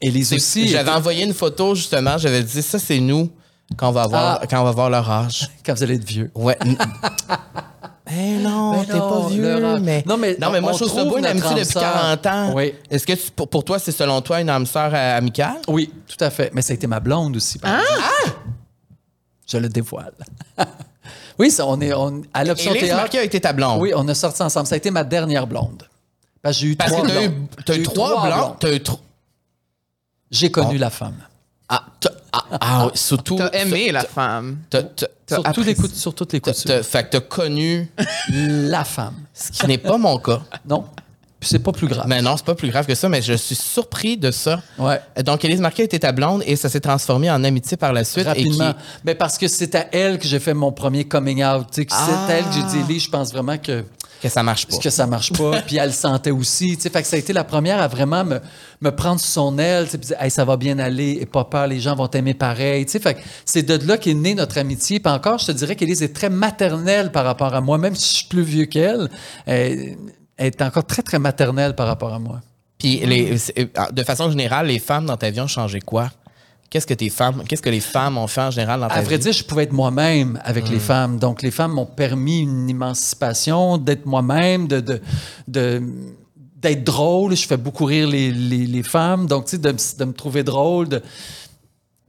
Élise 0.00 0.32
aussi. 0.34 0.68
J'avais 0.68 0.90
envoyé 0.90 1.24
une 1.24 1.34
photo, 1.34 1.74
justement. 1.74 2.18
J'avais 2.18 2.42
dit, 2.42 2.62
ça, 2.62 2.78
c'est 2.78 3.00
nous 3.00 3.30
quand 3.76 3.88
on 3.88 3.92
va 3.92 4.06
voir, 4.06 4.38
Ah. 4.42 4.46
quand 4.46 4.60
on 4.60 4.64
va 4.64 4.70
voir 4.72 4.90
leur 4.90 5.10
âge. 5.10 5.48
Quand 5.66 5.74
vous 5.74 5.82
allez 5.82 5.94
être 5.96 6.04
vieux. 6.06 6.30
Ouais. 6.34 6.56
Eh 8.08 8.36
non, 8.36 8.70
Ben 8.70 8.84
t'es 8.84 8.92
pas 9.00 9.26
vieux, 9.28 9.64
âge. 9.64 9.80
mais... 9.82 10.04
Non, 10.06 10.16
mais 10.16 10.36
non, 10.40 10.50
mais 10.52 10.60
moi, 10.60 10.70
je 10.74 10.78
trouve 10.84 10.94
ça 10.94 11.04
beau, 11.04 11.18
une 11.18 11.26
amitié 11.26 11.48
depuis 11.50 11.62
âme 11.62 11.64
sœur. 11.82 11.82
40 12.22 12.26
ans. 12.26 12.52
Oui. 12.54 12.72
Est-ce 12.88 13.04
que 13.04 13.14
tu- 13.14 13.32
pour, 13.32 13.48
pour 13.48 13.64
toi, 13.64 13.80
c'est 13.80 13.90
selon 13.90 14.20
toi 14.20 14.40
une 14.40 14.48
âme 14.48 14.64
sœur 14.64 14.92
euh, 14.94 15.18
amicale? 15.18 15.56
Oui, 15.66 15.90
tout 16.06 16.22
à 16.24 16.30
fait. 16.30 16.52
Mais 16.54 16.62
ça 16.62 16.70
a 16.72 16.74
été 16.74 16.86
ma 16.86 17.00
blonde 17.00 17.34
aussi. 17.34 17.58
par 17.58 17.80
exemple. 17.80 18.36
Je 19.48 19.58
le 19.58 19.68
dévoile. 19.68 20.12
oui, 21.38 21.50
ça, 21.50 21.66
on 21.66 21.80
est 21.80 21.92
on, 21.92 22.22
à 22.34 22.44
l'option 22.44 22.72
Élise 22.72 22.84
théâtre. 22.84 23.00
Marquis 23.02 23.18
a 23.18 23.24
été 23.24 23.40
ta 23.40 23.52
blonde. 23.52 23.80
Oui, 23.80 23.92
on 23.94 24.06
a 24.08 24.14
sorti 24.14 24.42
ensemble. 24.42 24.66
Ça 24.66 24.74
a 24.74 24.78
été 24.78 24.90
ma 24.90 25.04
dernière 25.04 25.46
blonde. 25.46 25.82
Parce 26.42 26.56
que 26.56 26.60
j'ai 26.62 26.68
eu 26.68 26.76
Parce 26.76 26.90
trois 26.92 27.02
que 27.02 27.08
t'as 27.08 27.22
eu, 27.24 27.28
blondes. 27.28 27.48
t'as 27.64 27.72
J'ai 27.74 27.80
eu 27.80 27.82
trois 27.84 28.26
blondes. 28.26 28.56
T'as 28.60 28.72
eu 28.72 28.82
trois... 28.82 29.00
J'ai 30.30 30.50
connu 30.50 30.78
la 30.78 30.90
femme. 30.90 31.16
Ah, 31.68 31.84
t'as- 32.00 32.10
ah, 32.32 32.44
ah 32.60 32.86
oui, 32.86 32.92
surtout... 32.94 33.36
T'as 33.36 33.50
aimé 33.50 33.90
la 33.92 34.04
femme. 34.04 34.58
T'as- 34.70 34.82
t'as- 34.84 35.06
T'as 35.26 35.34
Sur, 35.42 35.52
tous 35.54 35.62
les 35.64 35.74
coups, 35.74 35.92
sur 35.92 36.14
toutes 36.14 36.32
les 36.34 36.40
t'as- 36.40 36.52
coutures. 36.52 36.68
t'as- 36.70 36.82
Fait 36.84 37.02
que 37.04 37.10
t'as 37.10 37.20
connu, 37.20 37.90
La 38.28 38.84
femme. 38.84 39.14
ce 39.34 39.50
qui 39.50 39.66
n'est 39.66 39.78
pas 39.78 39.98
mon 39.98 40.18
cas. 40.18 40.40
Non. 40.68 40.84
C'est 41.46 41.58
pas 41.58 41.72
plus 41.72 41.86
grave. 41.86 42.06
Mais 42.08 42.22
non, 42.22 42.36
c'est 42.36 42.46
pas 42.46 42.54
plus 42.54 42.70
grave 42.70 42.86
que 42.86 42.94
ça, 42.94 43.08
mais 43.08 43.22
je 43.22 43.34
suis 43.34 43.54
surpris 43.54 44.16
de 44.16 44.30
ça. 44.30 44.62
Ouais. 44.78 45.00
Donc, 45.24 45.44
Élise 45.44 45.60
Marquis 45.60 45.82
était 45.82 45.98
ta 45.98 46.12
blonde 46.12 46.42
et 46.46 46.56
ça 46.56 46.68
s'est 46.68 46.80
transformé 46.80 47.30
en 47.30 47.42
amitié 47.44 47.76
par 47.76 47.92
la 47.92 48.04
suite. 48.04 48.26
Rapidement. 48.26 48.70
Et 48.70 48.72
qui... 48.72 48.78
Mais 49.04 49.14
parce 49.14 49.38
que 49.38 49.48
c'est 49.48 49.74
à 49.74 49.86
elle 49.92 50.18
que 50.18 50.26
j'ai 50.26 50.40
fait 50.40 50.54
mon 50.54 50.72
premier 50.72 51.04
coming 51.04 51.44
out. 51.44 51.66
Ah. 51.90 52.06
C'est 52.06 52.32
à 52.32 52.36
elle 52.36 52.44
que 52.44 52.52
j'ai 52.52 52.62
dit, 52.62 52.84
Ellie, 52.88 53.00
je 53.00 53.10
pense 53.10 53.32
vraiment 53.32 53.58
que, 53.58 53.84
que 54.22 54.28
ça 54.28 54.42
marche 54.42 54.66
pas. 54.66 54.78
que 54.78 54.90
ça 54.90 55.06
marche 55.06 55.32
pas. 55.32 55.62
puis 55.66 55.76
elle 55.76 55.88
le 55.88 55.92
sentait 55.92 56.30
aussi. 56.30 56.76
Tu 56.76 56.82
sais, 56.82 56.90
fait 56.90 57.02
que 57.02 57.08
ça 57.08 57.16
a 57.16 57.18
été 57.18 57.32
la 57.32 57.44
première 57.44 57.80
à 57.80 57.88
vraiment 57.88 58.24
me, 58.24 58.40
me 58.80 58.90
prendre 58.90 59.20
sous 59.20 59.30
son 59.30 59.58
aile. 59.58 59.84
tu 59.84 59.92
sais, 59.92 59.98
Puis 59.98 60.06
dire, 60.08 60.16
hey, 60.20 60.30
ça 60.30 60.44
va 60.44 60.56
bien 60.56 60.78
aller. 60.78 61.18
Et 61.20 61.26
pas 61.26 61.44
peur, 61.44 61.66
les 61.66 61.80
gens 61.80 61.94
vont 61.94 62.08
t'aimer 62.08 62.34
pareil. 62.34 62.86
Tu 62.86 62.92
sais, 62.92 62.98
fait 62.98 63.14
que 63.14 63.20
c'est 63.44 63.62
de 63.62 63.86
là 63.86 63.98
qu'est 63.98 64.14
née 64.14 64.34
notre 64.34 64.58
amitié. 64.58 65.00
Puis 65.00 65.12
encore, 65.12 65.38
je 65.38 65.46
te 65.46 65.52
dirais 65.52 65.76
qu'Élise 65.76 66.02
est 66.02 66.14
très 66.14 66.30
maternelle 66.30 67.12
par 67.12 67.24
rapport 67.24 67.54
à 67.54 67.60
moi. 67.60 67.78
Même 67.78 67.94
si 67.94 68.10
je 68.10 68.16
suis 68.18 68.28
plus 68.28 68.42
vieux 68.42 68.66
qu'elle, 68.66 69.08
elle, 69.46 69.72
elle 69.72 69.96
est 70.38 70.60
encore 70.62 70.84
très, 70.84 71.02
très 71.02 71.18
maternelle 71.18 71.74
par 71.74 71.86
rapport 71.86 72.12
à 72.12 72.18
moi. 72.18 72.40
Puis, 72.78 72.98
les, 73.06 73.38
c'est- 73.38 73.70
de 73.92 74.02
façon 74.02 74.30
générale, 74.30 74.66
les 74.66 74.78
femmes 74.78 75.06
dans 75.06 75.16
ta 75.16 75.30
vie 75.30 75.40
ont 75.40 75.46
changé 75.46 75.80
quoi? 75.80 76.10
Qu'est-ce 76.68 76.86
que 76.86 76.94
tes 76.94 77.08
femmes, 77.10 77.42
qu'est-ce 77.48 77.62
que 77.62 77.70
les 77.70 77.80
femmes 77.80 78.18
ont 78.18 78.26
fait 78.26 78.40
en 78.42 78.50
général 78.50 78.80
dans 78.80 78.88
ta 78.88 78.94
À 78.94 79.02
vrai 79.02 79.16
vie? 79.16 79.22
dire, 79.22 79.32
je 79.32 79.44
pouvais 79.44 79.62
être 79.62 79.72
moi-même 79.72 80.38
avec 80.44 80.68
Hmm. 80.68 80.72
les 80.72 80.80
femmes. 80.80 81.18
Donc, 81.18 81.42
les 81.42 81.50
femmes 81.52 81.72
m'ont 81.72 81.86
permis 81.86 82.40
une 82.40 82.68
émancipation, 82.68 83.78
d'être 83.78 84.04
moi-même, 84.04 84.66
de, 84.66 84.80
de, 84.80 85.00
de- 85.48 85.82
d'être 86.56 86.82
drôle. 86.84 87.36
Je 87.36 87.46
fais 87.46 87.56
beaucoup 87.56 87.84
rire 87.84 88.08
les, 88.08 88.30
les- 88.32 88.66
les 88.66 88.82
femmes. 88.82 89.26
Donc, 89.26 89.44
tu 89.44 89.52
sais, 89.52 89.58
de, 89.58 89.70
me- 89.72 89.98
de 89.98 90.04
me 90.04 90.12
trouver 90.12 90.42
drôle. 90.42 90.88
de- 90.88 91.02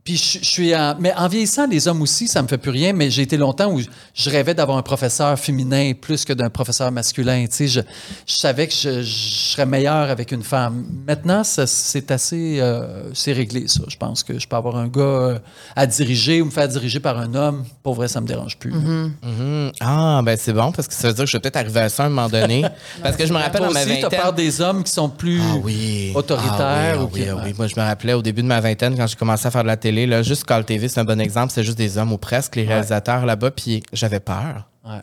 Puis, 0.07 0.15
je, 0.15 0.39
je 0.41 0.45
suis 0.49 0.73
en... 0.73 0.95
Mais 1.01 1.13
en 1.17 1.27
vieillissant, 1.27 1.67
les 1.67 1.85
hommes 1.89 2.01
aussi, 2.01 2.29
ça 2.29 2.41
me 2.41 2.47
fait 2.47 2.57
plus 2.57 2.71
rien. 2.71 2.93
Mais 2.93 3.09
j'ai 3.11 3.23
été 3.23 3.35
longtemps 3.35 3.69
où 3.73 3.81
je, 3.81 4.29
rêvais 4.29 4.53
d'avoir 4.53 4.77
un 4.77 4.81
professeur 4.81 5.37
féminin 5.37 5.91
plus 5.99 6.23
que 6.23 6.31
d'un 6.31 6.49
professeur 6.49 6.89
masculin. 6.93 7.45
Tu 7.49 7.53
sais, 7.53 7.67
je, 7.67 7.81
je 8.25 8.35
savais 8.35 8.67
que 8.67 8.73
je, 8.73 9.01
je 9.01 9.05
serais 9.51 9.65
meilleur 9.65 10.09
avec 10.09 10.31
une 10.31 10.43
femme. 10.43 10.85
Maintenant, 11.05 11.43
ça, 11.43 11.67
c'est 11.67 12.09
assez... 12.09 12.59
euh, 12.61 13.09
c'est 13.13 13.33
réglé, 13.33 13.67
ça. 13.67 13.81
Je 13.89 13.97
pense 13.97 14.23
que 14.23 14.39
je 14.39 14.47
peux 14.47 14.55
avoir 14.55 14.77
un 14.77 14.87
gars 14.87 15.01
euh, 15.01 15.39
à 15.75 15.85
diriger 15.85 16.41
ou 16.41 16.45
me 16.45 16.51
faire 16.51 16.69
diriger 16.69 17.01
par 17.01 17.17
un 17.19 17.35
homme. 17.35 17.65
Pour 17.83 17.95
vrai, 17.95 18.07
ça 18.07 18.21
me 18.21 18.27
dérange 18.27 18.57
plus. 18.57 18.71
Mhm. 18.71 19.71
Ah, 19.81 20.21
ben 20.23 20.37
c'est 20.39 20.53
bon, 20.53 20.71
parce 20.71 20.87
que 20.87 20.93
ça 20.93 21.09
veut 21.09 21.15
dire 21.15 21.25
que 21.25 21.29
je 21.31 21.35
vais 21.35 21.41
peut-être 21.41 21.57
arriver 21.57 21.81
à 21.81 21.89
ça 21.89 22.03
à 22.03 22.05
un 22.05 22.09
moment 22.09 22.29
donné. 22.29 22.63
parce 23.03 23.17
que 23.17 23.25
je 23.25 23.33
me 23.33 23.39
rappelle 23.39 23.59
Toi 23.59 23.67
dans 23.67 23.73
ma 23.73 23.81
aussi, 23.83 24.01
vingtaine... 24.01 24.21
peur 24.21 24.31
des 24.31 24.61
hommes 24.61 24.85
qui 24.85 24.91
sont 24.93 25.09
plus 25.09 25.41
Ah 25.43 25.55
oui. 25.61 26.13
autoritaires. 26.15 26.95
Ah 26.95 26.95
oui, 26.95 27.01
ou 27.01 27.01
ah 27.01 27.09
oui, 27.13 27.21
qui- 27.23 27.29
ah 27.29 27.41
oui. 27.43 27.53
Moi, 27.57 27.67
je 27.67 27.75
me 27.77 27.85
rappelais 27.85 28.13
au 28.13 28.21
début 28.21 28.41
de 28.41 28.47
ma 28.47 28.61
vingtaine, 28.61 28.95
quand 28.95 29.05
j'ai 29.07 29.17
commencé 29.17 29.45
à 29.45 29.51
faire 29.51 29.63
de 29.63 29.67
la 29.67 29.75
télé, 29.75 29.96
là, 30.05 30.21
juste 30.23 30.43
Call 30.43 30.65
TV, 30.65 30.87
c'est 30.87 30.99
un 30.99 31.05
bon 31.05 31.19
exemple, 31.19 31.51
c'est 31.53 31.63
juste 31.63 31.77
des 31.77 31.97
hommes 31.97 32.11
ou 32.13 32.17
presque, 32.17 32.55
les 32.55 32.65
réalisateurs 32.65 33.25
là-bas, 33.25 33.51
puis 33.51 33.81
j'avais 33.93 34.19
peur. 34.19 34.69
Ouais. 34.85 35.01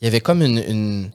Il 0.00 0.04
y 0.04 0.08
avait 0.08 0.20
comme 0.20 0.42
une. 0.42 0.58
une- 0.58 1.10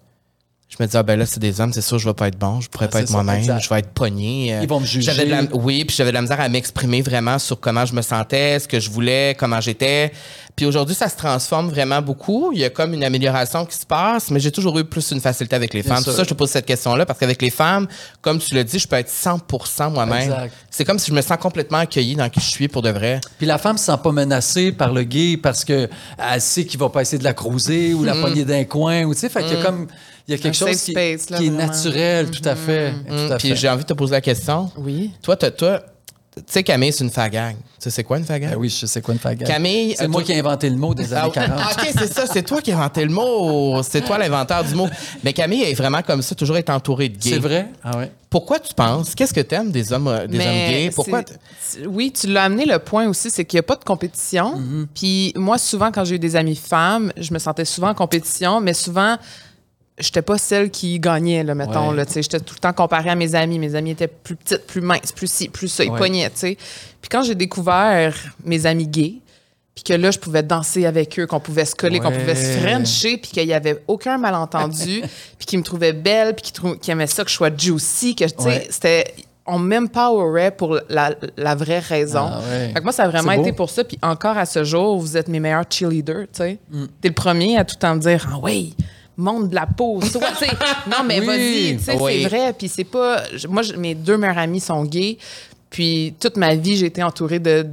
Je 0.72 0.78
me 0.82 0.86
disais, 0.88 1.00
ah 1.00 1.04
ben 1.04 1.20
là, 1.20 1.26
c'est 1.26 1.42
des 1.42 1.60
hommes, 1.60 1.74
c'est 1.74 1.82
sûr, 1.82 2.00
je 2.00 2.08
vais 2.08 2.14
pas 2.14 2.30
être 2.30 2.40
bon, 2.40 2.62
je 2.62 2.70
pourrais 2.70 2.86
Ah, 2.86 2.94
pas 2.94 3.02
être 3.02 3.10
moi-même, 3.12 3.44
je 3.60 3.70
vais 3.70 3.80
être 3.80 3.90
pogné. 3.90 4.56
euh, 4.56 4.60
Ils 4.64 4.70
vont 4.70 4.80
me 4.80 4.86
juger. 4.86 5.12
j'avais 5.12 5.26
de 5.26 5.32
la- 5.32 5.44
oui, 5.54 5.84
puis 5.84 5.94
j'avais 5.94 6.12
de 6.12 6.16
la 6.16 6.22
misère 6.22 6.40
à 6.40 6.48
m'exprimer 6.48 7.02
vraiment 7.02 7.38
sur 7.40 7.60
comment 7.60 7.86
je 7.86 7.94
me 7.94 8.02
sentais, 8.02 8.58
ce 8.58 8.70
que 8.70 8.80
je 8.80 8.90
voulais, 8.90 9.36
comment 9.38 9.60
j'étais. 9.60 10.14
Puis 10.56 10.66
aujourd'hui, 10.66 10.96
ça 10.96 11.10
se 11.10 11.18
transforme 11.18 11.70
vraiment 11.70 12.02
beaucoup. 12.02 12.52
Il 12.54 12.60
y 12.60 12.64
a 12.64 12.70
comme 12.70 12.94
une 12.94 13.04
amélioration 13.04 13.66
qui 13.66 13.76
se 13.76 13.86
passe, 13.86 14.32
mais 14.32 14.40
j'ai 14.40 14.52
toujours 14.52 14.80
eu 14.80 14.86
plus 14.86 15.12
une 15.12 15.20
facilité 15.20 15.58
avec 15.58 15.74
les 15.74 15.82
Bien 15.82 15.96
femmes. 15.96 16.04
sûr. 16.04 16.14
C'est 16.14 16.18
ça, 16.20 16.24
je 16.24 16.30
te 16.30 16.34
pose 16.36 16.50
cette 16.50 16.66
question-là, 16.66 17.06
parce 17.06 17.20
qu'avec 17.20 17.42
les 17.42 17.50
femmes, 17.50 17.88
comme 18.22 18.40
tu 18.40 18.56
l'as 18.56 18.64
dit, 18.64 18.80
je 18.80 18.88
peux 18.88 18.96
être 18.96 19.10
100 19.10 19.42
moi-même. 19.90 20.22
Exact. 20.24 20.54
C'est 20.70 20.86
comme 20.86 21.00
si 21.00 21.12
je 21.12 21.16
me 21.16 21.22
sens 21.22 21.38
complètement 21.38 21.80
accueilli 21.80 22.16
dans 22.16 22.30
qui 22.30 22.40
je 22.40 22.50
suis 22.50 22.70
pour 22.70 22.82
de 22.82 22.90
vrai. 22.92 23.20
Puis 23.38 23.46
la 23.46 23.58
femme 23.58 23.78
se 23.78 23.86
sent 23.86 23.98
pas 24.02 24.12
menacée 24.14 24.72
par 24.72 24.94
le 24.94 25.04
gay 25.04 25.36
parce 25.36 25.66
que 25.66 25.90
elle 26.18 26.40
sait 26.42 26.64
qu'il 26.66 26.80
va 26.80 26.88
pas 26.90 27.02
essayer 27.02 27.18
de 27.20 27.26
la 27.26 27.34
croiser 27.34 27.94
ou 27.94 28.06
la 28.06 28.14
Mm. 28.14 28.22
poigner 28.22 28.46
d'un 28.46 28.64
coin. 28.64 29.04
Ou, 29.04 29.14
tu 29.14 29.20
sais, 29.20 29.28
fait 29.30 29.44
qu'il 29.44 29.58
y 29.58 29.62
a 29.62 29.64
comme... 29.66 29.88
Il 30.32 30.38
y 30.38 30.40
a 30.40 30.44
quelque 30.44 30.56
chose 30.58 30.82
qui, 30.82 30.92
space, 30.92 31.30
là, 31.30 31.38
qui 31.38 31.48
est 31.48 31.50
naturel, 31.50 32.32
tout 32.32 32.48
à 32.48 32.56
fait. 32.56 32.94
Hum, 33.10 33.28
Tout 33.28 33.34
à 33.34 33.38
Puis 33.38 33.50
fait. 33.50 33.56
j'ai 33.56 33.70
envie 33.70 33.84
de 33.84 33.88
te 33.88 33.94
poser 33.94 34.14
la 34.14 34.22
question. 34.22 34.72
Oui. 34.78 35.12
Toi, 35.22 35.36
t'as- 35.36 35.52
toi, 35.52 35.82
tu 36.34 36.42
sais, 36.48 36.64
Camille, 36.64 36.94
c'est 36.94 37.04
une 37.04 37.10
fagag. 37.10 37.56
Tu 37.58 37.62
sais, 37.80 37.90
c'est 37.90 38.04
quoi 38.06 38.18
une 38.18 38.24
fagag? 38.24 38.52
Ben 38.52 38.58
oui, 38.58 38.70
je 38.70 38.86
sais 38.86 39.02
quoi 39.02 39.14
une 39.14 39.20
fagade. 39.20 39.46
Camille, 39.46 39.96
C'est 39.98 40.06
euh, 40.06 40.08
moi 40.08 40.22
toi- 40.22 40.28
qui 40.28 40.32
ai 40.32 40.40
inventé 40.40 40.70
le 40.70 40.78
mot 40.78 40.94
des 40.94 41.14
Ah, 41.14 41.24
années 41.24 41.32
40. 41.34 41.60
OK, 41.60 41.88
c'est 41.98 42.14
ça. 42.14 42.26
C'est 42.26 42.44
toi 42.44 42.62
qui 42.62 42.72
as 42.72 42.78
inventé 42.78 43.04
le 43.04 43.12
mot. 43.12 43.82
C'est 43.84 44.00
toi 44.00 44.18
l'inventeur 44.18 44.64
du 44.64 44.74
mot. 44.74 44.88
Mais 45.26 45.34
Camille 45.34 45.64
est 45.64 45.74
vraiment 45.74 46.02
comme 46.02 46.22
ça, 46.22 46.34
toujours 46.34 46.56
être 46.56 46.70
entourée 46.70 47.10
de 47.10 47.18
gays. 47.18 47.32
C'est 47.32 47.40
vrai? 47.40 47.68
Ah 47.84 47.98
ouais. 47.98 48.10
Pourquoi 48.30 48.60
tu 48.62 48.74
penses? 48.74 49.14
Qu'est-ce 49.14 49.34
que 49.34 49.42
tu 49.42 49.54
aimes 49.56 49.72
des 49.72 49.92
hommes, 49.92 50.06
des 50.30 50.38
hommes 50.40 50.46
gays? 50.70 50.92
Pourquoi? 50.96 51.22
Oui, 51.86 52.14
tu 52.14 52.28
l'as 52.28 52.44
amené 52.44 52.66
le 52.66 52.80
point 52.80 53.10
aussi, 53.10 53.30
c'est 53.30 53.44
qu'il 53.44 53.58
n'y 53.58 53.62
a 53.62 53.64
pas 53.64 53.76
de 53.76 53.84
compétition. 53.84 54.58
Mm-hmm. 54.58 54.86
Puis 54.96 55.34
moi, 55.36 55.58
souvent, 55.58 55.92
quand 55.92 56.06
j'ai 56.06 56.16
eu 56.16 56.20
des 56.20 56.38
amies 56.38 56.56
femmes, 56.56 57.12
je 57.18 57.34
me 57.34 57.40
sentais 57.40 57.66
souvent 57.66 57.90
en 57.90 57.94
compétition, 57.96 58.62
mais 58.62 58.74
souvent, 58.74 59.18
j'étais 60.02 60.22
pas 60.22 60.38
celle 60.38 60.70
qui 60.70 61.00
gagnait, 61.00 61.44
là, 61.44 61.56
mettons. 61.56 61.90
Ouais. 61.92 61.96
Là, 61.98 62.06
tu 62.06 62.14
sais. 62.14 62.22
j'étais 62.24 62.40
tout 62.40 62.56
le 62.56 62.60
temps 62.60 62.74
comparée 62.74 63.10
à 63.10 63.16
mes 63.16 63.36
amies. 63.36 63.60
Mes 63.60 63.76
amies 63.76 63.92
étaient 63.92 64.08
plus 64.08 64.36
petites, 64.36 64.66
plus 64.68 64.82
minces, 64.82 65.12
plus 65.12 65.32
ci, 65.32 65.48
plus 65.50 65.68
ça. 65.68 65.84
Ils 65.84 65.92
Ouais. 65.92 65.98
pognaient, 66.00 66.30
tu 66.30 66.38
sais. 66.38 66.58
Puis 67.02 67.10
quand 67.10 67.24
j'ai 67.24 67.36
découvert 67.36 68.14
mes 68.44 68.66
amis 68.66 68.88
gays, 68.88 69.16
puis 69.74 69.84
que 69.86 69.94
là, 69.94 70.12
je 70.12 70.20
pouvais 70.20 70.44
danser 70.44 70.86
avec 70.86 71.18
eux, 71.20 71.26
qu'on 71.28 71.40
pouvait 71.40 71.66
se 71.66 71.76
coller, 71.76 72.00
qu'on 72.00 72.12
pouvait 72.12 72.36
se 72.36 72.60
frencher, 72.60 73.18
puis 73.18 73.32
qu'il 73.32 73.48
y 73.48 73.54
avait 73.54 73.82
aucun 73.88 74.18
malentendu, 74.18 75.02
puis 75.38 75.46
qu'ils 75.46 75.60
me 75.60 75.64
trouvaient 75.64 75.94
belle, 75.94 76.36
puis 76.36 76.52
qu'ils 76.52 76.78
qu'ils 76.80 76.92
aimaient 76.92 77.08
ça, 77.08 77.24
que 77.24 77.30
je 77.30 77.36
sois 77.36 77.56
juicy, 77.56 78.16
que, 78.16 78.26
tu 78.26 78.44
sais, 78.44 78.68
c'était... 78.70 79.14
On 79.48 79.58
m'empowerait 79.58 80.52
pour 80.52 80.80
la, 80.88 81.16
la 81.36 81.56
vraie 81.56 81.80
raison. 81.80 82.30
Ah. 82.32 82.42
Fait 82.42 82.76
que 82.76 82.84
moi, 82.84 82.92
ça 82.92 83.04
a 83.04 83.08
vraiment 83.08 83.32
été 83.32 83.52
pour 83.54 83.72
ça. 83.72 83.84
Puis 83.84 83.98
encore 84.04 84.38
à 84.38 84.46
ce 84.46 84.64
jour, 84.64 85.00
vous 85.00 85.18
êtes 85.18 85.28
mes 85.28 85.40
meilleurs 85.40 85.66
cheerleaders, 85.68 86.28
tu 86.32 86.44
sais. 86.44 86.60
Mm. 86.70 86.86
T'es 87.02 87.08
le 87.08 87.14
premier 87.16 87.58
à 87.58 87.66
tout 87.66 87.76
le 87.76 87.80
temps 87.80 87.96
me 87.96 88.00
dire 88.00 88.30
«Ah 88.32 88.38
oui, 88.42 88.76
monte 89.22 89.50
de 89.50 89.56
la 89.56 89.66
peau. 89.66 90.00
Non, 90.90 91.04
mais 91.06 91.20
Oui. 91.20 91.26
vas-y, 91.76 91.98
Oui. 91.98 92.22
c'est 92.24 92.28
vrai. 92.30 92.54
Puis 92.54 92.68
c'est 92.68 92.84
pas... 92.84 93.24
Moi, 93.50 93.62
mes 93.78 93.96
deux 93.96 94.18
meilleurs 94.18 94.38
amis 94.38 94.60
sont 94.60 94.84
gays. 94.84 95.18
Puis 95.70 96.14
toute 96.20 96.36
ma 96.36 96.54
vie, 96.56 96.76
j'ai 96.76 96.88
été 96.88 97.02
entourée 97.02 97.40
de... 97.40 97.66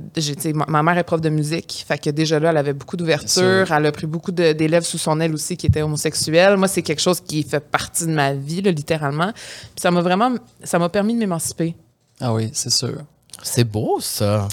ma, 0.68 0.82
mère 0.84 0.98
est 0.98 1.02
prof 1.04 1.20
de 1.20 1.30
musique. 1.30 1.84
Fait 1.86 1.98
que 1.98 2.10
déjà 2.10 2.38
là, 2.38 2.50
elle 2.50 2.56
avait 2.56 2.72
beaucoup 2.72 2.96
d'ouverture. 2.96 3.72
Elle 3.72 3.86
a 3.86 3.92
pris 3.92 4.06
beaucoup 4.06 4.30
d'élèves 4.30 4.84
sous 4.84 4.98
son 4.98 5.18
aile 5.20 5.34
aussi 5.34 5.56
qui 5.56 5.66
étaient 5.66 5.82
homosexuels. 5.82 6.56
Moi, 6.56 6.68
c'est 6.68 6.82
quelque 6.82 7.02
chose 7.02 7.20
qui 7.20 7.42
fait 7.42 7.58
partie 7.60 8.06
de 8.06 8.12
ma 8.12 8.34
vie, 8.34 8.62
là, 8.62 8.70
littéralement. 8.70 9.32
Puis 9.32 9.80
ça 9.82 9.90
m'a 9.90 10.00
vraiment... 10.00 10.32
Ça 10.62 10.78
m'a 10.78 10.88
permis 10.88 11.14
de 11.14 11.18
m'émanciper. 11.18 11.74
Ah 12.20 12.32
oui, 12.32 12.50
c'est 12.52 12.70
sûr. 12.70 12.98
C'est 13.42 13.64
beau, 13.64 13.98
ça. 14.00 14.46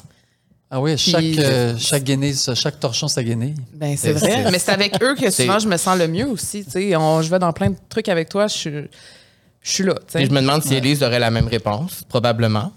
Ah 0.71 0.81
oui, 0.81 0.95
Puis- 0.95 1.11
chaque, 1.11 1.23
euh, 1.45 1.75
chaque 1.77 2.03
guenille, 2.03 2.33
ça, 2.35 2.55
chaque 2.55 2.79
torchon, 2.79 3.07
sa 3.07 3.23
guenille. 3.23 3.53
Ben, 3.73 3.95
c'est 3.95 4.13
C'est- 4.17 4.19
vrai. 4.41 4.51
Mais 4.51 4.59
c'est 4.59 4.71
avec 4.71 5.01
eux 5.01 5.15
que 5.15 5.29
c'est- 5.29 5.43
souvent 5.45 5.59
je 5.59 5.67
me 5.67 5.77
sens 5.77 5.97
le 5.97 6.07
mieux 6.07 6.27
aussi. 6.27 6.65
On- 6.97 7.21
je 7.21 7.29
vais 7.29 7.39
dans 7.39 7.53
plein 7.53 7.69
de 7.69 7.75
trucs 7.87 8.09
avec 8.09 8.29
toi, 8.29 8.47
je 8.47 8.53
suis, 8.53 8.71
je 8.71 9.71
suis 9.71 9.83
là. 9.83 9.95
Et 10.15 10.25
je 10.25 10.31
me 10.31 10.41
demande 10.41 10.63
si 10.63 10.73
Élise 10.73 11.03
aurait 11.03 11.19
la 11.19 11.29
même 11.31 11.47
réponse. 11.47 12.03
Probablement. 12.09 12.71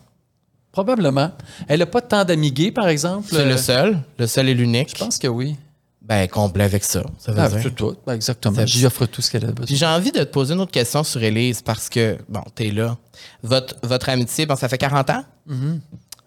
Probablement. 0.70 1.32
Elle 1.66 1.80
n'a 1.80 1.86
pas 1.86 2.02
tant 2.02 2.24
d'amis 2.24 2.52
gays, 2.52 2.70
par 2.72 2.88
exemple. 2.88 3.26
C'est 3.30 3.38
Euh, 3.38 3.48
le 3.48 3.56
seul. 3.56 3.98
Le 4.18 4.26
seul 4.26 4.48
et 4.48 4.54
l'unique. 4.54 4.90
Je 4.90 5.02
pense 5.02 5.18
que 5.18 5.26
oui. 5.26 5.56
Ben, 6.02 6.28
complet 6.28 6.64
avec 6.64 6.84
ça. 6.84 7.02
Ça 7.18 7.32
veut 7.32 7.40
Ah, 7.40 7.48
dire. 7.48 7.62
tout, 7.62 7.70
tout. 7.70 7.96
Ben, 8.06 8.14
exactement. 8.14 8.64
J'y 8.64 8.86
offre 8.86 9.06
tout 9.06 9.20
ce 9.22 9.30
qu'elle 9.30 9.44
a 9.44 9.48
besoin. 9.48 9.66
Puis 9.66 9.76
j'ai 9.76 9.86
envie 9.86 10.12
de 10.12 10.20
te 10.20 10.24
poser 10.30 10.54
une 10.54 10.60
autre 10.60 10.70
question 10.70 11.02
sur 11.04 11.22
Élise 11.22 11.62
parce 11.62 11.88
que, 11.88 12.16
bon, 12.28 12.42
t'es 12.54 12.70
là. 12.70 12.96
Votre, 13.42 13.76
votre 13.82 14.08
amitié, 14.08 14.46
bon, 14.46 14.56
ça 14.56 14.68
fait 14.68 14.78
40 14.78 15.10
ans? 15.10 15.24
Mm-hmm. 15.50 15.78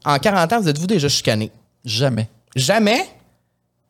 En 0.06 0.18
40 0.18 0.54
ans, 0.54 0.62
vous 0.62 0.70
êtes-vous 0.70 0.88
déjà 0.88 1.10
chicané? 1.10 1.52
Jamais. 1.86 2.28
Jamais? 2.56 3.08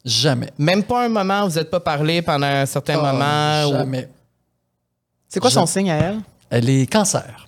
Jamais. 0.04 0.52
Même 0.58 0.84
pas 0.84 1.06
un 1.06 1.10
moment 1.10 1.46
où 1.46 1.50
vous 1.50 1.56
n'êtes 1.58 1.70
pas 1.70 1.80
parlé 1.80 2.22
pendant 2.22 2.48
un 2.48 2.66
certain 2.66 3.00
Ah, 3.02 3.12
moment? 3.14 3.70
ou- 3.70 3.78
Jamais. 3.80 4.10
C'est 5.30 5.40
quoi 5.40 5.50
son 5.52 5.66
signe 5.66 5.90
à 5.92 5.96
elle? 5.98 6.20
Elle 6.50 6.70
est 6.70 6.92
cancer. 6.92 7.48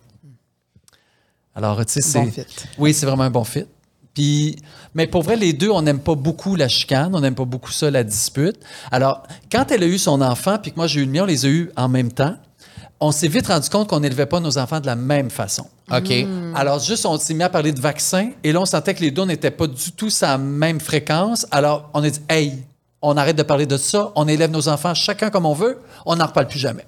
Alors, 1.56 1.86
tu 1.86 1.94
sais, 1.94 2.02
c'est. 2.02 2.20
Bon 2.22 2.32
fit. 2.32 2.46
Oui, 2.78 2.94
c'est 2.94 3.06
vraiment 3.06 3.24
un 3.24 3.30
bon 3.30 3.44
fit. 3.44 3.66
Puis, 4.14 4.56
mais 4.94 5.08
pour 5.08 5.24
vrai, 5.24 5.36
les 5.36 5.54
deux, 5.54 5.70
on 5.72 5.82
n'aime 5.82 6.00
pas 6.00 6.16
beaucoup 6.16 6.56
la 6.56 6.68
chicane, 6.68 7.16
on 7.16 7.20
n'aime 7.20 7.36
pas 7.36 7.46
beaucoup 7.46 7.72
ça, 7.72 7.90
la 7.92 8.04
dispute. 8.04 8.58
Alors, 8.92 9.24
quand 9.52 9.72
elle 9.72 9.84
a 9.84 9.88
eu 9.88 9.98
son 9.98 10.22
enfant, 10.22 10.58
puis 10.62 10.72
que 10.72 10.76
moi 10.78 10.86
j'ai 10.88 11.02
eu 11.02 11.06
le 11.06 11.12
mien, 11.12 11.24
on 11.24 11.26
les 11.26 11.46
a 11.46 11.50
eus 11.50 11.72
en 11.76 11.90
même 11.90 12.12
temps, 12.12 12.36
on 13.00 13.12
s'est 13.12 13.28
vite 13.28 13.48
rendu 13.48 13.70
compte 13.70 13.90
qu'on 13.90 14.00
n'élevait 14.00 14.26
pas 14.26 14.40
nos 14.40 14.58
enfants 14.58 14.80
de 14.80 14.86
la 14.86 14.96
même 14.96 15.30
façon. 15.30 15.66
OK. 15.92 16.10
Hmm. 16.10 16.56
Alors, 16.56 16.80
juste, 16.80 17.06
on 17.06 17.18
s'est 17.18 17.34
mis 17.34 17.44
à 17.44 17.50
parler 17.50 17.72
de 17.72 17.82
vaccins, 17.82 18.32
et 18.44 18.52
là, 18.52 18.62
on 18.62 18.66
sentait 18.66 18.94
que 18.94 19.02
les 19.02 19.12
deux 19.12 19.26
n'étaient 19.26 19.52
pas 19.52 19.68
du 19.68 19.92
tout 19.92 20.10
sa 20.10 20.38
même 20.38 20.80
fréquence. 20.80 21.46
Alors, 21.52 21.90
on 21.94 22.04
a 22.04 22.10
dit, 22.10 22.22
hey, 22.30 22.64
on 23.02 23.18
arrête 23.18 23.36
de 23.36 23.44
parler 23.44 23.66
de 23.66 23.78
ça, 23.78 24.12
on 24.16 24.28
élève 24.28 24.52
nos 24.52 24.70
enfants 24.70 24.94
chacun 24.94 25.30
comme 25.30 25.46
on 25.46 25.54
veut, 25.54 25.80
on 26.06 26.16
n'en 26.16 26.26
reparle 26.26 26.48
plus 26.48 26.60
jamais. 26.60 26.86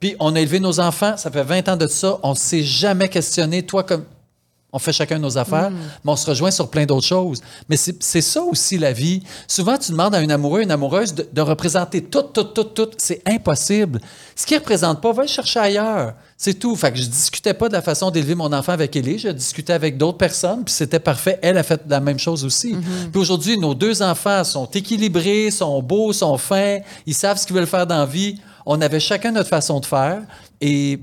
Puis, 0.00 0.14
on 0.20 0.36
a 0.36 0.40
élevé 0.40 0.60
nos 0.60 0.80
enfants, 0.80 1.16
ça 1.16 1.30
fait 1.30 1.42
20 1.42 1.68
ans 1.70 1.76
de 1.76 1.86
ça, 1.86 2.18
on 2.22 2.30
ne 2.30 2.36
s'est 2.36 2.62
jamais 2.62 3.08
questionné, 3.08 3.62
toi 3.62 3.82
comme. 3.82 4.04
On 4.70 4.78
fait 4.78 4.92
chacun 4.92 5.18
nos 5.18 5.38
affaires, 5.38 5.70
mais 5.70 6.12
on 6.12 6.16
se 6.16 6.28
rejoint 6.28 6.50
sur 6.50 6.68
plein 6.68 6.84
d'autres 6.84 7.06
choses. 7.06 7.40
Mais 7.70 7.76
c'est 7.76 8.20
ça 8.20 8.42
aussi 8.42 8.76
la 8.76 8.92
vie. 8.92 9.22
Souvent, 9.46 9.78
tu 9.78 9.92
demandes 9.92 10.14
à 10.14 10.18
un 10.18 10.28
amoureux, 10.28 10.60
une 10.60 10.70
amoureuse 10.70 11.14
de, 11.14 11.26
de 11.32 11.40
représenter 11.40 12.02
tout, 12.02 12.20
tout, 12.22 12.44
tout, 12.44 12.64
tout. 12.64 12.90
C'est 12.98 13.22
impossible. 13.26 13.98
Ce 14.36 14.44
qui 14.44 14.52
ne 14.52 14.58
représente 14.58 15.00
pas, 15.00 15.10
va 15.12 15.22
le 15.22 15.28
chercher 15.28 15.60
ailleurs. 15.60 16.12
C'est 16.36 16.52
tout. 16.52 16.76
Fait 16.76 16.92
que 16.92 16.98
je 16.98 17.06
discutais 17.06 17.54
pas 17.54 17.68
de 17.68 17.72
la 17.72 17.80
façon 17.80 18.10
d'élever 18.10 18.34
mon 18.34 18.52
enfant 18.52 18.72
avec 18.72 18.94
Ellie. 18.94 19.18
Je 19.18 19.28
discutais 19.28 19.72
avec 19.72 19.96
d'autres 19.96 20.18
personnes, 20.18 20.64
puis 20.64 20.74
c'était 20.74 21.00
parfait. 21.00 21.38
Elle 21.40 21.56
a 21.56 21.62
fait 21.62 21.80
la 21.88 22.00
même 22.00 22.18
chose 22.18 22.44
aussi. 22.44 22.76
Puis 23.10 23.20
aujourd'hui, 23.20 23.56
nos 23.56 23.74
deux 23.74 24.02
enfants 24.02 24.44
sont 24.44 24.66
équilibrés, 24.66 25.50
sont 25.50 25.82
beaux, 25.82 26.12
sont 26.12 26.36
fins. 26.36 26.80
Ils 27.06 27.14
savent 27.14 27.38
ce 27.38 27.46
qu'ils 27.46 27.56
veulent 27.56 27.66
faire 27.66 27.86
dans 27.86 28.00
la 28.00 28.06
vie. 28.06 28.38
On 28.66 28.82
avait 28.82 29.00
chacun 29.00 29.32
notre 29.32 29.48
façon 29.48 29.80
de 29.80 29.86
faire, 29.86 30.20
et 30.60 31.00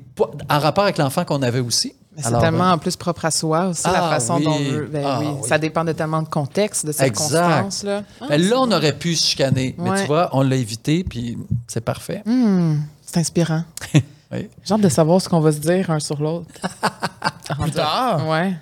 en 0.51 0.59
rapport 0.59 0.83
avec 0.83 0.99
l'enfant 0.99 1.25
qu'on 1.25 1.41
avait 1.41 1.61
aussi. 1.61 1.95
Mais 2.15 2.21
C'est 2.21 2.27
Alors, 2.29 2.41
tellement 2.41 2.69
euh, 2.69 2.73
en 2.73 2.77
plus 2.77 2.95
propre 2.95 3.25
à 3.25 3.31
soi 3.31 3.67
aussi, 3.67 3.83
la 3.85 4.07
Ah, 4.07 4.09
façon 4.11 4.37
oui. 4.37 4.43
dont 4.45 4.51
on 4.53 4.59
veut. 4.59 4.89
Ben 4.91 5.03
Ah, 5.05 5.19
oui. 5.19 5.27
oui. 5.41 5.47
Ça 5.47 5.57
dépend 5.57 5.83
de 5.83 5.91
tellement 5.91 6.21
de 6.21 6.29
contexte, 6.29 6.85
de 6.85 6.91
circonstances. 6.91 7.83
Là. 7.83 8.03
Ah, 8.21 8.25
Ben 8.29 8.41
là, 8.41 8.55
on 8.59 8.71
aurait 8.71 8.97
pu 8.97 9.15
se 9.15 9.25
chicaner. 9.27 9.75
Mais 9.77 9.89
Ouais. 9.89 10.01
tu 10.01 10.07
vois, 10.07 10.29
on 10.31 10.41
l'a 10.41 10.55
évité, 10.55 11.03
puis 11.03 11.37
c'est 11.67 11.81
parfait. 11.83 12.21
Hmm, 12.25 12.77
c'est 13.05 13.17
inspirant. 13.19 13.63
Oui. 14.31 14.49
J'ai 14.63 14.73
hâte 14.73 14.81
de 14.81 14.89
savoir 14.89 15.21
ce 15.21 15.29
qu'on 15.29 15.39
va 15.39 15.51
se 15.51 15.59
dire 15.59 15.89
un 15.91 15.99
sur 15.99 16.19
l'autre. 16.19 16.47
Plus 17.61 17.71
tard? 17.71 18.27
Ouais. 18.27 18.55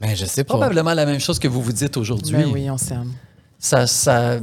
Ben, 0.00 0.16
je 0.16 0.24
sais 0.24 0.42
pas. 0.42 0.54
Probablement 0.54 0.94
la 0.94 1.04
même 1.04 1.20
chose 1.20 1.38
que 1.38 1.46
vous 1.46 1.60
vous 1.60 1.70
dites 1.70 1.96
aujourd'hui. 1.98 2.34
Ben 2.34 2.46
oui, 2.50 2.70
on 2.70 2.78
s'aime. 2.78 3.12
Ça, 3.58 3.86
ça, 3.86 4.38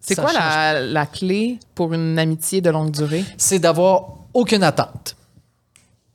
C'est 0.00 0.14
ça 0.14 0.22
quoi 0.22 0.32
la, 0.34 0.80
la 0.82 1.06
clé 1.06 1.58
pour 1.74 1.94
une 1.94 2.18
amitié 2.18 2.60
de 2.60 2.68
longue 2.68 2.90
durée? 2.90 3.24
C'est 3.38 3.58
d'avoir 3.58 4.04
aucune 4.34 4.62
attente. 4.62 5.15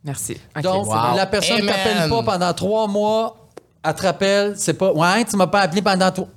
Merci. 0.04 0.38
Donc, 0.64 0.88
la 1.16 1.26
personne 1.26 1.62
ne 1.62 1.68
t'appelle 1.68 2.10
pas 2.10 2.24
pendant 2.24 2.54
trois 2.54 2.88
mois, 2.88 3.38
elle 3.84 3.94
te 3.96 4.02
rappelle, 4.04 4.54
c'est 4.58 4.74
pas 4.74 4.92
Ouais, 4.94 5.24
tu 5.26 5.36
m'as 5.36 5.48
pas 5.48 5.62
appelé 5.62 5.82
pendant 5.82 6.12
trois. 6.12 6.28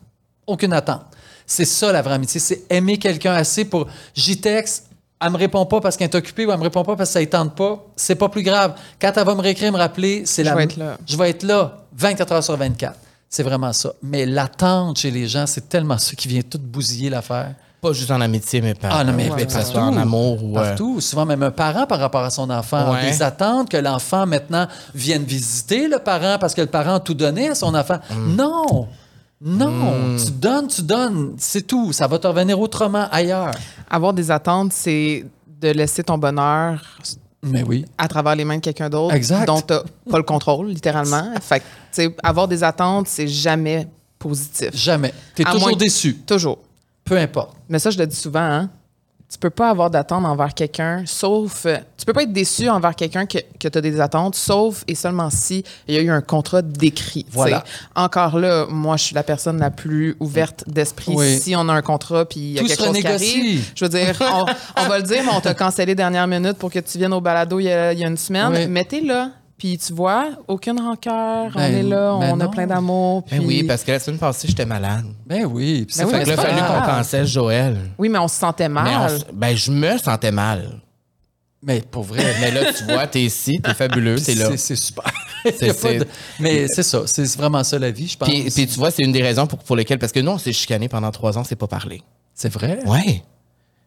Aucune 0.46 0.72
attente. 0.72 1.02
C'est 1.46 1.64
ça 1.64 1.92
la 1.92 2.02
vraie 2.02 2.14
amitié. 2.14 2.40
C'est 2.40 2.62
aimer 2.70 2.98
quelqu'un 2.98 3.34
assez 3.34 3.64
pour. 3.64 3.86
J'y 4.14 4.38
texte, 4.40 4.86
elle 5.20 5.30
me 5.30 5.36
répond 5.38 5.64
pas 5.66 5.80
parce 5.80 5.96
qu'elle 5.96 6.10
est 6.10 6.14
occupée 6.16 6.44
ou 6.46 6.52
elle 6.52 6.58
me 6.58 6.62
répond 6.64 6.82
pas 6.84 6.96
parce 6.96 7.10
que 7.10 7.14
ça 7.14 7.20
ne 7.20 7.24
tente 7.26 7.54
pas. 7.54 7.82
C'est 7.96 8.14
pas 8.14 8.28
plus 8.28 8.42
grave. 8.42 8.74
Quand 9.00 9.12
elle 9.16 9.24
va 9.24 9.34
me 9.34 9.40
réécrire, 9.40 9.72
me 9.72 9.78
rappeler, 9.78 10.24
c'est 10.26 10.42
Je 10.44 10.48
la. 10.50 10.54
vais 10.56 10.64
être 10.64 10.76
là. 10.76 10.98
Je 11.06 11.16
vais 11.16 11.30
être 11.30 11.42
là 11.42 11.78
24 11.96 12.32
heures 12.32 12.44
sur 12.44 12.56
24. 12.56 12.98
C'est 13.28 13.42
vraiment 13.42 13.72
ça. 13.72 13.92
Mais 14.02 14.26
l'attente 14.26 14.98
chez 14.98 15.10
les 15.10 15.26
gens, 15.26 15.46
c'est 15.46 15.68
tellement 15.68 15.98
ça 15.98 16.14
qui 16.14 16.28
vient 16.28 16.42
tout 16.42 16.58
bousiller 16.58 17.10
l'affaire. 17.10 17.54
Pas 17.84 17.92
juste 17.92 18.10
en 18.10 18.20
amitié, 18.20 18.60
mais 18.62 18.74
pas. 18.74 18.88
Ah 18.90 19.04
non, 19.04 19.12
mais 19.12 19.30
Ouais, 19.30 19.44
que 19.44 19.52
ça 19.52 19.58
partout. 19.58 19.72
soit 19.72 19.82
en 19.82 19.96
amour 19.96 20.42
ou. 20.42 20.58
euh, 20.58 20.62
Partout. 20.70 21.00
Souvent, 21.00 21.26
même 21.26 21.42
un 21.42 21.50
parent 21.50 21.86
par 21.86 21.98
rapport 21.98 22.22
à 22.24 22.30
son 22.30 22.48
enfant. 22.50 22.92
Ouais. 22.92 23.10
Des 23.10 23.22
attentes 23.22 23.68
que 23.68 23.76
l'enfant, 23.76 24.26
maintenant, 24.26 24.66
vienne 24.94 25.24
visiter 25.24 25.86
le 25.88 25.98
parent 25.98 26.38
parce 26.40 26.54
que 26.54 26.62
le 26.62 26.66
parent 26.66 26.94
a 26.94 27.00
tout 27.00 27.14
donné 27.14 27.48
à 27.50 27.54
son 27.54 27.74
enfant. 27.74 27.98
Mm. 28.10 28.36
Non! 28.36 28.88
Non! 29.42 30.16
Tu 30.24 30.30
donnes, 30.32 30.68
tu 30.68 30.82
donnes. 30.82 31.34
C'est 31.38 31.66
tout. 31.66 31.92
Ça 31.92 32.06
va 32.06 32.18
te 32.18 32.26
revenir 32.26 32.58
autrement 32.58 33.06
ailleurs. 33.12 33.50
Avoir 33.90 34.12
des 34.14 34.30
attentes, 34.30 34.72
c'est 34.72 35.24
de 35.60 35.68
laisser 35.68 36.02
ton 36.02 36.16
bonheur 36.18 36.80
Mais 37.42 37.62
oui. 37.62 37.84
à 37.98 38.08
travers 38.08 38.34
les 38.36 38.44
mains 38.44 38.56
de 38.56 38.60
quelqu'un 38.62 38.88
d'autre 38.88 39.14
Exact. 39.14 39.46
dont 39.46 39.60
tu 39.60 39.74
pas 40.10 40.16
le 40.16 40.22
contrôle, 40.22 40.68
littéralement. 40.68 41.28
Fait 41.42 41.62
que, 41.94 42.14
avoir 42.22 42.48
des 42.48 42.64
attentes, 42.64 43.08
c'est 43.08 43.28
jamais 43.28 43.86
positif. 44.18 44.70
Jamais. 44.72 45.12
Tu 45.36 45.42
es 45.42 45.46
À 45.46 45.52
toujours 45.52 45.68
moins- 45.68 45.76
déçu. 45.76 46.14
Toujours. 46.26 46.58
Peu 47.04 47.16
importe. 47.18 47.56
Mais 47.68 47.78
ça, 47.78 47.90
je 47.90 47.98
le 47.98 48.06
dis 48.06 48.16
souvent, 48.16 48.40
hein. 48.40 48.70
Tu 49.26 49.38
peux 49.38 49.50
pas 49.50 49.70
avoir 49.70 49.90
d'attente 49.90 50.24
envers 50.26 50.54
quelqu'un, 50.54 51.02
sauf. 51.06 51.64
euh, 51.66 51.78
tu 51.96 52.04
peux 52.04 52.12
pas 52.12 52.22
être 52.22 52.32
déçu 52.32 52.68
envers 52.68 52.94
quelqu'un 52.94 53.26
que, 53.26 53.38
que 53.58 53.66
tu 53.66 53.78
as 53.78 53.80
des 53.80 53.98
attentes, 53.98 54.36
sauf 54.36 54.84
et 54.86 54.94
seulement 54.94 55.28
si 55.30 55.64
il 55.88 55.94
y 55.94 55.98
a 55.98 56.02
eu 56.02 56.10
un 56.10 56.20
contrat 56.20 56.62
décrit. 56.62 57.26
Voilà. 57.32 57.64
Encore 57.96 58.38
là, 58.38 58.66
moi, 58.68 58.96
je 58.96 59.04
suis 59.04 59.14
la 59.14 59.24
personne 59.24 59.58
la 59.58 59.70
plus 59.70 60.14
ouverte 60.20 60.62
d'esprit. 60.68 61.14
Oui. 61.16 61.38
Si 61.40 61.56
on 61.56 61.68
a 61.68 61.72
un 61.72 61.82
contrat 61.82 62.26
puis 62.26 62.38
il 62.38 62.52
y 62.52 62.58
a 62.58 62.62
Tout 62.62 62.68
quelque 62.68 62.80
se 62.80 62.86
chose 62.86 62.96
qui 62.98 63.06
arrive, 63.06 63.72
je 63.74 63.84
veux 63.84 63.88
dire, 63.88 64.14
on, 64.20 64.44
on 64.76 64.88
va 64.88 64.98
le 64.98 65.04
dire, 65.04 65.22
mais 65.24 65.32
on 65.34 65.40
t'a 65.40 65.54
cancellé 65.54 65.94
dernière 65.96 66.28
minute 66.28 66.58
pour 66.58 66.70
que 66.70 66.78
tu 66.78 66.98
viennes 66.98 67.14
au 67.14 67.20
balado 67.22 67.58
il 67.58 67.64
y 67.64 67.72
a, 67.72 67.92
il 67.92 67.98
y 67.98 68.04
a 68.04 68.08
une 68.08 68.18
semaine. 68.18 68.52
Oui. 68.52 68.66
Mais 68.68 68.84
t'es 68.84 69.00
là. 69.00 69.30
Puis 69.56 69.78
tu 69.78 69.92
vois, 69.92 70.30
aucune 70.48 70.80
rancœur, 70.80 71.52
on 71.54 71.58
Ben, 71.58 71.74
est 71.74 71.82
là, 71.82 72.18
ben 72.20 72.32
on 72.34 72.40
a 72.40 72.48
plein 72.48 72.66
d'amour. 72.66 73.24
Ben 73.30 73.40
oui, 73.44 73.62
parce 73.62 73.84
que 73.84 73.92
la 73.92 74.00
semaine 74.00 74.18
passée, 74.18 74.48
j'étais 74.48 74.66
malade. 74.66 75.04
Ben 75.26 75.44
oui. 75.44 75.84
Puis 75.86 75.96
Ben 75.98 76.06
oui, 76.06 76.12
fait 76.12 76.24
que 76.24 76.30
fallu 76.36 76.60
qu'on 76.60 76.86
cancelle 76.86 77.26
Joël. 77.26 77.76
Oui, 77.96 78.08
mais 78.08 78.18
on 78.18 78.26
se 78.28 78.34
sentait 78.36 78.68
Mais 78.68 78.80
on 78.80 78.82
mal. 78.82 79.18
ben, 79.32 79.56
je 79.56 79.70
me 79.70 79.96
sentais 79.98 80.32
mal. 80.32 80.80
Mais 81.62 81.80
pour 81.80 82.02
vrai. 82.02 82.22
Mais 82.40 82.50
là, 82.50 82.72
tu 82.72 82.84
vois, 82.84 83.06
t'es 83.06 83.22
ici, 83.22 83.58
t'es 83.62 83.72
fabuleux, 83.74 84.16
t'es 84.20 84.34
là. 84.34 84.50
C'est 84.56 84.76
super. 84.76 85.04
De- 85.44 86.06
Mais 86.40 86.66
c'est 86.68 86.82
ça. 86.82 87.02
C'est 87.06 87.24
vraiment 87.36 87.62
ça 87.64 87.78
la 87.78 87.90
vie, 87.90 88.08
je 88.08 88.16
pense. 88.16 88.28
Puis, 88.28 88.50
puis 88.50 88.66
tu 88.66 88.78
vois, 88.78 88.90
c'est 88.90 89.02
une 89.02 89.12
des 89.12 89.22
raisons 89.22 89.46
pour, 89.46 89.58
pour 89.60 89.76
lesquelles. 89.76 89.98
Parce 89.98 90.12
que 90.12 90.20
nous, 90.20 90.30
on 90.32 90.38
s'est 90.38 90.52
chicané 90.54 90.88
pendant 90.88 91.10
trois 91.10 91.36
ans, 91.38 91.44
c'est 91.44 91.54
pas 91.56 91.66
parlé. 91.66 92.02
C'est 92.34 92.50
vrai? 92.52 92.80
Ouais. 92.86 93.22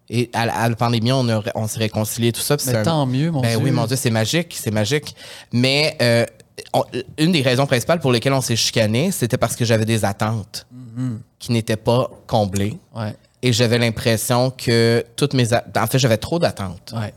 Et 0.10 0.30
à, 0.34 0.46
la- 0.46 0.56
à 0.62 0.70
pandémie, 0.76 1.12
on, 1.12 1.28
a- 1.30 1.42
on 1.56 1.68
s'est 1.68 1.80
réconcilié, 1.80 2.32
tout 2.32 2.40
ça. 2.42 2.56
Mais 2.66 2.76
un- 2.78 2.84
tant 2.84 3.06
mieux, 3.06 3.30
mon 3.32 3.42
ben 3.42 3.50
Dieu. 3.58 3.60
oui, 3.66 3.72
mon 3.72 3.86
Dieu, 3.86 3.96
c'est 3.98 4.10
magique, 4.10 4.56
c'est 4.60 4.72
magique. 4.72 5.16
Mais 5.52 5.98
euh, 6.02 6.26
on- 6.74 6.86
une 7.18 7.32
des 7.34 7.42
raisons 7.42 7.66
principales 7.66 8.00
pour 8.00 8.12
lesquelles 8.12 8.34
on 8.34 8.42
s'est 8.42 8.56
chicané, 8.56 9.12
c'était 9.12 9.38
parce 9.38 9.56
que 9.56 9.66
j'avais 9.66 9.86
des 9.86 10.06
attentes 10.06 10.66
Mm-hmm. 10.74 11.18
qui 11.40 11.52
n'étaient 11.52 11.76
pas 11.76 12.10
comblées. 12.26 12.78
Ouais. 12.96 13.14
Et 13.44 13.54
j'avais 13.54 13.78
l'impression 13.78 14.50
que 14.50 15.06
toutes 15.16 15.34
mes... 15.36 15.54
En 15.54 15.86
fait, 15.88 16.00
j'avais 16.00 16.18
trop 16.18 16.40
d'attentes. 16.40 16.94
Ouais. 16.96 17.14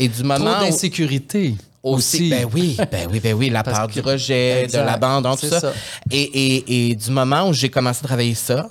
Et 0.00 0.08
du 0.08 0.24
moment 0.24 0.52
Trop 0.54 0.64
d'insécurité 0.64 1.54
aussi, 1.82 2.16
aussi. 2.16 2.30
ben 2.30 2.48
oui, 2.52 2.76
ben 2.90 3.08
oui, 3.12 3.20
ben 3.20 3.34
oui, 3.34 3.50
la 3.50 3.62
Parce 3.62 3.78
part 3.78 3.86
que- 3.86 3.92
du 3.92 4.00
rejet, 4.00 4.64
Exact, 4.64 4.80
de 4.80 4.86
l'abandon, 4.86 5.36
tout 5.36 5.46
ça. 5.46 5.60
ça. 5.60 5.72
Et, 6.10 6.22
et, 6.22 6.90
et 6.90 6.94
du 6.96 7.10
moment 7.12 7.48
où 7.48 7.52
j'ai 7.52 7.68
commencé 7.68 8.00
à 8.02 8.06
travailler 8.08 8.34
ça, 8.34 8.66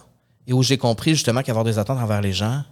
et 0.45 0.51
où 0.51 0.61
j'ai 0.61 0.77
compris 0.77 1.11
justement 1.11 1.41
qu'avoir 1.41 1.63
des 1.63 1.79
attentes 1.79 1.99
envers 1.99 2.19
les 2.21 2.33
gens, 2.33 2.63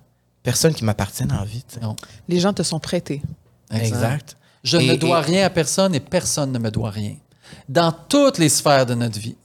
personne 0.43 0.73
qui 0.73 0.83
m'appartient 0.83 1.23
en 1.23 1.43
vie. 1.43 1.63
Non. 1.81 1.95
Les 2.27 2.39
gens 2.39 2.53
te 2.53 2.63
sont 2.63 2.79
prêtés. 2.79 3.21
Exact. 3.73 4.35
Je 4.63 4.77
Et- 4.77 4.87
ne 4.87 4.95
dois 4.95 5.19
et- 5.19 5.23
rien 5.25 5.45
à 5.45 5.49
personne 5.49 5.95
et 5.95 5.99
personne 5.99 6.51
ne 6.51 6.59
me 6.59 6.69
doit 6.69 6.89
rien. 6.91 7.15
Dans 7.67 7.91
toutes 7.91 8.37
les 8.37 8.49
sphères 8.49 8.85
de 8.85 8.93
notre 8.95 9.19
vie. 9.19 9.35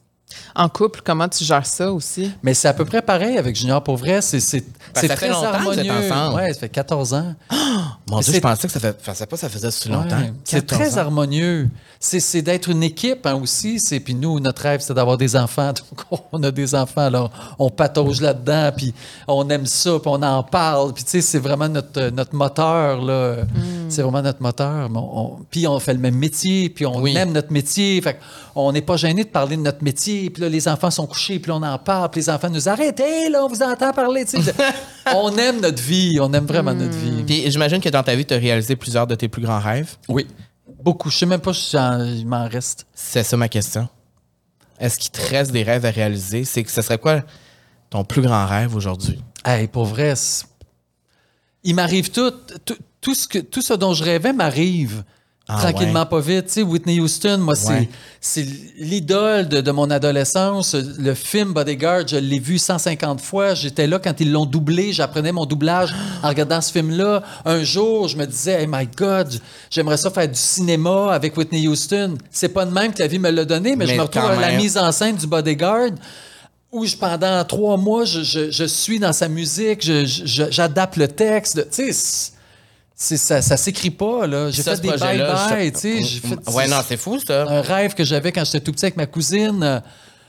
En 0.54 0.68
couple, 0.68 1.00
comment 1.04 1.28
tu 1.28 1.44
gères 1.44 1.64
ça 1.66 1.92
aussi? 1.92 2.30
Mais 2.42 2.52
c'est 2.54 2.68
à 2.68 2.74
peu 2.74 2.84
près 2.84 3.00
pareil 3.00 3.38
avec 3.38 3.56
Junior. 3.56 3.82
Pour 3.82 3.96
vrai, 3.96 4.20
c'est 4.20 4.40
c'est 4.40 4.60
Ben, 4.60 4.66
c'est 4.94 5.08
ça 5.08 5.16
fait 5.16 5.16
très 5.16 5.28
longtemps 5.30 5.52
que 5.58 5.62
vous 5.64 5.78
êtes 5.78 5.88
harmonieux. 5.88 6.12
ensemble. 6.12 6.34
Ouais, 6.36 6.52
ça 6.52 6.60
fait 6.60 6.68
14 6.68 7.14
ans. 7.14 7.34
Mon 8.08 8.20
Dieu, 8.20 8.34
je 8.34 8.38
pensais 8.38 8.68
que 8.68 8.72
ça 8.72 8.78
fait, 8.78 8.96
je 9.00 9.04
pensais 9.10 9.26
pas 9.26 9.36
ça 9.36 9.48
faisait 9.48 9.70
si 9.72 9.88
longtemps. 9.88 10.16
Ouais, 10.16 10.32
C'est 10.44 10.64
14 10.64 10.78
très 10.80 10.94
ans. 10.94 11.02
harmonieux. 11.02 11.68
C'est 11.98 12.20
c'est 12.20 12.40
d'être 12.42 12.68
une 12.68 12.84
équipe 12.84 13.26
hein, 13.26 13.34
aussi. 13.34 13.80
C'est 13.80 13.98
Puis 13.98 14.14
nous, 14.14 14.38
notre 14.38 14.62
rêve, 14.62 14.80
c'est 14.80 14.94
d'avoir 14.94 15.16
des 15.16 15.34
enfants. 15.34 15.72
Donc, 16.10 16.20
on 16.32 16.40
a 16.44 16.50
des 16.52 16.74
enfants, 16.76 17.00
alors 17.06 17.30
on 17.58 17.68
patauge 17.68 18.20
là-dedans, 18.20 18.70
puis 18.76 18.94
on 19.26 19.48
aime 19.50 19.66
ça, 19.66 19.90
puis 19.98 20.02
on 20.06 20.22
en 20.22 20.42
parle. 20.44 20.92
Puis 20.94 21.02
tu 21.02 21.10
sais, 21.10 21.20
c'est 21.20 21.38
vraiment 21.40 21.68
notre, 21.68 22.10
notre 22.10 22.34
moteur. 22.36 23.02
là. 23.02 23.38
C'est 23.88 24.02
vraiment 24.02 24.22
notre 24.22 24.40
moteur. 24.42 24.88
Puis 25.50 25.66
on 25.66 25.78
fait 25.80 25.94
le 25.94 25.98
même 26.00 26.16
métier, 26.16 26.68
puis 26.68 26.86
on 26.86 27.00
Oui. 27.00 27.16
aime 27.16 27.32
notre 27.32 27.52
métier. 27.52 28.00
Fait 28.02 28.18
on 28.54 28.70
n'est 28.72 28.82
pas 28.82 28.96
gêné 28.96 29.24
de 29.24 29.28
parler 29.28 29.56
de 29.56 29.62
notre 29.62 29.82
métier. 29.82 30.30
Puis 30.30 30.42
là, 30.42 30.48
les 30.48 30.68
enfants 30.68 30.90
sont 30.92 31.06
couchés, 31.06 31.38
puis 31.40 31.50
là, 31.50 31.56
on 31.56 31.62
en 31.62 31.78
parle. 31.78 32.08
Puis 32.10 32.20
les 32.20 32.30
enfants 32.30 32.50
nous 32.50 32.68
arrêtent. 32.68 33.00
Hey, 33.00 33.30
là, 33.30 33.44
on 33.44 33.48
vous 33.48 33.62
entend 33.62 33.92
parler. 33.92 34.24
on 35.14 35.36
aime 35.36 35.60
notre 35.60 35.82
vie. 35.82 36.18
On 36.20 36.32
aime 36.32 36.46
vraiment 36.46 36.72
notre 36.72 36.96
vie. 36.96 37.24
Puis 37.26 37.50
j'imagine 37.50 37.80
que 37.80 37.88
dans 37.96 38.02
ta 38.02 38.14
vie, 38.14 38.26
tu 38.26 38.34
as 38.34 38.38
réalisé 38.38 38.76
plusieurs 38.76 39.06
de 39.06 39.14
tes 39.14 39.28
plus 39.28 39.42
grands 39.42 39.58
rêves? 39.58 39.96
Oui. 40.08 40.26
Beaucoup. 40.82 41.10
Je 41.10 41.18
sais 41.18 41.26
même 41.26 41.40
pas 41.40 41.54
si 41.54 41.70
j'en- 41.72 42.04
il 42.04 42.26
m'en 42.26 42.46
reste. 42.48 42.86
C'est 42.94 43.22
ça 43.22 43.36
ma 43.36 43.48
question. 43.48 43.88
Est-ce 44.78 44.98
qu'il 44.98 45.10
te 45.10 45.20
reste 45.30 45.50
des 45.52 45.62
rêves 45.62 45.86
à 45.86 45.90
réaliser? 45.90 46.44
C'est 46.44 46.62
que 46.62 46.70
ce 46.70 46.82
serait 46.82 46.98
quoi 46.98 47.22
ton 47.88 48.04
plus 48.04 48.20
grand 48.22 48.46
rêve 48.46 48.74
aujourd'hui? 48.76 49.18
Hey, 49.44 49.68
pour 49.68 49.86
vrai, 49.86 50.14
il 51.64 51.74
m'arrive 51.74 52.10
tout, 52.10 52.30
tout, 52.64 52.76
tout 53.00 53.14
ce 53.14 53.26
que, 53.26 53.38
tout 53.38 53.62
ce 53.62 53.72
dont 53.74 53.94
je 53.94 54.04
rêvais 54.04 54.32
m'arrive. 54.32 55.02
Ah, 55.48 55.58
Tranquillement, 55.60 56.00
ouais. 56.00 56.06
pas 56.06 56.18
vite. 56.18 56.46
Tu 56.46 56.52
sais, 56.54 56.62
Whitney 56.62 56.98
Houston, 56.98 57.38
moi, 57.38 57.54
Ouais. 57.68 57.88
c'est, 58.20 58.44
l'idole 58.78 59.46
de, 59.46 59.60
de 59.60 59.70
mon 59.70 59.88
adolescence. 59.92 60.74
Le 60.74 61.14
film 61.14 61.52
Bodyguard, 61.52 62.08
je 62.08 62.16
l'ai 62.16 62.40
vu 62.40 62.58
150 62.58 63.20
fois. 63.20 63.54
J'étais 63.54 63.86
là 63.86 64.00
quand 64.00 64.18
ils 64.20 64.32
l'ont 64.32 64.44
doublé. 64.44 64.92
J'apprenais 64.92 65.30
mon 65.30 65.46
doublage 65.46 65.94
en 66.24 66.28
regardant 66.30 66.60
ce 66.60 66.72
film-là. 66.72 67.22
Un 67.44 67.62
jour, 67.62 68.08
je 68.08 68.16
me 68.16 68.26
disais, 68.26 68.62
hey 68.62 68.66
my 68.68 68.88
God, 68.96 69.28
j'aimerais 69.70 69.96
ça 69.98 70.10
faire 70.10 70.26
du 70.26 70.34
cinéma 70.34 71.12
avec 71.12 71.36
Whitney 71.36 71.68
Houston. 71.68 72.16
C'est 72.32 72.48
pas 72.48 72.64
de 72.66 72.72
même 72.72 72.92
que 72.92 72.98
la 72.98 73.06
vie 73.06 73.20
me 73.20 73.30
l'a 73.30 73.44
donné, 73.44 73.76
mais, 73.76 73.86
je 73.86 73.94
me 73.94 74.02
retrouve 74.02 74.24
à 74.30 74.40
la 74.40 74.56
mise 74.56 74.76
en 74.76 74.90
scène 74.90 75.14
du 75.14 75.28
Bodyguard 75.28 75.90
où 76.72 76.84
je, 76.84 76.96
pendant 76.96 77.44
trois 77.44 77.76
mois, 77.76 78.04
je, 78.04 78.22
je- 78.22 78.50
je 78.50 78.64
suis 78.64 78.98
dans 78.98 79.12
sa 79.12 79.28
musique, 79.28 79.80
j'adapte 79.84 80.96
le 80.96 81.06
texte. 81.06 81.68
Tu 81.70 81.92
sais, 81.92 82.32
ça, 82.96 83.42
ça 83.42 83.56
s'écrit 83.56 83.90
pas, 83.90 84.26
là. 84.26 84.50
J'ai 84.50 84.62
fait 84.62 84.80
des 84.80 84.88
bye-bye, 84.88 85.72
tu 85.72 86.02
sais. 86.02 86.02
fait- 86.26 86.50
Ouais, 86.54 86.66
non, 86.66 86.78
c'est 86.86 86.96
fou, 86.96 87.18
ça. 87.20 87.42
un 87.46 87.60
rêve 87.60 87.94
que 87.94 88.04
j'avais 88.04 88.32
quand 88.32 88.44
j'étais 88.44 88.60
tout 88.60 88.72
petit 88.72 88.86
avec 88.86 88.96
ma 88.96 89.06
cousine. 89.06 89.82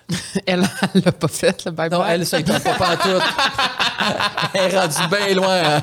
Elle 0.45 0.63
elle 0.93 1.01
l'a 1.03 1.11
pas 1.11 1.27
fait, 1.27 1.65
le 1.65 1.71
bye 1.71 1.89
Non, 1.89 2.01
elle, 2.05 2.25
ça, 2.25 2.39
il 2.39 2.45
tente 2.45 2.63
pas 2.63 2.75
partout. 2.75 3.09
elle 4.53 4.73
est 4.73 4.79
rendue 4.79 4.95
bien 5.09 5.35
loin. 5.35 5.61
hein. 5.65 5.81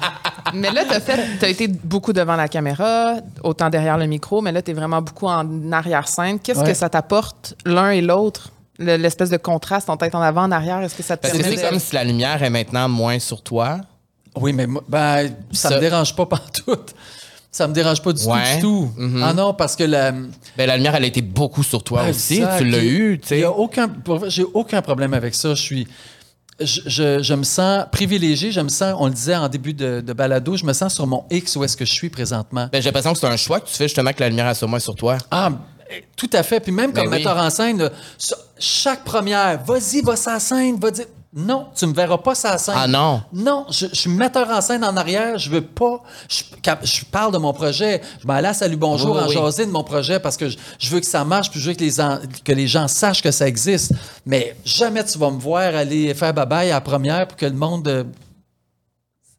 Mais 0.54 0.70
là, 0.70 0.84
t'as 0.88 1.00
fait, 1.00 1.20
t'as 1.38 1.48
été 1.48 1.68
beaucoup 1.68 2.14
devant 2.14 2.34
la 2.36 2.48
caméra, 2.48 3.16
autant 3.42 3.68
derrière 3.68 3.98
le 3.98 4.06
micro, 4.06 4.40
mais 4.40 4.50
là, 4.50 4.62
t'es 4.62 4.72
vraiment 4.72 5.02
beaucoup 5.02 5.26
en 5.26 5.70
arrière-scène. 5.72 6.38
Qu'est-ce 6.38 6.60
Ouais. 6.60 6.68
que 6.68 6.74
ça 6.74 6.88
t'apporte 6.88 7.54
l'un 7.66 7.90
et 7.90 8.00
l'autre? 8.00 8.48
Le- 8.78 8.96
L'espèce 8.96 9.28
de 9.28 9.36
contraste 9.36 9.90
en 9.90 9.98
tête 9.98 10.14
en 10.14 10.22
avant, 10.22 10.44
en 10.44 10.52
arrière, 10.52 10.80
est-ce 10.82 10.94
que 10.94 11.02
ça 11.02 11.18
te 11.18 11.22
Parce 11.22 11.34
que 11.34 11.42
permet 11.42 11.56
c'est 11.58 11.68
comme 11.68 11.78
si 11.78 11.94
la 11.94 12.04
lumière 12.04 12.42
est 12.42 12.50
maintenant 12.50 12.88
moins 12.88 13.18
sur 13.18 13.42
toi. 13.42 13.78
Oui, 14.36 14.52
mais 14.52 14.66
moi, 14.66 14.82
ben, 14.88 15.28
ça, 15.52 15.68
Ça- 15.70 15.74
me 15.76 15.80
dérange 15.80 16.14
pas 16.16 16.26
partout. 16.36 16.76
Ça 17.50 17.68
me 17.68 17.72
dérange 17.72 18.02
pas 18.02 18.12
du 18.12 18.24
Ouais. 18.26 18.58
tout, 18.60 18.88
du 18.88 18.96
tout. 18.96 19.00
Mhm. 19.00 19.22
Ah 19.22 19.32
non, 19.32 19.54
parce 19.54 19.76
que 19.76 19.84
la... 19.84 20.10
Ben, 20.10 20.66
la 20.66 20.76
lumière, 20.76 20.94
elle 20.96 21.04
a 21.04 21.06
été 21.06 21.22
beaucoup 21.22 21.62
sur 21.62 21.84
toi 21.84 22.08
aussi. 22.08 22.42
Tu 22.58 22.64
l'as 22.64 22.82
eu, 22.84 23.20
tu 23.20 23.28
sais. 23.28 23.44
a 23.44 23.50
aucun, 23.52 23.88
j'ai 24.26 24.42
aucun 24.54 24.82
problème 24.82 25.14
avec 25.14 25.36
ça. 25.36 25.50
Je 25.54 25.62
suis, 25.62 25.86
je, 26.58 26.80
je- 26.86 27.22
je 27.22 27.34
me 27.34 27.44
sens 27.44 27.84
privilégié. 27.92 28.50
Je 28.50 28.60
me 28.60 28.68
sens, 28.68 28.96
on 28.98 29.06
le 29.06 29.12
disait 29.12 29.36
en 29.36 29.48
début 29.48 29.72
de, 29.72 30.00
de 30.00 30.12
balado, 30.12 30.56
je 30.56 30.64
me 30.64 30.72
sens 30.72 30.94
sur 30.94 31.06
mon 31.06 31.24
X 31.30 31.54
où 31.54 31.62
est-ce 31.62 31.76
que 31.76 31.84
je 31.84 31.92
suis 31.92 32.10
présentement. 32.10 32.68
Ben, 32.72 32.82
j'ai 32.82 32.86
l'impression 32.88 33.12
que 33.12 33.20
c'est 33.20 33.26
un 33.28 33.36
choix 33.36 33.60
que 33.60 33.68
tu 33.68 33.74
fais 33.76 33.84
justement 33.84 34.12
que 34.12 34.20
la 34.20 34.30
lumière 34.30 34.48
est 34.48 34.54
sur 34.54 34.66
moi 34.66 34.80
sur 34.80 34.96
toi. 34.96 35.18
Ah, 35.30 35.50
eh, 35.92 36.02
tout 36.16 36.30
à 36.32 36.42
fait. 36.42 36.58
Puis 36.58 36.72
même 36.72 36.92
comme 36.92 37.04
Ben 37.04 37.12
oui. 37.12 37.18
metteur 37.18 37.36
en 37.36 37.50
scène, 37.50 37.78
là, 37.78 37.90
chaque 38.58 39.04
première, 39.04 39.62
vas-y, 39.62 40.00
va 40.02 40.16
sa 40.16 40.40
scène, 40.40 40.76
va 40.80 40.90
dire. 40.90 41.06
Non, 41.36 41.66
tu 41.74 41.86
me 41.86 41.92
verras 41.92 42.18
pas 42.18 42.36
sa 42.36 42.58
scène. 42.58 42.74
Ah 42.76 42.86
non. 42.86 43.20
Non, 43.32 43.66
je, 43.68 43.86
je 43.88 43.94
suis 43.94 44.10
metteur 44.10 44.48
en 44.50 44.60
scène 44.60 44.84
en 44.84 44.96
arrière, 44.96 45.36
je 45.36 45.50
veux 45.50 45.62
pas. 45.62 46.00
Je, 46.28 46.44
quand 46.64 46.76
je 46.84 47.04
parle 47.06 47.32
de 47.32 47.38
mon 47.38 47.52
projet, 47.52 48.00
je 48.22 48.26
m'en 48.26 48.34
à 48.34 48.54
Salut 48.54 48.76
Bonjour 48.76 49.16
Oui, 49.16 49.22
en 49.22 49.26
oui. 49.26 49.34
jaser 49.34 49.66
de 49.66 49.72
mon 49.72 49.82
projet 49.82 50.20
parce 50.20 50.36
que 50.36 50.48
je, 50.48 50.56
je 50.78 50.90
veux 50.90 51.00
que 51.00 51.06
ça 51.06 51.24
marche, 51.24 51.50
puis 51.50 51.58
je 51.58 51.68
veux 51.70 51.74
que 51.74 51.80
les, 51.82 52.00
en- 52.00 52.20
que 52.44 52.52
les 52.52 52.68
gens 52.68 52.86
sachent 52.86 53.20
que 53.20 53.32
ça 53.32 53.48
existe. 53.48 53.92
Mais 54.24 54.56
jamais 54.64 55.02
tu 55.04 55.18
vas 55.18 55.30
me 55.32 55.40
voir 55.40 55.74
aller 55.74 56.14
faire 56.14 56.32
babaye 56.32 56.70
à 56.70 56.74
la 56.74 56.80
première 56.80 57.26
pour 57.26 57.36
que 57.36 57.46
le 57.46 57.52
monde. 57.52 57.88
euh, 57.88 58.04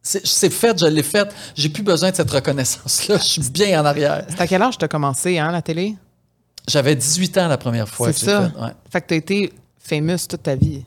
C'est 0.03 0.49
fait, 0.49 0.77
je 0.77 0.87
l'ai 0.87 1.01
fait. 1.03 1.33
J'ai 1.55 1.69
plus 1.69 1.83
besoin 1.83 2.11
de 2.11 2.15
cette 2.17 2.29
reconnaissance-là. 2.31 3.17
Je 3.19 3.23
suis 3.23 3.49
bien 3.51 3.81
en 3.81 3.85
arrière. 3.85 4.25
C'est 4.27 4.41
à 4.41 4.47
quel 4.47 4.61
âge 4.61 4.77
t'as 4.77 4.89
commencé, 4.89 5.39
hein, 5.39 5.49
la 5.51 5.61
télé? 5.61 5.95
J'avais 6.67 6.95
18 6.95 7.37
ans 7.37 7.47
la 7.47 7.57
première 7.57 7.87
fois. 7.87 8.11
C'est 8.11 8.25
ça. 8.25 8.49
fait, 8.49 8.59
ouais. 8.61 8.71
Fait 8.91 9.01
que 9.01 9.07
t'as 9.07 9.15
été 9.15 9.53
famous 9.79 10.17
toute 10.27 10.43
ta 10.43 10.55
vie. 10.55 10.83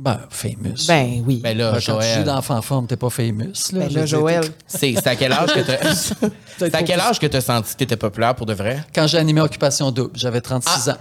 Ben, 0.00 0.20
famous. 0.30 0.86
Ben 0.86 1.22
oui. 1.26 1.40
Ben 1.42 1.58
là, 1.58 1.72
Ben, 1.72 1.74
quand 1.74 1.78
tu 1.80 1.86
joues 1.90 1.92
Joël. 2.00 2.24
d'enfant 2.24 2.56
en 2.56 2.62
forme, 2.62 2.86
t'es 2.86 2.96
pas 2.96 3.10
famous. 3.10 3.52
Là, 3.72 3.80
Ben 3.86 3.92
là, 3.92 4.06
Joël. 4.06 4.44
C'est 4.66 5.04
à 5.06 5.16
quel 5.16 5.32
âge 5.32 5.52
que 5.52 5.60
t'as. 5.60 6.28
C'est 6.58 6.74
à 6.74 6.82
quel 6.84 7.00
âge 7.00 7.18
que 7.18 7.26
t'as 7.26 7.40
senti 7.40 7.72
que 7.72 7.78
t'étais 7.78 7.96
populaire 7.96 8.34
pour 8.36 8.46
de 8.46 8.54
vrai? 8.54 8.84
Quand 8.94 9.06
j'ai 9.08 9.18
animé 9.18 9.40
Occupation 9.40 9.90
Double, 9.90 10.10
j'avais 10.14 10.40
36 10.40 10.90
ans. 10.90 10.96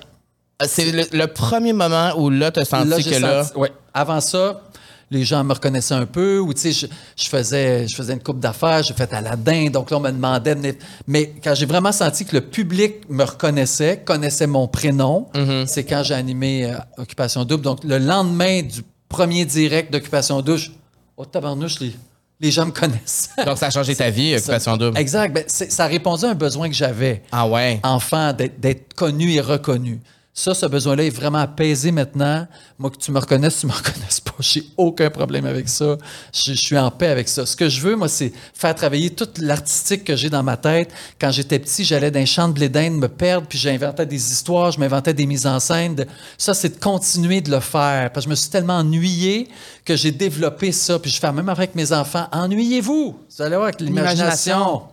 Euh, 0.62 0.66
C'est 0.68 0.92
le, 0.92 1.04
le 1.12 1.28
premier 1.28 1.74
moment 1.74 2.14
où 2.18 2.32
là, 2.32 2.50
t'as 2.52 2.66
senti 2.66 2.90
Là, 2.90 2.98
que 2.98 3.22
là. 3.22 3.46
ouais. 3.56 3.72
Avant 3.94 4.20
ça, 4.22 4.62
les 5.10 5.24
gens 5.24 5.44
me 5.44 5.54
reconnaissaient 5.54 5.94
un 5.94 6.06
peu, 6.06 6.40
ou 6.40 6.54
tu 6.54 6.62
sais, 6.62 6.72
je, 6.74 6.88
je 7.16 7.30
faisais, 7.30 7.88
je 7.88 7.96
faisais 7.96 8.14
une 8.14 8.22
coupe 8.22 8.40
d'affaires, 8.40 8.84
j'ai 8.84 8.94
fait 8.94 9.12
Aladdin, 9.14 9.70
donc 9.70 9.90
là, 9.92 9.98
on 9.98 10.02
me 10.02 10.12
demandait. 10.12 10.56
de 10.56 10.76
Mais 11.08 11.34
quand 11.44 11.56
j'ai 11.56 11.66
vraiment 11.66 11.92
senti 11.94 12.26
que 12.26 12.36
le 12.36 12.42
public 12.42 13.10
me 13.10 13.24
reconnaissait, 13.24 14.02
connaissait 14.06 14.48
mon 14.48 14.68
prénom, 14.68 15.28
Mm-hmm. 15.34 15.66
c'est 15.68 15.84
quand 15.86 16.04
j'ai 16.04 16.14
animé 16.14 16.66
euh, 16.72 16.78
Occupation 16.98 17.46
Double. 17.46 17.64
Donc, 17.64 17.84
le 17.84 17.98
lendemain 18.00 18.62
du 18.64 18.82
premier 19.08 19.46
direct 19.46 19.92
d'Occupation 19.94 20.42
Double, 20.42 20.58
je- 20.60 20.72
oh 21.16 21.24
tabarnouche, 21.26 21.80
les, 21.80 21.94
les 22.42 22.52
gens 22.52 22.66
me 22.66 22.72
connaissent. 22.72 23.30
Donc, 23.46 23.58
ça 23.58 23.68
a 23.68 23.70
changé 23.70 23.96
ta 23.96 24.10
vie, 24.10 24.36
Occupation 24.36 24.76
Double. 24.78 24.98
Exact. 24.98 25.34
Ben, 25.34 25.44
ça 25.48 25.86
a 25.86 25.88
répondu 25.88 26.26
à 26.26 26.32
un 26.32 26.36
besoin 26.36 26.68
que 26.68 26.76
j'avais 26.76 27.24
Ah 27.32 27.48
ouais? 27.48 27.80
enfant, 27.84 28.34
d'être 28.34 28.94
connu 28.94 29.32
et 29.34 29.42
reconnu. 29.42 30.02
Ça, 30.40 30.54
ce 30.54 30.68
besoin-là 30.68 31.04
est 31.04 31.10
vraiment 31.10 31.40
apaisé 31.40 31.92
maintenant. 31.92 32.46
Moi, 32.78 32.92
que 32.92 32.98
tu 32.98 33.12
me 33.12 33.18
reconnaisses, 33.18 33.62
tu 33.62 33.66
me 33.66 33.72
reconnaisses 33.76 34.20
pas. 34.20 34.36
J'ai 34.40 34.66
aucun 34.78 35.10
problème 35.10 35.48
avec 35.48 35.68
ça. 35.68 35.98
Je, 36.32 36.54
suis 36.54 36.78
en 36.78 36.92
paix 36.92 37.08
avec 37.08 37.28
ça. 37.28 37.48
Ce 37.48 37.56
que 37.56 37.68
je 37.68 37.82
veux, 37.82 37.96
moi, 37.96 38.08
c'est 38.08 38.32
faire 38.54 38.76
travailler 38.76 39.10
toute 39.10 39.40
l'artistique 39.40 40.04
que 40.04 40.16
j'ai 40.16 40.30
dans 40.30 40.44
ma 40.44 40.56
tête. 40.56 40.94
Quand 41.20 41.32
j'étais 41.32 41.58
petit, 41.58 41.84
j'allais 41.84 42.12
dans 42.12 42.20
un 42.20 42.26
champ 42.26 42.48
de 42.50 42.54
blé 42.54 42.70
d'Inde 42.70 43.00
me 43.00 43.08
perdre, 43.08 43.48
puis 43.48 43.58
j'inventais 43.58 44.06
des 44.06 44.32
histoires, 44.32 44.70
je 44.70 44.80
m'inventais 44.80 45.16
des 45.16 45.26
mises 45.26 45.48
en 45.48 45.60
scène. 45.60 46.06
Ça, 46.38 46.54
c'est 46.54 46.78
de 46.78 46.80
continuer 46.80 47.42
de 47.42 47.50
le 47.50 47.60
faire. 47.60 48.14
Parce 48.14 48.28
que 48.28 48.30
je 48.30 48.30
me 48.30 48.36
suis 48.36 48.52
tellement 48.52 48.78
ennuyé 48.78 49.48
que 49.84 49.96
j'ai 49.96 50.12
développé 50.12 50.72
ça. 50.72 51.00
Puis 51.00 51.10
je 51.10 51.20
fais 51.20 51.32
même 51.32 51.50
avec 51.50 51.74
mes 51.74 51.92
enfants. 51.94 52.28
Ennuyez-vous. 52.32 53.18
Vous 53.28 53.42
allez 53.42 53.56
voir 53.56 53.70
avec 53.70 53.82
L'imagination. 53.82 54.84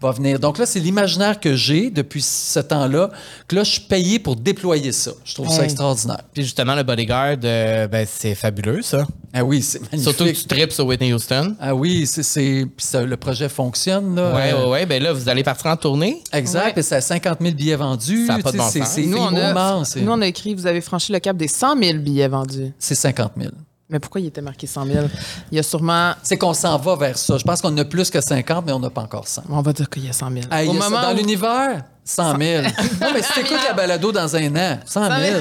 Va 0.00 0.12
venir. 0.12 0.38
Donc 0.40 0.58
là, 0.58 0.66
c'est 0.66 0.80
l'imaginaire 0.80 1.38
que 1.40 1.54
j'ai 1.54 1.90
depuis 1.90 2.22
ce 2.22 2.60
temps-là, 2.60 3.10
que 3.48 3.56
là, 3.56 3.64
je 3.64 3.72
suis 3.72 3.80
payé 3.82 4.18
pour 4.18 4.36
déployer 4.36 4.92
ça. 4.92 5.10
Je 5.24 5.34
trouve 5.34 5.48
ça 5.50 5.64
extraordinaire. 5.64 6.22
Puis 6.32 6.42
justement, 6.44 6.74
le 6.74 6.82
bodyguard, 6.82 7.36
euh, 7.44 7.86
ben, 7.86 8.06
c'est 8.10 8.34
fabuleux, 8.34 8.82
ça. 8.82 9.06
Ah 9.32 9.44
oui, 9.44 9.62
c'est 9.62 9.78
magnifique. 9.80 10.02
Surtout 10.02 10.24
que 10.24 10.30
tu 10.30 10.44
tripes 10.44 10.72
sur 10.72 10.86
Whitney 10.86 11.12
Houston. 11.12 11.54
Ah 11.60 11.74
oui, 11.74 12.06
c'est, 12.06 12.22
ça, 12.78 13.02
le 13.02 13.16
projet 13.16 13.48
fonctionne, 13.48 14.14
là. 14.16 14.34
Ouais, 14.34 14.52
Euh, 14.52 14.64
ouais, 14.64 14.70
ouais. 14.70 14.86
Ben 14.86 15.02
là, 15.02 15.12
vous 15.12 15.28
allez 15.28 15.42
partir 15.44 15.66
en 15.70 15.76
tournée. 15.76 16.22
Exact, 16.32 16.74
Ouais. 16.76 16.80
et 16.80 16.82
c'est 16.82 16.96
à 16.96 17.00
50 17.00 17.38
000 17.40 17.54
billets 17.54 17.76
vendus. 17.76 18.26
Ça 18.26 18.34
a 18.34 18.38
pas 18.38 18.52
de 18.52 18.56
bon 18.58 18.64
c'est, 18.70 18.80
sens. 18.80 18.88
c'est 18.94 19.02
nous, 19.06 19.18
on 19.18 19.34
a, 19.36 19.50
immense. 19.50 19.96
Nous, 19.96 20.10
on 20.10 20.20
a 20.20 20.26
écrit, 20.26 20.54
vous 20.54 20.66
avez 20.66 20.80
franchi 20.80 21.12
le 21.12 21.18
cap 21.20 21.36
des 21.36 21.48
100 21.48 21.78
000 21.80 21.98
billets 21.98 22.28
vendus. 22.28 22.72
c'est 22.78 22.94
50 22.94 23.32
000. 23.38 23.50
Mais 23.90 23.98
pourquoi 23.98 24.20
il 24.20 24.28
était 24.28 24.40
marqué 24.40 24.66
100 24.66 24.86
000? 24.86 25.06
Il 25.50 25.56
y 25.56 25.58
a 25.58 25.62
sûrement, 25.62 26.12
C'est 26.22 26.36
qu'on 26.38 26.54
s'en 26.54 26.76
va 26.78 26.94
vers 26.96 27.18
ça. 27.18 27.36
Je 27.38 27.42
pense 27.44 27.60
qu'on 27.60 27.76
a 27.76 27.84
plus 27.84 28.08
que 28.10 28.20
50, 28.20 28.64
mais 28.66 28.72
on 28.72 28.78
n'a 28.78 28.90
pas 28.90 29.02
encore 29.02 29.26
100. 29.26 29.42
on 29.50 29.62
va 29.62 29.72
dire 29.72 29.88
qu'il 29.90 30.04
y 30.04 30.08
a 30.08 30.12
100 30.12 30.30
000. 30.30 30.44
Ah, 30.50 30.62
il 30.62 30.66
y 30.66 30.70
Au 30.70 30.74
moment 30.74 31.02
dans 31.02 31.12
où- 31.12 31.16
l'univers, 31.16 31.82
100 32.04 32.38
000. 32.38 32.62
non, 33.00 33.08
mais 33.14 33.22
si 33.22 33.32
t'écoutes 33.34 33.62
la 33.66 33.72
balado 33.72 34.10
dans 34.10 34.34
un 34.34 34.56
an, 34.56 34.78
100 34.84 35.00
000. 35.20 35.40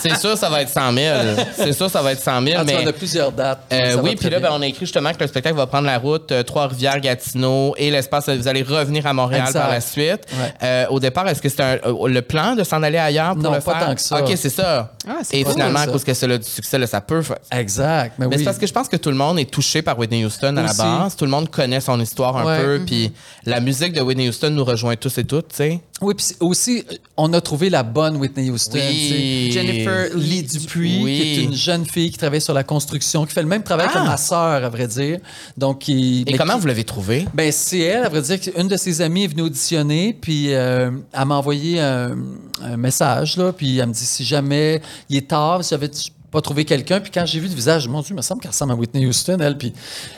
C'est 0.00 0.16
sûr, 0.16 0.36
ça 0.36 0.48
va 0.48 0.62
être 0.62 0.68
100 0.68 0.92
000. 0.92 1.16
C'est 1.56 1.72
sûr, 1.72 1.90
ça 1.90 2.02
va 2.02 2.12
être 2.12 2.22
100 2.22 2.42
000. 2.42 2.56
Ah, 2.60 2.64
mais... 2.64 2.78
on 2.84 2.86
a 2.86 2.92
plusieurs 2.92 3.32
dates. 3.32 3.60
Euh, 3.72 3.96
oui, 4.02 4.14
puis 4.14 4.30
là, 4.30 4.38
ben, 4.40 4.50
on 4.52 4.62
a 4.62 4.66
écrit 4.66 4.86
justement 4.86 5.12
que 5.12 5.20
le 5.20 5.26
spectacle 5.26 5.56
va 5.56 5.66
prendre 5.66 5.86
la 5.86 5.98
route 5.98 6.30
euh, 6.32 6.42
Trois-Rivières, 6.42 7.00
Gatineau 7.00 7.74
et 7.76 7.90
l'espace. 7.90 8.28
Vous 8.28 8.46
allez 8.48 8.62
revenir 8.62 9.06
à 9.06 9.12
Montréal 9.12 9.46
Exact. 9.46 9.60
par 9.60 9.70
la 9.70 9.80
suite. 9.80 10.20
Ouais. 10.32 10.54
Euh, 10.62 10.86
au 10.90 11.00
départ, 11.00 11.26
est-ce 11.28 11.42
que 11.42 11.48
c'était 11.48 11.80
euh, 11.84 12.08
le 12.08 12.22
plan 12.22 12.54
de 12.54 12.62
s'en 12.62 12.82
aller 12.82 12.98
ailleurs 12.98 13.34
pour 13.34 13.42
Non, 13.42 13.52
le 13.52 13.60
pas 13.60 13.74
faire? 13.78 13.86
tant 13.88 13.94
que 13.94 14.00
ça. 14.00 14.20
OK, 14.22 14.32
c'est 14.36 14.50
ça. 14.50 14.92
Ah, 15.08 15.14
et 15.32 15.42
cool, 15.42 15.52
finalement, 15.54 15.78
ça. 15.78 15.84
à 15.84 15.88
cause 15.88 16.04
que 16.04 16.14
c'est 16.14 16.38
du 16.38 16.44
succès, 16.48 16.78
là, 16.78 16.86
ça 16.86 17.00
peut. 17.00 17.22
fa- 17.22 17.38
Exact, 17.50 18.14
mais, 18.18 18.26
Mais 18.26 18.36
oui. 18.36 18.38
c'est 18.38 18.44
parce 18.44 18.58
que 18.58 18.66
je 18.66 18.72
pense 18.72 18.88
que 18.88 18.96
tout 18.96 19.10
le 19.10 19.16
monde 19.16 19.38
est 19.38 19.50
touché 19.50 19.82
par 19.82 19.98
Whitney 19.98 20.24
Houston 20.24 20.56
à 20.56 20.62
la 20.62 20.72
base. 20.74 21.16
Tout 21.16 21.24
le 21.24 21.30
monde 21.30 21.50
connaît 21.50 21.80
son 21.80 21.98
histoire 22.00 22.36
un 22.36 22.44
Ouais. 22.44 22.58
peu. 22.62 22.82
Puis 22.86 23.12
la 23.44 23.60
musique 23.60 23.92
de 23.92 24.00
Whitney 24.02 24.28
Houston 24.28 24.50
nous 24.50 24.64
rejoint 24.64 24.94
tous 24.96 25.05
et 25.18 25.24
toutes, 25.24 25.48
tu 25.48 25.56
sais. 25.56 25.80
Oui, 26.02 26.12
puis 26.14 26.26
aussi, 26.40 26.84
on 27.16 27.32
a 27.32 27.40
trouvé 27.40 27.70
la 27.70 27.82
bonne 27.82 28.16
Whitney 28.16 28.50
Houston. 28.50 28.72
Oui. 28.78 29.50
Jennifer 29.50 30.08
Lee 30.14 30.42
Dupuis, 30.42 31.00
Oui. 31.02 31.16
qui 31.20 31.22
est 31.40 31.44
une 31.44 31.54
jeune 31.54 31.86
fille 31.86 32.10
qui 32.10 32.18
travaille 32.18 32.40
sur 32.42 32.52
la 32.52 32.64
construction, 32.64 33.24
qui 33.24 33.32
fait 33.32 33.40
le 33.42 33.48
même 33.48 33.62
travail 33.62 33.86
Ah! 33.90 33.94
que 34.00 34.04
ma 34.04 34.16
sœur, 34.18 34.62
à 34.64 34.68
vrai 34.68 34.86
dire. 34.88 35.18
Donc, 35.56 35.78
qui, 35.80 36.24
Et 36.26 36.36
comment 36.36 36.54
qui- 36.54 36.60
vous 36.60 36.66
l'avez 36.66 36.84
trouvé? 36.84 37.26
Ben, 37.32 37.50
c'est 37.50 37.78
elle, 37.80 38.04
à 38.04 38.08
vrai 38.10 38.20
dire, 38.20 38.38
une 38.58 38.68
de 38.68 38.76
ses 38.76 39.00
amies 39.00 39.24
est 39.24 39.28
venue 39.28 39.42
auditionner, 39.42 40.12
puis 40.20 40.52
euh, 40.52 40.90
elle 41.12 41.24
m'a 41.24 41.36
envoyé 41.36 41.80
un, 41.80 42.16
un 42.62 42.76
message, 42.76 43.36
là, 43.38 43.52
puis 43.52 43.78
elle 43.78 43.88
me 43.88 43.92
dit 43.94 44.04
si 44.04 44.24
jamais 44.24 44.82
il 45.08 45.16
est 45.16 45.28
tard, 45.28 45.64
si 45.64 45.70
j'avais 45.70 45.88
pas 46.36 46.42
trouvé 46.42 46.66
quelqu'un, 46.66 47.00
puis 47.00 47.10
quand 47.10 47.24
j'ai 47.24 47.40
vu 47.40 47.48
le 47.48 47.54
visage, 47.54 47.88
mon 47.88 48.02
Dieu, 48.02 48.10
il 48.12 48.16
me 48.16 48.20
semble 48.20 48.42
qu'elle 48.42 48.50
ressemble 48.50 48.72
à 48.72 48.74
Whitney 48.74 49.06
Houston, 49.06 49.38
elle, 49.40 49.56
puis 49.56 49.72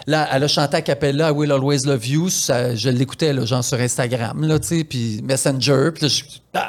là, 0.08 0.28
elle 0.32 0.42
a 0.42 0.48
chanté 0.48 0.76
à 0.76 0.82
Capella, 0.82 1.28
I 1.28 1.30
Will 1.32 1.52
Always 1.52 1.84
Love 1.86 2.04
You, 2.08 2.28
ça, 2.28 2.74
je 2.74 2.88
l'écoutais, 2.88 3.32
genre 3.46 3.62
sur 3.62 3.78
Instagram, 3.78 4.44
là, 4.44 4.58
tu 4.58 4.66
sais, 4.66 4.82
puis 4.82 5.20
Messenger, 5.22 5.90
puis 5.94 6.02
là, 6.02 6.08
je- 6.08 6.24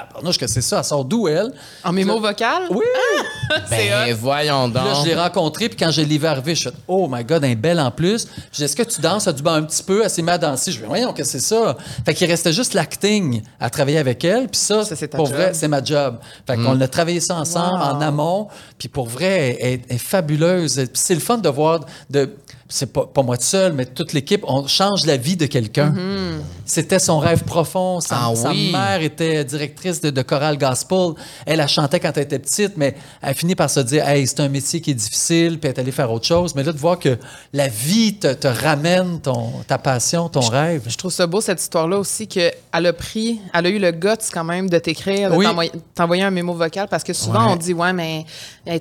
Tabarnouche, 0.07 0.37
que 0.37 0.47
c'est 0.47 0.61
ça? 0.61 0.79
Elle 0.79 0.83
sort 0.83 1.05
d'où, 1.05 1.27
elle? 1.27 1.51
En 1.83 1.91
mémo 1.91 2.19
vocal? 2.19 2.63
Oui! 2.69 2.83
C'est 3.67 3.89
Ben, 3.89 4.13
voyons 4.13 4.67
donc. 4.67 4.85
Là, 4.85 4.93
je 5.01 5.05
l'ai 5.07 5.15
rencontré, 5.15 5.69
puis 5.69 5.77
quand 5.77 5.89
je 5.89 6.01
l'ai 6.01 6.17
vu 6.19 6.25
arriver, 6.27 6.53
je 6.53 6.61
suis 6.61 6.69
Oh 6.87 7.07
my 7.11 7.23
God, 7.23 7.43
un 7.43 7.55
bel 7.55 7.79
en 7.79 7.89
plus. 7.89 8.27
Je 8.51 8.57
dis 8.57 8.63
Est-ce 8.63 8.75
que 8.75 8.83
tu 8.83 9.01
danses? 9.01 9.25
Elle 9.25 9.33
dit 9.33 9.41
Ben, 9.41 9.53
un 9.53 9.63
petit 9.63 9.81
peu. 9.81 10.03
Elle 10.03 10.09
s'est 10.09 10.21
mise 10.21 10.31
à 10.33 10.37
danser. 10.37 10.71
Je 10.71 10.79
dis 10.79 10.85
Voyons, 10.85 11.13
que 11.13 11.23
c'est 11.23 11.39
ça? 11.39 11.75
Fait 12.05 12.13
qu'il 12.13 12.27
restait 12.29 12.53
juste 12.53 12.73
l'acting 12.75 13.41
à 13.59 13.69
travailler 13.71 13.97
avec 13.97 14.23
elle, 14.23 14.47
puis 14.47 14.59
ça, 14.59 14.83
pour 15.11 15.25
job. 15.25 15.35
vrai, 15.35 15.53
c'est 15.55 15.67
ma 15.67 15.83
job. 15.83 16.17
Fait 16.45 16.55
qu'on 16.57 16.79
a 16.79 16.87
travaillé 16.87 17.19
ça 17.19 17.35
ensemble 17.35 17.79
Wow. 17.79 17.95
en 17.95 18.01
amont, 18.01 18.47
puis 18.77 18.87
pour 18.87 19.07
vrai, 19.07 19.57
elle, 19.59 19.79
elle 19.89 19.95
est 19.95 19.97
fabuleuse. 19.99 20.75
Puis 20.75 20.87
c'est 20.93 21.15
le 21.15 21.19
fun 21.19 21.37
de 21.39 21.49
voir. 21.49 21.79
de 22.09 22.29
c'est 22.71 22.93
pas, 22.93 23.05
pas 23.07 23.23
moi 23.23 23.35
tout 23.35 23.43
seul, 23.43 23.73
mais 23.73 23.85
toute 23.85 24.13
l'équipe, 24.13 24.43
on 24.47 24.67
change 24.67 25.05
la 25.07 25.17
vie 25.17 25.35
de 25.35 25.47
quelqu'un. 25.47 25.93
C'était 26.65 26.99
son 26.99 27.17
rêve 27.17 27.43
profond. 27.43 27.99
Sa, 27.99 28.15
Ah 28.21 28.35
sa 28.35 28.51
oui. 28.51 28.71
mère 28.71 29.01
était 29.01 29.43
directrice 29.43 30.01
de, 30.01 30.11
de 30.11 30.21
chorale 30.21 30.57
gospel. 30.57 31.13
Elle, 31.47 31.61
a 31.61 31.67
chanté 31.67 31.99
quand 31.99 32.11
elle 32.15 32.23
était 32.23 32.37
petite, 32.39 32.73
mais 32.77 32.95
elle 33.23 33.33
finit 33.33 33.55
par 33.55 33.69
se 33.71 33.79
dire 33.79 34.07
Hey, 34.07 34.27
c'est 34.27 34.39
un 34.41 34.49
métier 34.49 34.81
qui 34.81 34.91
est 34.91 34.95
difficile, 34.95 35.59
puis 35.59 35.69
elle 35.69 35.75
est 35.77 35.79
allée 35.79 35.91
faire 35.91 36.11
autre 36.11 36.25
chose. 36.27 36.53
Mais 36.55 36.63
là, 36.63 36.71
de 36.71 36.77
voir 36.77 36.99
que 36.99 37.17
la 37.53 37.67
vie 37.67 38.15
te, 38.15 38.33
te 38.33 38.47
ramène 38.47 39.19
ton, 39.19 39.49
ta 39.67 39.77
passion, 39.79 40.29
ton 40.29 40.41
rêve. 40.41 40.83
Je 40.87 40.95
trouve 40.97 41.11
ça 41.11 41.25
beau, 41.25 41.41
cette 41.41 41.61
histoire-là 41.61 41.97
aussi, 41.97 42.27
qu'elle 42.27 42.53
a 42.71 42.93
pris, 42.93 43.39
elle 43.53 43.65
a 43.65 43.69
eu 43.69 43.79
le 43.79 43.91
guts 43.91 44.09
quand 44.31 44.43
même 44.43 44.69
de 44.69 44.77
t'écrire, 44.77 45.31
de 45.31 45.35
Oui. 45.37 45.45
t'envoyer- 45.45 45.71
t'envoyer 45.95 46.23
un 46.23 46.31
mémo 46.31 46.53
vocal, 46.53 46.87
parce 46.87 47.03
que 47.03 47.13
souvent, 47.13 47.47
Ouais. 47.47 47.53
on 47.53 47.55
dit, 47.55 47.73
ouais, 47.73 47.93
mais 47.93 48.25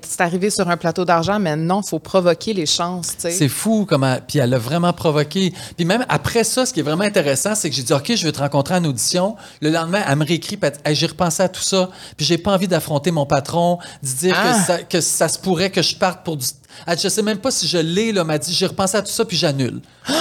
c'est 0.02 0.20
arrivé 0.20 0.50
sur 0.50 0.68
un 0.68 0.76
plateau 0.76 1.06
d'argent, 1.06 1.38
mais 1.38 1.56
non, 1.56 1.80
il 1.82 1.88
faut 1.88 1.98
provoquer 1.98 2.52
les 2.52 2.66
chances. 2.66 3.14
C'est 3.18 3.48
fou 3.48 3.77
comment. 3.84 4.16
Puis 4.26 4.38
elle 4.38 4.52
a 4.54 4.58
vraiment 4.58 4.92
provoqué. 4.92 5.52
Puis 5.76 5.84
même 5.84 6.04
après 6.08 6.44
ça, 6.44 6.66
ce 6.66 6.72
qui 6.72 6.80
est 6.80 6.82
vraiment 6.82 7.04
intéressant, 7.04 7.54
c'est 7.54 7.70
que 7.70 7.76
j'ai 7.76 7.82
dit 7.82 7.92
OK, 7.92 8.12
je 8.14 8.24
vais 8.24 8.32
te 8.32 8.38
rencontrer 8.38 8.74
en 8.74 8.84
audition. 8.84 9.36
Le 9.60 9.70
lendemain, 9.70 10.02
elle 10.06 10.16
me 10.16 10.24
réécrit, 10.24 10.58
Hey, 10.84 10.94
j'ai 10.94 11.06
repensé 11.06 11.42
à 11.42 11.48
tout 11.48 11.62
ça. 11.62 11.90
Puis 12.16 12.26
j'ai 12.26 12.38
pas 12.38 12.54
envie 12.54 12.68
d'affronter 12.68 13.10
mon 13.10 13.26
patron, 13.26 13.78
de 14.02 14.08
dire 14.08 14.36
Ah! 14.36 14.52
que, 14.52 14.66
ça, 14.66 14.78
que 14.82 15.00
ça 15.00 15.28
se 15.28 15.38
pourrait 15.38 15.70
que 15.70 15.82
je 15.82 15.96
parte 15.96 16.24
pour 16.24 16.36
du. 16.36 16.46
Elle 16.86 16.98
je 16.98 17.08
sais 17.08 17.22
même 17.22 17.38
pas 17.38 17.50
si 17.50 17.66
je 17.66 17.78
l'ai, 17.78 18.12
là. 18.12 18.24
M'a 18.24 18.38
dit 18.38 18.52
J'ai 18.52 18.66
repensé 18.66 18.96
à 18.96 19.02
tout 19.02 19.10
ça, 19.10 19.24
puis 19.24 19.36
j'annule. 19.36 19.80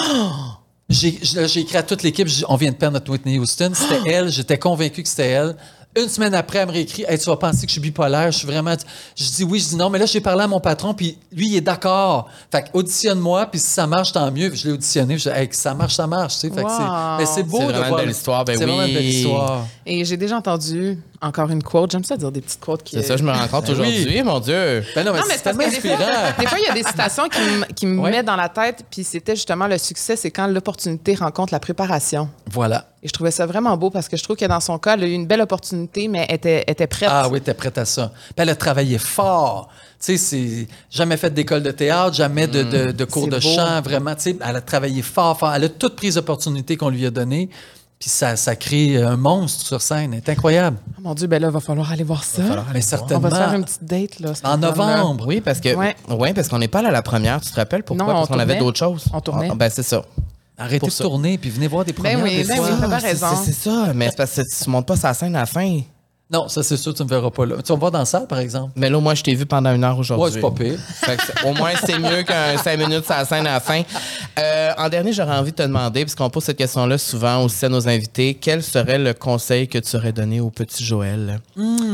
J'ai 0.90 1.60
écrit 1.60 1.78
à 1.78 1.84
toute 1.84 2.02
l'équipe, 2.02 2.30
on 2.48 2.56
vient 2.56 2.72
de 2.72 2.78
perdre 2.78 2.94
notre 2.94 3.12
Whitney 3.12 3.38
Houston. 3.40 3.72
C'était 3.74 4.00
elle, 4.10 4.30
j'étais 4.30 4.58
convaincu 4.58 5.04
que 5.04 5.10
c'était 5.10 5.28
elle. 5.28 5.58
Une 6.00 6.10
semaine 6.10 6.36
après, 6.36 6.60
elle 6.60 6.68
me 6.68 6.72
réécrit 6.74 7.06
Hey, 7.08 7.18
Tu 7.18 7.26
vas 7.26 7.38
penser 7.38 7.62
que 7.66 7.68
je 7.68 7.72
suis 7.74 7.82
bipolaire, 7.82 8.32
je 8.32 8.38
suis 8.38 8.48
vraiment. 8.48 8.76
Je 9.16 9.24
dis 9.32 9.44
oui, 9.44 9.60
je 9.60 9.70
dis 9.70 9.76
non, 9.76 9.90
mais 9.90 9.98
là, 10.00 10.06
j'ai 10.06 10.22
parlé 10.22 10.44
à 10.44 10.48
mon 10.48 10.60
patron, 10.60 10.94
puis 10.94 11.18
lui, 11.32 11.48
il 11.50 11.56
est 11.58 11.62
d'accord. 11.62 12.30
Fait 12.52 12.64
que 12.64 12.68
auditionne-moi, 12.74 13.48
puis 13.48 13.60
si 13.60 13.68
ça 13.68 13.88
marche, 13.88 14.12
tant 14.12 14.32
mieux. 14.32 14.50
Puis 14.50 14.60
je 14.60 14.68
l'ai 14.68 14.74
auditionné, 14.74 15.18
je 15.18 15.30
dis 15.30 15.36
Hey, 15.36 15.48
que 15.50 15.56
ça 15.56 15.74
marche, 15.74 15.96
ça 15.96 16.06
marche. 16.06 16.36
Tu 16.36 16.40
sais. 16.42 16.50
Fait 16.50 16.64
que 16.64 16.70
c'est- 16.70 16.84
Wow. 16.84 17.18
mais 17.18 17.26
c'est 17.26 17.44
beau 17.44 17.58
C'est 17.60 17.66
de 17.68 17.72
vraiment 17.72 17.84
une 17.84 17.90
voir- 17.90 18.02
belle 18.02 18.12
histoire, 18.12 18.46
ben 18.46 18.58
C'est 18.58 18.66
vraiment 18.66 18.84
une 18.84 18.94
belle 18.94 19.04
oui. 19.04 19.10
histoire. 19.10 19.66
Et 19.86 20.06
j'ai 20.06 20.18
déjà 20.18 20.38
entendu 20.38 21.00
encore 21.22 21.50
une 21.50 21.64
quote, 21.64 21.92
j'aime 21.92 22.04
ça 22.04 22.16
dire 22.18 22.32
des 22.32 22.42
petites 22.42 22.60
quotes 22.60 22.84
qui. 22.84 22.96
C'est 22.96 23.04
ça, 23.04 23.18
je 23.18 23.24
me 23.24 23.32
rends 23.32 23.48
compte 23.48 23.66
Ben 23.68 23.74
oui. 23.80 23.88
aujourd'hui, 24.00 24.24
mon 24.24 24.40
Dieu. 24.40 24.84
Ben 24.96 25.04
non, 25.04 25.14
mais 25.14 25.20
Non, 25.20 25.26
mais 25.28 25.34
c'est 25.34 25.38
c'est 25.38 25.44
parce 25.44 25.58
que 25.58 25.64
des 25.70 25.82
fois, 25.82 25.92
inspirant. 25.92 26.22
des 26.40 26.48
fois, 26.48 26.58
il 26.60 26.66
y 26.66 26.70
a 26.70 26.74
des 26.74 26.84
citations 26.84 27.28
qui 27.30 27.40
me, 27.40 27.66
qui 27.74 27.86
me 27.88 28.00
Ouais. 28.02 28.12
mettent 28.12 28.26
dans 28.26 28.36
la 28.36 28.50
tête, 28.50 28.84
puis 28.92 29.04
c'était 29.04 29.36
justement 29.36 29.68
le 29.68 29.78
succès, 29.78 30.16
c'est 30.16 30.32
quand 30.32 30.48
l'opportunité 30.48 31.16
rencontre 31.16 31.54
la 31.54 31.60
préparation. 31.60 32.30
Voilà. 32.52 32.88
Et 33.04 33.08
je 33.08 33.14
trouvais 33.14 33.32
ça 33.32 33.46
vraiment 33.46 33.78
beau 33.78 33.90
parce 33.90 34.08
que 34.10 34.18
je 34.18 34.24
trouve 34.24 34.36
que 34.38 34.46
dans 34.46 34.60
son 34.60 34.78
cas, 34.80 34.94
elle 34.96 35.04
a 35.04 35.08
eu 35.08 35.12
une 35.14 35.28
belle 35.28 35.42
opportunité, 35.42 36.08
mais 36.08 36.26
elle 36.30 36.36
était, 36.36 36.64
était 36.68 36.88
prête. 36.88 37.10
Ah 37.12 37.30
oui, 37.30 37.42
t'es 37.42 37.54
prête 37.54 37.78
à 37.78 37.86
ça. 37.86 38.12
Puis 38.28 38.34
elle 38.38 38.50
a 38.50 38.56
travaillé 38.56 38.98
fort. 38.98 39.70
Tu 40.00 40.16
sais, 40.16 40.18
c'est 40.18 40.68
jamais 40.92 41.18
fait 41.18 41.32
d'école 41.34 41.64
de 41.64 41.72
théâtre, 41.72 42.14
jamais 42.16 42.46
de, 42.48 42.62
de, 42.64 42.92
de 42.92 43.06
cours 43.06 43.24
C'est 43.24 43.30
de 43.30 43.40
beau. 43.40 43.56
chant, 43.56 43.82
vraiment. 43.82 44.14
Tu 44.16 44.22
sais, 44.22 44.38
elle 44.48 44.56
a 44.56 44.62
travaillé 44.62 45.02
fort, 45.02 45.38
fort. 45.40 45.54
Elle 45.56 45.64
a 45.64 45.70
toutes 45.70 45.96
pris 45.96 46.08
les 46.08 46.18
opportunités 46.18 46.78
qu'on 46.78 46.90
lui 46.90 47.06
a 47.06 47.10
données. 47.12 47.50
Puis 48.00 48.12
ça, 48.12 48.36
ça 48.36 48.56
crée 48.56 49.02
un 49.02 49.18
monstre 49.18 49.66
sur 49.66 49.82
scène. 49.82 50.20
C'est 50.24 50.32
incroyable. 50.32 50.78
Oh 50.98 51.02
mon 51.02 51.16
Dieu, 51.16 51.26
ben 51.28 51.42
là, 51.42 51.48
il 51.48 51.54
va 51.54 51.60
falloir 51.60 51.92
aller 51.92 52.04
voir 52.04 52.24
ça. 52.24 52.44
falloir 52.44 52.70
aller 52.70 52.80
Mais 52.80 52.80
voir. 52.82 53.02
On 53.02 53.08
certainement. 53.08 53.20
va 53.28 53.30
se 53.32 53.36
faire 53.36 53.54
une 53.56 53.66
petite 53.66 53.84
date, 53.86 54.20
là. 54.20 54.34
En 54.44 54.58
novembre. 54.58 55.26
Oui, 55.28 55.42
parce 55.42 55.60
que 55.60 55.74
Ouais. 55.76 55.96
ouais. 56.10 56.34
parce 56.34 56.48
qu'on 56.48 56.60
n'est 56.60 56.68
pas 56.68 56.80
allé 56.80 56.90
à 56.90 56.92
la 56.92 57.02
première, 57.02 57.42
tu 57.42 57.50
te 57.50 57.56
rappelles 57.56 57.84
pourquoi? 57.84 58.06
Non, 58.06 58.14
Parce 58.14 58.28
qu'on 58.30 58.38
avait 58.40 58.58
d'autres 58.60 58.78
choses. 58.78 59.06
On 59.14 59.20
tournait. 59.20 59.50
Ah, 59.52 59.56
ben 59.56 59.70
c'est 59.70 59.82
ça. 59.84 60.04
Arrêtez 60.60 60.80
Pour 60.80 60.90
de 60.90 60.94
ça. 60.94 61.04
tourner, 61.04 61.38
puis 61.38 61.50
venez 61.50 61.68
voir 61.68 61.86
des 61.86 61.94
premières 61.94 62.22
oui, 62.22 62.38
des 62.38 62.44
ben 62.46 62.56
fois. 62.58 62.66
oui, 62.72 62.76
t'as 62.82 63.00
C'est- 63.00 63.08
raison. 63.08 63.28
C'est 63.44 63.52
c'est 63.54 63.70
ça, 63.70 63.92
mais 63.94 64.10
c'est 64.10 64.16
parce 64.18 64.36
que 64.36 64.42
tu 64.64 64.70
montes 64.70 64.88
pas 64.88 64.96
sa 64.96 65.14
scène 65.14 65.36
à 65.36 65.40
la 65.42 65.46
fin. 65.46 65.82
Non, 66.30 66.50
ça, 66.50 66.62
c'est 66.62 66.76
sûr, 66.76 66.94
tu 66.94 67.04
ne 67.04 67.08
me 67.08 67.10
verras 67.10 67.30
pas 67.32 67.46
là. 67.46 67.56
Tu 67.62 67.70
vas 67.70 67.76
me 67.76 67.80
voir 67.80 67.92
dans 67.92 68.00
la 68.00 68.06
salle, 68.06 68.28
par 68.28 68.40
exemple. 68.40 68.74
Mais 68.76 68.90
là, 68.90 69.00
moi, 69.00 69.16
je 69.16 69.24
t'ai 69.24 69.34
vu 69.34 69.46
pendant 69.46 69.74
une 69.74 69.84
heure 69.86 69.98
aujourd'hui. 69.98 70.26
Ouais, 70.26 70.32
c'est 70.32 70.42
pas 70.42 70.52
pire. 70.52 70.78
Fait 70.78 71.16
que 71.16 71.24
c'est- 71.26 71.48
au 71.48 71.54
moins, 71.54 71.72
c'est 71.86 71.98
mieux 71.98 72.24
qu'un 72.24 72.58
5 72.58 72.78
minutes 72.78 73.06
sur 73.06 73.14
la 73.16 73.24
scène 73.24 73.48
à 73.48 73.54
la 73.54 73.60
fin. 73.62 73.82
Euh, 74.38 74.72
en 74.78 74.90
dernier, 74.90 75.14
j'aurais 75.14 75.38
envie 75.38 75.52
de 75.52 75.56
te 75.56 75.62
demander, 75.64 76.02
puisqu'on 76.04 76.30
pose 76.30 76.44
cette 76.44 76.58
question-là 76.58 76.98
souvent 76.98 77.44
aussi 77.46 77.64
à 77.66 77.70
nos 77.70 77.88
invités, 77.88 78.34
quel 78.34 78.62
serait 78.62 79.00
le 79.00 79.14
conseil 79.14 79.70
que 79.70 79.78
tu 79.78 79.96
aurais 79.96 80.12
donné 80.12 80.42
au 80.42 80.50
petit 80.50 80.84
Joël 80.84 81.40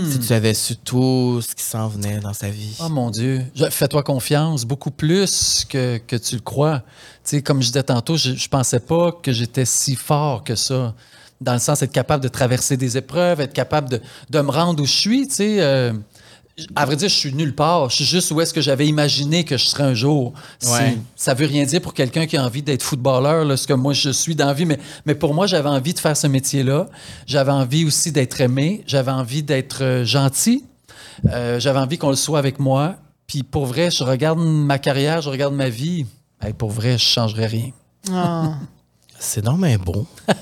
si 0.10 0.20
tu 0.20 0.34
avais 0.34 0.56
su 0.56 0.78
tout 0.78 1.40
ce 1.48 1.54
qui 1.54 1.64
s'en 1.64 1.88
venait 1.88 2.20
dans 2.20 2.34
sa 2.34 2.50
vie? 2.50 2.76
Oh 2.84 2.90
mon 2.90 3.12
Dieu, 3.12 3.44
fais-toi 3.70 4.02
confiance, 4.02 4.66
beaucoup 4.66 4.90
plus 4.92 5.64
que, 5.70 6.00
que 6.08 6.16
tu 6.16 6.36
le 6.36 6.42
crois. 6.42 6.80
Tu 7.24 7.38
sais, 7.38 7.42
comme 7.44 7.62
je 7.62 7.68
disais 7.68 7.84
tantôt, 7.84 8.18
je, 8.18 8.34
je 8.34 8.50
pensais 8.50 8.80
pas 8.80 9.12
que 9.12 9.32
j'étais 9.32 9.66
si 9.66 9.96
fort 9.96 10.44
que 10.44 10.56
ça. 10.56 10.94
Dans 11.42 11.54
le 11.54 11.60
sens, 11.60 11.82
être 11.82 11.92
capable 11.92 12.24
de 12.24 12.30
traverser 12.30 12.78
des 12.78 12.98
épreuves, 12.98 13.42
être 13.42 13.54
capable 13.54 13.90
de, 13.90 14.02
de 14.30 14.42
me 14.42 14.50
rendre 14.50 14.82
où 14.82 14.86
je 14.86 14.94
suis. 14.94 15.28
Tu 15.28 15.36
sais, 15.36 15.62
euh, 15.62 15.94
à 16.76 16.86
vrai 16.86 16.96
dire, 16.96 17.10
je 17.10 17.16
suis 17.16 17.34
nulle 17.34 17.56
part. 17.56 17.90
Je 17.90 17.96
suis 17.98 18.06
juste 18.06 18.32
où 18.32 18.40
est-ce 18.40 18.54
que 18.54 18.62
j'avais 18.62 18.88
imaginé 18.88 19.44
que 19.44 19.58
je 19.58 19.66
serais 19.66 19.84
un 19.84 19.94
jour. 19.94 20.34
Ouais. 20.66 20.98
Ça 21.16 21.34
veut 21.34 21.48
rien 21.48 21.66
dire 21.66 21.82
pour 21.82 21.94
quelqu'un 21.94 22.28
qui 22.28 22.38
a 22.38 22.44
envie 22.46 22.62
d'être 22.62 22.84
footballeur, 22.84 23.44
là, 23.44 23.58
ce 23.58 23.66
que 23.66 23.74
moi 23.74 23.94
je 23.94 24.12
suis 24.12 24.36
dans 24.36 24.46
la 24.46 24.54
vie. 24.54 24.66
Mais, 24.66 24.78
mais 25.06 25.16
pour 25.16 25.34
moi, 25.34 25.48
j'avais 25.48 25.70
envie 25.70 25.94
de 25.94 26.00
faire 26.00 26.16
ce 26.16 26.28
métier-là. 26.28 26.88
J'avais 27.26 27.52
envie 27.52 27.86
aussi 27.86 28.12
d'être 28.12 28.40
aimé. 28.40 28.84
J'avais 28.86 29.12
envie 29.12 29.42
d'être 29.42 29.84
euh, 29.84 30.06
gentil. 30.06 30.64
Euh, 31.30 31.60
j'avais 31.60 31.80
envie 31.80 31.98
qu'on 31.98 32.10
le 32.10 32.16
soit 32.16 32.40
avec 32.40 32.60
moi. 32.60 32.98
Puis 33.26 33.42
pour 33.42 33.66
vrai, 33.66 33.90
je 33.90 34.04
regarde 34.04 34.40
ma 34.40 34.78
carrière, 34.78 35.22
je 35.22 35.30
regarde 35.30 35.56
ma 35.56 35.70
vie. 35.70 36.06
Hey, 36.42 36.54
pour 36.54 36.70
vrai, 36.70 36.98
je 36.98 37.04
changerais 37.04 37.48
rien. 37.48 37.72
Ah. 38.12 38.54
C'est 39.26 39.42
donc 39.42 39.60
bien 39.62 39.78
beau. 39.78 40.06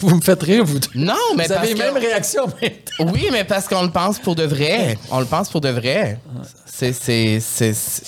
Vous 0.00 0.14
me 0.14 0.20
faites 0.20 0.42
rire, 0.42 0.64
vous 0.66 0.78
deux. 0.78 0.88
Non, 0.94 1.14
mais 1.36 1.46
Vous 1.46 1.52
avez 1.52 1.68
les 1.68 1.74
que- 1.74 1.78
mêmes 1.78 1.96
réactions. 1.96 2.46
mais- 2.60 2.82
Oui, 3.00 3.28
mais 3.32 3.42
parce 3.44 3.66
qu'on 3.66 3.82
le 3.82 3.90
pense 3.90 4.18
pour 4.18 4.34
de 4.34 4.42
vrai. 4.44 4.98
On 5.10 5.18
le 5.18 5.24
pense 5.24 5.48
pour 5.48 5.60
de 5.62 5.70
vrai. 5.70 6.20
C'est 6.66 6.92
c'est- 6.92 7.40
c'est- 7.40 7.72
c'est 7.72 8.02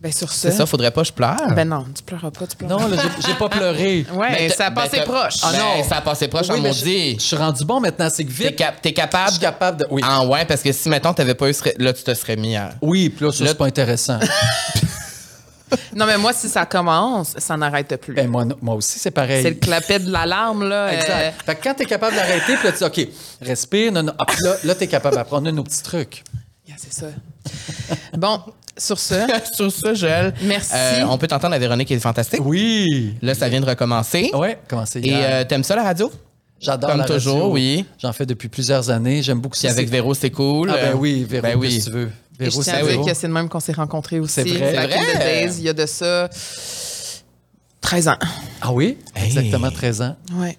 Ben 0.00 0.10
sur 0.10 0.32
ça. 0.32 0.50
ça, 0.50 0.64
faudrait 0.64 0.90
pas 0.90 1.02
que 1.02 1.08
je 1.08 1.12
pleure. 1.12 1.36
Ben 1.54 1.68
non, 1.68 1.84
tu 1.94 2.02
pleuras 2.02 2.30
pas, 2.30 2.46
tu 2.46 2.56
pleuras 2.56 2.88
Non, 2.88 2.96
j'ai- 3.26 3.34
pas 3.34 3.48
pleuré. 3.50 4.06
Ouais, 4.14 4.28
Mais 4.30 4.48
ça 4.48 4.66
a 4.66 4.70
ben, 4.70 4.82
passé 4.82 5.02
proche. 5.02 5.34
Ah 5.42 5.52
non. 5.52 5.58
non, 5.78 5.84
ça 5.84 5.96
a 5.96 6.00
passé 6.00 6.28
proche 6.28 6.48
Oui, 6.48 6.58
en 6.58 6.62
mais 6.62 6.72
je, 6.72 6.78
maudit. 6.84 7.14
je 7.18 7.24
suis 7.24 7.36
rendu 7.36 7.64
bon 7.64 7.78
maintenant, 7.80 8.08
c'est 8.10 8.24
que 8.24 8.32
T'es 8.32 8.44
vite. 8.48 8.56
cap- 8.56 8.80
t'es 8.80 8.88
Je 8.90 8.94
capable. 8.94 9.30
suis 9.32 9.40
capable 9.40 9.80
de. 9.80 9.86
Oui. 9.90 10.00
Ah 10.04 10.24
ouais, 10.24 10.46
parce 10.46 10.62
que 10.62 10.72
si, 10.72 10.88
mettons, 10.88 11.12
t'avais 11.12 11.34
pas 11.34 11.48
eu 11.50 11.54
ce... 11.54 11.62
Là, 11.78 11.92
tu 11.92 12.02
te 12.02 12.14
serais 12.14 12.36
mis 12.36 12.56
à... 12.56 12.70
Oui, 12.80 13.10
puis 13.10 13.26
Là- 13.26 13.32
c'est 13.32 13.54
pas 13.58 13.66
intéressant. 13.66 14.18
Non, 15.94 16.06
mais 16.06 16.18
moi, 16.18 16.32
si 16.32 16.48
ça 16.48 16.66
commence, 16.66 17.34
ça 17.38 17.56
n'arrête 17.56 17.96
plus. 17.96 18.14
ben, 18.14 18.28
moi, 18.28 18.44
moi 18.60 18.74
aussi, 18.74 18.98
c'est 18.98 19.10
pareil. 19.10 19.42
c'est 19.42 19.50
le 19.50 19.56
clapet 19.56 19.98
de 19.98 20.10
l'alarme, 20.10 20.68
là. 20.68 20.86
euh, 20.88 21.00
Exact. 21.00 21.42
Fait 21.44 21.54
que 21.56 21.62
quand 21.64 21.74
tu 21.74 21.82
es 21.82 21.86
capable 21.86 22.14
d'arrêter, 22.16 22.54
puis 22.56 22.64
là, 22.68 22.72
tu 22.72 22.78
dis, 22.78 22.84
OK, 22.84 23.08
respire, 23.42 23.92
non, 23.92 24.02
non. 24.02 24.12
Puis 24.26 24.36
là, 24.44 24.54
là 24.64 24.74
tu 24.74 24.84
es 24.84 24.86
capable 24.86 25.16
d'apprendre 25.16 25.50
nos 25.50 25.62
petits 25.64 25.82
trucs. 25.82 26.22
yeah, 26.66 26.76
c'est 26.78 26.92
ça. 26.92 27.06
bon, 28.16 28.40
sur 28.78 28.98
ce, 28.98 29.14
Sur 29.54 29.70
ça, 29.72 29.94
Joël, 29.94 30.34
Merci. 30.42 30.72
euh, 30.74 31.04
on 31.08 31.16
peut 31.18 31.26
t'entendre 31.26 31.54
à 31.54 31.58
Véronique, 31.58 31.90
elle 31.90 31.96
est 31.98 32.00
fantastique. 32.00 32.40
Oui. 32.44 33.14
Là, 33.22 33.34
ça 33.34 33.48
vient 33.48 33.60
de 33.60 33.66
recommencer. 33.66 34.30
Ouais, 34.34 34.58
comment 34.68 34.84
c'est 34.86 35.00
Et 35.00 35.14
euh, 35.14 35.44
t'aimes 35.44 35.64
ça, 35.64 35.76
la 35.76 35.82
radio? 35.84 36.10
J'adore 36.58 36.90
comme 36.90 37.00
la 37.00 37.04
toujours, 37.04 37.34
radio. 37.34 37.52
oui. 37.52 37.84
J'en 38.00 38.14
fais 38.14 38.24
depuis 38.24 38.48
plusieurs 38.48 38.88
années. 38.88 39.22
J'aime 39.22 39.40
beaucoup 39.40 39.56
ça. 39.56 39.68
avec 39.70 39.90
Véro, 39.90 40.14
c'est 40.14 40.30
cool. 40.30 40.70
Ah 40.70 40.76
ben 40.76 40.92
Euh, 40.92 40.96
oui, 40.96 41.24
Véro, 41.28 41.42
ben 41.42 41.54
oui. 41.58 41.68
qu'est-ce 41.68 41.86
que 41.86 41.90
tu 41.90 41.96
veux? 41.96 42.10
Et 42.40 42.50
je 42.50 42.60
tiens 42.60 42.74
à 42.74 42.82
dire 42.82 43.04
que 43.04 43.14
c'est 43.14 43.26
le 43.26 43.32
même 43.32 43.48
qu'on 43.48 43.60
s'est 43.60 43.72
rencontrés 43.72 44.20
aussi. 44.20 44.34
C'est 44.34 44.44
vrai. 44.44 44.88
Days, 45.18 45.58
il 45.58 45.64
y 45.64 45.68
a 45.68 45.72
de 45.72 45.86
ça 45.86 46.28
13 47.80 48.08
ans. 48.08 48.18
Ah 48.60 48.72
oui? 48.72 48.98
Hey. 49.14 49.26
Exactement 49.26 49.70
13 49.70 50.02
ans. 50.02 50.16
Ouais. 50.34 50.56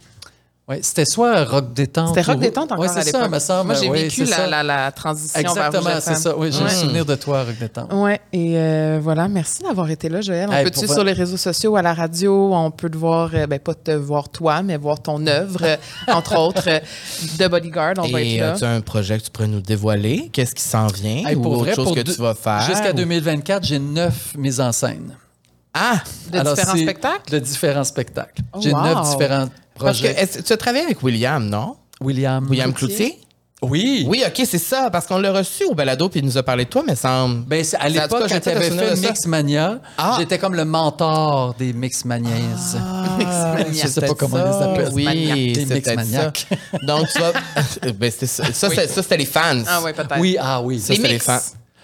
Ouais, 0.70 0.80
c'était 0.82 1.06
soit 1.06 1.46
rock 1.46 1.72
détente. 1.74 2.10
C'était 2.10 2.24
rock 2.24 2.38
ou- 2.38 2.42
détente 2.42 2.72
encore 2.74 2.80
Ouais, 2.84 2.90
à 2.90 3.02
c'est 3.02 3.10
ça, 3.10 3.22
l'époque. 3.24 3.40
semble. 3.40 3.68
Moi, 3.68 3.76
j'ai 3.76 3.90
Ouais, 3.90 4.02
vécu 4.04 4.26
la, 4.26 4.48
la, 4.48 4.64
la 4.64 4.92
transition 4.92 5.40
Exactement, 5.40 5.82
vers 5.84 6.02
c'est 6.02 6.16
ça. 6.16 6.38
Oui, 6.38 6.52
j'ai 6.52 6.58
Ouais. 6.58 6.64
le 6.66 6.70
souvenir 6.70 7.06
de 7.06 7.16
toi, 7.16 7.44
rock 7.46 7.58
détente. 7.58 7.94
Ouais, 7.94 8.20
et 8.34 8.58
euh, 8.58 9.00
voilà, 9.02 9.30
merci 9.30 9.64
d'avoir 9.64 9.90
été 9.90 10.10
là, 10.10 10.20
Joël. 10.20 10.50
On 10.50 10.52
Hey, 10.52 10.66
peut 10.66 10.72
te 10.72 10.78
suivre 10.78 10.94
sur 10.94 11.06
les 11.06 11.14
réseaux 11.14 11.38
sociaux, 11.38 11.78
à 11.78 11.82
la 11.82 11.94
radio, 11.94 12.54
on 12.54 12.70
peut 12.70 12.90
te 12.90 12.98
voir, 12.98 13.30
euh, 13.34 13.48
ben 13.48 13.60
pas 13.60 13.76
te 13.76 13.92
voir 13.92 14.28
toi, 14.28 14.62
mais 14.62 14.76
voir 14.76 15.02
ton 15.02 15.26
œuvre, 15.26 15.60
euh, 15.64 15.78
entre 16.10 16.38
autres, 16.38 16.68
euh, 16.68 16.80
de 17.40 17.48
Bodyguard, 17.48 17.94
on 18.00 18.10
va 18.10 18.22
Et 18.22 18.36
être 18.36 18.42
là. 18.42 18.52
as-tu 18.52 18.66
un 18.66 18.82
projet 18.82 19.20
que 19.20 19.24
tu 19.24 19.32
pourrais 19.32 19.48
nous 19.48 19.62
dévoiler? 19.62 20.30
Qu'est-ce 20.34 20.54
qui 20.54 20.64
s'en 20.64 20.88
vient? 20.88 21.26
Hey, 21.30 21.36
ou 21.36 21.42
pour 21.44 21.54
autre 21.54 21.64
vrai, 21.64 21.76
chose 21.76 21.86
pour 21.86 21.96
que 21.96 22.02
tu 22.02 22.20
vas 22.22 22.34
faire? 22.36 22.60
Jusqu'à 22.64 22.90
ou- 22.90 22.94
2024, 22.94 23.64
j'ai 23.64 23.80
neuf 23.80 24.34
mises 24.38 24.60
en 24.60 24.74
scène. 24.74 25.16
Ah! 25.74 26.02
De 26.32 26.40
Alors, 26.40 26.56
différents 26.56 26.74
c'est 26.76 26.82
spectacles? 26.84 27.32
De 27.32 27.40
différents 27.40 27.84
spectacles. 27.86 28.42
Oh, 28.52 28.60
j'ai 28.62 28.74
wow. 28.74 28.82
neuf 28.82 29.02
différents 29.12 29.46
Parce 29.80 30.00
que 30.02 30.42
tu 30.42 30.54
as 30.54 30.58
travaillé 30.58 30.86
avec 30.86 31.02
William, 31.04 31.48
non? 31.48 31.76
William. 32.02 32.48
William 32.50 32.74
Cloutier? 32.74 32.96
Cloutier? 33.10 33.22
Oui. 33.64 34.06
Oui, 34.08 34.24
OK, 34.24 34.40
c'est 34.46 34.60
ça, 34.60 34.90
parce 34.92 35.08
qu'on 35.08 35.18
l'a 35.18 35.32
reçu 35.34 35.66
au 35.66 35.74
balado 35.74 36.10
puis 36.10 36.20
il 36.20 36.26
nous 36.28 36.38
a 36.38 36.44
parlé 36.44 36.66
de 36.66 36.70
toi, 36.70 36.84
mais 36.86 36.96
semble. 36.96 37.44
Ben, 37.46 37.64
c'est- 37.64 37.76
à 37.78 37.90
l'époque, 37.90 38.26
quand 38.30 38.40
tu 38.40 38.50
avais 38.50 38.70
fait. 38.70 38.96
Mixmania, 38.98 39.80
Ah. 39.98 40.16
j'étais 40.20 40.38
comme 40.38 40.54
le 40.54 40.64
mentor 40.64 41.56
des 41.58 41.74
Mixmaniaises. 41.74 42.78
Ah, 42.80 43.56
Je 43.72 43.88
sais 43.88 44.02
pas 44.02 44.14
comment 44.14 44.38
ça. 44.38 44.68
on 44.70 44.74
les 44.76 44.82
appelle. 44.84 44.94
Oui, 44.94 45.54
Des 45.54 45.66
c'était 45.66 45.96
ça. 46.04 46.32
Donc, 46.84 47.08
tu 47.12 47.20
vas. 47.20 47.32
ben, 47.94 48.12
c'était 48.12 48.28
ça. 48.28 48.44
Ça, 48.54 48.70
ça, 48.70 48.88
c'était 49.02 49.18
les 49.18 49.26
fans. 49.26 49.64
Ah 49.68 49.80
oui, 49.84 49.92
peut-être. 49.94 50.20
Oui, 50.20 50.38
ah 50.40 50.62
oui. 50.62 50.80
Ça, 50.80 50.90
Les 50.94 50.98
c'était 50.98 51.10
les 51.14 51.20
fans. 51.20 51.40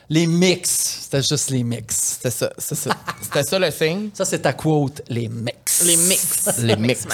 Les 0.09 0.27
mix. 0.27 0.99
C'était 1.03 1.21
juste 1.21 1.49
les 1.49 1.63
mix. 1.63 2.19
C'était 2.21 2.29
ça. 2.31 2.51
C'était 3.21 3.43
ça 3.43 3.59
le 3.59 3.71
signe. 3.71 4.09
Ça, 4.13 4.25
c'est 4.25 4.39
ta 4.39 4.53
quote, 4.53 5.01
les 5.09 5.29
mix. 5.29 5.83
Les 5.85 5.95
mix. 5.97 6.45
Les 6.59 6.75
mix. 6.75 7.07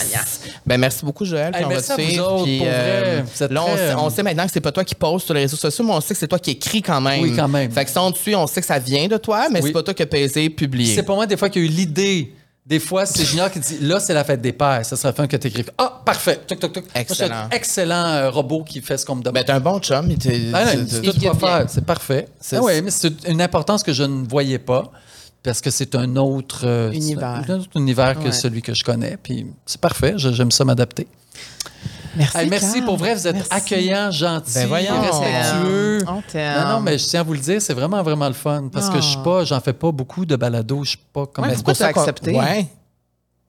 Ben, 0.65 0.77
merci 0.77 1.05
beaucoup, 1.05 1.25
Joël. 1.25 1.53
Hey, 1.55 1.65
on 1.65 1.69
va 1.69 1.75
merci 1.75 1.87
te 1.87 1.93
à 1.93 1.95
vous 1.95 2.01
suivre, 2.03 2.33
autres, 2.33 2.43
puis, 2.43 2.57
pour 2.57 2.67
vrai. 2.67 3.23
Vous 3.23 3.43
êtes 3.43 3.51
là, 3.51 3.63
on, 3.63 3.67
très, 3.67 3.77
sait, 3.77 3.83
euh, 3.91 3.97
on 3.97 4.09
sait 4.09 4.23
maintenant 4.23 4.45
que 4.45 4.51
c'est 4.51 4.61
pas 4.61 4.71
toi 4.71 4.83
qui 4.83 4.95
poste 4.95 5.25
sur 5.25 5.33
les 5.33 5.41
réseaux 5.41 5.57
sociaux, 5.57 5.85
mais 5.85 5.93
on 5.93 6.01
sait 6.01 6.13
que 6.13 6.19
c'est 6.19 6.27
toi 6.27 6.39
qui 6.39 6.51
écris 6.51 6.81
quand 6.81 7.01
même. 7.01 7.21
Oui, 7.21 7.33
quand 7.35 7.47
même. 7.47 7.71
Fait 7.71 7.85
que 7.85 7.91
si 7.91 7.97
on 7.97 8.11
te 8.11 8.17
suit, 8.17 8.35
on 8.35 8.47
sait 8.47 8.61
que 8.61 8.67
ça 8.67 8.79
vient 8.79 9.07
de 9.07 9.17
toi, 9.17 9.47
mais 9.49 9.61
Oui. 9.61 9.67
c'est 9.67 9.73
pas 9.73 9.83
toi 9.83 9.93
qui 9.93 10.03
as 10.03 10.07
pesé, 10.07 10.49
publié. 10.49 10.95
C'est 10.95 11.03
pas 11.03 11.15
moi, 11.15 11.25
des 11.25 11.37
fois, 11.37 11.49
qui 11.49 11.59
a 11.59 11.61
eu 11.61 11.67
l'idée. 11.67 12.33
Des 12.69 12.79
fois, 12.79 13.05
c'est 13.05 13.25
Junior 13.29 13.49
qui 13.51 13.59
dit 13.59 13.79
là, 13.81 13.99
c'est 13.99 14.13
la 14.13 14.23
fête 14.23 14.41
des 14.41 14.53
pères. 14.53 14.85
Ça 14.85 14.95
serait 14.95 15.11
fun 15.13 15.25
que 15.27 15.35
tu 15.35 15.47
écrives. 15.47 15.71
Ah, 15.77 16.01
parfait. 16.05 16.39
Toc, 16.47 16.59
toc, 16.59 16.71
toc. 16.71 16.83
Moi, 16.83 16.91
suis 16.93 16.99
un 16.99 17.01
Excellent. 17.01 17.49
excellent 17.51 18.05
euh, 18.05 18.29
robot 18.29 18.63
qui 18.63 18.79
fait 18.81 18.97
ce 18.97 19.05
qu'on 19.05 19.15
me 19.15 19.21
demande. 19.23 19.33
Ben, 19.33 19.43
t'es 19.43 19.51
un 19.51 19.59
bon 19.59 19.79
chum. 19.79 20.07
Ah 20.53 20.65
non, 20.65 20.71
il 20.73 20.87
tout 20.87 21.01
guide 21.11 21.19
bien. 21.19 21.33
faire. 21.33 21.65
C'est 21.67 21.83
parfait. 21.83 22.27
C'est- 22.39 22.57
Ah 22.57 22.61
ouais, 22.61 22.81
mais 22.81 22.91
c'est 22.91 23.27
une 23.27 23.41
importance 23.41 23.81
que 23.83 23.91
je 23.91 24.03
ne 24.03 24.27
voyais 24.27 24.59
pas 24.59 24.91
parce 25.41 25.61
que 25.61 25.71
c'est 25.71 25.95
un 25.95 26.15
autre 26.17 26.61
euh, 26.65 26.91
Univers. 26.91 27.43
c'est 27.47 27.51
un 27.53 27.59
autre 27.59 27.69
univers 27.75 28.19
que 28.19 28.25
Ouais. 28.25 28.31
celui 28.31 28.61
que 28.61 28.73
je 28.75 28.83
connais. 28.83 29.17
Puis 29.21 29.47
c'est 29.65 29.81
parfait. 29.81 30.13
Je- 30.17 30.31
J'aime 30.31 30.51
ça 30.51 30.63
m'adapter. 30.63 31.07
Merci. 32.15 32.37
Hey, 32.37 32.49
merci 32.49 32.73
Carl. 32.73 32.85
pour 32.85 32.97
vrai. 32.97 33.15
Vous 33.15 33.27
êtes 33.27 33.35
Merci. 33.35 33.49
accueillants, 33.53 34.11
gentils, 34.11 34.53
Ben 34.55 34.67
voyons. 34.67 35.01
respectueux. 35.01 36.03
On 36.07 36.21
t'aime. 36.21 36.61
Non, 36.63 36.69
non, 36.73 36.79
mais 36.81 36.97
je 36.97 37.05
tiens 37.07 37.21
à 37.21 37.23
vous 37.23 37.33
le 37.33 37.39
dire, 37.39 37.61
c'est 37.61 37.73
vraiment, 37.73 38.01
vraiment 38.03 38.27
le 38.27 38.33
fun. 38.33 38.69
Parce 38.71 38.89
que 38.89 38.97
je 38.97 39.05
suis 39.07 39.23
pas, 39.23 39.43
j'en 39.45 39.59
fais 39.61 39.73
pas 39.73 39.91
beaucoup 39.91 40.25
de 40.25 40.35
balados. 40.35 40.83
Je 40.83 40.89
suis 40.91 40.99
pas 41.13 41.25
comme. 41.27 41.45
Ouais, 41.45 41.53
pourquoi 41.55 41.73
t'as 41.75 41.87
accepté? 41.87 42.31
Ouais. 42.35 42.67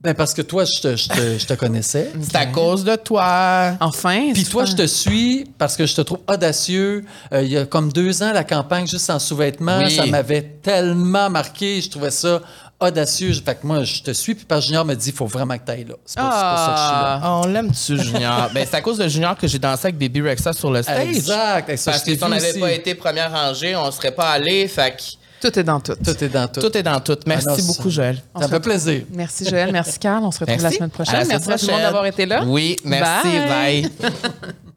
Ben, 0.03 0.15
parce 0.15 0.33
que 0.33 0.41
toi, 0.41 0.65
je 0.65 0.81
te, 0.81 0.97
je 0.97 1.09
te- 1.11 1.39
je 1.39 1.47
te 1.47 1.53
connaissais. 1.53 2.11
C'est 2.23 2.37
à 2.37 2.47
cause 2.47 2.85
de 2.85 2.97
toi. 2.97 3.73
Enfin. 3.81 4.31
Puis 4.33 4.45
toi, 4.45 4.63
pas- 4.65 4.71
je 4.71 4.75
te 4.77 4.87
suis 4.87 5.45
parce 5.59 5.77
que 5.77 5.85
je 5.85 5.95
te 5.95 6.01
trouve 6.01 6.21
audacieux. 6.27 7.05
Euh, 7.35 7.43
il 7.43 7.49
y 7.53 7.59
a 7.59 7.67
comme 7.67 7.93
deux 7.93 8.23
ans, 8.23 8.33
la 8.33 8.45
campagne 8.45 8.87
juste 8.87 9.11
en 9.11 9.19
sous-vêtements, 9.19 9.81
Oui. 9.81 9.91
ça 9.95 10.07
m'avait 10.07 10.41
tellement 10.63 11.29
marqué. 11.29 11.83
Je 11.83 11.91
trouvais 11.91 12.11
ça 12.11 12.41
audacieux. 12.81 13.33
Fait 13.45 13.55
que 13.55 13.67
moi, 13.67 13.85
je 13.85 14.03
te 14.03 14.11
suis. 14.11 14.35
Puis 14.35 14.45
par 14.45 14.61
Junior 14.61 14.85
me 14.85 14.95
dit, 14.95 15.11
il 15.11 15.15
faut 15.15 15.27
vraiment 15.27 15.57
que 15.57 15.65
tu 15.65 15.71
ailles 15.71 15.85
là. 15.85 15.95
C'est 16.05 16.19
pas, 16.19 16.23
pour 16.25 16.33
ça 16.33 16.73
que 16.73 16.79
je 16.79 16.85
suis 16.85 16.93
là. 16.93 17.21
Ah. 17.23 17.41
On 17.43 17.47
l'aime-tu, 17.47 17.99
Junior? 18.03 18.51
ben, 18.55 18.67
c'est 18.69 18.77
à 18.77 18.81
cause 18.81 18.99
de 18.99 19.09
Junior 19.09 19.37
que 19.37 19.47
j'ai 19.47 19.59
dansé 19.59 19.87
avec 19.89 19.99
Baby 19.99 20.23
Rexa 20.23 20.53
sur 20.53 20.71
le 20.71 20.83
stage. 20.83 21.09
Exact. 21.09 21.69
Et 21.69 21.77
ça, 21.77 21.93
Parce 21.93 22.03
que 22.03 22.15
si 22.17 22.25
on 22.25 22.29
n'avait 22.29 22.59
pas 22.59 22.73
été 22.73 22.95
première 22.95 23.31
rangée, 23.31 23.77
on 23.77 23.91
serait 23.91 24.13
pas 24.13 24.31
allé. 24.31 24.67
Fait 24.69 24.97
que 24.97 25.49
Tout 25.49 25.59
est 25.59 25.63
dans 25.65 25.81
tout. 25.81 25.95
Tout 25.95 26.25
est 26.25 26.29
dans 26.29 26.49
tout. 26.49 26.61
tout 26.61 26.77
est 26.77 26.83
dans 26.83 27.01
tout. 27.01 27.19
Merci 27.27 27.47
Ah 27.49 27.57
non, 27.57 27.65
beaucoup, 27.67 27.91
Joël. 27.91 28.23
Ça 28.39 28.47
me 28.47 28.49
fait 28.51 28.61
plaisir. 28.61 29.03
Merci 29.13 29.49
Joël, 29.49 29.71
merci 29.73 29.99
Carl. 29.99 30.25
On 30.25 30.31
se 30.31 30.41
retrouve 30.41 30.61
Merci. 30.61 30.65
la 30.65 30.71
semaine 30.71 30.91
À 30.91 30.95
prochaine. 30.95 31.15
la 31.15 31.25
semaine 31.25 31.41
merci 31.47 31.53
à 31.53 31.59
tout 31.59 31.67
le 31.67 31.73
monde 31.73 31.83
d'avoir 31.83 32.07
été 32.07 32.27
là. 32.27 32.45
Oui, 32.47 32.77
merci. 32.85 33.29
Bye. 33.29 33.91
bye. 34.01 34.11